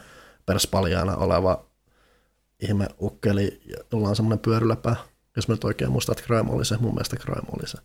[0.47, 1.65] perspaljaana oleva
[2.61, 3.61] ihme ukkeli,
[3.93, 4.97] jolla on semmoinen pyöryläpää.
[5.37, 7.79] Jos mä nyt oikein muistan, että Crime oli se, mun mielestä Crime oli se.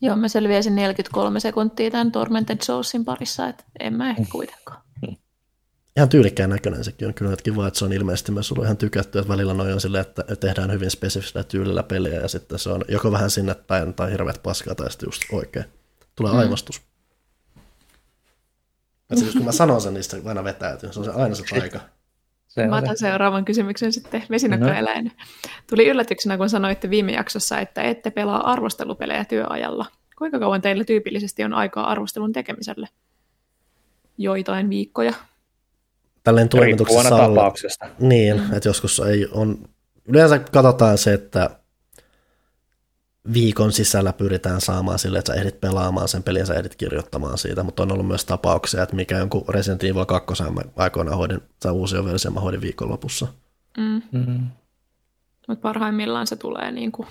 [0.00, 4.82] Joo, mä selviäisin 43 sekuntia tämän Tormented Soulsin parissa, että en mä ehkä kuitenkaan.
[5.96, 8.76] ihan tyylikkään näköinen sekin on kyllä että kiva, että se on ilmeisesti myös ollut ihan
[8.76, 12.70] tykätty, että välillä noin on silleen, että tehdään hyvin spesifisellä tyylillä peliä ja sitten se
[12.70, 15.64] on joko vähän sinne päin tai hirveät paskaa tai sitten just oikein.
[16.16, 16.38] Tulee mm.
[16.38, 16.82] aivastus.
[19.10, 20.92] Että siis kun mä sanon sen, niin sitten aina vetäytyy.
[20.92, 21.80] Se on se aina se taika.
[22.62, 23.00] Se Mä on otan se.
[23.00, 25.12] seuraavan kysymyksen sitten vesinäkköeläin.
[25.70, 29.86] Tuli yllätyksenä, kun sanoitte viime jaksossa, että ette pelaa arvostelupelejä työajalla.
[30.18, 32.88] Kuinka kauan teillä tyypillisesti on aikaa arvostelun tekemiselle?
[34.18, 35.12] Joitain viikkoja.
[36.24, 37.86] Tälleen toimituksessa tapauksesta.
[37.98, 38.52] Niin, mm.
[38.56, 39.58] että joskus ei on,
[40.08, 41.50] yleensä katsotaan se, että
[43.32, 47.38] viikon sisällä pyritään saamaan sille, että sä ehdit pelaamaan sen pelin ja sä ehdit kirjoittamaan
[47.38, 51.40] siitä, mutta on ollut myös tapauksia, että mikä jonkun Resident Evil 2 mä aikoinaan hoidin,
[51.60, 53.26] tai uusi versio mä hoidin viikonlopussa.
[53.76, 54.02] Mm.
[54.12, 54.46] Mm.
[55.48, 57.08] Mutta parhaimmillaan se tulee niin kuin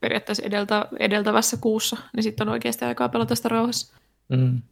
[0.00, 3.94] periaatteessa edeltä, edeltävässä kuussa, niin sitten on oikeasti aikaa pelata sitä rauhassa.
[4.28, 4.62] Mm.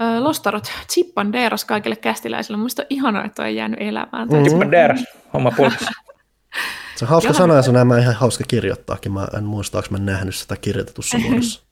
[0.00, 2.56] Öö, Lostarot, Chippan Deeras kaikille kästiläisille.
[2.56, 4.28] Musta on ihanaa, että on jäänyt elämään.
[4.28, 4.36] Mm.
[4.36, 4.44] Mm.
[4.44, 5.90] Tippa Deras, homma pulkissa.
[6.96, 9.12] Se on hauska sanoa ja se on nämä ihan hauska kirjoittaakin.
[9.12, 11.62] Mä en muista, mä nähnyt sitä kirjoitetussa muodossa.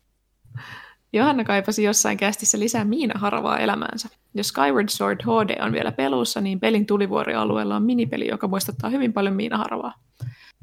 [1.12, 4.08] Johanna kaipasi jossain kästissä lisää miinaharavaa elämäänsä.
[4.34, 9.12] Jos Skyward Sword HD on vielä pelussa, niin pelin tulivuorialueella on minipeli, joka muistuttaa hyvin
[9.12, 9.94] paljon miinaharavaa.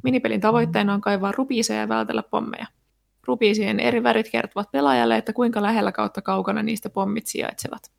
[0.04, 2.66] Minipelin tavoitteena on kaivaa rupiiseja ja vältellä pommeja.
[3.28, 7.92] Rupiisien eri värit kertovat pelaajalle, että kuinka lähellä kautta kaukana niistä pommit sijaitsevat.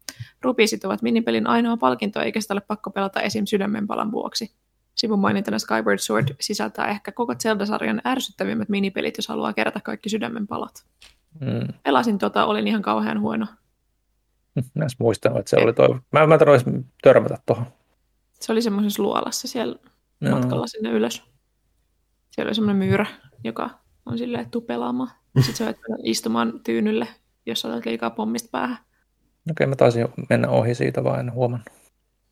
[0.42, 3.46] Rupiisit ovat minipelin ainoa palkinto, eikä sitä ole pakko pelata esim.
[3.46, 4.50] sydämenpalan vuoksi.
[4.96, 10.86] Sivun mainintana Skyward Sword sisältää ehkä koko Zelda-sarjan ärsyttävimmät minipelit, jos haluaa kerätä kaikki sydämenpalat.
[11.40, 11.74] Mm.
[11.82, 13.46] Pelasin tota, olin ihan kauhean huono.
[14.74, 16.00] Mä en muistanut, että se oli toi.
[16.12, 16.64] Mä, mä edes
[17.02, 17.66] törmätä tuohon.
[18.40, 19.76] Se oli semmoisessa luolassa siellä
[20.20, 20.34] Joo.
[20.34, 21.22] matkalla sinne ylös.
[22.30, 23.06] Siellä oli semmoinen myyrä,
[23.44, 23.70] joka
[24.06, 25.10] on silleen, että tuu pelaamaan.
[25.40, 27.08] Sitten sä istumaan tyynylle,
[27.46, 28.78] jos otat liikaa pommista päähän.
[29.50, 31.68] Okei, mä taisin mennä ohi siitä, vaan en huomannut.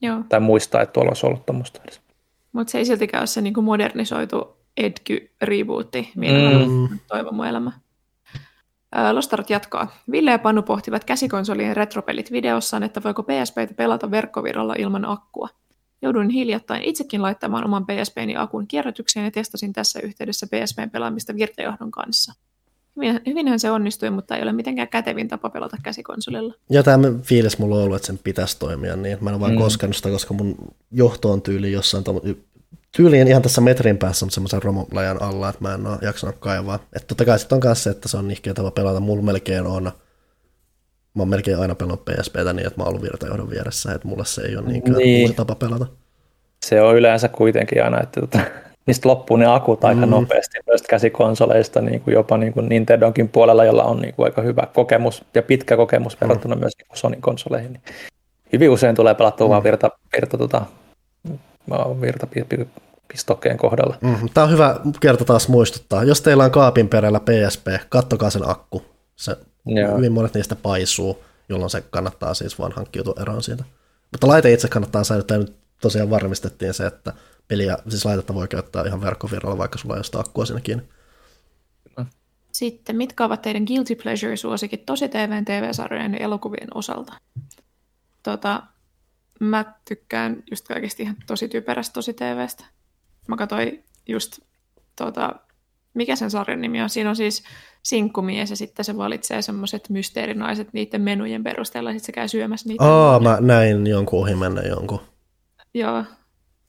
[0.00, 2.03] Joo, Tai muistaa, että tuolla olisi ollut tuommoista edes.
[2.54, 6.20] Mutta se ei siltikään ole se niin kuin modernisoitu Edgy-rebootti, Mm.
[6.20, 6.98] millä mm.
[7.08, 7.72] toivon mun elämä.
[8.92, 9.96] Ää, Lostarat jatkaa.
[10.10, 15.48] Ville ja Panu pohtivat käsikonsolien retropelit videossaan, että voiko PSPtä pelata verkkovirralla ilman akkua.
[16.02, 21.90] Jouduin hiljattain itsekin laittamaan oman PSPni akun kierrätykseen ja testasin tässä yhteydessä PSPn pelaamista virtajohdon
[21.90, 22.32] kanssa.
[22.96, 26.54] Hyvin, hyvinhän se onnistui, mutta ei ole mitenkään kätevin tapa pelata käsikonsolilla.
[26.70, 29.18] Ja tämä fiilis mulla on ollut, että sen pitäisi toimia niin.
[29.20, 29.58] Mä en ole vaan Mm.
[29.58, 30.56] koskenut sitä, koska mun
[30.90, 32.04] johto on tyyli jossain
[32.96, 36.74] tyyliin ihan tässä metrin päässä, mutta semmoisen romulajan alla, että mä en ole jaksanut kaivaa.
[36.74, 39.00] Että totta kai sitten on myös se, että se on nihkeä tapa pelata.
[39.00, 39.92] Mulla melkein on, mä
[41.22, 44.42] oon melkein aina pelannut PSPtä niin, että mä oon ollut virtajohdon vieressä, että mulle se
[44.42, 45.34] ei ole niinkään Niin.
[45.34, 45.86] tapa pelata.
[46.64, 48.38] Se on yleensä kuitenkin aina, että tota,
[48.86, 50.10] niistä loppuu ne akut aika Mm.
[50.10, 54.42] nopeasti noista käsikonsoleista, niin kuin jopa niin kuin Nintendonkin puolella, jolla on niin kuin aika
[54.42, 56.72] hyvä kokemus ja pitkä kokemus verrattuna myös
[57.10, 57.72] niin konsoleihin.
[57.72, 57.82] Niin
[58.52, 60.66] hyvin usein tulee pelattua vaan virta, virta, tota,
[62.00, 62.68] virta pi- pi-
[63.08, 63.96] pistokkeen kohdalla.
[64.00, 66.04] Mm, Tämä on hyvä kerta taas muistuttaa.
[66.04, 68.82] Jos teillä on kaapin perällä PSP, kattokaa sen akku.
[69.16, 69.96] Se, Joo.
[69.96, 73.64] hyvin monet niistä paisuu, jolloin se kannattaa siis vaan hankkiutua eroon siitä.
[74.12, 75.38] Mutta laite itse kannattaa säilyttää.
[75.38, 77.12] Nyt tosiaan varmistettiin se, että
[77.48, 80.84] peliä, siis laitetta voi käyttää ihan verkkovirralla, vaikka sulla ei ole sitä akkua siinä kiinni.
[82.52, 87.12] Sitten, mitkä ovat teidän guilty pleasure-suosikit tosi TVn, TV-sarjojen ja elokuvien osalta?
[88.22, 88.62] Tota,
[89.40, 92.64] mä tykkään just kaikista ihan tosi typerästä tosi TVstä.
[93.28, 94.38] Mä katsoin just,
[94.96, 95.34] tota,
[95.94, 96.90] mikä sen sarjan nimi on?
[96.90, 97.44] Siinä on siis
[97.82, 102.84] sinkkumies ja sitten se valitsee semmoiset mysteerinaiset niiden menujen perusteella, sitten se käy syömässä niitä.
[102.84, 105.00] Aa, mä näin jonkun ohi mennä jonkun.
[105.74, 106.04] Joo.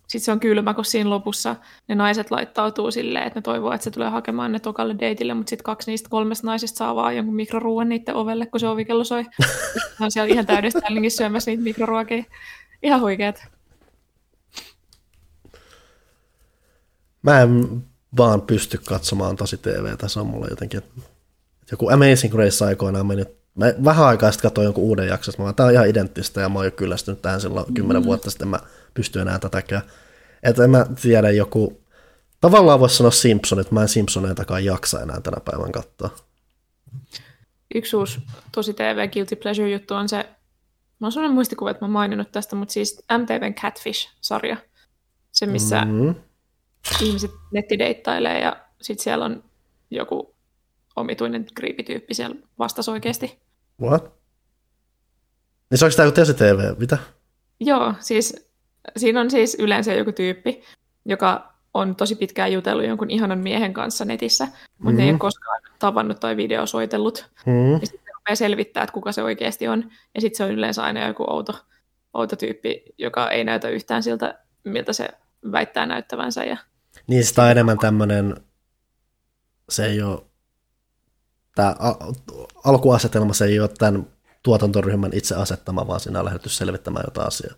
[0.07, 1.55] Sitten se on kylmä, kun siinä lopussa
[1.87, 5.49] ne naiset laittautuu silleen, että ne toivoo, että se tulee hakemaan ne tokalle deitille, mutta
[5.49, 9.23] sitten kaksi niistä kolmesta naisista saa vaan jonkun mikroruuan niiden ovelle, kun se ovikello soi.
[9.99, 12.23] ne on siellä ihan täydessä syömässä niitä mikroruokia.
[12.83, 13.47] Ihan huikeet.
[17.21, 17.83] Mä en
[18.17, 20.81] vaan pysty katsomaan tosi TVtä, se on mulla jotenkin...
[21.71, 23.25] Joku Amazing Grace aikoinaan meni,
[23.55, 26.59] mä vähän aikaa sitten katsoin jonkun uuden jakson, mä tää on ihan identtistä ja mä
[26.59, 28.05] oon jo kyllästynyt tähän silloin kymmenen Mm.
[28.05, 28.59] vuotta sitten, mä
[28.95, 29.81] pysty enää tätäkään.
[30.43, 31.81] Että en mä tiedä joku,
[32.41, 36.09] tavallaan voisi sanoa Simpsonit, mä en Simpsoneitakaan jaksa enää tänä päivän katsoa.
[37.75, 38.19] Yksi uusi
[38.51, 40.17] tosi TV Guilty Pleasure-juttu on se,
[40.99, 44.57] mä oon sellainen muistikuva, että mä oon maininnut tästä, mutta siis MTVn Catfish-sarja.
[45.31, 46.15] Se, missä Mm.
[47.01, 49.43] ihmiset nettideittailee ja sitten siellä on
[49.91, 50.35] joku
[50.95, 53.39] omituinen kriipityyppi siellä vastas oikeasti.
[53.81, 54.03] What?
[55.69, 56.97] Niin se onko tämä joku TV, mitä?
[57.59, 58.44] Joo, siis
[58.97, 60.63] siinä on siis yleensä joku tyyppi,
[61.05, 64.99] joka on tosi pitkään jutellut jonkun ihanan miehen kanssa netissä, mutta mm-hmm.
[64.99, 67.29] ei ole koskaan tavannut tai videosoitellut.
[67.45, 67.73] Mm.
[67.73, 69.91] Ja sitten rupeaa selvittää, että kuka se oikeasti on.
[70.15, 71.53] Ja sitten se on yleensä aina joku outo,
[72.13, 75.09] outo tyyppi, joka ei näytä yhtään siltä, miltä se
[75.51, 76.43] väittää näyttävänsä.
[76.43, 76.57] Ja
[77.07, 78.35] Niin sitä on enemmän tämmöinen,
[79.69, 80.21] se ei ole,
[81.55, 81.75] tämä
[82.63, 84.07] alkuasetelma se ei ole tämän
[84.43, 87.55] tuotantoryhmän itse asettama, vaan siinä on lähdetty selvittämään jotain asiaa.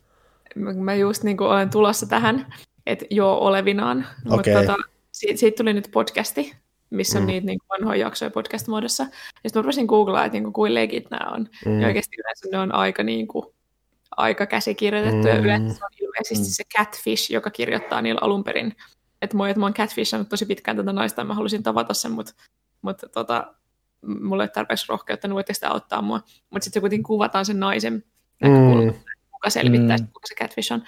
[0.75, 2.53] Mä just niin kuin olen tulossa tähän,
[2.85, 4.53] että joo olevinaan, Okei.
[4.55, 6.53] mutta tota, siitä, siitä tuli nyt podcasti,
[6.89, 7.27] missä on Mm.
[7.27, 9.03] niitä niin kuin vanhoja jaksoja podcast-muodossa.
[9.03, 9.09] Ja
[9.49, 11.47] sitten mä rupesin googlaa, että niin kuin, kuin legit nämä on.
[11.65, 11.71] Mm.
[11.71, 11.81] Mm.
[11.81, 13.45] Ja oikeasti yleensä ne on aika, niin kuin,
[14.17, 15.43] aika käsikirjoitettu, ja Mm.
[15.43, 18.75] yleensä se on ilmeisesti se Catfish, joka kirjoittaa niillä alun perin.
[19.21, 22.11] Että moi, että mä oon catfishannut tosi pitkään tätä naista, ja mä halusin tavata sen,
[22.11, 22.33] mutta,
[22.81, 23.53] mutta tota,
[24.21, 26.17] mulle ei tarpeeksi rohkeutta, niin voitte sitä auttaa mua.
[26.49, 28.03] Mutta sitten se kuitenkin kuvataan sen naisen
[28.41, 29.06] näkökulmasta, Mm.
[29.37, 30.03] Kuka selvittää, Mm.
[30.03, 30.07] mm.
[30.13, 30.83] kuka se catfish on.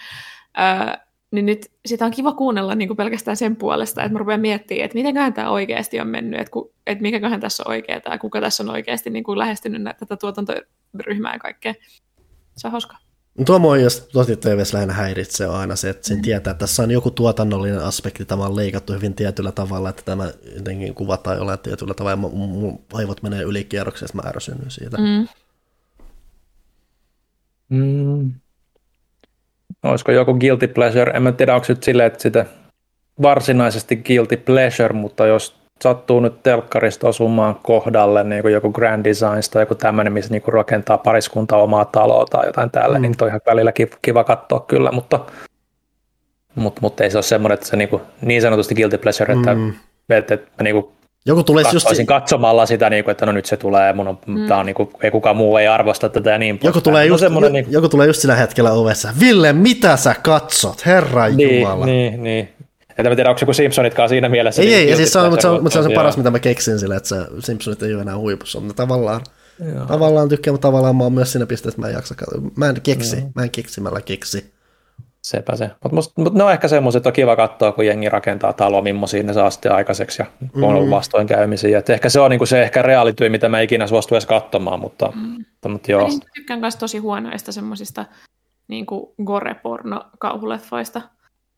[0.60, 0.94] Öö,
[1.32, 4.86] niin nyt sitä on kiva kuunnella niin kuin pelkästään sen puolesta, että mä rupean miettimään,
[4.86, 8.42] että mitenköhän tämä oikeasti on mennyt, että, ku, että mikäköhän tässä on oikeaa, tai kuka
[8.42, 11.74] tässä on oikeasti niin kuin lähestynyt nä- tätä tuotantoryhmää ja kaikkea.
[12.58, 12.98] Se on hauska.
[13.46, 16.84] Tuo mua jos tosi TVssä lähinnä häiritsee on aina se, että sen tietää, että tässä
[16.84, 21.60] on joku tuotannollinen aspekti, tämä on leikattu hyvin tietyllä tavalla, että tämä jotenkin kuvataan jollain
[21.60, 24.98] tietyllä tavalla, ja mun- mun aivot menee ylikierrokseen, että mä ärsynyn siitä.
[24.98, 25.28] Mm.
[27.70, 28.32] Mm.
[29.84, 31.12] Olisiko joku guilty pleasure?
[31.12, 32.46] En mä tiedä, onko nyt silleen, että sitä
[33.22, 39.50] varsinaisesti guilty pleasure, mutta jos sattuu nyt telkkarista osumaan kohdalle niin kuin joku Grand Designs
[39.50, 43.02] tai joku tämmöinen, missä niin kuin rakentaa pariskunta omaa taloa tai jotain täällä, Mm.
[43.02, 45.20] niin toi ihan välillä kiva, katsoa kyllä, mutta,
[46.56, 49.56] mutta, mutta ei se ole semmoinen, että se niin, kuin, niin sanotusti guilty pleasure, että,
[49.56, 49.74] mm.
[50.10, 50.88] että, että mä niin kuin
[51.26, 54.20] Joku tulee just, katsoisin katsomalla sitä, niin kuin, että no nyt se tulee, mun on,
[54.28, 54.48] mm.
[54.48, 57.08] tää on, niin kuin, ei kukaan muu ei arvosta tätä ja niin joku tulee, No
[57.08, 59.10] just, semmoinen, jo, niin, joku tulee just sillä hetkellä ovessa.
[59.20, 60.86] Ville, mitä sä katsot?
[60.86, 61.86] Herra Jumala.
[61.86, 62.50] Niin, niin, niin.
[62.90, 64.62] Että mä tiedä, onko joku Simpsonitkaan siinä mielessä.
[64.62, 65.92] Ei, niin ei, ja guilty siis se on, mutta se on, mutta se on se
[65.92, 66.00] joo.
[66.00, 69.22] paras, mitä mä keksin sille, että se Simpsonit ei ole enää huipussa, mutta tavallaan,
[69.76, 69.86] Joo.
[69.86, 72.52] tavallaan tykkään, mutta tavallaan mä oon myös siinä pisteessä, että mä en jaksa katsoa.
[72.56, 74.59] Mä en keksi, mä en keksimällä keksi.
[75.24, 75.72] Sepä se.
[75.84, 79.24] Mutta mut ne on ehkä semmoiset, että on kiva katsoa, kun jengi rakentaa taloa, millaisia
[79.24, 80.92] ne saa sitten aikaiseksi ja kun on ollut Mm.
[80.92, 81.80] vastoinkäymisiä.
[81.80, 85.12] Et ehkä se on niinku se ehkä reaalityö, mitä mä ikinä suostu edes katsomaan, mutta,
[85.16, 85.22] Mm.
[85.22, 86.02] mutta, mutta joo.
[86.02, 88.06] Mä niin tykkään myös tosi huonoista semmoisista
[88.68, 88.86] niin
[89.26, 91.02] gore-porno-kauhuleffoista.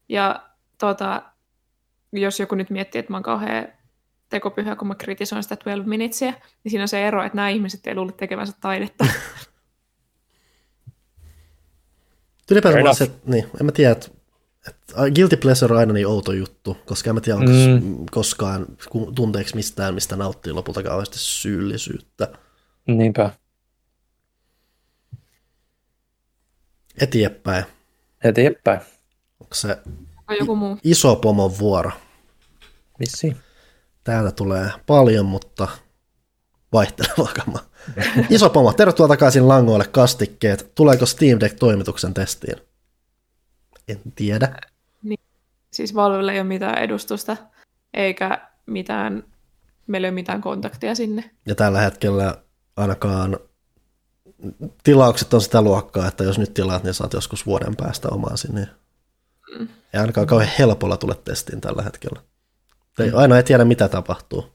[0.10, 0.42] Ja
[0.78, 1.22] tota,
[2.14, 3.68] jos joku nyt miettii, että mä oon kauhean
[4.30, 6.34] tekopyhä, kun mä kritisoin sitä 12 minutesia,
[6.64, 9.06] niin siinä on se ero, että nämä ihmiset ei luule tekevänsä taidetta.
[12.52, 14.08] Ylipäätään mulla se, niin, en mä tiedä, että,
[14.68, 18.06] että guilty pleasure on aina niin outo juttu, koska en mä tiedä, onko mm.
[18.12, 22.28] koskaan ku- tunteeksi mistään, mistä nauttii lopulta kauheasti syyllisyyttä.
[22.88, 23.30] Niinpä.
[27.02, 27.66] Eteenpäin.
[28.24, 28.82] Eteenpäin.
[29.40, 29.78] Onko se
[30.30, 30.78] On joku muu.
[30.84, 31.92] iso pomon vuoro?
[33.00, 33.38] Vissiin.
[34.04, 35.68] Täältä tulee paljon, mutta
[36.74, 37.71] vaihtelevaa kamaa.
[38.30, 40.72] Iso pomo, tervetuloa takaisin langoille kastikkeet.
[40.76, 42.58] Tuleeko Steam Deck toimituksen testiin?
[43.88, 44.56] En tiedä.
[45.72, 47.38] Siis Valvelle ei ole mitään edustusta,
[47.94, 49.24] eikä mitään,
[49.88, 51.32] meillä ei ole mitään kontaktia sinne.
[51.46, 52.38] Ja tällä hetkellä
[52.78, 53.40] ainakaan
[54.84, 58.54] tilaukset on sitä luokkaa, että jos nyt tilaat, niin saat joskus vuoden päästä omaasi.
[58.54, 58.68] Niin
[59.60, 59.68] Mm.
[59.94, 62.22] ei ainakaan kauhean helpolla tule testiin tällä hetkellä.
[63.00, 64.46] Ei, aina ei tiedä, mitä tapahtuu.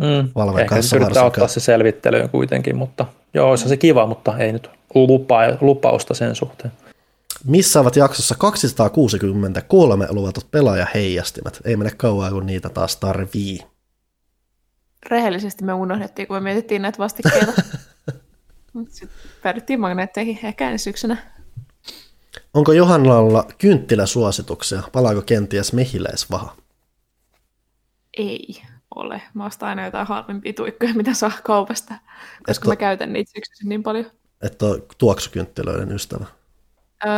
[0.00, 0.28] Mm.
[0.34, 1.26] Valven Ehkä kanssa varsinkaan.
[1.26, 6.34] ottaa se selvittelyyn kuitenkin, mutta joo, olisi se kiva, mutta ei nyt lupaa, lupausta sen
[6.34, 6.72] suhteen.
[7.44, 11.60] Missä ovat jaksossa 263 luvatut pelaajaheijastimet?
[11.64, 13.58] Ei mene kauan, kun niitä taas tarvii.
[15.10, 17.52] Rehellisesti me unohdettiin, kun me mietittiin näitä vastikkeita.
[18.72, 21.16] Mut Sitten päädyttiin magneetteihin ehkä ensi syksynä.
[22.54, 24.82] Onko Johannalla kynttiläsuosituksia?
[24.92, 26.56] Palaako kenties mehiläisvaha?
[28.16, 28.62] Ei
[28.94, 29.22] ole.
[29.34, 31.94] Mä ostan aina jotain halvempia tuikkoja, mitä saa kaupasta,
[32.46, 34.06] koska Et mä to- käytän niitä syksyisin niin paljon.
[34.42, 34.66] Että
[34.98, 36.26] tuoksukynttilöiden ystävä.
[37.06, 37.10] Öö,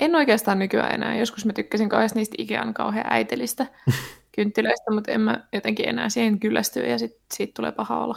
[0.00, 1.18] en oikeastaan nykyään enää.
[1.18, 3.66] Joskus mä tykkäsin kauheasti niistä Ikean kauhean äitelistä
[4.36, 8.16] kynttilöistä, mutta en mä jotenkin enää siihen kyllästy ja sit, siitä tulee paha olla.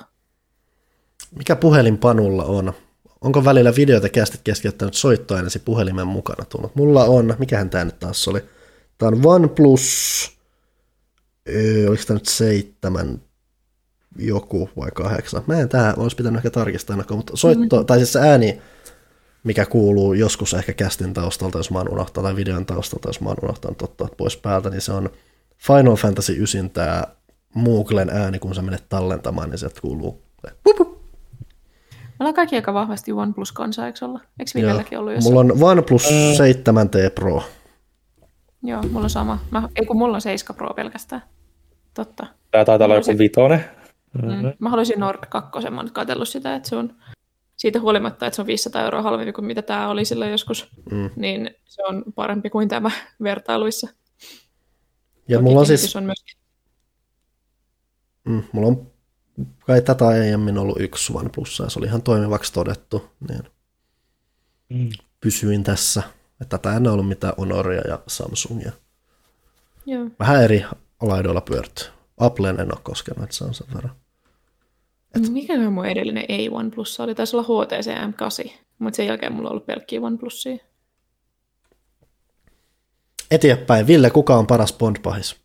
[1.37, 2.73] Mikä puhelin Panulla on?
[3.21, 6.75] Onko välillä videoita kästit keskeyttänyt soittoainesi puhelimen mukana tullut?
[6.75, 8.39] Mulla on, mikähän tämä nyt taas oli?
[8.97, 10.32] Tämä on OnePlus,
[11.49, 13.21] öö, oliko tämä nyt seitsemän
[14.17, 15.43] joku vai kahdeksan?
[15.47, 17.85] Mä en tähän olisi pitänyt ehkä tarkistaa ennakkoon, mutta soitto, mm.
[17.85, 18.61] tai siis se ääni,
[19.43, 23.29] mikä kuuluu joskus ehkä kästin taustalta, jos mä oon unohtanut, tai videon taustalta, jos mä
[23.29, 25.09] oon unohtanut ottaa pois päältä, niin se on
[25.57, 27.03] Final Fantasy 9 tämä
[27.55, 30.23] Mooglen ääni, kun sä menet tallentamaan, niin sieltä kuuluu.
[32.13, 34.19] Me ollaan kaikki aika vahvasti OnePlus kanssa, eikö olla?
[34.39, 34.61] Eikö Joo.
[34.61, 35.33] Villelläkin ollut jossain?
[35.33, 37.43] Mulla on OnePlus 7T Pro.
[38.63, 39.39] Joo, mulla on sama.
[39.51, 41.21] Mä, ei kun mulla on 7 Pro pelkästään.
[41.93, 42.27] Totta.
[42.51, 43.65] Tämä taitaa olla joku vitonen.
[44.21, 44.53] Mm.
[44.59, 46.95] Mä haluaisin Nord 2, mä oon katsellut sitä, että se on
[47.55, 51.09] siitä huolimatta, että se on 500 euroa halvempi kuin mitä tämä oli silloin joskus, Mm.
[51.15, 52.91] niin se on parempi kuin tämä
[53.23, 53.87] vertailuissa.
[55.27, 56.25] Ja Toki mulla on siis on myös...
[58.23, 58.87] mm, mulla on
[59.59, 63.43] kai tätä aiemmin ollut yksi OnePlus, ja se oli ihan toimivaksi todettu, niin
[64.69, 64.89] mm.
[65.21, 66.03] pysyin tässä.
[66.41, 68.71] Että tätä en ollut mitään Honoria ja Samsungia.
[69.85, 70.05] Joo.
[70.19, 70.65] Vähän eri
[71.01, 71.91] laidoilla pyört.
[72.17, 73.95] Appleen en ole koskenut, että se on sen verran.
[75.15, 75.29] Et...
[75.29, 77.15] Mikä on mun edellinen ei OnePlus oli?
[77.15, 80.57] Taisi olla HTC M8, mutta sen jälkeen mulla on ollut pelkkiä OnePlusia.
[83.31, 83.87] Eteenpäin.
[83.87, 85.35] Ville, kuka on paras Bond-pahis?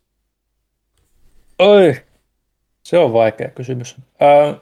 [1.59, 1.95] Oi,
[2.83, 3.95] se on vaikea kysymys.
[4.21, 4.53] Öö,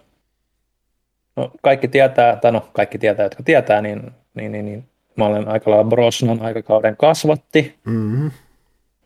[1.36, 5.48] no, kaikki tietää, tai no kaikki tietää, jotka tietää, niin, niin, niin, niin mä olen
[5.48, 7.80] aika lailla Brosnan aikakauden kasvatti.
[7.86, 8.32] Mm-hmm.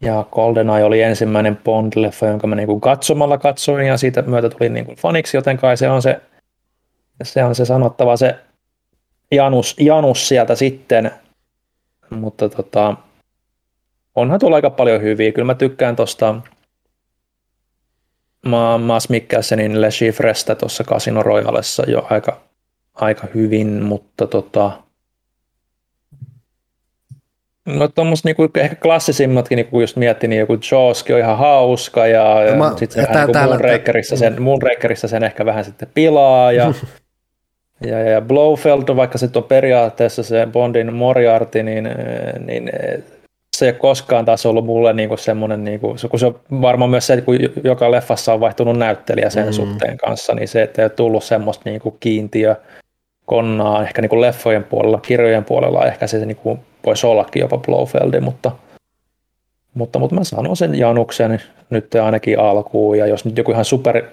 [0.02, 4.86] Ja GoldenEye oli ensimmäinen Bond-leffa, jonka mä niin katsomalla katsoin, ja siitä myötä tuli niin
[4.86, 6.22] kuin faniksi, joten kai se on se,
[7.24, 8.36] se on se sanottava se
[9.32, 11.12] Janus, Janus sieltä sitten.
[12.10, 12.96] Mutta tota,
[14.16, 15.32] onhan tuolla aika paljon hyviä.
[15.32, 16.36] Kyllä mä tykkään tuosta
[18.80, 22.42] Maas Mikkelsenin Le Chiffrestä tuossa Casino Royalessa jo aika,
[22.94, 24.72] aika hyvin, mutta tota,
[27.65, 32.43] No tuommoista niinku, ehkä klassisimmatkin, niinku just miettii, niin joku Jawskin on ihan hauska ja,
[32.43, 36.73] ja no, sitten se vähän niin Moonrakerissa sen, Moonrakerissa sen ehkä vähän sitten pilaa ja,
[37.88, 41.90] ja, ja Blowfeld, vaikka se on periaatteessa se Bondin Moriarty, niin,
[42.45, 42.72] niin
[43.57, 47.07] se ei ole koskaan taas ollut mulle niinku semmoinen, niinku, kun se on varmaan myös
[47.07, 49.53] se, kun joka leffassa on vaihtunut näyttelijä sen mm.
[49.53, 52.56] suhteen kanssa, niin se, että ei ole tullut semmoista niinku kiintiö
[53.32, 58.51] konnaa ehkä niinku leffojen puolella, kirjojen puolella ehkä se niinku voisi ollakin jopa Blofeldi, mutta,
[59.74, 64.03] mutta, mutta mä sanon sen Januksen nyt ainakin alkuun, ja jos nyt joku ihan super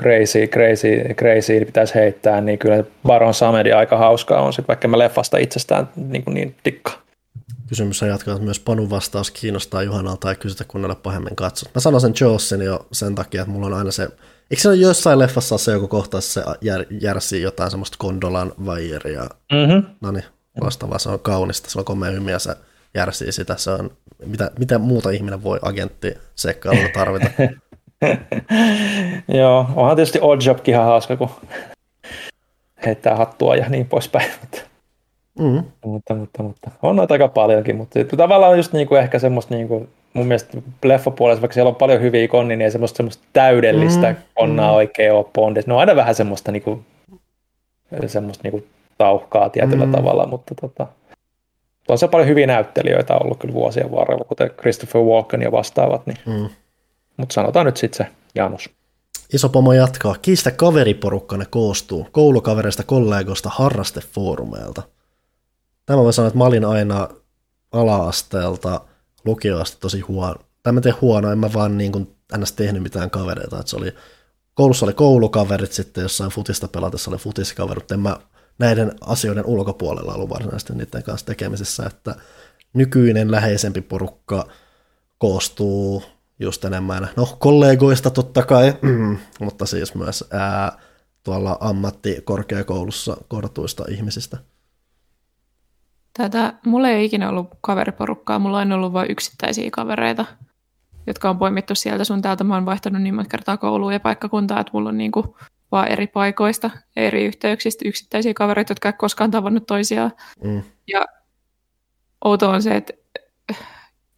[0.00, 4.98] crazy, crazy, crazy pitäisi heittää, niin kyllä Baron Samedi aika hauskaa on se, vaikka mä
[4.98, 6.92] leffasta itsestään niin, kuin niin dikka.
[7.68, 11.70] Kysymys on jatkaa, että myös Panun vastaus kiinnostaa Juhanalta tai kysytä kunnalle pahemmin katsot.
[11.74, 14.08] Mä sanon sen Jawsin jo sen takia, että mulla on aina se,
[14.52, 19.22] eikö se ole jossain leffassa se joku kohtaus, se jär, järsii jotain semmoista kondolan vaijeria,
[19.52, 19.84] mm-hmm.
[20.00, 20.24] no niin,
[20.60, 22.56] vastaavaa, se on kaunista, se on komea hymiä, se
[22.94, 23.90] järsii sitä, se on,
[24.26, 27.26] mitä, mitä muuta ihminen voi agentti seikkailulla tarvita.
[29.38, 31.30] Joo, onhan tietysti Oddjobkin ihan hauska, kun
[32.86, 34.30] heittää hattua ja niin poispäin.
[35.38, 35.62] Mm.
[35.84, 39.68] Mutta, mutta, mutta, on noita aika paljonkin, mutta tavallaan just niin kuin ehkä semmoista niin
[39.68, 44.12] kuin, mun mielestä leffapuolessa, vaikka siellä on paljon hyviä konni, niin ei semmoista, semmoista täydellistä
[44.12, 44.16] mm.
[44.34, 44.76] konnaa mm.
[44.76, 45.70] oikein ole Bondissa.
[45.70, 46.84] Ne on aina vähän semmoista, niin kuin,
[48.06, 48.66] semmoista niin kuin
[48.98, 49.92] tauhkaa tietyllä mm.
[49.92, 50.86] tavalla, mutta tota,
[51.88, 56.18] on se paljon hyviä näyttelijöitä ollut kyllä vuosien varrella, kuten Christopher Walken ja vastaavat, niin.
[56.26, 56.48] mm.
[57.16, 58.70] mutta sanotaan nyt sitten se Janus.
[59.32, 60.16] Iso pomo jatkaa.
[60.22, 62.06] Kiistä kaveriporukka ne koostuu.
[62.12, 64.82] Koulukavereista, kollegoista, harrastefoorumeilta.
[65.86, 67.08] Tämä voi sanoa, että mä olin aina
[67.72, 68.80] ala-asteelta
[69.24, 70.34] lukioasta tosi huono.
[70.62, 72.52] Tai mä tein huono, en mä vaan niin kuin ns.
[72.52, 73.58] tehnyt mitään kavereita.
[73.58, 73.94] Että se oli,
[74.54, 77.92] koulussa oli koulukaverit, sitten jossain futista pelatessa oli futiskaverit.
[77.92, 78.16] En mä
[78.58, 82.14] näiden asioiden ulkopuolella ollut varsinaisesti niiden kanssa tekemisissä, että
[82.72, 84.48] nykyinen läheisempi porukka
[85.18, 86.02] koostuu
[86.38, 88.74] just enemmän, no kollegoista totta kai,
[89.40, 90.78] mutta siis myös ää,
[91.22, 94.38] tuolla ammattikorkeakoulussa kohdatuista ihmisistä.
[96.16, 100.24] Tätä, mulla ei ikinä ollut kaveriporukkaa, mulla on ollut vain yksittäisiä kavereita,
[101.06, 102.44] jotka on poimittu sieltä sun täältä.
[102.44, 105.36] Mä oon vaihtanut niin monta kertaa kouluun ja paikkakuntaa, että mulla on niinku
[105.72, 110.12] vaan eri paikoista, eri yhteyksistä, yksittäisiä kavereita, jotka ei koskaan tavannut toisiaan.
[110.44, 110.62] Mm.
[110.86, 111.06] Ja
[112.24, 112.92] outo on se, että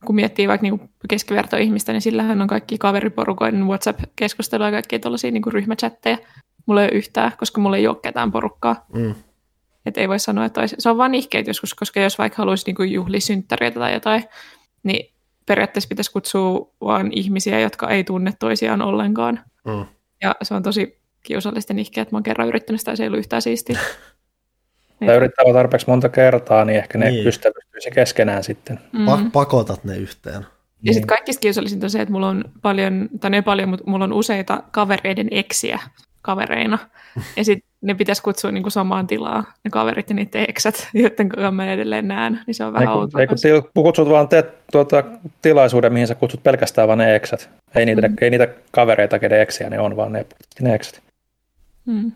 [0.04, 5.52] kun miettii vaikka niin keskivertoihmistä, niin sillähän on kaikki kaveriporukoiden WhatsApp-keskustelua ja kaikkia tuollaisia niin
[5.52, 6.18] ryhmächatteja.
[6.66, 8.86] Mulla ei ole yhtään, koska mulla ei ole ketään porukkaa.
[8.94, 9.14] Mm.
[9.86, 12.72] Että ei voi sanoa, että olisi, se on vaan nihkeet joskus, koska jos vaikka haluaisi
[12.72, 14.24] niin juhlisynttäreitä tai jotain,
[14.82, 15.14] niin
[15.46, 19.40] periaatteessa pitäisi kutsua vain ihmisiä, jotka ei tunne toisiaan ollenkaan.
[19.64, 19.86] Mm.
[20.22, 23.18] Ja se on tosi kiusallisten ihkeä, että mä oon kerran yrittänyt sitä, se ei ollut
[23.18, 23.78] yhtään siistiä.
[25.06, 27.26] Tai yrittää tarpeeksi monta kertaa, niin ehkä ne niin.
[27.26, 28.80] ystävystyisi keskenään sitten.
[28.92, 29.06] Mm.
[29.08, 30.34] Pa- pakotat ne yhteen.
[30.34, 30.40] Ja
[30.82, 30.94] niin.
[30.94, 34.12] sitten kaikista kiusallisinta on se, että mulla on paljon, tai ei paljon, mutta mulla on
[34.12, 35.78] useita kavereiden eksiä
[36.22, 36.78] kavereina.
[37.36, 41.50] Ja sitten ne pitäisi kutsua niinku samaan tilaan, ne kaverit ja niiden eksät, joiden kanssa
[41.50, 42.40] mä edelleen näen.
[42.46, 43.20] Niin se on vähän outoa.
[43.20, 43.34] Eikö
[43.74, 45.04] kutsut vaan te, tuota,
[45.42, 47.50] tilaisuuden, mihin sä kutsut pelkästään vaan ne eksät.
[47.74, 48.16] Ei niitä, mm.
[48.20, 50.26] ei niitä kavereita, kenen eksiä ne on, vaan ne,
[50.60, 51.00] ne eksät.
[51.86, 52.12] Mm.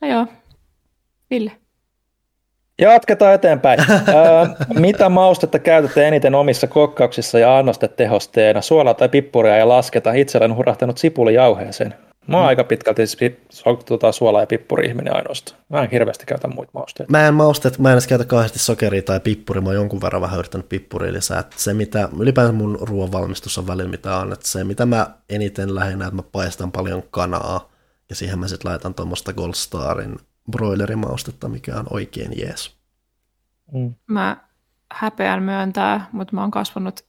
[0.00, 0.26] No joo.
[1.30, 1.52] Ville.
[2.78, 3.80] Jatketaan eteenpäin.
[4.78, 8.60] mitä maustetta käytätte eniten omissa kokkauksissa ja annostetehosteena?
[8.60, 10.12] Suolaa tai pippuria ja lasketa.
[10.12, 11.94] Itse olen hurahtanut sipulijauheeseen.
[12.26, 12.48] Mä oon mm.
[12.48, 13.02] aika pitkälti
[13.86, 15.60] tuota, suola- ja pippuri-ihminen ainoastaan.
[15.68, 17.10] Mä en hirveästi käytä muita mausteita.
[17.12, 20.22] Mä en mausteet, mä en edes käytä kauheasti sokeria tai pippuria, mä oon jonkun verran
[20.22, 21.38] vähän yrittänyt pippuria lisää.
[21.38, 25.06] Että se, mitä ylipäänsä mun ruoan valmistus on välillä mitä on, että se, mitä mä
[25.28, 27.70] eniten lähinnä, että mä paistan paljon kanaa,
[28.08, 30.16] ja siihen mä sitten laitan tuommoista Gold Starin
[30.50, 32.76] broilerimaustetta, mikä on oikein jees.
[33.72, 33.94] Mm.
[34.06, 34.36] Mä
[34.92, 37.04] häpeän myöntää, mutta mä oon kasvanut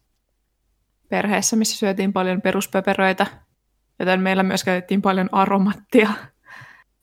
[1.10, 3.28] perheessä, missä syötiin paljon peruspöperöitä,
[4.00, 6.10] joten meillä myös käytettiin paljon aromattia.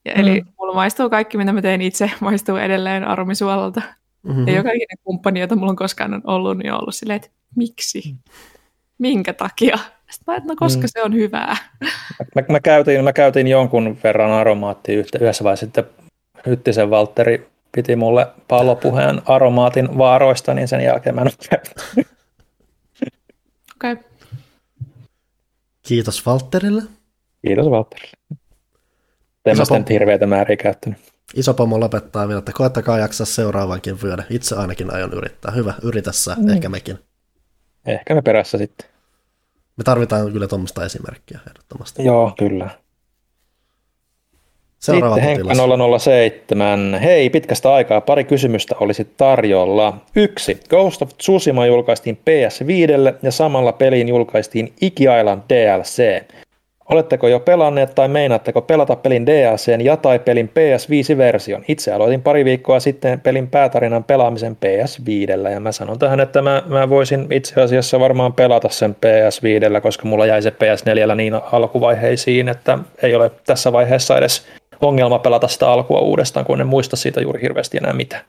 [0.05, 0.21] Ja mm.
[0.21, 3.83] Eli mulla maistuu kaikki, mitä mä teen itse, maistuu edelleen aromisuolalta.
[4.23, 4.49] Mm-hmm.
[4.49, 7.29] Ja joka ikinen kumppani, jota mulla on koskaan on ollut, niin on ollut silleen, että
[7.57, 8.15] miksi?
[8.99, 9.79] Minkä takia?
[10.11, 10.87] Sitten mä että no koska mm.
[10.87, 11.57] se on hyvää.
[12.35, 15.85] Mä, mä, käytin, mä käytin jonkun verran aromaattia yhdessä vaiheessa sitten
[16.47, 21.61] Hyttisen Valtteri piti mulle pallopuheen aromaatin vaaroista, niin sen jälkeen mä en ole
[23.77, 23.93] Okei.
[23.93, 24.05] Okay.
[25.91, 26.83] Kiitos Valtterille.
[27.47, 28.17] Kiitos Valtterille.
[29.47, 30.99] En mä sitä hirveätä määriä käyttänyt.
[31.35, 34.25] Iso pomo lopettaa vielä, että koettakaa jaksaa seuraavankin vyödä.
[34.31, 35.51] Itse ainakin aion yrittää.
[35.51, 36.49] Hyvä, yritä sä, mm.
[36.49, 36.99] ehkä mekin.
[37.87, 38.91] Ehkä me perässä sitten.
[39.77, 42.05] Me tarvitaan kyllä tuommoista esimerkkiä ehdottomasti.
[42.05, 42.71] Joo, kyllä.
[44.81, 47.01] Seuraava Sitten Henkka 007.
[47.03, 49.99] Hei, pitkästä aikaa pari kysymystä olisi tarjolla.
[50.17, 50.61] Yksi.
[50.69, 56.23] Ghost of Tsushima julkaistiin PS5 ja samalla peliin julkaistiin Iki Island DLC.
[56.89, 61.65] Oletteko jo pelanneet tai meinaatteko pelata pelin DLCn ja tai pelin PS5-version?
[61.69, 66.63] Itse aloitin pari viikkoa sitten pelin päätarinan pelaamisen PS5 ja mä sanon tähän, että mä,
[66.67, 72.49] mä voisin itse asiassa varmaan pelata sen PS5, koska mulla jäi se PS4 niin alkuvaiheisiin,
[72.49, 77.21] että ei ole tässä vaiheessa edes ongelma pelata sitä alkua uudestaan, kun en muista siitä
[77.21, 78.25] juuri hirveästi enää mitään.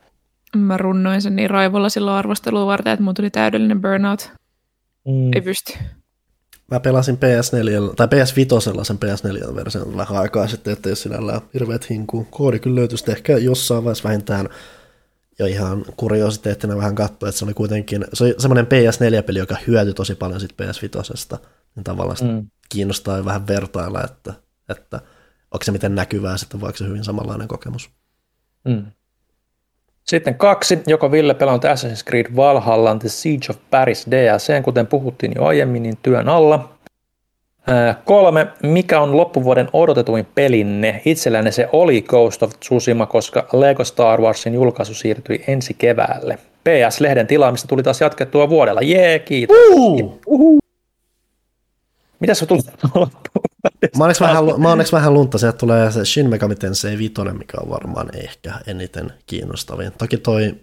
[0.57, 4.31] Mä runnoin sen niin raivolla silloin arvostelua varten, että mun tuli täydellinen burnout.
[5.07, 5.33] Mm.
[5.35, 5.73] Ei pysty.
[6.71, 12.27] Mä pelasin PS4, tai PS5 sen PS4-version vähän aikaa sitten, että jos sinällään hirveät hinkuu.
[12.29, 14.49] Koodi kyllä löytyisi ehkä jossain vaiheessa vähintään
[15.39, 19.93] jo ihan kuriositeettina vähän katsoa, että se oli kuitenkin, se oli semmoinen PS4-peli, joka hyötyi
[19.93, 21.37] tosi paljon sitten PS5,
[21.75, 22.47] niin tavallaan mm.
[22.69, 24.33] kiinnostaa vähän vertailla, että,
[24.69, 25.01] että
[25.51, 27.89] onko se miten näkyvää sitten, vaikka se hyvin samanlainen kokemus.
[28.63, 28.85] Mm.
[30.03, 35.31] Sitten kaksi, joko Ville pelannut Assassin's Creed Valhalla The Siege of Paris DLC, kuten puhuttiin
[35.35, 36.69] jo aiemmin, niin työn alla.
[37.67, 41.01] Ää, kolme, mikä on loppuvuoden odotetuin pelinne?
[41.05, 46.39] Itselläni se oli Ghost of Tsushima, koska Lego Star Warsin julkaisu siirtyi ensi keväälle.
[46.63, 48.81] PS-lehden tilaamista tuli taas jatkettua vuodella.
[48.81, 49.57] Jee, kiitos.
[49.71, 50.19] Uh!
[50.25, 50.59] Uhuh.
[52.19, 52.61] Mitä se tuli
[53.97, 57.57] Mä onneksi vähän, mä onneksi vähän lunta, sieltä tulee se Shin Megami Tensei 5, mikä
[57.61, 59.91] on varmaan ehkä eniten kiinnostavin.
[59.97, 60.55] Toki toi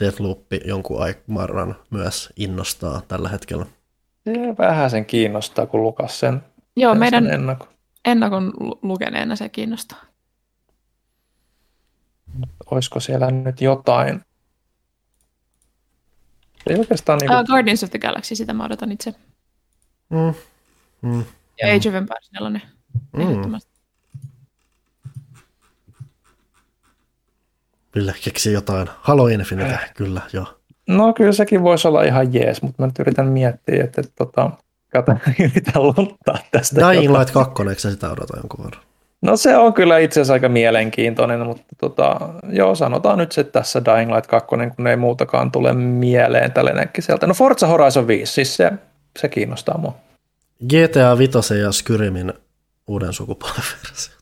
[0.00, 3.66] Deathloop jonkun aikaan myös innostaa tällä hetkellä.
[4.24, 6.42] Se vähän sen kiinnostaa, kun lukas sen,
[6.76, 7.68] Joo, meidän sen ennakon.
[8.04, 9.98] ennakon lukeneena se kiinnostaa.
[12.70, 14.20] Olisiko siellä nyt jotain?
[16.66, 17.40] Ei oikeastaan niin kuin...
[17.40, 19.14] uh, Guardians of the Galaxy, sitä mä odotan itse.
[20.10, 20.34] Mm.
[21.02, 21.24] Mm.
[21.60, 22.60] Ja Age of Empires 4.
[23.12, 23.58] Mm.
[27.92, 28.88] Kyllä, keksi jotain.
[29.00, 29.92] Halo Infinite, äh.
[29.94, 30.46] kyllä, joo.
[30.88, 34.50] No kyllä sekin voisi olla ihan jees, mutta mä nyt yritän miettiä, että, että tota,
[34.92, 35.12] kato,
[35.52, 36.80] yritän lunttaa tästä.
[36.80, 38.82] Dying Light 2, eikö sitä odota jonkun verran?
[39.22, 43.82] No se on kyllä itse asiassa aika mielenkiintoinen, mutta tota, joo, sanotaan nyt se tässä
[43.84, 47.26] Dying Light 2, kun ei muutakaan tule mieleen tällainen sieltä.
[47.26, 48.72] No Forza Horizon 5, siis se,
[49.18, 49.94] se kiinnostaa mua.
[50.68, 52.32] GTA 5 ja Skyrimin
[52.86, 54.14] uuden sukupolven versio.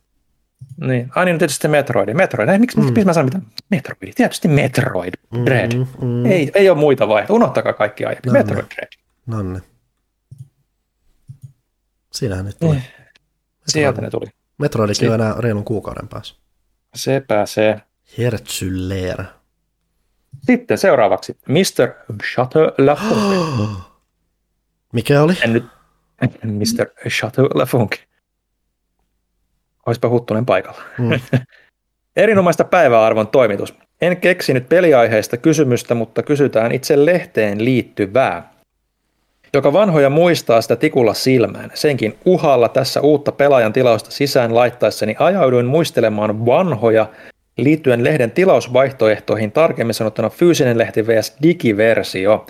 [0.81, 2.15] Niin, ai niin, tietysti Metroid.
[2.15, 2.85] Metroid, miksi, mm.
[2.85, 3.47] miksi mä sanon mitä?
[3.71, 5.75] Metroid, tietysti Metroid, mm, Dread.
[5.75, 6.27] Mm, mm.
[6.27, 8.33] Ei, ei ole muita vaihtoehtoja, unohtakaa kaikki aiemmin.
[8.33, 8.39] Nonne.
[8.39, 8.93] Metroid Dread.
[9.27, 9.61] Nonne.
[12.13, 12.77] Siinähän nyt tuli.
[12.77, 12.95] Eh,
[13.67, 14.27] sieltä ne tuli.
[14.59, 16.35] Metroidikin on enää reilun kuukauden päässä.
[16.95, 17.81] Se pääsee.
[18.19, 19.25] Herzyller.
[20.47, 22.15] Sitten seuraavaksi Mr.
[22.35, 22.73] Shutter
[24.93, 25.37] Mikä oli?
[25.45, 25.65] En nyt,
[26.45, 27.09] Mr.
[27.09, 27.97] Chateau Lafunk.
[29.87, 30.83] Olisipa Huttunen paikalla.
[30.99, 31.21] Mm.
[32.17, 33.75] Erinomaista päiväarvon toimitus.
[34.01, 38.53] En keksinyt peliaiheista kysymystä, mutta kysytään itse lehteen liittyvää.
[39.55, 41.71] Joka vanhoja muistaa sitä tikulla silmään.
[41.75, 47.07] Senkin uhalla tässä uutta pelaajan tilausta sisään laittaessani ajauduin muistelemaan vanhoja
[47.57, 51.37] liittyen lehden tilausvaihtoehtoihin, tarkemmin sanottuna fyysinen lehti vs.
[51.43, 52.47] digiversio.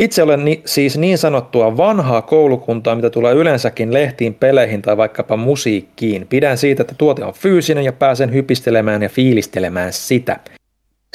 [0.00, 5.36] Itse olen ni, siis niin sanottua vanhaa koulukuntaa, mitä tulee yleensäkin lehtiin, peleihin tai vaikkapa
[5.36, 6.26] musiikkiin.
[6.26, 10.40] Pidän siitä, että tuote on fyysinen ja pääsen hypistelemään ja fiilistelemään sitä.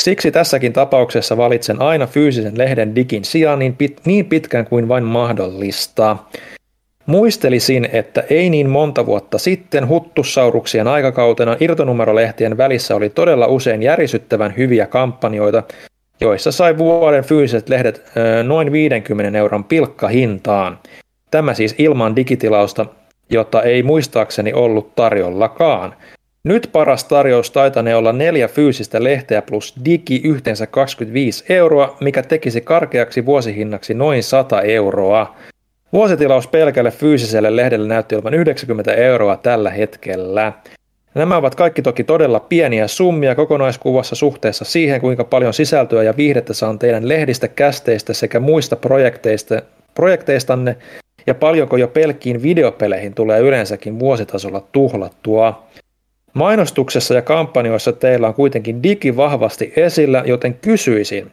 [0.01, 5.03] Siksi tässäkin tapauksessa valitsen aina fyysisen lehden digin sijaan niin, pit, niin pitkään kuin vain
[5.03, 6.17] mahdollista.
[7.05, 14.53] Muistelisin, että ei niin monta vuotta sitten huttussauruksien aikakautena irtonumerolehtien välissä oli todella usein järisyttävän
[14.57, 15.63] hyviä kampanjoita,
[16.21, 18.11] joissa sai vuoden fyysiset lehdet
[18.43, 20.79] noin 50 euron pilkkahintaan.
[21.31, 22.85] Tämä siis ilman digitilausta,
[23.29, 25.95] jota ei muistaakseni ollut tarjollakaan.
[26.43, 32.61] Nyt paras tarjous taitanee olla neljä fyysistä lehteä plus digi yhteensä 25 euroa, mikä tekisi
[32.61, 35.35] karkeaksi vuosihinnaksi noin 100 euroa.
[35.93, 40.53] Vuositilaus pelkälle fyysiselle lehdelle näytti olevan 90 euroa tällä hetkellä.
[41.15, 46.53] Nämä ovat kaikki toki todella pieniä summia kokonaiskuvassa suhteessa siihen, kuinka paljon sisältöä ja viihdettä
[46.53, 49.61] saan teidän lehdistä, kästeistä sekä muista projekteista,
[49.93, 50.75] projekteistanne
[51.27, 55.67] ja paljonko jo pelkkiin videopeleihin tulee yleensäkin vuositasolla tuhlattua.
[56.33, 61.31] Mainostuksessa ja kampanjoissa teillä on kuitenkin digi vahvasti esillä, joten kysyisin,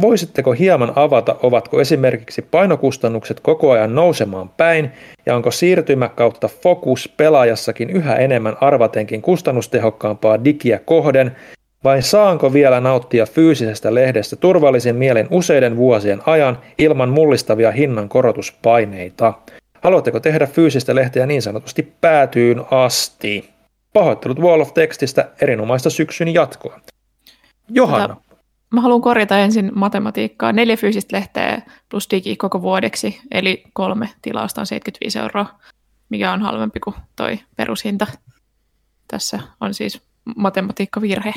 [0.00, 4.92] voisitteko hieman avata, ovatko esimerkiksi painokustannukset koko ajan nousemaan päin
[5.26, 11.36] ja onko siirtymä kautta fokus pelaajassakin yhä enemmän arvatenkin kustannustehokkaampaa digiä kohden,
[11.84, 19.34] vai saanko vielä nauttia fyysisestä lehdestä turvallisen mielen useiden vuosien ajan ilman mullistavia hinnan korotuspaineita?
[19.80, 23.50] Haluatteko tehdä fyysistä lehteä niin sanotusti päätyyn asti?
[23.92, 26.80] Pahoittelut Wall of Textistä erinomaista syksyn jatkoa.
[27.68, 28.08] Johanna.
[28.08, 28.31] Tota,
[28.72, 30.52] mä haluan korjata ensin matematiikkaa.
[30.52, 35.46] Neljä fyysistä lehteä plus digi koko vuodeksi, eli kolme tilausta on 75 euroa,
[36.08, 38.06] mikä on halvempi kuin toi perushinta.
[39.08, 40.02] Tässä on siis
[40.36, 41.34] matematiikkavirhe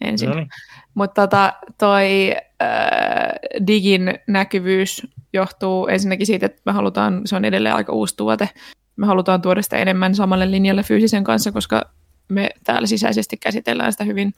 [0.00, 0.28] ensin.
[0.28, 0.48] No niin.
[0.94, 7.74] Mutta tota, toi äh, digin näkyvyys johtuu ensinnäkin siitä, että me halutaan, se on edelleen
[7.74, 8.48] aika uusi tuote,
[8.96, 11.90] me halutaan tuoda sitä enemmän samalle linjalle fyysisen kanssa, koska
[12.28, 14.32] me täällä sisäisesti käsitellään sitä hyvin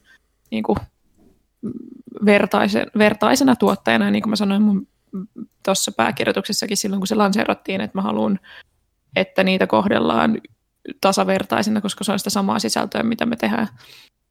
[0.50, 0.78] niin kuin,
[2.24, 4.88] vertaisen, vertaisena tuottajana, niin kuin mä sanoin mun
[5.64, 8.40] tuossa pääkirjoituksessakin silloin, kun se lanseerattiin, että mä haluan,
[9.16, 10.38] että niitä kohdellaan
[11.00, 13.68] tasavertaisena, koska se on sitä samaa sisältöä, mitä me tehdään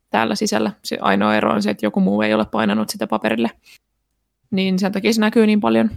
[0.10, 0.72] täällä sisällä.
[0.84, 3.52] Se ainoa ero on se, että joku muu ei ole painanut sitä paperille.
[4.52, 5.90] Niin sen takia se näkyy niin paljon.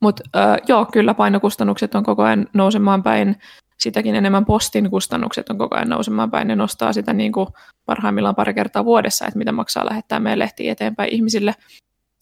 [0.00, 3.36] Mutta äh, joo, kyllä painokustannukset on koko ajan nousemaan päin.
[3.78, 6.48] Sitäkin enemmän postin kustannukset on koko ajan nousemaan päin.
[6.48, 7.46] Ne nostaa sitä niin kuin
[7.86, 11.54] parhaimmillaan pari kertaa vuodessa, että mitä maksaa lähettää meidän lehtiä eteenpäin ihmisille.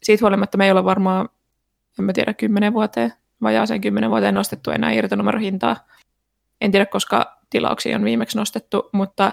[0.02, 1.28] Siitä huolimatta me ei ole varmaan,
[1.98, 5.76] en mä tiedä, kymmenen vuoteen, vajaaseen kymmenen vuoteen nostettu enää irtonumerohintaa.
[6.60, 9.32] En tiedä, koska tilauksia on viimeksi nostettu, mutta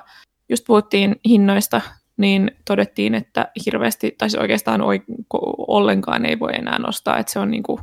[0.49, 1.81] just puhuttiin hinnoista,
[2.17, 4.81] niin todettiin, että hirveästi, tai siis oikeastaan
[5.67, 7.79] ollenkaan ei voi enää nostaa, että se on niin kuin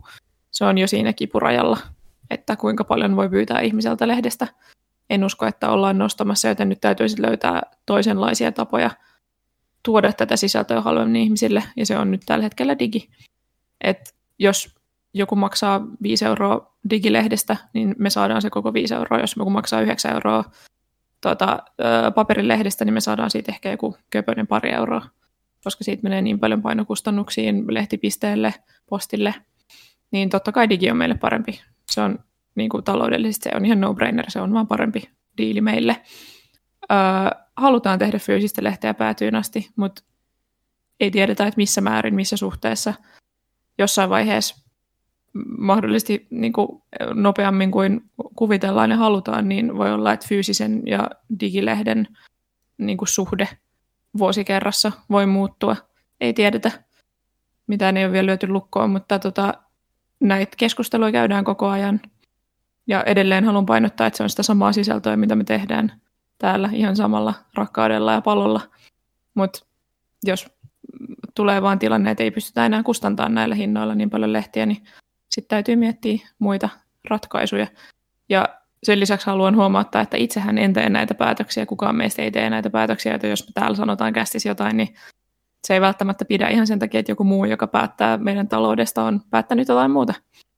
[0.51, 1.79] se on jo siinä kipurajalla,
[2.31, 4.47] että kuinka paljon voi pyytää ihmiseltä lehdestä.
[5.11, 8.91] En usko, että ollaan nostamassa, joten nyt täytyisi löytää toisenlaisia tapoja
[9.83, 13.09] tuoda tätä sisältöä halvemmin ihmisille, ja se on nyt tällä hetkellä digi.
[13.81, 14.75] Et jos
[15.15, 19.21] joku maksaa 5 euroa digilehdestä, niin me saadaan se koko 5 euroa.
[19.21, 20.45] Jos joku maksaa 9 euroa
[21.21, 21.59] tuota,
[22.15, 25.03] paperilehdestä, niin me saadaan siitä ehkä joku köpöinen pari euroa,
[25.65, 28.55] koska siitä menee niin paljon painokustannuksiin lehtipisteelle,
[28.87, 29.35] postille–
[30.11, 31.61] niin totta kai digi on meille parempi.
[31.91, 32.19] Se on
[32.55, 36.03] niin kuin taloudellisesti se on ihan no-brainer, se on vaan parempi diili meille.
[36.93, 36.99] Öö,
[37.57, 40.03] halutaan tehdä fyysistä lehteä päätyyn asti, mutta
[41.01, 42.95] ei tiedetä, että missä määrin, missä suhteessa.
[43.79, 44.67] Jossain vaiheessa
[45.59, 46.83] mahdollisesti niin kuin
[47.15, 52.09] nopeammin kuin kuvitellaan ja halutaan, niin voi olla, että fyysisen ja digilehden
[52.79, 53.49] niin kuin suhde
[54.19, 55.77] vuosikerrassa voi muuttua.
[56.21, 56.71] Ei tiedetä.
[57.67, 59.55] Mitään ei ole vielä lyöty lukkoon, mutta tota,
[60.21, 62.01] näitä keskusteluja käydään koko ajan.
[62.87, 65.93] Ja edelleen haluan painottaa, että se on sitä samaa sisältöä, mitä me tehdään
[66.39, 68.61] täällä ihan samalla rakkaudella ja palolla.
[69.35, 69.67] Mutta
[70.25, 70.49] jos
[71.35, 74.85] tulee vaan tilanne, että ei pystytä enää kustantamaan näillä hinnoilla niin paljon lehtiä, niin
[75.31, 76.69] sitten täytyy miettiä muita
[77.11, 77.67] ratkaisuja.
[78.29, 78.49] Ja
[78.83, 82.71] sen lisäksi haluan huomauttaa, että itsehän en tee näitä päätöksiä, kukaan meistä ei tee näitä
[82.71, 84.95] päätöksiä, että jos me täällä sanotaan kästis jotain, niin
[85.67, 89.21] se ei välttämättä pidä ihan sen takia, että joku muu, joka päättää meidän taloudesta, on
[89.31, 90.15] päättänyt jotain muuta.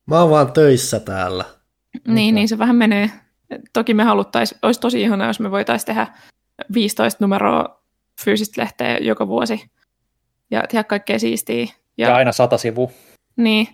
[0.07, 1.45] Mä oon vaan töissä täällä.
[2.09, 3.11] Niin, niin se vähän menee.
[3.73, 6.07] Toki me haluttaisiin, olisi tosi ihana, jos me voitaisiin tehdä
[6.75, 7.83] 15 numeroa
[8.25, 9.71] fyysistä lehteä joka vuosi
[10.51, 11.67] ja tehdä kaikkea siistiä.
[11.99, 12.93] Ja, ja aina sata sivu.
[13.37, 13.69] Niin,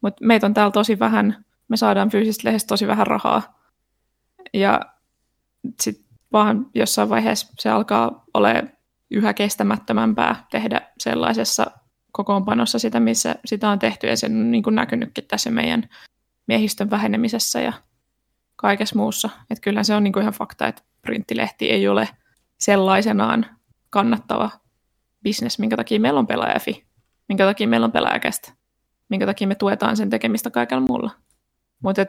[0.00, 1.44] mutta meitä on täällä tosi vähän.
[1.68, 3.60] Me saadaan fyysistä lehdestä tosi vähän rahaa.
[4.54, 4.80] Ja
[5.80, 8.70] sitten vaan jossain vaiheessa se alkaa olemaan
[9.12, 11.70] yhä kestämättömämpää tehdä sellaisessa
[12.12, 15.88] kokoonpanossa sitä, missä sitä on tehty, ja se on niin kuin näkynytkin tässä meidän
[16.46, 17.72] miehistön vähenemisessä ja
[18.56, 19.30] kaikessa muussa.
[19.50, 22.08] Että kyllä se on niin kuin ihan fakta, että printtilehti ei ole
[22.60, 23.46] sellaisenaan
[23.90, 24.50] kannattava
[25.22, 26.86] bisnes, minkä takia meillä on pelaajafi,
[27.28, 28.52] minkä takia meillä on pelaajakästä,
[29.08, 31.10] minkä takia me tuetaan sen tekemistä kaikella muulla.
[31.82, 32.06] Mutta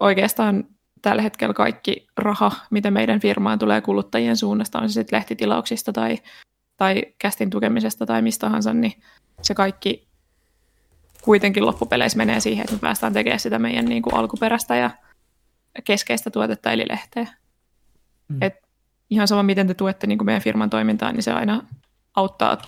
[0.00, 0.64] oikeastaan
[1.02, 6.18] tällä hetkellä kaikki raha, mitä meidän firmaan tulee kuluttajien suunnasta, on se sitten lehtitilauksista tai,
[6.76, 8.92] tai kästin tukemisesta tai mistä tahansa, niin
[9.42, 10.08] se kaikki
[11.22, 14.90] kuitenkin loppupeleissä menee siihen, että me päästään tekemään sitä meidän niin kuin alkuperäistä ja
[15.84, 17.26] keskeistä tuotetta eli lehteä.
[18.28, 18.38] Mm.
[18.40, 18.54] Et
[19.10, 21.62] ihan sama, miten te tuette niin kuin meidän firman toimintaa, niin se aina
[22.16, 22.58] auttaa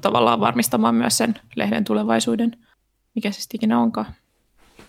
[0.00, 2.56] tavallaan varmistamaan myös sen lehden tulevaisuuden,
[3.14, 4.14] mikä se sitten ikinä onkaan.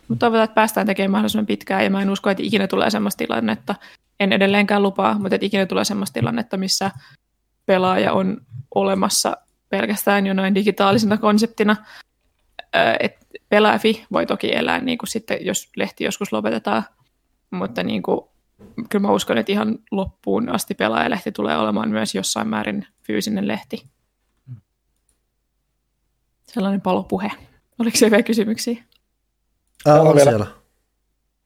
[0.08, 3.18] Mutta toivotaan, että päästään tekemään mahdollisimman pitkään, ja mä en usko, että ikinä tulee sellaista
[3.18, 3.76] tilannetta,
[4.20, 6.92] en edelleenkään lupaa, mutta että ikinä tulee sellaista tilannetta, missä
[7.66, 8.42] pelaaja on
[8.76, 9.38] olemassa
[9.70, 11.76] pelkästään jo noin digitaalisena konseptina.
[13.00, 13.18] Et
[13.50, 16.84] pelaafi voi toki elää, niin kuin sitten, jos lehti joskus lopetetaan,
[17.52, 18.22] mutta niin kuin,
[18.90, 23.86] kyllä mä uskon, että ihan loppuun asti pelaajalehti tulee olemaan myös jossain määrin fyysinen lehti.
[26.44, 27.32] Sellainen palopuhe.
[27.80, 28.84] Oliko se vielä kysymyksiä?
[29.88, 30.30] Ää, on vielä.
[30.30, 30.46] siellä.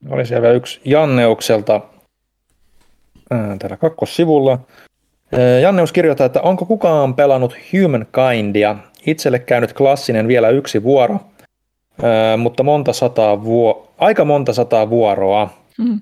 [0.10, 1.82] Oli siellä vielä yksi Janneukselta
[3.32, 4.60] ää, täällä kakkossivulla.
[5.62, 8.76] Janneus kirjoittaa, että onko kukaan pelannut Humankindia?
[9.06, 11.20] Itselle käynyt klassinen vielä yksi vuoro,
[12.04, 15.50] ää, mutta monta sataa vuo- aika monta sataa vuoroa.
[15.78, 16.02] Mm.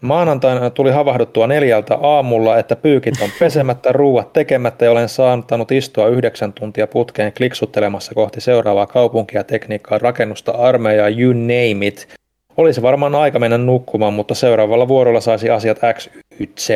[0.00, 6.08] Maanantaina tuli havahduttua neljältä aamulla, että pyykit on pesemättä, ruuat tekemättä ja olen saanut istua
[6.08, 12.08] yhdeksän tuntia putkeen kliksuttelemassa kohti seuraavaa kaupunkia, tekniikkaa, rakennusta, armeijaa, you name it.
[12.56, 16.08] Olisi varmaan aika mennä nukkumaan, mutta seuraavalla vuorolla saisi asiat X,
[16.40, 16.68] Y, Z.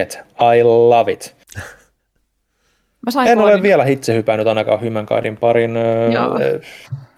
[0.57, 1.35] I love it.
[3.07, 5.75] Mä sain En ole vielä itse hypännyt ainakaan Hymankaidin parin.
[6.13, 6.39] Joo.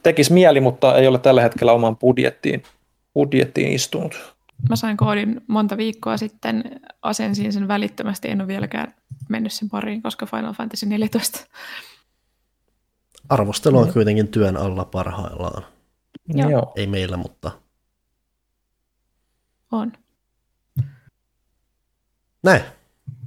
[0.02, 2.62] Tekisi mieli, mutta ei ole tällä hetkellä oman budjettiin,
[3.14, 4.35] budjettiin istunut.
[4.68, 6.64] Mä sain koodin monta viikkoa sitten,
[7.02, 8.94] asensin sen välittömästi, en ole vieläkään
[9.28, 11.46] mennyt sen pariin, koska Final Fantasy 14.
[13.28, 15.66] Arvostelu on kuitenkin työn alla parhaillaan.
[16.28, 16.72] Joo.
[16.76, 17.50] Ei meillä, mutta
[19.72, 19.92] On.
[22.42, 22.62] näin.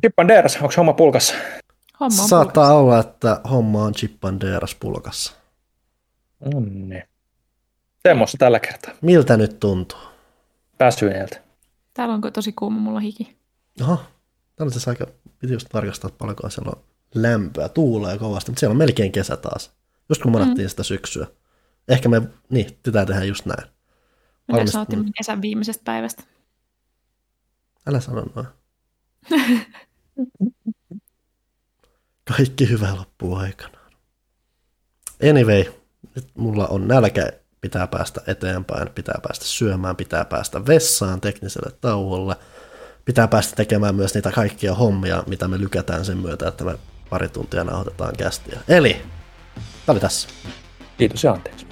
[0.01, 1.35] Chippanderas, onko homma pulkassa?
[1.99, 5.33] Homma on Saattaa olla, että homma on Chippanderas pulkassa.
[6.55, 7.03] Onni.
[8.07, 8.93] Semmoista tällä kertaa.
[9.01, 10.08] Miltä nyt tuntuu?
[10.79, 11.41] Väsyneeltä.
[11.93, 13.37] Täällä on tosi kuuma, mulla hiki.
[13.81, 15.07] Oho, täällä on siis aika,
[15.39, 16.83] piti just tarkastaa, että paljonko siellä on
[17.15, 19.71] lämpöä, tuulee kovasti, mutta siellä on melkein kesä taas.
[20.09, 20.69] Just kun manattiin mm.
[20.69, 21.27] sitä syksyä.
[21.87, 23.69] Ehkä me, niin, pitää tehdä just näin.
[24.47, 26.23] Mitä Valmist- sä otin kesän viimeisestä päivästä?
[27.87, 28.47] Älä sano noin.
[32.37, 33.91] Kaikki hyvä loppuu aikanaan.
[35.29, 35.63] Anyway,
[36.15, 42.35] nyt mulla on nälkä, pitää päästä eteenpäin, pitää päästä syömään, pitää päästä vessaan tekniselle tauolle,
[43.05, 46.75] pitää päästä tekemään myös niitä kaikkia hommia, mitä me lykätään sen myötä, että me
[47.09, 48.59] pari tuntia nauhoitetaan kästiä.
[48.67, 48.93] Eli,
[49.85, 50.29] tämä oli tässä.
[50.97, 51.67] Kiitos ja anteeksi.